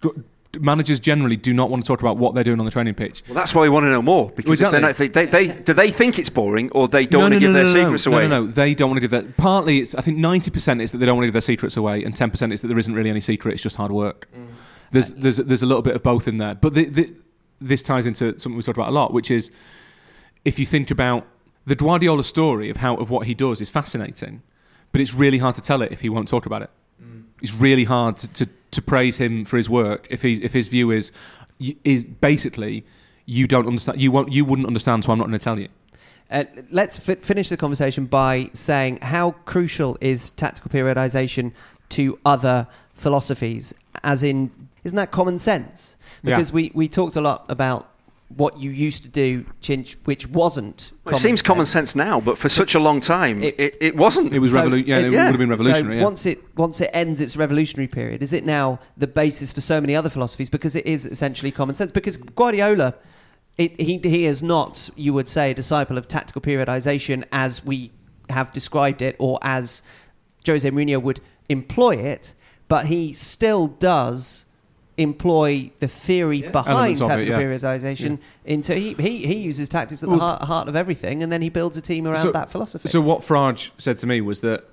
Gu- 0.00 0.24
Managers 0.58 0.98
generally 1.00 1.36
do 1.36 1.52
not 1.52 1.68
want 1.68 1.84
to 1.84 1.86
talk 1.86 2.00
about 2.00 2.16
what 2.16 2.34
they're 2.34 2.42
doing 2.42 2.58
on 2.58 2.64
the 2.64 2.70
training 2.70 2.94
pitch. 2.94 3.22
Well, 3.28 3.34
that's 3.34 3.54
why 3.54 3.60
we 3.60 3.68
want 3.68 3.84
to 3.84 3.90
know 3.90 4.00
more 4.00 4.30
because 4.30 4.62
if 4.62 4.72
not, 4.72 4.96
they, 4.96 5.08
they, 5.08 5.26
they, 5.26 5.48
do 5.48 5.74
they 5.74 5.90
think 5.90 6.18
it's 6.18 6.30
boring 6.30 6.70
or 6.70 6.88
they 6.88 7.04
don't 7.04 7.20
want 7.20 7.34
to 7.34 7.40
give 7.40 7.52
their 7.52 7.66
secrets 7.66 8.06
no, 8.06 8.12
away? 8.12 8.22
No, 8.26 8.40
no, 8.40 8.46
no, 8.46 8.52
they 8.52 8.74
don't 8.74 8.88
want 8.88 8.96
to 8.96 9.02
give 9.02 9.10
their. 9.10 9.24
Partly, 9.36 9.80
it's 9.80 9.94
I 9.94 10.00
think 10.00 10.16
ninety 10.16 10.50
percent 10.50 10.80
is 10.80 10.92
that 10.92 10.98
they 10.98 11.04
don't 11.04 11.16
want 11.16 11.24
to 11.24 11.26
give 11.26 11.34
their 11.34 11.42
secrets 11.42 11.76
away, 11.76 12.04
and 12.04 12.16
ten 12.16 12.30
percent 12.30 12.54
is 12.54 12.62
that 12.62 12.68
there 12.68 12.78
isn't 12.78 12.94
really 12.94 13.10
any 13.10 13.20
secret. 13.20 13.52
It's 13.52 13.62
just 13.62 13.76
hard 13.76 13.92
work. 13.92 14.28
Mm. 14.34 14.46
There's 14.92 15.12
there's 15.12 15.36
there's 15.36 15.62
a 15.62 15.66
little 15.66 15.82
bit 15.82 15.94
of 15.94 16.02
both 16.02 16.26
in 16.26 16.38
there, 16.38 16.54
but 16.54 16.72
the, 16.72 16.86
the, 16.86 17.14
this 17.60 17.82
ties 17.82 18.06
into 18.06 18.38
something 18.38 18.56
we 18.56 18.62
talked 18.62 18.78
about 18.78 18.88
a 18.88 18.92
lot, 18.92 19.12
which 19.12 19.30
is 19.30 19.50
if 20.46 20.58
you 20.58 20.64
think 20.64 20.90
about 20.90 21.26
the 21.66 21.74
Guardiola 21.74 22.24
story 22.24 22.70
of 22.70 22.78
how 22.78 22.96
of 22.96 23.10
what 23.10 23.26
he 23.26 23.34
does 23.34 23.60
is 23.60 23.68
fascinating, 23.68 24.40
but 24.96 25.02
it's 25.02 25.12
really 25.12 25.36
hard 25.36 25.54
to 25.54 25.60
tell 25.60 25.82
it 25.82 25.92
if 25.92 26.00
he 26.00 26.08
won't 26.08 26.26
talk 26.26 26.46
about 26.46 26.62
it. 26.62 26.70
It's 27.42 27.52
really 27.52 27.84
hard 27.84 28.16
to, 28.16 28.28
to, 28.28 28.48
to 28.70 28.80
praise 28.80 29.18
him 29.18 29.44
for 29.44 29.58
his 29.58 29.68
work 29.68 30.06
if 30.08 30.22
he 30.22 30.42
if 30.42 30.54
his 30.54 30.68
view 30.68 30.90
is 30.90 31.12
is 31.84 32.02
basically 32.04 32.82
you 33.26 33.46
don't 33.46 33.66
understand 33.66 34.00
you 34.00 34.10
won't 34.10 34.32
you 34.32 34.46
wouldn't 34.46 34.66
understand, 34.66 35.04
so 35.04 35.12
I'm 35.12 35.18
not 35.18 35.24
going 35.24 35.38
to 35.38 35.44
tell 35.44 35.60
you. 35.60 35.68
Uh, 36.30 36.44
let's 36.70 36.96
fi- 36.96 37.16
finish 37.16 37.50
the 37.50 37.58
conversation 37.58 38.06
by 38.06 38.48
saying 38.54 39.00
how 39.02 39.32
crucial 39.44 39.98
is 40.00 40.30
tactical 40.30 40.70
periodization 40.70 41.52
to 41.90 42.18
other 42.24 42.66
philosophies, 42.94 43.74
as 44.02 44.22
in, 44.22 44.50
isn't 44.82 44.96
that 44.96 45.10
common 45.10 45.38
sense? 45.38 45.98
Yeah. 46.22 46.36
Because 46.36 46.54
we, 46.54 46.72
we 46.72 46.88
talked 46.88 47.16
a 47.16 47.20
lot 47.20 47.44
about 47.50 47.90
what 48.28 48.58
you 48.58 48.70
used 48.70 49.02
to 49.04 49.08
do, 49.08 49.44
Chinch, 49.62 49.94
which 50.04 50.26
wasn't. 50.28 50.90
Well, 51.04 51.14
it 51.14 51.18
seems 51.18 51.42
common 51.42 51.64
sense 51.64 51.94
now, 51.94 52.20
but 52.20 52.36
for 52.38 52.48
such 52.48 52.74
a 52.74 52.80
long 52.80 52.98
time, 53.00 53.40
It- 53.42 53.54
it, 53.58 53.76
it, 53.80 53.96
wasn't. 53.96 54.32
It 54.34 54.40
was 54.40 54.52
So 54.52 54.62
revolu- 54.68 54.84
yeah, 54.86 54.96
it 54.96 55.04
it's- 55.06 55.10
would 55.12 55.18
have 55.18 55.38
been 55.38 55.48
revolutionary. 55.48 55.94
So 55.94 55.98
yeah. 55.98 56.04
once 56.04 56.26
it 56.26 56.38
once 56.56 56.80
it 56.80 56.90
ends 56.92 57.20
its 57.20 57.36
revolutionary 57.36 57.86
period, 57.86 58.22
is 58.22 58.32
it 58.32 58.44
now 58.44 58.80
the 58.96 59.06
basis 59.06 59.52
for 59.52 59.60
so 59.60 59.80
many 59.80 59.94
other 59.94 60.08
philosophies? 60.08 60.50
Because 60.50 60.74
it 60.74 60.86
is 60.86 61.06
essentially 61.06 61.52
common 61.52 61.76
sense. 61.76 61.92
Because 61.92 62.16
Guardiola, 62.16 62.94
it, 63.58 63.80
he 63.80 63.98
he 64.02 64.26
is 64.26 64.42
not, 64.42 64.90
you 64.96 65.12
would 65.12 65.28
say, 65.28 65.52
a 65.52 65.54
disciple 65.54 65.96
of 65.96 66.08
tactical 66.08 66.42
periodization 66.42 67.24
as 67.30 67.64
we 67.64 67.92
have 68.30 68.50
described 68.50 69.02
it, 69.02 69.14
or 69.20 69.38
as 69.42 69.82
Jose 70.44 70.68
Mourinho 70.68 71.00
would 71.00 71.20
employ 71.48 71.94
it. 71.94 72.34
But 72.66 72.86
he 72.86 73.12
still 73.12 73.68
does 73.68 74.45
employ 74.98 75.70
the 75.78 75.88
theory 75.88 76.40
behind 76.42 76.68
Elements 76.68 77.00
of 77.02 77.06
it, 77.06 77.10
tactical 77.10 77.34
yeah. 77.34 77.46
periodization 77.46 78.18
into 78.46 78.74
he, 78.74 78.94
he 78.94 79.26
he 79.26 79.34
uses 79.36 79.68
tactics 79.68 80.02
at 80.02 80.08
Well, 80.08 80.18
the 80.18 80.24
heart, 80.24 80.42
heart 80.44 80.68
of 80.68 80.76
everything 80.76 81.22
and 81.22 81.30
then 81.30 81.42
he 81.42 81.50
builds 81.50 81.76
a 81.76 81.82
team 81.82 82.06
around 82.06 82.22
So- 82.22 82.32
that 82.32 82.50
philosophy 82.50 82.88
So 82.88 83.00
what 83.02 83.20
Frade 83.20 83.70
said 83.76 83.98
to 83.98 84.06
me 84.06 84.20
was 84.22 84.40
that 84.40 84.64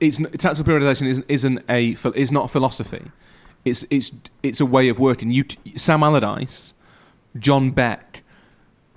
it's 0.00 0.18
tactical 0.38 0.64
periodization 0.64 1.06
isn't, 1.06 1.24
isn't 1.28 1.64
a 1.68 1.96
is 2.14 2.30
not 2.32 2.46
a 2.46 2.48
philosophy. 2.48 3.10
It's 3.64 3.84
it's 3.90 4.12
it's 4.42 4.60
a 4.60 4.66
way 4.66 4.88
of 4.88 4.98
working. 4.98 5.30
You 5.30 5.44
Sam 5.76 6.02
Allardyce, 6.02 6.74
John 7.38 7.70
Beck, 7.70 8.22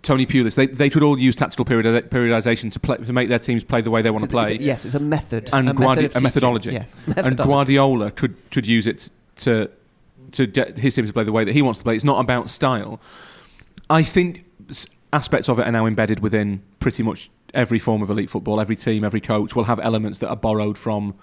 Tony 0.01 0.26
Pulis, 0.26 0.55
they 0.55 0.68
they 0.68 0.89
could 0.89 1.01
all 1.03 1.18
use 1.18 1.36
tactical 1.38 1.64
periodi- 1.66 2.07
periodization 2.10 2.72
to 2.74 2.80
play 2.80 2.97
to 2.97 3.14
make 3.14 3.30
their 3.30 3.39
teams 3.39 3.64
play 3.64 3.82
the 3.82 3.91
way 3.91 4.01
they 4.01 4.12
want 4.12 4.26
to 4.26 4.30
play. 4.30 4.45
it's- 4.55 4.62
yes, 4.62 4.86
it's 4.86 4.95
a 4.95 4.99
method. 4.99 5.49
and 5.53 5.70
a, 5.70 5.74
Guardi- 5.74 6.03
method 6.03 6.16
a 6.18 6.22
methodology. 6.22 6.72
Yes, 6.72 6.95
And 7.07 7.16
methodology. 7.16 7.47
Guardiola 7.49 8.12
could 8.12 8.36
could 8.51 8.68
use 8.68 8.86
it 8.86 9.10
to 9.40 9.70
to 10.32 10.46
get 10.46 10.78
his 10.78 10.96
team 10.96 11.08
to 11.08 11.14
play 11.14 11.24
the 11.24 11.32
way 11.32 11.44
that 11.44 11.54
he 11.54 11.62
wants 11.62 11.80
to 11.80 11.84
play. 11.84 11.96
It's 11.96 12.04
not 12.04 12.20
about 12.20 12.50
style. 12.50 13.02
I 13.90 14.04
think 14.04 14.46
aspects 15.12 15.50
of 15.50 15.60
it 15.60 15.68
are 15.68 15.72
now 15.72 15.86
embedded 15.86 16.20
within 16.20 16.62
pretty 16.80 17.02
much 17.04 17.32
every 17.54 17.80
form 17.80 18.02
of 18.04 18.10
elite 18.10 18.30
football. 18.30 18.62
Every 18.62 18.76
team, 18.76 19.04
every 19.04 19.22
coach 19.22 19.56
will 19.56 19.64
have 19.64 19.80
elements 19.80 20.20
that 20.20 20.30
are 20.30 20.36
borrowed 20.36 20.78
from 20.78 21.16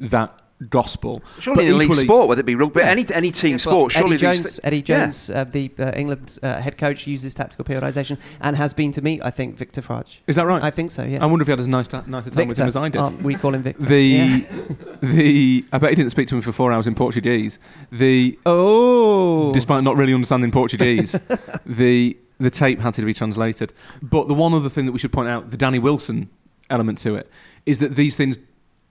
that 0.00 0.41
gospel. 0.70 1.22
surely 1.40 1.56
But 1.56 1.64
in 1.66 1.72
elite 1.74 1.94
sport, 1.94 2.28
whether 2.28 2.40
it 2.40 2.46
be 2.46 2.54
rugby, 2.54 2.80
Yeah. 2.80 2.86
any 2.88 3.06
any 3.12 3.30
team 3.30 3.52
Well, 3.52 3.58
sport, 3.58 3.92
surely 3.92 4.14
Eddie 4.16 4.26
these 4.26 4.42
Jones, 4.42 4.56
thi- 4.56 4.60
Eddie 4.64 4.76
Yeah. 4.78 4.82
Jones 4.82 5.30
uh, 5.30 5.44
the 5.44 5.70
uh, 5.78 5.92
England 5.96 6.38
uh, 6.42 6.60
head 6.60 6.76
coach, 6.78 7.06
uses 7.06 7.34
tactical 7.34 7.64
periodization 7.64 8.18
and 8.40 8.56
has 8.56 8.72
been 8.74 8.92
to 8.92 9.02
meet, 9.02 9.20
I 9.24 9.30
think, 9.30 9.56
Victor 9.56 9.80
Frade. 9.82 10.20
Is 10.26 10.36
that 10.36 10.46
right? 10.46 10.62
I 10.62 10.70
think 10.70 10.92
so. 10.92 11.02
Yeah. 11.04 11.22
I 11.22 11.26
wonder 11.26 11.42
if 11.42 11.46
he 11.48 11.52
had 11.52 11.60
as 11.60 11.68
nice 11.68 11.88
ta- 11.88 12.04
nicer 12.06 12.30
time 12.30 12.48
with 12.48 12.58
him 12.58 12.68
as 12.68 12.76
I 12.76 12.88
did. 12.88 12.98
aren't 13.00 13.22
we 13.22 13.34
call 13.34 13.54
him 13.54 13.62
Victor. 13.62 13.86
the 13.86 14.02
Yeah. 14.02 14.38
the 15.00 15.64
I 15.72 15.78
bet 15.78 15.90
he 15.90 15.96
didn't 15.96 16.10
speak 16.10 16.28
to 16.28 16.36
him 16.36 16.42
for 16.42 16.52
four 16.52 16.72
hours 16.72 16.86
in 16.86 16.94
Portuguese. 16.94 17.58
The 17.90 18.38
Oh. 18.46 19.52
despite 19.52 19.82
not 19.84 19.96
really 19.96 20.14
understanding 20.14 20.50
Portuguese, 20.50 21.12
the 21.66 22.16
the 22.38 22.50
tape 22.50 22.80
had 22.80 22.94
to 22.94 23.04
be 23.04 23.14
translated. 23.14 23.72
But 24.02 24.26
the 24.28 24.34
one 24.34 24.52
other 24.54 24.68
thing 24.68 24.86
that 24.86 24.92
we 24.92 24.98
should 24.98 25.12
point 25.12 25.28
out, 25.28 25.50
the 25.50 25.56
Danny 25.56 25.78
Wilson 25.78 26.28
element 26.70 26.98
to 26.98 27.14
it, 27.14 27.30
is 27.66 27.78
that 27.78 27.94
these 27.94 28.16
things, 28.16 28.38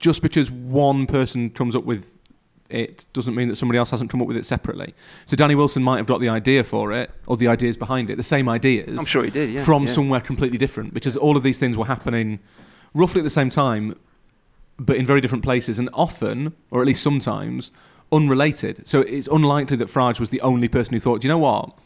just 0.02 0.20
because 0.20 0.50
one 0.50 1.06
person 1.06 1.48
comes 1.48 1.74
up 1.74 1.84
with 1.84 2.12
it, 2.68 3.06
doesn't 3.12 3.34
mean 3.34 3.48
that 3.48 3.56
somebody 3.56 3.78
else 3.78 3.90
hasn't 3.90 4.10
come 4.10 4.20
up 4.20 4.26
with 4.28 4.36
it 4.36 4.44
separately. 4.44 4.94
So 5.26 5.36
Danny 5.36 5.54
Wilson 5.54 5.82
might 5.82 5.98
have 5.98 6.06
got 6.06 6.20
the 6.20 6.28
idea 6.28 6.64
for 6.64 6.92
it, 6.92 7.10
or 7.26 7.36
the 7.36 7.48
ideas 7.48 7.76
behind 7.76 8.10
it, 8.10 8.16
the 8.16 8.22
same 8.22 8.48
ideas. 8.48 8.98
I'm 8.98 9.04
sure 9.04 9.22
he 9.24 9.30
did, 9.30 9.50
yeah, 9.50 9.64
From 9.64 9.86
yeah. 9.86 9.92
somewhere 9.92 10.20
completely 10.20 10.58
different, 10.58 10.92
because 10.92 11.16
all 11.16 11.36
of 11.36 11.42
these 11.42 11.56
things 11.56 11.76
were 11.76 11.86
happening 11.86 12.40
roughly 12.94 13.20
at 13.20 13.24
the 13.24 13.30
same 13.30 13.48
time, 13.48 13.96
but 14.78 14.96
in 14.96 15.06
very 15.06 15.20
different 15.20 15.44
places, 15.44 15.78
and 15.78 15.88
often, 15.94 16.54
or 16.70 16.80
at 16.80 16.86
least 16.86 17.02
sometimes, 17.02 17.70
unrelated. 18.10 18.86
So 18.86 19.00
it's 19.00 19.28
unlikely 19.28 19.76
that 19.76 19.88
Frade 19.88 20.18
was 20.18 20.30
the 20.30 20.40
only 20.40 20.68
person 20.68 20.94
who 20.94 21.00
thought, 21.00 21.20
do 21.20 21.28
you 21.28 21.32
know 21.32 21.38
what? 21.38 21.78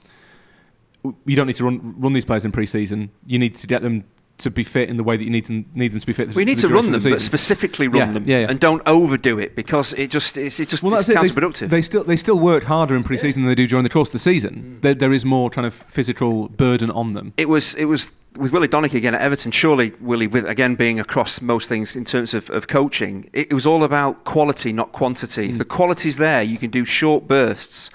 You 1.24 1.36
don't 1.36 1.46
need 1.46 1.56
to 1.56 1.64
run 1.64 1.94
run 1.98 2.14
these 2.14 2.24
players 2.24 2.44
in 2.44 2.50
pre-season. 2.50 3.10
You 3.26 3.38
need 3.38 3.54
to 3.56 3.66
get 3.68 3.82
them 3.82 4.04
to 4.38 4.50
be 4.50 4.62
fit 4.62 4.88
in 4.90 4.96
the 4.96 5.02
way 5.02 5.16
that 5.16 5.24
you 5.24 5.30
need 5.30 5.46
them 5.46 5.64
need 5.74 5.92
them 5.92 6.00
to 6.00 6.06
be 6.06 6.12
fit. 6.12 6.34
We 6.34 6.44
need 6.44 6.58
to 6.58 6.68
run 6.68 6.90
them, 6.90 7.00
the 7.00 7.10
but 7.10 7.22
specifically 7.22 7.88
run 7.88 8.08
Yeah, 8.08 8.12
them, 8.12 8.24
yeah, 8.26 8.38
yeah. 8.40 8.46
and 8.50 8.60
don't 8.60 8.82
overdo 8.86 9.38
it 9.38 9.56
because 9.56 9.92
it 9.94 10.10
just 10.10 10.36
it's, 10.36 10.60
it 10.60 10.68
just 10.68 10.82
Well, 10.82 10.94
it's 10.94 11.08
it. 11.08 11.14
They, 11.14 11.28
counterproductive. 11.28 11.70
they 11.70 11.82
still 11.82 12.04
they 12.04 12.16
still 12.16 12.38
work 12.38 12.64
harder 12.64 12.94
in 12.94 13.02
pre-season 13.02 13.42
than 13.42 13.48
they 13.48 13.54
do 13.54 13.66
during 13.66 13.82
the 13.84 13.88
course 13.90 14.08
of 14.10 14.12
the 14.12 14.18
season. 14.18 14.78
There, 14.82 14.94
there 14.94 15.12
is 15.12 15.24
more 15.24 15.48
kind 15.48 15.66
of 15.66 15.74
physical 15.74 16.48
burden 16.50 16.90
on 16.90 17.14
them. 17.14 17.32
it 17.36 17.48
was 17.48 17.74
it 17.76 17.86
was 17.86 18.10
with 18.36 18.52
Willie 18.52 18.68
Donachie 18.68 18.94
again 18.94 19.14
at 19.14 19.22
Everton. 19.22 19.50
Surely 19.50 19.92
Willie, 20.00 20.26
with 20.26 20.44
again 20.46 20.74
being 20.74 21.00
across 21.00 21.40
most 21.40 21.68
things 21.70 21.96
in 21.96 22.04
terms 22.04 22.34
of, 22.34 22.50
of 22.50 22.68
coaching, 22.68 23.30
it, 23.32 23.50
it 23.50 23.54
was 23.54 23.66
all 23.66 23.82
about 23.84 24.24
quality, 24.24 24.70
not 24.72 24.92
quantity. 24.92 25.48
Mm. 25.48 25.52
If 25.52 25.58
the 25.58 25.64
quality's 25.64 26.18
there, 26.18 26.42
you 26.42 26.58
can 26.58 26.70
do 26.70 26.84
short 26.84 27.26
bursts. 27.26 27.88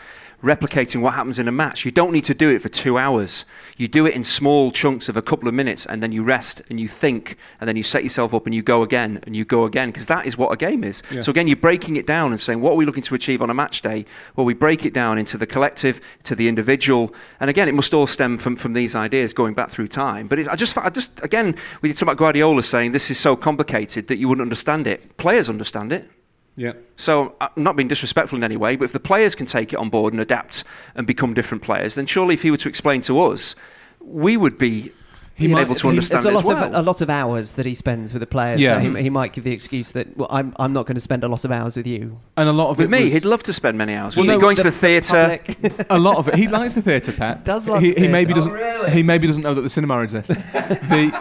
Replicating 0.43 1.01
what 1.01 1.13
happens 1.13 1.37
in 1.37 1.47
a 1.47 1.51
match. 1.51 1.85
You 1.85 1.91
don't 1.91 2.11
need 2.11 2.23
to 2.23 2.33
do 2.33 2.49
it 2.49 2.61
for 2.61 2.69
two 2.69 2.97
hours. 2.97 3.45
You 3.77 3.87
do 3.87 4.07
it 4.07 4.15
in 4.15 4.23
small 4.23 4.71
chunks 4.71 5.07
of 5.07 5.15
a 5.15 5.21
couple 5.21 5.47
of 5.47 5.53
minutes 5.53 5.85
and 5.85 6.01
then 6.01 6.11
you 6.11 6.23
rest 6.23 6.61
and 6.69 6.79
you 6.79 6.87
think 6.87 7.37
and 7.59 7.67
then 7.67 7.75
you 7.75 7.83
set 7.83 8.03
yourself 8.03 8.33
up 8.33 8.47
and 8.47 8.55
you 8.55 8.63
go 8.63 8.81
again 8.81 9.19
and 9.23 9.35
you 9.35 9.45
go 9.45 9.65
again 9.65 9.89
because 9.89 10.07
that 10.07 10.25
is 10.25 10.37
what 10.37 10.51
a 10.51 10.57
game 10.57 10.83
is. 10.83 11.03
Yeah. 11.11 11.21
So 11.21 11.29
again, 11.29 11.47
you're 11.47 11.57
breaking 11.57 11.95
it 11.95 12.07
down 12.07 12.31
and 12.31 12.39
saying, 12.39 12.59
what 12.59 12.71
are 12.71 12.75
we 12.75 12.85
looking 12.85 13.03
to 13.03 13.15
achieve 13.15 13.41
on 13.41 13.49
a 13.51 13.53
match 13.53 13.83
day? 13.83 14.05
Well, 14.35 14.45
we 14.45 14.55
break 14.55 14.85
it 14.85 14.93
down 14.93 15.19
into 15.19 15.37
the 15.37 15.45
collective, 15.45 16.01
to 16.23 16.35
the 16.35 16.47
individual, 16.47 17.13
and 17.39 17.49
again, 17.49 17.67
it 17.67 17.75
must 17.75 17.93
all 17.93 18.07
stem 18.07 18.37
from, 18.39 18.55
from 18.55 18.73
these 18.73 18.95
ideas 18.95 19.33
going 19.33 19.53
back 19.53 19.69
through 19.69 19.89
time. 19.89 20.27
But 20.27 20.39
it, 20.39 20.47
I 20.47 20.55
just, 20.55 20.77
I 20.77 20.89
just, 20.89 21.23
again, 21.23 21.55
we 21.81 21.89
did 21.89 21.97
talk 21.97 22.03
about 22.03 22.17
Guardiola 22.17 22.63
saying 22.63 22.93
this 22.93 23.11
is 23.11 23.19
so 23.19 23.35
complicated 23.35 24.07
that 24.07 24.17
you 24.17 24.27
wouldn't 24.27 24.45
understand 24.45 24.87
it. 24.87 25.17
Players 25.17 25.49
understand 25.49 25.91
it. 25.91 26.09
Yeah. 26.55 26.73
So 26.97 27.33
I'm 27.41 27.49
not 27.55 27.75
being 27.75 27.87
disrespectful 27.87 28.37
in 28.37 28.43
any 28.43 28.57
way, 28.57 28.75
but 28.75 28.85
if 28.85 28.91
the 28.91 28.99
players 28.99 29.35
can 29.35 29.45
take 29.45 29.73
it 29.73 29.77
on 29.77 29.89
board 29.89 30.13
and 30.13 30.21
adapt 30.21 30.63
and 30.95 31.07
become 31.07 31.33
different 31.33 31.63
players, 31.63 31.95
then 31.95 32.05
surely 32.05 32.33
if 32.35 32.41
he 32.41 32.51
were 32.51 32.57
to 32.57 32.69
explain 32.69 33.01
to 33.01 33.21
us, 33.21 33.55
we 34.01 34.35
would 34.35 34.57
be 34.57 34.91
He 35.35 35.45
being 35.47 35.51
might- 35.53 35.61
able 35.67 35.75
to 35.75 35.83
he- 35.87 35.89
understand 35.89 36.23
There's 36.23 36.35
a 36.35 36.37
it 36.37 36.39
as 36.41 36.45
lot 36.45 36.55
well. 36.55 36.63
of 36.65 36.73
a 36.73 36.81
lot 36.81 37.01
of 37.01 37.09
hours 37.09 37.53
that 37.53 37.65
he 37.65 37.73
spends 37.73 38.13
with 38.13 38.19
the 38.19 38.27
players. 38.27 38.59
Yeah. 38.59 38.81
so 38.81 38.93
he, 38.95 39.03
he 39.03 39.09
might 39.09 39.31
give 39.33 39.43
the 39.45 39.53
excuse 39.53 39.93
that 39.93 40.15
well, 40.17 40.27
I'm 40.29 40.53
I'm 40.59 40.73
not 40.73 40.85
going 40.85 40.95
to 40.95 41.01
spend 41.01 41.23
a 41.23 41.27
lot 41.29 41.45
of 41.45 41.51
hours 41.51 41.77
with 41.77 41.87
you. 41.87 42.19
and 42.37 42.49
a 42.49 42.51
lot 42.51 42.69
of 42.69 42.77
With 42.77 42.87
it 42.87 42.89
me, 42.91 43.03
was- 43.05 43.13
he'd 43.13 43.25
love 43.25 43.43
to 43.43 43.53
spend 43.53 43.77
many 43.77 43.93
hours. 43.95 44.15
Well, 44.17 44.23
with 44.23 44.29
me. 44.31 44.35
no, 44.35 44.41
going 44.41 44.57
the- 44.57 44.63
to 44.63 44.71
the 44.71 44.77
theatre. 44.77 45.39
Public. 45.45 45.85
a 45.89 45.97
lot 45.97 46.17
of 46.17 46.27
it. 46.27 46.35
He 46.35 46.47
likes 46.49 46.73
the 46.73 46.81
theatre, 46.81 47.13
Pat 47.13 47.45
Does 47.51 47.67
love 47.67 47.81
he, 47.81 47.91
the 47.93 48.01
he 48.01 48.07
maybe 48.09 48.33
theatre. 48.33 48.49
doesn't. 48.49 48.85
Oh, 48.85 48.89
He 48.89 49.03
maybe 49.03 49.25
doesn't 49.25 49.41
know 49.41 49.53
that 49.53 49.61
the 49.61 49.69
cinema 49.69 50.01
exists. 50.01 50.29
the 50.53 51.11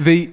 the 0.00 0.30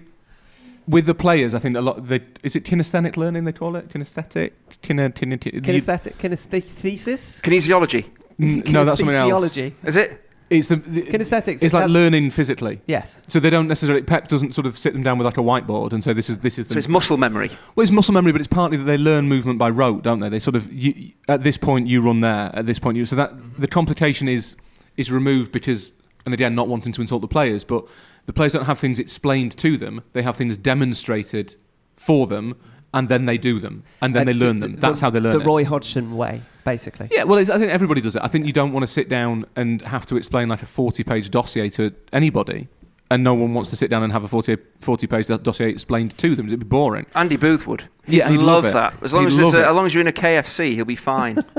with 0.90 1.06
the 1.06 1.14
players, 1.14 1.54
I 1.54 1.60
think 1.60 1.78
a 1.78 1.82
lot. 1.82 2.08
The, 2.08 2.22
is 2.42 2.56
it 2.56 2.64
kinesthetic 2.66 3.16
learning 3.16 3.46
they 3.46 3.54
call 3.54 3.76
it? 3.76 3.90
Kinesthetic. 3.90 4.52
Kine, 4.82 5.12
kine, 5.12 5.38
kine, 5.38 5.62
Kinesthetic, 5.62 6.16
kinesthesis. 6.16 7.42
Kinesiology. 7.42 8.06
n- 8.40 8.64
no, 8.66 8.84
that's 8.84 9.00
something 9.00 9.16
else. 9.16 9.32
Kinesiology. 9.32 9.74
Is 9.86 9.98
it? 9.98 10.26
It's 10.50 10.68
the, 10.68 10.78
the 10.78 11.04
Kinesthetics. 11.04 11.62
It's 11.62 11.76
like 11.76 11.92
learning 11.92 12.32
physically. 12.32 12.82
Yes. 12.88 13.22
So 13.28 13.40
they 13.40 13.52
don't 13.52 13.68
necessarily. 13.68 14.02
Pep 14.02 14.28
doesn't 14.28 14.56
sort 14.56 14.66
of 14.66 14.80
sit 14.80 14.94
them 14.94 15.04
down 15.04 15.20
with 15.20 15.26
like 15.26 15.38
a 15.38 15.42
whiteboard 15.42 15.94
and 15.94 16.04
say 16.04 16.12
this 16.12 16.28
is 16.28 16.40
this 16.40 16.58
is. 16.58 16.66
The, 16.66 16.74
So 16.74 16.78
it's 16.80 16.88
muscle 16.88 17.18
memory. 17.18 17.52
Well, 17.76 17.84
it's 17.84 17.92
muscle 17.92 18.16
memory, 18.16 18.32
but 18.32 18.42
it's 18.42 18.48
partly 18.48 18.78
that 18.78 18.86
they 18.86 18.98
learn 18.98 19.28
movement 19.28 19.60
by 19.60 19.70
rote, 19.70 20.02
don't 20.02 20.20
they? 20.20 20.30
They 20.30 20.40
sort 20.40 20.56
of 20.56 20.72
you, 20.74 21.12
at 21.28 21.44
this 21.44 21.56
point 21.58 21.88
you 21.88 22.02
run 22.02 22.22
there, 22.22 22.50
at 22.56 22.66
this 22.66 22.80
point 22.80 22.98
you. 22.98 23.06
So 23.06 23.16
that 23.16 23.32
mm-hmm. 23.32 23.62
the 23.62 23.68
complication 23.68 24.28
is 24.28 24.56
is 24.98 25.12
removed 25.12 25.52
because, 25.52 25.94
and 26.26 26.34
again, 26.34 26.56
not 26.56 26.68
wanting 26.68 26.94
to 26.94 27.02
insult 27.02 27.22
the 27.22 27.28
players, 27.28 27.64
but 27.64 27.86
the 28.26 28.34
players 28.34 28.54
don't 28.54 28.66
have 28.66 28.80
things 28.80 29.00
explained 29.00 29.58
to 29.58 29.78
them; 29.78 30.02
they 30.14 30.22
have 30.22 30.36
things 30.36 30.58
demonstrated 30.58 31.56
for 31.96 32.28
them, 32.28 32.56
and 32.94 33.10
then 33.10 33.26
they 33.26 33.38
do 33.38 33.60
them, 33.60 33.84
and 34.02 34.14
then 34.16 34.22
Uh, 34.24 34.26
they 34.26 34.34
learn 34.34 34.60
the- 34.60 34.68
them. 34.70 34.78
That's 34.80 35.00
the- 35.00 35.06
how 35.06 35.10
they 35.10 35.20
learn 35.20 35.34
The 35.38 35.42
it. 35.42 35.46
Roy 35.46 35.66
Hodgson 35.66 36.16
way, 36.18 36.42
basically. 36.64 37.08
Yeah, 37.12 37.24
well, 37.26 37.38
it's, 37.40 37.50
I 37.50 37.58
think 37.60 37.72
everybody 37.72 38.02
does 38.02 38.16
it. 38.16 38.22
I 38.24 38.28
think 38.28 38.46
you 38.46 38.54
don't 38.54 38.72
want 38.74 38.84
to 38.84 38.88
sit 38.92 39.10
down 39.10 39.46
and 39.56 39.82
have 39.84 40.06
to 40.08 40.16
explain 40.18 40.48
like 40.50 40.62
a 40.64 40.66
40 40.66 41.04
page 41.04 41.30
dossier 41.30 41.70
to 41.72 41.92
anybody, 42.14 42.68
and 43.12 43.24
no 43.24 43.34
one 43.34 43.54
wants 43.54 43.70
to 43.72 43.76
sit 43.76 43.90
down 43.90 44.04
and 44.04 44.12
have 44.14 44.24
a 44.24 44.28
40, 44.28 44.58
40 44.82 45.08
page 45.08 45.28
dossier 45.44 45.70
explained 45.70 46.18
to 46.18 46.36
them. 46.36 46.48
It'd 46.48 46.60
be 46.60 46.66
boring. 46.66 47.06
Andy 47.16 47.36
Booth 47.38 47.68
would. 47.68 47.84
He'd 48.06 48.18
Yeah, 48.18 48.30
he'd 48.30 48.38
love, 48.38 48.64
love 48.64 48.66
it. 48.66 48.74
that. 48.74 48.94
As 49.04 49.14
long 49.14 49.24
He'd 49.24 49.34
as, 49.34 49.40
it's 49.40 49.54
a, 49.54 49.68
as 49.68 49.76
long 49.76 49.86
as 49.86 49.94
you're 49.94 50.02
in 50.02 50.08
a 50.08 50.12
KFC, 50.14 50.74
he'll 50.76 50.86
be 50.86 50.96
fine. 50.96 51.44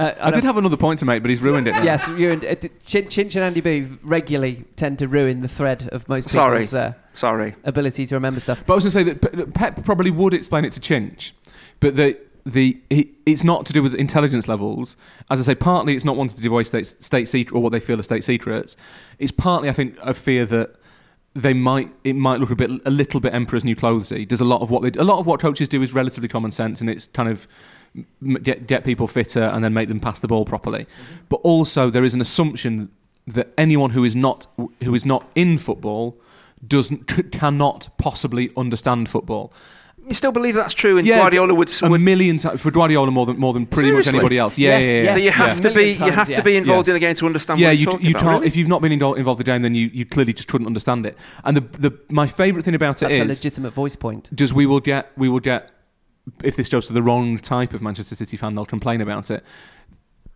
Uh, 0.00 0.14
I 0.18 0.30
did 0.30 0.44
have 0.44 0.56
another 0.56 0.78
point 0.78 0.98
to 1.00 1.04
make, 1.04 1.22
but 1.22 1.28
he's 1.28 1.42
ruined 1.42 1.68
it 1.68 1.72
now. 1.72 1.82
Yes, 1.82 2.08
you 2.08 2.30
and 2.30 2.42
uh, 2.42 2.54
Chin, 2.86 3.04
Chinch 3.04 3.34
and 3.34 3.44
Andy 3.44 3.60
Booth 3.60 3.98
regularly 4.02 4.64
tend 4.76 4.98
to 5.00 5.08
ruin 5.08 5.42
the 5.42 5.48
thread 5.48 5.90
of 5.92 6.08
most 6.08 6.30
Sorry. 6.30 6.60
people's 6.60 6.72
uh, 6.72 6.94
Sorry. 7.12 7.54
ability 7.64 8.06
to 8.06 8.14
remember 8.14 8.40
stuff. 8.40 8.64
But 8.66 8.72
I 8.72 8.76
was 8.76 8.84
going 8.84 9.04
to 9.04 9.12
say 9.12 9.32
that 9.34 9.52
Pep 9.52 9.84
probably 9.84 10.10
would 10.10 10.32
explain 10.32 10.64
it 10.64 10.72
to 10.72 10.80
Chinch, 10.80 11.32
but 11.80 11.96
the 11.96 12.18
the 12.46 12.80
he, 12.88 13.10
it's 13.26 13.44
not 13.44 13.66
to 13.66 13.74
do 13.74 13.82
with 13.82 13.94
intelligence 13.94 14.48
levels. 14.48 14.96
As 15.30 15.38
I 15.38 15.42
say, 15.42 15.54
partly 15.54 15.94
it's 15.96 16.04
not 16.06 16.16
wanting 16.16 16.34
to 16.34 16.42
give 16.42 16.66
state, 16.66 16.86
state 16.86 17.28
secret 17.28 17.54
or 17.54 17.62
what 17.62 17.70
they 17.70 17.80
feel 17.80 18.00
are 18.00 18.02
state 18.02 18.24
secrets. 18.24 18.76
It's 19.18 19.32
partly, 19.32 19.68
I 19.68 19.72
think, 19.72 19.98
a 20.00 20.14
fear 20.14 20.46
that 20.46 20.76
they 21.34 21.52
might 21.52 21.92
it 22.04 22.14
might 22.14 22.40
look 22.40 22.50
a 22.50 22.56
bit 22.56 22.70
a 22.86 22.90
little 22.90 23.20
bit 23.20 23.34
emperor's 23.34 23.64
new 23.64 23.76
clothesy. 23.76 24.24
Does 24.24 24.40
a 24.40 24.46
lot 24.46 24.62
of 24.62 24.70
what 24.70 24.82
they 24.82 24.98
a 24.98 25.04
lot 25.04 25.18
of 25.18 25.26
what 25.26 25.40
coaches 25.40 25.68
do 25.68 25.82
is 25.82 25.92
relatively 25.92 26.28
common 26.28 26.52
sense, 26.52 26.80
and 26.80 26.88
it's 26.88 27.06
kind 27.08 27.28
of 27.28 27.46
get 28.42 28.66
get 28.66 28.84
people 28.84 29.06
fitter 29.08 29.42
and 29.42 29.64
then 29.64 29.74
make 29.74 29.88
them 29.88 30.00
pass 30.00 30.20
the 30.20 30.28
ball 30.28 30.44
properly. 30.44 30.84
Mm-hmm. 30.84 31.24
But 31.28 31.36
also 31.36 31.90
there 31.90 32.04
is 32.04 32.14
an 32.14 32.20
assumption 32.20 32.90
that 33.26 33.48
anyone 33.58 33.90
who 33.90 34.04
is 34.04 34.14
not 34.16 34.46
who 34.82 34.94
is 34.94 35.04
not 35.04 35.28
in 35.34 35.58
football 35.58 36.16
doesn't 36.66 37.10
c- 37.10 37.22
cannot 37.24 37.88
possibly 37.98 38.50
understand 38.56 39.08
football. 39.08 39.52
You 40.06 40.14
still 40.14 40.32
believe 40.32 40.54
that's 40.54 40.74
true? 40.74 40.98
And 40.98 41.06
Guardiola 41.06 41.54
would. 41.54 41.70
a 41.82 41.90
million 41.98 42.38
times 42.38 42.60
for 42.62 42.70
Guardiola 42.70 43.10
more 43.10 43.26
than 43.26 43.38
more 43.38 43.52
than 43.52 43.66
pretty 43.66 43.92
much 43.92 44.06
anybody 44.08 44.38
else. 44.38 44.56
Yeah, 44.58 44.78
Yes, 44.78 44.84
yeah, 44.84 44.90
yeah. 44.90 45.02
yes. 45.02 45.14
that 45.14 45.22
you 45.22 45.30
have 45.30 45.56
Yeah. 45.56 45.62
to 45.62 45.68
be. 45.68 45.74
Million 45.74 46.04
You 46.04 46.10
have 46.12 46.26
times, 46.26 46.38
to 46.38 46.42
be 46.42 46.56
involved 46.56 46.88
Yes. 46.88 46.88
in 46.88 46.94
the 46.94 47.00
game 47.06 47.14
to 47.16 47.26
understand 47.26 47.60
yeah, 47.60 47.68
what 47.68 47.78
you, 47.78 47.86
you 48.00 48.10
about. 48.10 48.22
can't. 48.22 48.32
really? 48.36 48.46
If 48.46 48.56
you've 48.56 48.66
not 48.68 48.80
been 48.82 48.92
involved 48.92 49.18
involved 49.18 49.40
in 49.40 49.44
the 49.44 49.52
game, 49.52 49.62
then 49.62 49.74
you, 49.74 49.90
you 49.92 50.04
clearly 50.06 50.32
just 50.32 50.48
couldn't 50.48 50.66
understand 50.66 51.04
it. 51.06 51.16
And 51.44 51.56
the 51.56 51.60
the 51.78 51.98
my 52.08 52.26
favourite 52.26 52.64
thing 52.64 52.74
about 52.74 53.02
it 53.02 53.08
That's 53.08 53.20
a 53.20 53.24
legitimate 53.24 53.72
voice 53.74 53.94
point. 53.94 54.30
just 54.34 54.52
we 54.54 54.66
will 54.66 54.80
get 54.80 55.12
we 55.16 55.28
will 55.28 55.38
get 55.40 55.70
if 56.42 56.56
this 56.56 56.68
goes 56.68 56.86
to 56.86 56.92
the 56.92 57.02
wrong 57.02 57.38
type 57.38 57.74
of 57.74 57.82
Manchester 57.82 58.14
City 58.14 58.36
fan, 58.36 58.54
they'll 58.54 58.66
complain 58.66 59.00
about 59.00 59.30
it. 59.30 59.44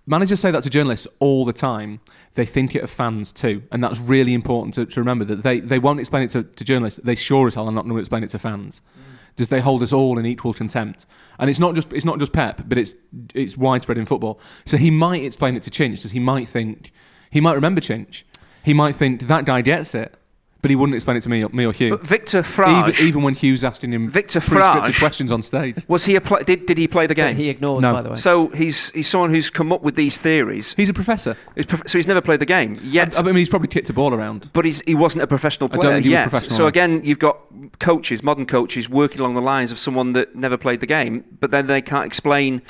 Managers 0.06 0.40
say 0.40 0.50
that 0.50 0.62
to 0.62 0.70
journalists 0.70 1.06
all 1.18 1.46
the 1.46 1.52
time. 1.52 2.00
They 2.34 2.44
think 2.44 2.74
it 2.74 2.82
of 2.82 2.90
fans 2.90 3.32
too, 3.32 3.62
and 3.72 3.82
that's 3.82 3.98
really 3.98 4.34
important 4.34 4.74
to, 4.74 4.84
to 4.84 5.00
remember 5.00 5.24
that 5.24 5.42
they, 5.42 5.60
they 5.60 5.78
won't 5.78 5.98
explain 6.00 6.24
it 6.24 6.30
to, 6.30 6.42
to 6.42 6.64
journalists. 6.64 7.00
They 7.02 7.14
sure 7.14 7.46
as 7.46 7.54
hell 7.54 7.68
are 7.68 7.72
not 7.72 7.84
going 7.84 7.94
to 7.94 8.00
explain 8.00 8.22
it 8.22 8.30
to 8.30 8.38
fans. 8.38 8.82
Mm. 8.98 9.14
Does 9.36 9.48
they 9.48 9.60
hold 9.60 9.82
us 9.82 9.92
all 9.92 10.18
in 10.18 10.26
equal 10.26 10.52
contempt, 10.52 11.06
and 11.38 11.48
it's 11.48 11.58
not 11.58 11.74
just 11.74 11.92
it's 11.92 12.04
not 12.04 12.18
just 12.18 12.32
Pep, 12.32 12.62
but 12.68 12.78
it's 12.78 12.94
it's 13.34 13.56
widespread 13.56 13.98
in 13.98 14.06
football. 14.06 14.38
So 14.66 14.76
he 14.76 14.90
might 14.90 15.24
explain 15.24 15.56
it 15.56 15.62
to 15.64 15.70
Chinch, 15.70 15.96
because 15.96 16.12
he 16.12 16.20
might 16.20 16.48
think 16.48 16.92
he 17.30 17.40
might 17.40 17.54
remember 17.54 17.80
Chinch. 17.80 18.22
He 18.62 18.74
might 18.74 18.94
think 18.94 19.26
that 19.26 19.44
guy 19.44 19.62
gets 19.62 19.94
it, 19.94 20.16
but 20.64 20.70
he 20.70 20.76
wouldn't 20.76 20.94
explain 20.94 21.18
it 21.18 21.22
to 21.22 21.28
me, 21.28 21.44
or- 21.44 21.50
me 21.50 21.66
or 21.66 21.72
Hugh. 21.72 21.90
But 21.90 22.06
Victor 22.06 22.40
Frade. 22.42 22.88
Even, 22.88 23.06
even 23.06 23.22
when 23.22 23.34
Hugh's 23.34 23.62
asking 23.62 23.92
him 23.92 24.08
Victor 24.08 24.40
pre-scripted 24.40 24.82
Frade- 24.94 24.98
questions 24.98 25.30
on 25.30 25.42
stage. 25.42 25.76
was 25.88 26.06
he 26.06 26.16
a 26.16 26.22
pla 26.22 26.38
did, 26.38 26.64
did 26.64 26.78
he 26.78 26.88
play 26.88 27.06
the 27.06 27.12
That 27.14 27.26
game? 27.28 27.36
he 27.36 27.50
ignores, 27.50 27.82
No. 27.82 27.92
by 27.92 28.00
the 28.00 28.08
way. 28.08 28.14
so 28.16 28.48
he's 28.48 28.88
he's 28.90 29.06
someone 29.06 29.28
who's 29.28 29.50
come 29.50 29.72
up 29.72 29.82
with 29.82 29.94
these 29.94 30.16
theories. 30.16 30.72
He's 30.74 30.88
a 30.88 30.94
professor. 30.94 31.36
He's 31.54 31.66
prof- 31.66 31.82
so 31.86 31.98
he's 31.98 32.06
never 32.08 32.22
played 32.22 32.40
the 32.40 32.46
game 32.46 32.78
yet. 32.82 33.18
I 33.18 33.22
mean, 33.22 33.36
he's 33.36 33.50
probably 33.50 33.68
kicked 33.68 33.90
a 33.90 33.92
ball 33.92 34.14
around. 34.14 34.48
but 34.54 34.64
he's, 34.64 34.80
he 34.86 34.94
wasn't 34.94 35.22
a 35.22 35.26
professional 35.26 35.68
I 35.70 35.74
don't 35.74 35.80
player 35.82 35.92
think 35.96 36.04
he 36.06 36.10
was 36.10 36.12
yet. 36.14 36.30
professional, 36.30 36.56
So 36.56 36.62
no. 36.62 36.68
again, 36.68 37.02
you've 37.04 37.18
got 37.18 37.38
coaches, 37.78 38.22
modern 38.22 38.46
coaches, 38.46 38.88
working 38.88 39.20
along 39.20 39.34
the 39.34 39.42
lines 39.42 39.70
of 39.70 39.78
someone 39.78 40.14
that 40.14 40.34
never 40.34 40.56
played 40.56 40.80
the 40.80 40.86
game, 40.86 41.24
but 41.40 41.50
then 41.50 41.66
they 41.66 41.82
can't 41.82 42.06
explain. 42.06 42.62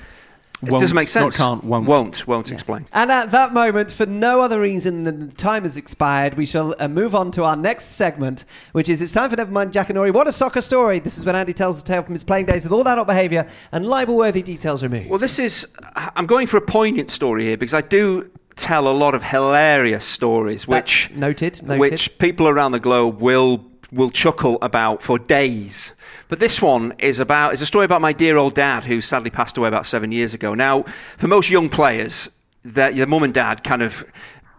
It 0.67 0.73
Won't, 0.73 0.81
doesn't 0.83 0.95
make 0.95 1.09
not 1.09 1.11
sense. 1.11 1.37
can't, 1.37 1.65
won't. 1.65 1.87
Won't. 1.87 2.27
Won't 2.27 2.51
Yes. 2.51 2.61
explain. 2.61 2.87
And 2.93 3.11
at 3.13 3.31
that 3.33 3.53
moment, 3.53 3.91
for 3.91 4.07
no 4.07 4.41
other 4.43 4.61
reason 4.61 5.05
than 5.05 5.29
the 5.29 5.35
time 5.35 5.63
has 5.65 5.77
expired, 5.77 6.35
we 6.35 6.47
shall 6.47 6.75
uh, 6.79 6.89
move 6.89 7.15
on 7.15 7.31
to 7.33 7.45
our 7.45 7.57
next 7.57 7.93
segment, 7.93 8.45
which 8.73 8.89
is 8.89 9.03
It's 9.03 9.13
Time 9.13 9.31
for 9.31 9.37
Nevermind 9.37 9.73
Jackanory. 9.73 10.13
What 10.13 10.29
a 10.29 10.33
soccer 10.33 10.61
story! 10.61 10.99
This 10.99 11.19
is 11.19 11.25
when 11.27 11.37
Andy 11.37 11.53
tells 11.53 11.83
the 11.83 11.87
tale 11.87 12.03
from 12.03 12.15
his 12.15 12.25
playing 12.25 12.47
days 12.47 12.65
with 12.65 12.73
all 12.73 12.87
adult 12.89 13.07
behaviour 13.07 13.47
and 13.73 13.87
libel 13.87 14.17
worthy 14.17 14.43
details 14.43 14.83
removed. 14.83 15.11
Well, 15.11 15.19
this 15.19 15.39
is. 15.39 15.67
I'm 15.95 16.27
going 16.27 16.47
for 16.47 16.57
a 16.57 16.63
poignant 16.63 17.11
story 17.11 17.45
here 17.45 17.57
because 17.57 17.75
I 17.75 17.81
do 17.81 18.31
tell 18.57 18.87
a 18.87 18.93
lot 18.93 19.15
of 19.15 19.23
hilarious 19.23 20.05
stories, 20.05 20.65
That- 20.67 20.85
which 20.85 21.11
noted, 21.15 21.61
noted. 21.63 21.81
which 21.81 22.19
people 22.19 22.47
around 22.49 22.73
the 22.73 22.81
globe 22.81 23.21
will 23.21 23.65
will 23.95 24.11
chuckle 24.11 24.59
about 24.61 25.03
for 25.03 25.19
days. 25.19 25.93
But 26.29 26.41
this 26.41 26.61
one 26.61 26.95
is 26.99 27.19
about 27.19 27.55
is 27.55 27.63
a 27.63 27.67
story 27.67 27.85
about 27.85 28.01
my 28.01 28.13
dear 28.13 28.37
old 28.37 28.55
dad 28.55 28.85
who 28.85 29.01
sadly 29.01 29.31
passed 29.31 29.57
away 29.57 29.69
about 29.69 29.87
seven 29.87 30.13
years 30.13 30.35
ago. 30.35 30.55
Now, 30.55 30.85
for 31.19 31.29
most 31.29 31.51
young 31.51 31.69
players, 31.69 32.29
your 32.65 33.07
mum 33.07 33.23
and 33.23 33.35
dad 33.35 33.63
kind 33.65 33.83
of 33.83 34.05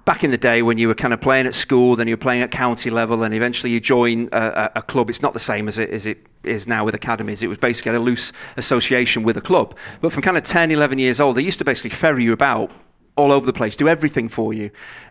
back 0.05 0.23
in 0.23 0.29
the 0.29 0.37
day 0.37 0.61
when 0.61 0.77
you 0.77 0.87
were 0.87 0.95
kind 0.95 1.13
of 1.13 1.19
playing 1.19 1.47
at 1.47 1.55
school, 1.55 1.95
then 1.95 2.07
you 2.07 2.13
were 2.13 2.21
playing 2.21 2.43
at 2.43 2.51
county 2.51 2.91
level, 2.91 3.23
and 3.23 3.33
eventually 3.33 3.71
you 3.71 3.79
join 3.79 4.29
a, 4.31 4.71
a, 4.75 4.81
club. 4.83 5.09
It's 5.09 5.21
not 5.21 5.33
the 5.33 5.39
same 5.39 5.67
as 5.67 5.79
it, 5.79 5.89
as 5.89 6.05
it 6.05 6.23
is 6.43 6.67
now 6.67 6.85
with 6.85 6.93
academies. 6.93 7.41
It 7.41 7.47
was 7.47 7.57
basically 7.57 7.95
a 7.95 7.99
loose 7.99 8.31
association 8.55 9.23
with 9.23 9.35
a 9.35 9.41
club. 9.41 9.75
But 10.01 10.13
from 10.13 10.21
kind 10.21 10.37
of 10.37 10.43
10, 10.43 10.69
11 10.69 10.99
years 10.99 11.19
old, 11.19 11.37
they 11.37 11.41
used 11.41 11.57
to 11.57 11.65
basically 11.65 11.89
ferry 11.89 12.23
you 12.23 12.33
about 12.33 12.71
all 13.15 13.31
over 13.31 13.45
the 13.45 13.53
place, 13.53 13.75
do 13.75 13.87
everything 13.87 14.27
for 14.27 14.53
you. 14.53 14.69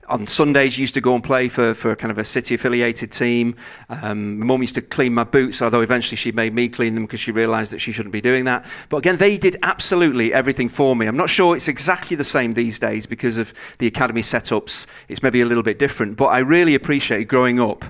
On 0.09 0.27
Sundays, 0.27 0.77
used 0.77 0.93
to 0.95 1.01
go 1.01 1.15
and 1.15 1.25
play 1.25 1.49
for, 1.49 1.73
for 1.73 1.97
kind 1.97 2.11
of 2.11 2.19
a 2.19 2.25
city 2.25 2.55
affiliated 2.55 3.11
team. 3.11 3.57
Um, 3.89 4.39
my 4.39 4.45
mum 4.45 4.61
used 4.61 4.75
to 4.75 4.83
clean 4.83 5.15
my 5.15 5.25
boots, 5.25 5.63
although 5.63 5.81
eventually 5.81 6.17
she 6.17 6.31
made 6.31 6.53
me 6.55 6.69
clean 6.69 6.95
them 6.95 7.07
because 7.07 7.21
she 7.21 7.33
realised 7.33 7.73
that 7.73 7.79
she 7.79 7.93
shouldn't 7.93 8.13
be 8.13 8.21
doing 8.21 8.45
that. 8.45 8.67
But 8.91 8.99
again, 8.99 9.17
they 9.17 9.39
did 9.39 9.57
absolutely 9.63 10.35
everything 10.35 10.69
for 10.69 10.95
me. 10.95 11.07
I'm 11.07 11.17
not 11.17 11.31
sure 11.31 11.57
it's 11.57 11.69
exactly 11.69 12.17
the 12.17 12.25
same 12.25 12.53
these 12.53 12.79
days 12.79 13.07
because 13.07 13.39
of 13.39 13.55
the 13.79 13.87
academy 13.87 14.21
setups. 14.21 14.87
It's 15.09 15.23
maybe 15.23 15.41
a 15.41 15.47
little 15.47 15.63
bit 15.63 15.79
different. 15.79 16.19
But 16.19 16.27
I 16.27 16.41
really 16.41 16.75
appreciate 16.75 17.29
growing 17.29 17.59
up 17.59 17.87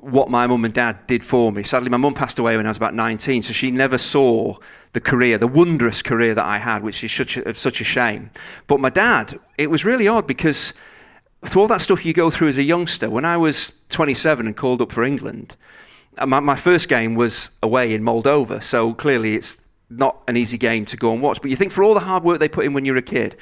what 0.00 0.30
my 0.30 0.46
mum 0.46 0.64
and 0.64 0.74
dad 0.74 1.06
did 1.08 1.24
for 1.24 1.50
me. 1.50 1.64
Sadly, 1.64 1.90
my 1.90 1.96
mum 1.96 2.14
passed 2.14 2.38
away 2.38 2.56
when 2.56 2.66
I 2.66 2.70
was 2.70 2.76
about 2.76 2.94
19, 2.94 3.42
so 3.42 3.52
she 3.52 3.72
never 3.72 3.98
saw 3.98 4.56
the 4.92 5.00
career, 5.00 5.38
the 5.38 5.46
wondrous 5.46 6.02
career 6.02 6.34
that 6.34 6.44
I 6.44 6.58
had, 6.58 6.82
which 6.82 7.02
is 7.04 7.12
such 7.12 7.36
a, 7.36 7.54
such 7.54 7.80
a 7.80 7.84
shame. 7.84 8.30
But 8.66 8.80
my 8.80 8.90
dad, 8.90 9.38
it 9.58 9.70
was 9.70 9.84
really 9.84 10.08
odd 10.08 10.26
because 10.26 10.72
through 11.44 11.62
all 11.62 11.68
that 11.68 11.82
stuff 11.82 12.06
you 12.06 12.12
go 12.12 12.30
through 12.30 12.48
as 12.48 12.58
a 12.58 12.62
youngster, 12.62 13.10
when 13.10 13.24
I 13.24 13.36
was 13.36 13.72
27 13.90 14.46
and 14.46 14.56
called 14.56 14.80
up 14.80 14.92
for 14.92 15.04
England, 15.04 15.54
uh, 16.16 16.26
my, 16.26 16.40
my 16.40 16.56
first 16.56 16.88
game 16.88 17.14
was 17.14 17.50
away 17.62 17.92
in 17.92 18.02
Moldova, 18.02 18.62
so 18.62 18.94
clearly 18.94 19.34
it's 19.34 19.58
not 19.90 20.20
an 20.28 20.36
easy 20.36 20.58
game 20.58 20.84
to 20.86 20.96
go 20.96 21.12
and 21.12 21.20
watch. 21.20 21.40
But 21.40 21.50
you 21.50 21.56
think 21.56 21.72
for 21.72 21.82
all 21.82 21.94
the 21.94 22.00
hard 22.00 22.22
work 22.22 22.40
they 22.40 22.48
put 22.48 22.64
in 22.64 22.72
when 22.72 22.84
you're 22.84 22.96
a 22.96 23.02
kid, 23.02 23.36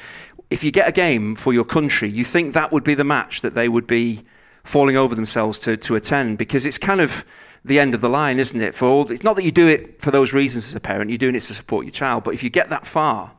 if 0.50 0.62
you 0.62 0.70
get 0.70 0.88
a 0.88 0.92
game 0.92 1.34
for 1.34 1.52
your 1.52 1.64
country, 1.64 2.08
you 2.08 2.24
think 2.24 2.54
that 2.54 2.72
would 2.72 2.84
be 2.84 2.94
the 2.94 3.04
match 3.04 3.40
that 3.40 3.54
they 3.54 3.68
would 3.68 3.86
be 3.86 4.24
falling 4.64 4.96
over 4.96 5.14
themselves 5.14 5.58
to, 5.60 5.76
to 5.76 5.96
attend 5.96 6.38
because 6.38 6.66
it's 6.66 6.78
kind 6.78 7.00
of 7.00 7.24
the 7.64 7.80
end 7.80 7.94
of 7.94 8.00
the 8.00 8.08
line, 8.08 8.38
isn't 8.38 8.60
it? 8.60 8.74
For 8.74 8.86
all, 8.86 9.10
it's 9.10 9.24
not 9.24 9.34
that 9.36 9.42
you 9.42 9.50
do 9.50 9.66
it 9.66 10.00
for 10.00 10.10
those 10.10 10.32
reasons 10.32 10.68
as 10.68 10.74
a 10.74 10.80
parent, 10.80 11.10
you're 11.10 11.18
doing 11.18 11.34
it 11.34 11.42
to 11.44 11.54
support 11.54 11.84
your 11.84 11.92
child. 11.92 12.24
But 12.24 12.34
if 12.34 12.42
you 12.42 12.50
get 12.50 12.70
that 12.70 12.86
far, 12.86 13.32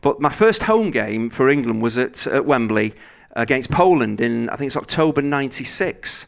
but 0.00 0.20
my 0.20 0.30
first 0.30 0.64
home 0.64 0.90
game 0.90 1.30
for 1.30 1.48
England 1.48 1.82
was 1.82 1.98
at, 1.98 2.26
at 2.26 2.44
Wembley 2.44 2.94
against 3.32 3.70
Poland 3.70 4.20
in 4.20 4.48
I 4.50 4.56
think 4.56 4.68
it's 4.68 4.76
October 4.76 5.22
'96. 5.22 6.26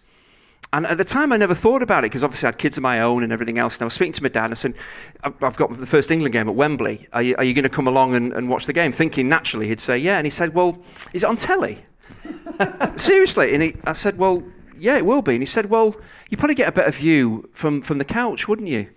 And 0.73 0.87
at 0.87 0.99
the 0.99 1.05
time, 1.05 1.33
I 1.33 1.37
never 1.37 1.55
thought 1.55 1.83
about 1.83 2.05
it 2.05 2.13
because 2.13 2.23
obviously 2.23 2.47
I 2.47 2.51
had 2.51 2.59
kids 2.59 2.77
of 2.77 2.85
my 2.85 3.01
own 3.01 3.25
and 3.25 3.33
everything 3.33 3.59
else. 3.59 3.75
And 3.75 3.83
I 3.83 3.85
was 3.87 3.95
speaking 3.95 4.13
to 4.13 4.23
my 4.23 4.29
dad 4.29 4.45
and 4.45 4.53
I 4.53 4.55
said, 4.55 4.75
I've 5.25 5.57
got 5.57 5.77
the 5.81 5.87
first 5.87 6.13
England 6.13 6.33
game 6.33 6.49
at 6.49 6.55
Wembley. 6.55 7.09
Are 7.13 7.23
you, 7.23 7.35
you 7.43 7.55
going 7.55 7.65
to 7.65 7.69
come 7.69 7.89
along 7.89 8.15
and, 8.15 8.33
and 8.33 8.49
watch 8.49 8.67
the 8.67 8.73
game? 8.73 8.93
Thinking 8.93 9.29
naturally 9.29 9.67
he'd 9.67 9.81
say, 9.81 9.99
yeah. 9.99 10.19
And 10.19 10.29
he 10.29 10.31
said, 10.31 10.55
well, 10.55 10.79
is 11.13 11.25
it 11.25 11.27
on 11.27 11.37
telly? 11.37 11.85
Seriously. 12.97 13.53
And 13.53 13.65
he, 13.65 13.77
I 13.83 13.95
said, 13.95 14.17
well, 14.17 14.45
"Yeah, 14.81 14.97
it 14.97 15.05
will 15.05 15.23
be." 15.23 15.35
And 15.35 15.43
he 15.43 15.47
said, 15.47 15.69
"Well, 15.71 15.95
you 16.31 16.37
probably 16.37 16.55
get 16.55 16.69
a 16.69 16.73
better 16.73 16.91
view 16.91 17.49
from 17.53 17.83
from 17.83 17.99
the 17.99 18.05
couch, 18.05 18.49
wouldn't 18.49 18.69
you?" 18.69 18.89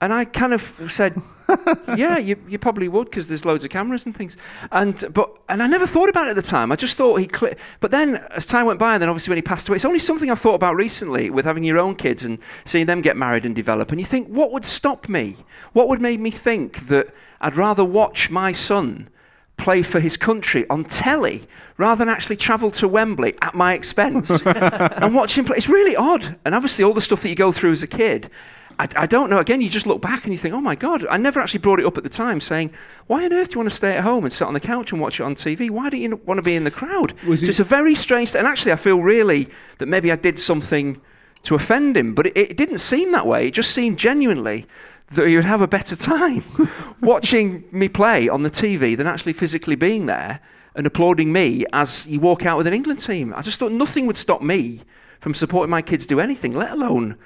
And 0.00 0.12
I 0.12 0.24
kind 0.24 0.52
of 0.52 0.72
said, 0.88 1.20
"Yeah, 1.96 2.18
you, 2.18 2.36
you 2.48 2.58
probably 2.58 2.88
would 2.88 3.06
because 3.06 3.28
there's 3.28 3.44
loads 3.44 3.64
of 3.64 3.70
cameras 3.70 4.06
and 4.06 4.16
things." 4.16 4.36
And 4.72 5.04
but 5.12 5.30
and 5.48 5.62
I 5.62 5.66
never 5.66 5.86
thought 5.86 6.08
about 6.08 6.26
it 6.26 6.30
at 6.30 6.36
the 6.36 6.42
time. 6.42 6.72
I 6.72 6.76
just 6.76 6.96
thought 6.96 7.16
he. 7.16 7.26
Cli- 7.26 7.56
but 7.80 7.90
then 7.90 8.16
as 8.32 8.46
time 8.46 8.66
went 8.66 8.78
by, 8.78 8.94
and 8.94 9.02
then 9.02 9.08
obviously 9.08 9.30
when 9.30 9.38
he 9.38 9.42
passed 9.42 9.68
away, 9.68 9.76
it's 9.76 9.84
only 9.84 9.98
something 9.98 10.30
I've 10.30 10.40
thought 10.40 10.54
about 10.54 10.76
recently 10.76 11.30
with 11.30 11.44
having 11.44 11.64
your 11.64 11.78
own 11.78 11.96
kids 11.96 12.22
and 12.24 12.38
seeing 12.64 12.86
them 12.86 13.00
get 13.00 13.16
married 13.16 13.44
and 13.44 13.54
develop. 13.54 13.90
And 13.90 14.00
you 14.00 14.06
think, 14.06 14.28
what 14.28 14.52
would 14.52 14.66
stop 14.66 15.08
me? 15.08 15.36
What 15.72 15.88
would 15.88 16.00
make 16.00 16.20
me 16.20 16.30
think 16.30 16.88
that 16.88 17.08
I'd 17.40 17.56
rather 17.56 17.84
watch 17.84 18.30
my 18.30 18.52
son? 18.52 19.08
play 19.56 19.82
for 19.82 20.00
his 20.00 20.16
country 20.16 20.68
on 20.68 20.84
telly 20.84 21.48
rather 21.78 21.98
than 21.98 22.08
actually 22.08 22.36
travel 22.36 22.70
to 22.70 22.88
Wembley 22.88 23.34
at 23.42 23.54
my 23.54 23.74
expense 23.74 24.30
and 24.44 25.14
watch 25.14 25.36
him 25.36 25.44
play. 25.44 25.56
It's 25.56 25.68
really 25.68 25.96
odd. 25.96 26.36
And 26.44 26.54
obviously, 26.54 26.84
all 26.84 26.94
the 26.94 27.00
stuff 27.00 27.22
that 27.22 27.28
you 27.28 27.34
go 27.34 27.52
through 27.52 27.72
as 27.72 27.82
a 27.82 27.86
kid, 27.86 28.30
I, 28.78 28.88
I, 28.96 29.06
don't 29.06 29.30
know. 29.30 29.38
Again, 29.38 29.60
you 29.60 29.70
just 29.70 29.86
look 29.86 30.02
back 30.02 30.24
and 30.24 30.32
you 30.32 30.38
think, 30.38 30.54
oh 30.54 30.60
my 30.60 30.74
God, 30.74 31.06
I 31.08 31.16
never 31.16 31.40
actually 31.40 31.60
brought 31.60 31.80
it 31.80 31.86
up 31.86 31.96
at 31.96 32.02
the 32.02 32.10
time 32.10 32.40
saying, 32.40 32.70
why 33.06 33.24
on 33.24 33.32
earth 33.32 33.48
do 33.48 33.52
you 33.54 33.58
want 33.58 33.70
to 33.70 33.76
stay 33.76 33.96
at 33.96 34.04
home 34.04 34.24
and 34.24 34.32
sit 34.32 34.46
on 34.46 34.54
the 34.54 34.60
couch 34.60 34.92
and 34.92 35.00
watch 35.00 35.18
it 35.20 35.22
on 35.22 35.34
TV? 35.34 35.70
Why 35.70 35.88
do 35.88 35.96
you 35.96 36.16
want 36.24 36.38
to 36.38 36.42
be 36.42 36.54
in 36.54 36.64
the 36.64 36.70
crowd? 36.70 37.14
Was 37.26 37.40
so 37.40 37.46
it's 37.46 37.60
a 37.60 37.64
very 37.64 37.94
strange. 37.94 38.34
And 38.34 38.46
actually, 38.46 38.72
I 38.72 38.76
feel 38.76 39.00
really 39.00 39.48
that 39.78 39.86
maybe 39.86 40.12
I 40.12 40.16
did 40.16 40.38
something 40.38 41.00
to 41.44 41.54
offend 41.54 41.96
him, 41.96 42.14
but 42.14 42.26
it, 42.26 42.36
it 42.36 42.56
didn't 42.56 42.78
seem 42.78 43.12
that 43.12 43.26
way. 43.26 43.48
It 43.48 43.52
just 43.52 43.70
seemed 43.70 43.98
genuinely 43.98 44.66
that 45.12 45.26
he 45.26 45.36
would 45.36 45.44
have 45.44 45.62
a 45.62 45.68
better 45.68 45.96
time 45.96 46.44
watching 47.00 47.64
me 47.70 47.88
play 47.88 48.28
on 48.28 48.42
the 48.42 48.50
TV 48.50 48.96
than 48.96 49.06
actually 49.06 49.32
physically 49.32 49.76
being 49.76 50.06
there 50.06 50.40
and 50.74 50.86
applauding 50.86 51.32
me 51.32 51.64
as 51.72 52.06
you 52.06 52.20
walk 52.20 52.44
out 52.44 52.58
with 52.58 52.66
an 52.66 52.74
England 52.74 52.98
team. 52.98 53.32
I 53.34 53.42
just 53.42 53.58
thought 53.58 53.72
nothing 53.72 54.06
would 54.06 54.18
stop 54.18 54.42
me 54.42 54.82
from 55.20 55.34
supporting 55.34 55.70
my 55.70 55.82
kids 55.82 56.06
do 56.06 56.20
anything, 56.20 56.52
let 56.52 56.72
alone 56.72 57.16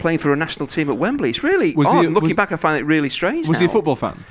playing 0.00 0.18
for 0.18 0.32
a 0.32 0.36
national 0.36 0.66
team 0.66 0.90
at 0.90 0.96
Wembley. 0.96 1.30
It's 1.30 1.42
really 1.42 1.72
Was 1.74 1.86
he- 1.92 1.98
odd. 1.98 2.06
Looking 2.12 2.30
was- 2.30 2.36
back, 2.36 2.50
I 2.52 2.56
find 2.56 2.80
it 2.80 2.84
really 2.84 3.08
strange. 3.08 3.46
Was 3.46 3.58
he 3.60 3.66
a 3.66 3.68
football 3.68 3.96
fan? 3.96 4.24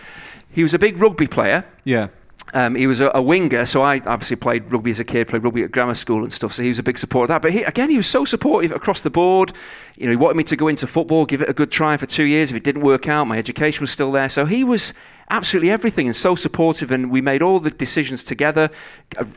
He 0.52 0.64
was 0.64 0.74
a 0.74 0.80
big 0.80 0.98
rugby 1.00 1.28
player. 1.28 1.64
Yeah. 1.84 2.08
Um, 2.56 2.74
he 2.74 2.88
was 2.88 3.00
a, 3.00 3.12
a 3.14 3.22
winger, 3.22 3.64
so 3.68 3.84
I 3.84 4.02
obviously 4.08 4.36
played 4.36 4.72
rugby 4.72 4.90
as 4.90 5.00
a 5.00 5.04
kid, 5.04 5.28
played 5.28 5.44
rugby 5.44 5.62
at 5.62 5.72
grammar 5.72 5.94
school 5.94 6.24
and 6.24 6.34
stuff. 6.34 6.52
So 6.54 6.64
he 6.64 6.70
was 6.70 6.80
a 6.80 6.84
big 6.84 6.98
supporter 6.98 7.26
of 7.26 7.36
that. 7.36 7.42
But 7.44 7.52
he, 7.52 7.62
again, 7.62 7.92
he 7.92 7.98
was 7.98 8.08
so 8.08 8.26
supportive 8.26 8.72
across 8.72 9.02
the 9.02 9.12
board. 9.12 9.54
You 9.98 10.06
know, 10.08 10.12
he 10.12 10.16
wanted 10.16 10.38
me 10.38 10.44
to 10.46 10.56
go 10.56 10.68
into 10.68 10.88
football, 10.88 11.26
give 11.26 11.44
it 11.44 11.50
a 11.50 11.54
good 11.54 11.70
try 11.72 11.96
for 11.98 12.08
two 12.08 12.24
years. 12.24 12.50
If 12.50 12.58
it 12.58 12.64
didn't 12.64 12.82
work 12.82 13.08
out, 13.08 13.26
my 13.26 13.38
education 13.38 13.82
was 13.82 13.92
still 13.92 14.12
there. 14.12 14.30
So 14.30 14.46
he 14.48 14.64
was 14.64 14.96
absolutely 15.30 15.70
everything 15.70 16.08
and 16.08 16.16
so 16.16 16.36
supportive. 16.36 16.92
And 16.92 17.12
we 17.12 17.22
made 17.22 17.42
all 17.42 17.60
the 17.60 17.70
decisions 17.70 18.24
together. 18.24 18.70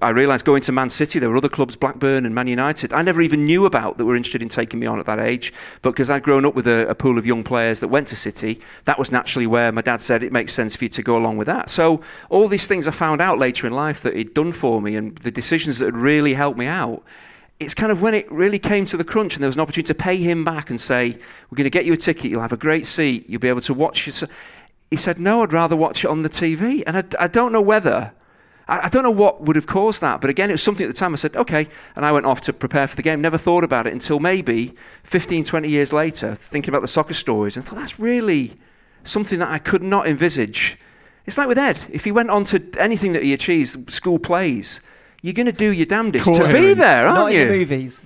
I, 0.01 0.11
realised 0.11 0.45
going 0.45 0.63
to 0.63 0.73
Man 0.73 0.91
City, 0.91 1.19
there 1.19 1.29
were 1.29 1.37
other 1.37 1.49
clubs, 1.49 1.77
Blackburn 1.77 2.25
and 2.25 2.35
Man 2.35 2.47
United, 2.47 2.93
I 2.93 3.03
never 3.03 3.21
even 3.21 3.45
knew 3.45 3.67
about 3.67 3.99
that 3.99 4.05
were 4.05 4.17
interested 4.17 4.43
in 4.43 4.49
taking 4.49 4.81
me 4.81 4.87
on 4.87 4.99
at 4.99 5.07
that 5.07 5.21
age. 5.21 5.53
But 5.83 5.91
because 5.91 6.11
I'd 6.11 6.23
grown 6.23 6.45
up 6.47 6.55
with 6.55 6.67
a, 6.67 6.89
a 6.89 6.95
pool 6.95 7.19
of 7.19 7.27
young 7.27 7.45
players 7.45 7.81
that 7.81 7.89
went 7.89 8.09
to 8.09 8.17
City, 8.17 8.61
that 8.85 8.99
was 8.99 9.13
naturally 9.13 9.47
where 9.47 9.71
my 9.71 9.83
dad 9.83 10.01
said 10.01 10.23
it 10.23 10.33
makes 10.33 10.55
sense 10.55 10.77
for 10.77 10.85
you 10.85 10.91
to 10.91 11.03
go 11.03 11.17
along 11.17 11.37
with 11.37 11.47
that. 11.47 11.71
So 11.71 12.01
all 12.31 12.49
these 12.49 12.67
things 12.67 12.89
I 12.89 12.93
found 12.93 13.21
out 13.21 13.39
later 13.39 13.67
in 13.67 13.73
life 13.75 14.01
that 14.03 14.17
he'd 14.17 14.35
done 14.35 14.53
for 14.53 14.81
me 14.81 14.97
and 14.97 15.17
the 15.19 15.31
decisions 15.31 15.79
that 15.79 15.87
had 15.87 15.97
really 15.97 16.35
helped 16.35 16.59
me 16.59 16.67
out. 16.67 17.03
It's 17.61 17.75
kind 17.75 17.93
of 17.93 18.03
when 18.03 18.15
it 18.15 18.31
really 18.33 18.59
came 18.59 18.87
to 18.87 18.97
the 18.97 19.05
crunch 19.05 19.35
and 19.35 19.43
there 19.43 19.49
was 19.49 19.55
an 19.55 19.61
opportunity 19.61 19.87
to 19.87 19.95
pay 19.95 20.17
him 20.17 20.45
back 20.45 20.69
and 20.69 20.81
say, 20.81 21.17
We're 21.49 21.57
going 21.57 21.65
to 21.65 21.71
get 21.71 21.85
you 21.85 21.93
a 21.93 21.97
ticket, 21.97 22.25
you'll 22.25 22.41
have 22.41 22.53
a 22.53 22.57
great 22.57 22.89
seat, 22.89 23.29
you'll 23.29 23.41
be 23.41 23.49
able 23.49 23.61
to 23.61 23.75
watch 23.75 24.09
it. 24.09 24.25
He 24.93 24.99
said, 24.99 25.19
No, 25.19 25.43
I'd 25.43 25.55
rather 25.55 25.75
watch 25.75 26.05
it 26.05 26.09
on 26.09 26.21
the 26.21 26.29
TV. 26.29 26.83
And 26.87 26.99
I, 26.99 27.05
I 27.19 27.27
don't 27.27 27.51
know 27.51 27.63
whether, 27.63 28.13
I, 28.69 28.81
I 28.81 28.89
don't 28.91 29.03
know 29.03 29.11
what 29.11 29.41
would 29.41 29.57
have 29.57 29.67
caused 29.67 30.03
that. 30.03 30.21
But 30.21 30.29
again, 30.29 30.51
it 30.51 30.53
was 30.53 30.63
something 30.63 30.85
at 30.85 30.93
the 30.93 30.99
time 30.99 31.15
I 31.15 31.17
said, 31.17 31.35
Okay. 31.35 31.67
And 31.97 32.05
I 32.05 32.13
went 32.13 32.27
off 32.27 32.43
to 32.43 32.53
prepare 32.53 32.87
for 32.87 32.95
the 32.95 33.01
game, 33.03 33.23
never 33.23 33.39
thought 33.39 33.65
about 33.65 33.87
it 33.87 33.95
until 33.95 34.21
maybe 34.21 34.75
15, 35.05 35.45
20 35.45 35.67
years 35.67 35.95
later, 35.95 36.35
thinking 36.35 36.69
about 36.69 36.83
the 36.83 36.89
soccer 36.89 37.15
stories, 37.15 37.57
and 37.57 37.65
thought, 37.67 37.77
That's 37.79 37.99
really 37.99 38.59
something 39.03 39.39
that 39.39 39.49
I 39.49 39.59
could 39.59 39.83
not 39.83 40.07
envisage. 40.07 40.79
It's 41.25 41.39
like 41.39 41.49
with 41.49 41.59
Ed. 41.59 41.81
If 41.91 42.05
he 42.05 42.13
went 42.13 42.29
on 42.29 42.45
to 42.47 42.63
anything 42.79 43.15
that 43.15 43.23
he 43.23 43.33
achieves, 43.33 43.75
school 43.89 44.19
plays, 44.19 44.81
you're 45.23 45.33
going 45.33 45.47
to 45.47 45.53
do 45.53 45.73
your 45.73 45.87
damnedest 45.87 46.27
Court 46.27 46.43
to 46.43 46.53
be 46.53 46.75
there, 46.75 47.07
aren't 47.07 47.15
Not 47.19 47.33
you? 47.33 47.41
in 47.43 47.49
the 47.49 47.55
movies, 47.55 48.03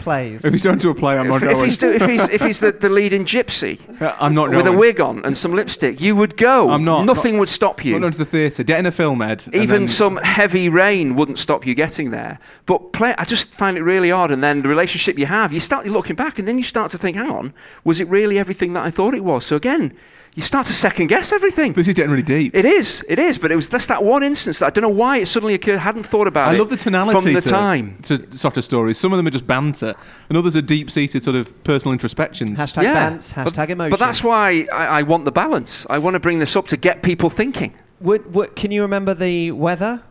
plays. 0.00 0.44
If 0.44 0.52
he's 0.52 0.62
going 0.62 0.78
to 0.78 0.90
a 0.90 0.94
play, 0.94 1.16
I'm 1.18 1.28
not 1.28 1.42
if, 1.42 1.48
if 1.50 1.50
going. 1.54 1.64
he's, 1.64 1.76
do, 1.78 1.90
if 1.90 2.02
he's, 2.08 2.28
if 2.28 2.40
he's 2.42 2.60
the, 2.60 2.72
the 2.72 2.88
leading 2.88 3.24
gypsy 3.24 3.78
Uh, 4.00 4.14
I'm 4.20 4.34
not 4.34 4.50
with 4.50 4.66
a 4.66 4.72
wig 4.72 5.00
on 5.00 5.24
and 5.24 5.36
some 5.36 5.52
lipstick, 5.52 6.00
you 6.00 6.16
would 6.16 6.36
go. 6.36 6.70
I'm 6.70 6.84
not. 6.84 7.04
Nothing 7.04 7.34
Not- 7.34 7.40
would 7.40 7.48
stop 7.48 7.84
you. 7.84 7.92
Not 7.92 8.00
going 8.00 8.12
to 8.12 8.18
the 8.18 8.24
theatre. 8.24 8.62
Get 8.62 8.78
in 8.78 8.86
a 8.86 8.92
film, 8.92 9.22
Ed. 9.22 9.44
Even 9.52 9.68
then- 9.68 9.88
some 9.88 10.16
heavy 10.18 10.68
rain 10.68 11.16
wouldn't 11.16 11.38
stop 11.38 11.66
you 11.66 11.74
getting 11.74 12.10
there. 12.10 12.38
But 12.66 12.92
play, 12.92 13.14
I 13.18 13.24
just 13.24 13.52
find 13.54 13.76
it 13.76 13.82
really 13.82 14.10
odd. 14.10 14.30
And 14.30 14.42
then 14.42 14.62
the 14.62 14.68
relationship 14.68 15.18
you 15.18 15.26
have, 15.26 15.52
you 15.52 15.60
start 15.60 15.86
looking 15.86 16.16
back, 16.16 16.38
and 16.38 16.46
then 16.46 16.58
you 16.58 16.64
start 16.64 16.90
to 16.92 16.98
think, 16.98 17.16
hang 17.16 17.30
on, 17.30 17.52
was 17.84 18.00
it 18.00 18.08
really 18.08 18.38
everything 18.38 18.72
that 18.74 18.84
I 18.84 18.90
thought 18.90 19.14
it 19.14 19.24
was? 19.24 19.44
So 19.46 19.56
again, 19.56 19.96
you 20.34 20.42
start 20.42 20.66
to 20.68 20.72
second 20.72 21.08
guess 21.08 21.32
everything. 21.32 21.72
This 21.72 21.88
is 21.88 21.94
getting 21.94 22.10
really 22.10 22.22
deep. 22.22 22.54
It 22.54 22.64
is, 22.64 23.04
it 23.08 23.18
is, 23.18 23.36
but 23.36 23.50
it 23.50 23.56
was 23.56 23.68
just 23.68 23.88
that 23.88 24.04
one 24.04 24.22
instance 24.22 24.60
that 24.60 24.66
I 24.66 24.70
don't 24.70 24.82
know 24.82 24.88
why 24.88 25.18
it 25.18 25.26
suddenly 25.26 25.54
occurred. 25.54 25.78
Hadn't 25.78 26.04
thought 26.04 26.28
about 26.28 26.48
I 26.48 26.52
it. 26.52 26.54
I 26.54 26.58
love 26.58 26.70
the 26.70 26.76
tonality 26.76 27.20
from 27.20 27.32
the 27.32 27.40
to, 27.40 27.48
time. 27.48 27.98
to 28.02 28.36
soccer 28.36 28.62
stories. 28.62 28.98
Some 28.98 29.12
of 29.12 29.16
them 29.16 29.26
are 29.26 29.30
just 29.30 29.46
banter, 29.46 29.94
and 30.28 30.38
others 30.38 30.56
are 30.56 30.62
deep-seated 30.62 31.24
sort 31.24 31.36
of 31.36 31.64
personal 31.64 31.92
introspections. 31.92 32.50
Hashtag 32.50 32.84
bants, 32.84 33.34
hashtag 33.34 33.54
but, 33.54 33.70
emotion. 33.70 33.90
But 33.90 33.98
that's 33.98 34.22
why 34.22 34.66
I, 34.72 34.86
I 34.86 35.02
want 35.02 35.24
the 35.24 35.32
balance. 35.32 35.86
I 35.90 35.98
want 35.98 36.14
to 36.14 36.20
bring 36.20 36.38
this 36.38 36.54
up 36.54 36.68
to 36.68 36.76
get 36.76 37.02
people 37.02 37.28
thinking. 37.28 37.74
Would, 38.00 38.32
would, 38.34 38.56
can 38.56 38.70
you 38.70 38.82
remember 38.82 39.14
the 39.14 39.50
weather 39.50 40.02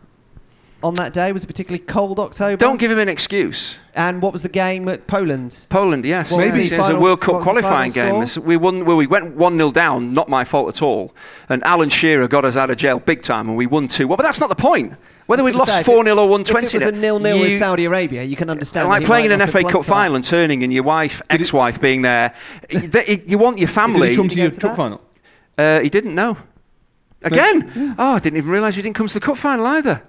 on 0.82 0.94
that 0.94 1.12
day? 1.12 1.32
Was 1.32 1.44
it 1.44 1.46
particularly 1.46 1.84
cold 1.84 2.18
October? 2.18 2.56
Don't 2.56 2.78
give 2.78 2.90
him 2.90 2.98
an 2.98 3.08
excuse. 3.08 3.76
And 3.94 4.22
what 4.22 4.32
was 4.32 4.42
the 4.42 4.48
game 4.48 4.88
at 4.88 5.06
Poland? 5.06 5.66
Poland, 5.68 6.04
yes. 6.04 6.30
What 6.30 6.38
Maybe 6.38 6.68
the 6.68 6.74
it 6.76 6.78
was 6.78 6.88
a 6.88 7.00
World 7.00 7.20
Cup 7.20 7.42
qualifying 7.42 7.90
game. 7.92 8.24
score? 8.26 8.44
We 8.44 8.56
won. 8.56 8.84
Well, 8.84 8.96
we 8.96 9.06
went 9.06 9.34
one 9.36 9.56
0 9.56 9.72
down. 9.72 10.14
Not 10.14 10.28
my 10.28 10.44
fault 10.44 10.68
at 10.68 10.82
all. 10.82 11.14
And 11.48 11.62
Alan 11.64 11.88
Shearer 11.88 12.28
got 12.28 12.44
us 12.44 12.56
out 12.56 12.70
of 12.70 12.76
jail 12.76 12.98
big 13.00 13.22
time, 13.22 13.48
and 13.48 13.56
we 13.56 13.66
won 13.66 13.88
two. 13.88 14.06
Well, 14.08 14.16
but 14.16 14.22
that's 14.22 14.40
not 14.40 14.48
the 14.48 14.54
point. 14.54 14.94
Whether 15.26 15.44
we'd 15.44 15.54
lost 15.54 15.84
four 15.84 16.00
it- 16.00 16.06
0 16.06 16.18
or 16.18 16.28
one 16.28 16.40
If 16.40 16.50
it 16.50 16.74
was 16.74 16.82
a 16.82 16.90
nil-nil 16.90 17.40
with 17.40 17.56
Saudi 17.56 17.84
Arabia, 17.84 18.24
you 18.24 18.34
can 18.34 18.50
understand. 18.50 18.86
that 18.86 18.90
like 18.90 19.04
playing 19.04 19.26
in 19.30 19.40
an 19.40 19.48
FA 19.48 19.62
Cup 19.62 19.84
final 19.84 20.16
and 20.16 20.24
turning, 20.24 20.64
and 20.64 20.72
your 20.72 20.82
wife, 20.82 21.22
Did 21.30 21.40
ex-wife, 21.40 21.80
being 21.80 22.02
there. 22.02 22.34
Th- 22.68 23.22
you 23.26 23.38
want 23.38 23.58
your 23.58 23.68
family. 23.68 24.08
Did 24.08 24.08
family. 24.08 24.10
he 24.10 24.16
come 24.16 24.28
to 24.28 24.36
you 24.36 24.42
your 24.42 24.50
cup 24.50 24.76
final? 24.76 25.00
Uh, 25.56 25.80
he 25.80 25.88
didn't 25.88 26.14
know. 26.14 26.36
Again? 27.22 27.94
oh, 27.98 28.14
I 28.14 28.18
didn't 28.18 28.38
even 28.38 28.50
realise 28.50 28.76
you 28.76 28.82
didn't 28.82 28.96
come 28.96 29.06
to 29.06 29.14
the 29.14 29.20
cup 29.20 29.36
final 29.36 29.66
either. 29.66 30.02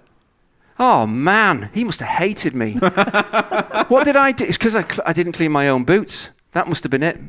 Oh 0.80 1.06
man, 1.06 1.70
he 1.74 1.84
must 1.84 2.00
have 2.00 2.10
hated 2.10 2.56
me. 2.56 2.74
what 3.88 4.06
did 4.06 4.16
I 4.16 4.32
do? 4.32 4.46
It's 4.46 4.58
because 4.58 4.76
I, 4.76 4.84
cl- 4.84 5.04
I 5.06 5.14
didn't 5.14 5.34
clean 5.34 5.52
my 5.52 5.68
own 5.70 5.84
boots. 5.84 6.30
That 6.54 6.68
must 6.68 6.84
have 6.84 6.92
been 6.92 7.04
it. 7.04 7.20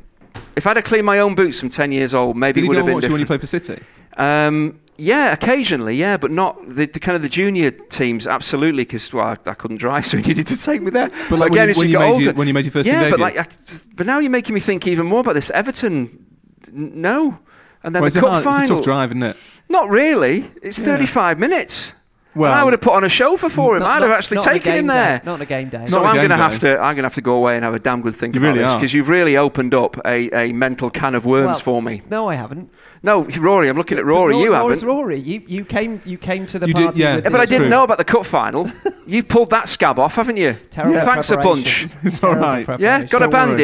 If 0.57 0.67
I'd 0.67 0.77
have 0.77 0.85
cleaned 0.85 1.07
my 1.07 1.19
own 1.19 1.35
boots 1.35 1.61
from 1.61 1.69
10 1.69 1.93
years 1.93 2.15
old, 2.15 2.37
maybe 2.37 2.61
Did 2.61 2.61
it 2.61 2.63
he 2.65 2.69
would 2.69 2.75
go 2.75 2.79
have 2.79 2.85
and 2.85 2.87
been 2.89 2.95
watch 2.95 3.05
you 3.05 3.11
when 3.11 3.21
you 3.21 3.27
different. 3.27 3.41
played 3.41 3.41
for 3.41 3.47
City? 3.47 3.83
Um, 4.17 4.81
yeah, 4.97 5.33
occasionally, 5.33 5.97
yeah, 5.97 6.17
but 6.17 6.31
not 6.31 6.57
the, 6.69 6.87
the 6.87 7.01
kind 7.01 7.17
of 7.17 7.23
the 7.23 7.29
junior 7.29 7.71
teams, 7.71 8.27
absolutely, 8.27 8.85
because 8.85 9.13
well, 9.13 9.27
I, 9.27 9.51
I 9.51 9.55
couldn't 9.55 9.79
drive, 9.79 10.07
so 10.11 10.19
he 10.19 10.23
needed 10.23 10.47
to 10.49 10.57
take 10.57 10.83
me 10.83 10.91
there. 10.91 11.11
But 11.29 11.39
like 11.39 11.51
again, 11.51 11.75
when, 11.75 11.89
you, 11.89 11.99
when, 11.99 12.09
you 12.09 12.15
made 12.15 12.23
your, 12.23 12.35
when 12.35 12.49
you 12.49 12.55
made 12.55 12.65
your 12.65 12.73
first 12.73 12.85
team 12.85 12.95
yeah, 12.95 13.05
debut. 13.05 13.19
but 13.19 13.21
like, 13.21 13.37
I, 13.39 13.47
but 13.95 14.07
now 14.07 14.19
you're 14.19 14.31
making 14.31 14.55
me 14.55 14.61
think 14.61 14.87
even 14.87 15.07
more 15.07 15.21
about 15.21 15.35
this. 15.35 15.51
Everton, 15.51 16.27
n- 16.69 17.01
no, 17.01 17.39
and 17.83 17.95
then 17.95 18.03
well, 18.03 18.03
the 18.03 18.07
it's, 18.07 18.17
a 18.17 18.21
cup 18.21 18.31
hard, 18.31 18.45
final. 18.45 18.61
it's 18.63 18.71
a 18.71 18.75
tough 18.75 18.85
drive, 18.85 19.11
isn't 19.11 19.23
it? 19.23 19.37
Not 19.69 19.89
really. 19.89 20.51
It's 20.63 20.79
35 20.79 21.39
minutes. 21.39 21.95
Well, 22.35 22.51
and 22.51 22.61
I 22.61 22.65
would 22.65 22.73
have 22.73 22.81
put 22.81 22.95
on 22.95 23.05
a 23.05 23.09
show 23.09 23.37
for 23.37 23.51
for 23.51 23.77
him. 23.77 23.83
Not- 23.83 23.91
I'd 23.91 24.01
not- 24.01 24.09
have 24.09 24.19
actually 24.19 24.37
not 24.37 24.47
on 24.47 24.51
a 24.53 24.55
taken 24.59 24.73
him 24.73 24.77
game 24.79 24.87
day. 24.89 24.95
there. 24.95 25.23
Not 25.25 25.33
on 25.35 25.41
a 25.43 25.47
game 25.47 25.69
day. 25.69 25.85
So 25.87 25.99
Not 25.99 26.05
a 26.05 26.09
I'm 26.09 26.17
going 26.17 26.29
to 26.31 26.37
have 26.37 26.61
to. 26.61 26.71
I'm 26.79 26.95
going 26.95 26.97
to 26.97 27.03
have 27.03 27.15
to 27.17 27.21
go 27.21 27.35
away 27.35 27.57
and 27.57 27.65
have 27.65 27.75
a 27.75 27.79
damn 27.79 28.01
good 28.01 28.17
think 28.17 28.35
You 28.35 28.41
about 28.41 28.55
really 28.55 28.65
this 28.65 28.75
because 28.75 28.95
you've 28.95 29.09
really 29.09 29.37
opened 29.37 29.75
up 29.75 29.99
a, 30.07 30.31
a 30.49 30.53
mental 30.53 30.89
can 30.91 31.15
of 31.15 31.25
worms 31.27 31.47
Well, 31.47 31.59
for 31.61 31.83
me. 31.83 32.03
No, 32.11 32.29
I 32.29 32.35
haven't. 32.37 32.71
No, 33.03 33.25
Rory, 33.25 33.69
I'm 33.69 33.77
looking 33.77 33.99
at 33.99 34.05
But 34.05 34.09
Rory. 34.11 34.39
you 34.39 34.51
nor 34.53 34.73
is 34.73 34.81
haven't. 34.81 34.97
Rory. 34.97 35.19
You, 35.19 35.43
you 35.47 35.65
came 35.65 36.01
you 36.05 36.17
came 36.17 36.47
to 36.47 36.59
the 36.59 36.69
You 36.69 36.75
did- 36.75 36.85
party. 36.85 37.03
yeah. 37.03 37.17
with 37.17 37.25
Yeah, 37.25 37.31
but 37.31 37.41
I 37.41 37.45
didn't 37.47 37.63
true. 37.63 37.69
know 37.69 37.83
about 37.83 37.99
the 37.99 38.05
cup 38.05 38.25
final. 38.25 38.71
You've 39.07 39.29
pulled 39.29 39.51
that 39.51 39.69
scab 39.69 39.99
off, 39.99 40.15
haven't 40.15 40.37
you? 40.37 40.57
Terrible 40.71 41.01
Thanks 41.01 41.31
a 41.33 41.37
bunch. 41.37 41.89
It's 42.03 42.23
all 42.25 42.35
Terrible 42.35 42.65
right. 42.67 42.81
Yeah, 42.81 43.01
got 43.05 43.23
a 43.23 43.29
Don't 43.29 43.33
worry. 43.33 43.57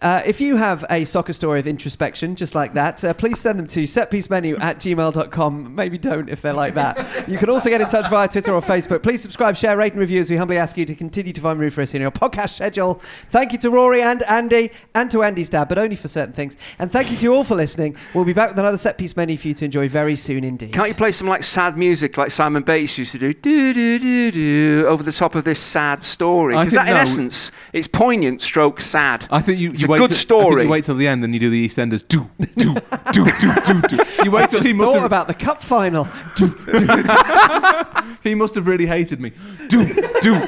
Bandage. 0.00 0.26
Uh, 0.26 0.28
if 0.28 0.40
you 0.40 0.56
have 0.56 0.84
a 0.90 1.04
soccer 1.04 1.32
story 1.32 1.60
of 1.60 1.66
introspection 1.66 2.34
just 2.34 2.54
like 2.54 2.72
that, 2.72 3.02
uh, 3.04 3.14
please 3.14 3.38
send 3.38 3.58
them 3.58 3.66
to 3.66 3.82
setpiecemenu 3.84 4.60
at 4.60 4.78
gmail.com. 4.78 5.74
Maybe 5.74 5.98
don't 5.98 6.28
if 6.28 6.42
they're 6.42 6.52
like 6.52 6.74
that. 6.74 7.28
You 7.28 7.38
can 7.38 7.50
also 7.50 7.70
get 7.70 7.80
in 7.80 7.86
touch 7.86 8.08
via 8.08 8.28
Twitter 8.28 8.52
or 8.52 8.60
Facebook. 8.60 9.02
Please 9.02 9.20
subscribe, 9.22 9.56
share, 9.56 9.76
rate, 9.76 9.92
and 9.92 10.00
review 10.00 10.20
as 10.20 10.30
we 10.30 10.36
humbly 10.36 10.58
ask 10.58 10.76
you 10.76 10.86
to 10.86 10.94
continue 10.94 11.32
to 11.32 11.40
find 11.40 11.58
room 11.58 11.70
for 11.70 11.82
us 11.82 11.94
in 11.94 12.00
your 12.00 12.10
podcast 12.10 12.56
schedule. 12.56 12.94
Thank 13.30 13.52
you 13.52 13.58
to 13.58 13.70
Rory 13.70 14.02
and 14.02 14.22
Andy, 14.24 14.70
and 14.94 15.10
to 15.10 15.22
Andy's 15.22 15.48
dad, 15.48 15.68
but 15.68 15.78
only 15.78 15.96
for 15.96 16.08
certain 16.08 16.32
things. 16.32 16.56
And 16.78 16.90
thank 16.90 17.10
you 17.10 17.16
to 17.18 17.22
you 17.22 17.34
all 17.34 17.44
for 17.44 17.54
listening. 17.54 17.96
We'll 18.14 18.24
be 18.24 18.32
back 18.32 18.50
with 18.50 18.58
another 18.58 18.78
set 18.78 18.98
piece 18.98 19.16
menu 19.16 19.36
for 19.36 19.48
you 19.48 19.54
to 19.54 19.64
enjoy 19.64 19.88
very 19.88 20.16
soon 20.16 20.44
indeed. 20.44 20.72
Can't 20.72 20.88
you 20.88 20.94
play 20.94 21.12
some 21.12 21.28
like 21.28 21.44
sad 21.44 21.76
music 21.76 22.16
like 22.16 22.30
Simon 22.30 22.62
Bates 22.62 22.96
used 22.98 23.12
to 23.12 23.18
do, 23.18 23.34
do 23.34 23.74
do 23.74 23.98
do 23.98 24.30
do, 24.30 24.86
over 24.86 25.02
the 25.02 25.12
top 25.12 25.34
of 25.34 25.44
this 25.44 25.60
sad 25.60 26.02
story? 26.02 26.56
Because 26.56 26.72
that, 26.72 26.88
in 26.88 26.94
no. 26.94 27.00
essence, 27.00 27.50
it's 27.72 27.86
poignant, 27.86 28.42
stroke 28.42 28.80
sad. 28.80 29.26
I 29.30 29.40
think 29.40 29.58
you. 29.58 29.72
You 29.72 29.86
a 29.86 29.89
wait 29.89 29.89
good 29.98 30.08
till- 30.08 30.14
I 30.38 30.42
think 30.42 30.52
story. 30.52 30.64
you 30.64 30.70
wait 30.70 30.84
till 30.84 30.94
the 30.94 31.08
end, 31.08 31.24
and 31.24 31.34
you 31.34 31.40
do 31.40 31.50
the 31.50 31.66
EastEnders. 31.68 32.06
Do 32.06 32.28
do 32.56 32.74
do 33.12 33.24
do 33.40 33.54
do 33.66 33.96
do. 33.96 34.04
You 34.24 34.30
wait 34.30 34.50
till 34.50 34.62
he 34.62 34.72
must 34.72 34.94
have. 34.94 35.04
about 35.04 35.26
the 35.28 35.34
cup 35.34 35.62
final. 35.62 36.04
He 38.22 38.34
must 38.34 38.54
have 38.54 38.66
really 38.66 38.84
hated 38.86 39.18
me. 39.20 39.32
Do 39.68 39.84
do. 40.20 40.38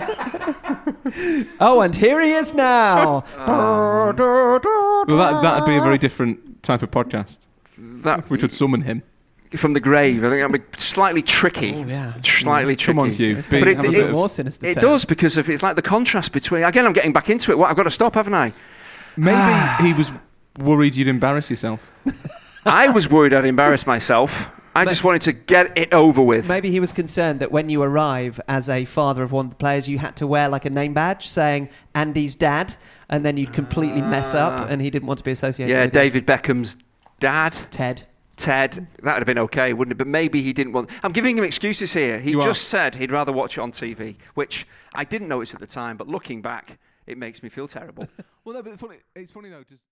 Oh, 1.58 1.80
and 1.80 1.94
here 1.96 2.20
he 2.20 2.32
is 2.32 2.52
now. 2.52 3.24
Well, 3.36 4.12
that 4.12 5.40
that'd 5.42 5.64
be 5.66 5.76
a 5.76 5.80
very 5.82 5.96
different 5.98 6.62
type 6.62 6.82
of 6.82 6.90
podcast. 6.90 7.38
That 7.78 8.28
Which 8.30 8.42
would 8.42 8.52
summon 8.52 8.82
him. 8.82 9.02
from 9.56 9.72
the 9.72 9.80
grave. 9.80 10.22
I 10.24 10.28
think 10.30 10.52
that'd 10.52 10.70
be 10.72 10.78
slightly 10.78 11.22
tricky. 11.22 11.74
Oh, 11.74 11.84
yeah. 11.86 12.12
Slightly 12.22 12.76
tricky. 12.76 12.96
Come 12.96 13.04
on, 13.06 13.10
Hugh. 13.12 13.38
It's 13.38 13.48
Be- 13.48 13.60
taking 13.60 13.76
But 13.76 13.86
a 13.86 13.88
it- 13.92 14.06
it- 14.08 14.12
more 14.12 14.28
sinister 14.28 14.66
It 14.66 14.76
does 14.80 15.04
because 15.06 15.36
of 15.38 15.48
it's 15.48 15.62
like 15.62 15.76
the 15.76 15.82
contrast 15.82 16.32
between. 16.32 16.62
Again, 16.64 16.84
I'm 16.86 16.92
getting 16.92 17.12
back 17.12 17.30
into 17.30 17.50
it. 17.52 17.58
What 17.58 17.70
I've 17.70 17.76
got 17.76 17.84
to 17.84 17.90
stop, 17.90 18.14
haven't 18.14 18.34
I? 18.34 18.52
Maybe 19.16 19.86
he 19.86 19.92
was 19.92 20.12
worried 20.58 20.94
you'd 20.96 21.08
embarrass 21.08 21.50
yourself. 21.50 21.80
I 22.66 22.90
was 22.90 23.08
worried 23.10 23.34
I'd 23.34 23.44
embarrass 23.44 23.86
myself. 23.86 24.48
I 24.74 24.84
just 24.86 25.04
wanted 25.04 25.22
to 25.22 25.32
get 25.32 25.76
it 25.76 25.92
over 25.92 26.22
with. 26.22 26.48
Maybe 26.48 26.70
he 26.70 26.80
was 26.80 26.92
concerned 26.94 27.40
that 27.40 27.52
when 27.52 27.68
you 27.68 27.82
arrive 27.82 28.40
as 28.48 28.70
a 28.70 28.86
father 28.86 29.22
of 29.22 29.30
one 29.30 29.46
of 29.46 29.50
the 29.50 29.56
players, 29.56 29.86
you 29.88 29.98
had 29.98 30.16
to 30.16 30.26
wear 30.26 30.48
like 30.48 30.64
a 30.64 30.70
name 30.70 30.94
badge 30.94 31.28
saying 31.28 31.68
Andy's 31.94 32.34
dad, 32.34 32.74
and 33.10 33.22
then 33.24 33.36
you'd 33.36 33.52
completely 33.52 34.00
mess 34.00 34.34
up, 34.34 34.60
Ah. 34.60 34.66
and 34.70 34.80
he 34.80 34.88
didn't 34.88 35.06
want 35.08 35.18
to 35.18 35.24
be 35.24 35.30
associated 35.30 35.70
Yeah, 35.74 35.84
with 35.84 35.92
David 35.92 36.26
Beckham's 36.26 36.78
dad. 37.20 37.54
Ted. 37.70 38.04
Ted. 38.36 38.86
That 39.02 39.12
would 39.12 39.20
have 39.20 39.26
been 39.26 39.38
okay, 39.40 39.74
wouldn't 39.74 39.92
it? 39.92 39.98
But 39.98 40.06
maybe 40.06 40.40
he 40.42 40.54
didn't 40.54 40.72
want. 40.72 40.88
I'm 41.02 41.12
giving 41.12 41.36
him 41.36 41.44
excuses 41.44 41.92
here. 41.92 42.18
He 42.18 42.30
You 42.30 42.40
are. 42.40 42.44
just 42.46 42.68
said 42.68 42.94
he'd 42.94 43.12
rather 43.12 43.30
watch 43.32 43.58
it 43.58 43.60
on 43.60 43.72
TV, 43.72 44.16
which 44.34 44.66
I 44.94 45.04
didn't 45.04 45.28
notice 45.28 45.52
at 45.52 45.60
the 45.60 45.66
time. 45.66 45.98
But 45.98 46.08
looking 46.08 46.40
back, 46.40 46.78
it 47.06 47.18
makes 47.18 47.42
me 47.42 47.48
feel 47.48 47.68
terrible. 47.68 48.06
Well, 48.44 48.56
no, 48.56 48.62
but 48.64 48.72
it's 48.72 48.82
funny. 48.82 48.96
It's 49.14 49.30
funny 49.30 49.50
though. 49.50 49.62
Just 49.62 49.82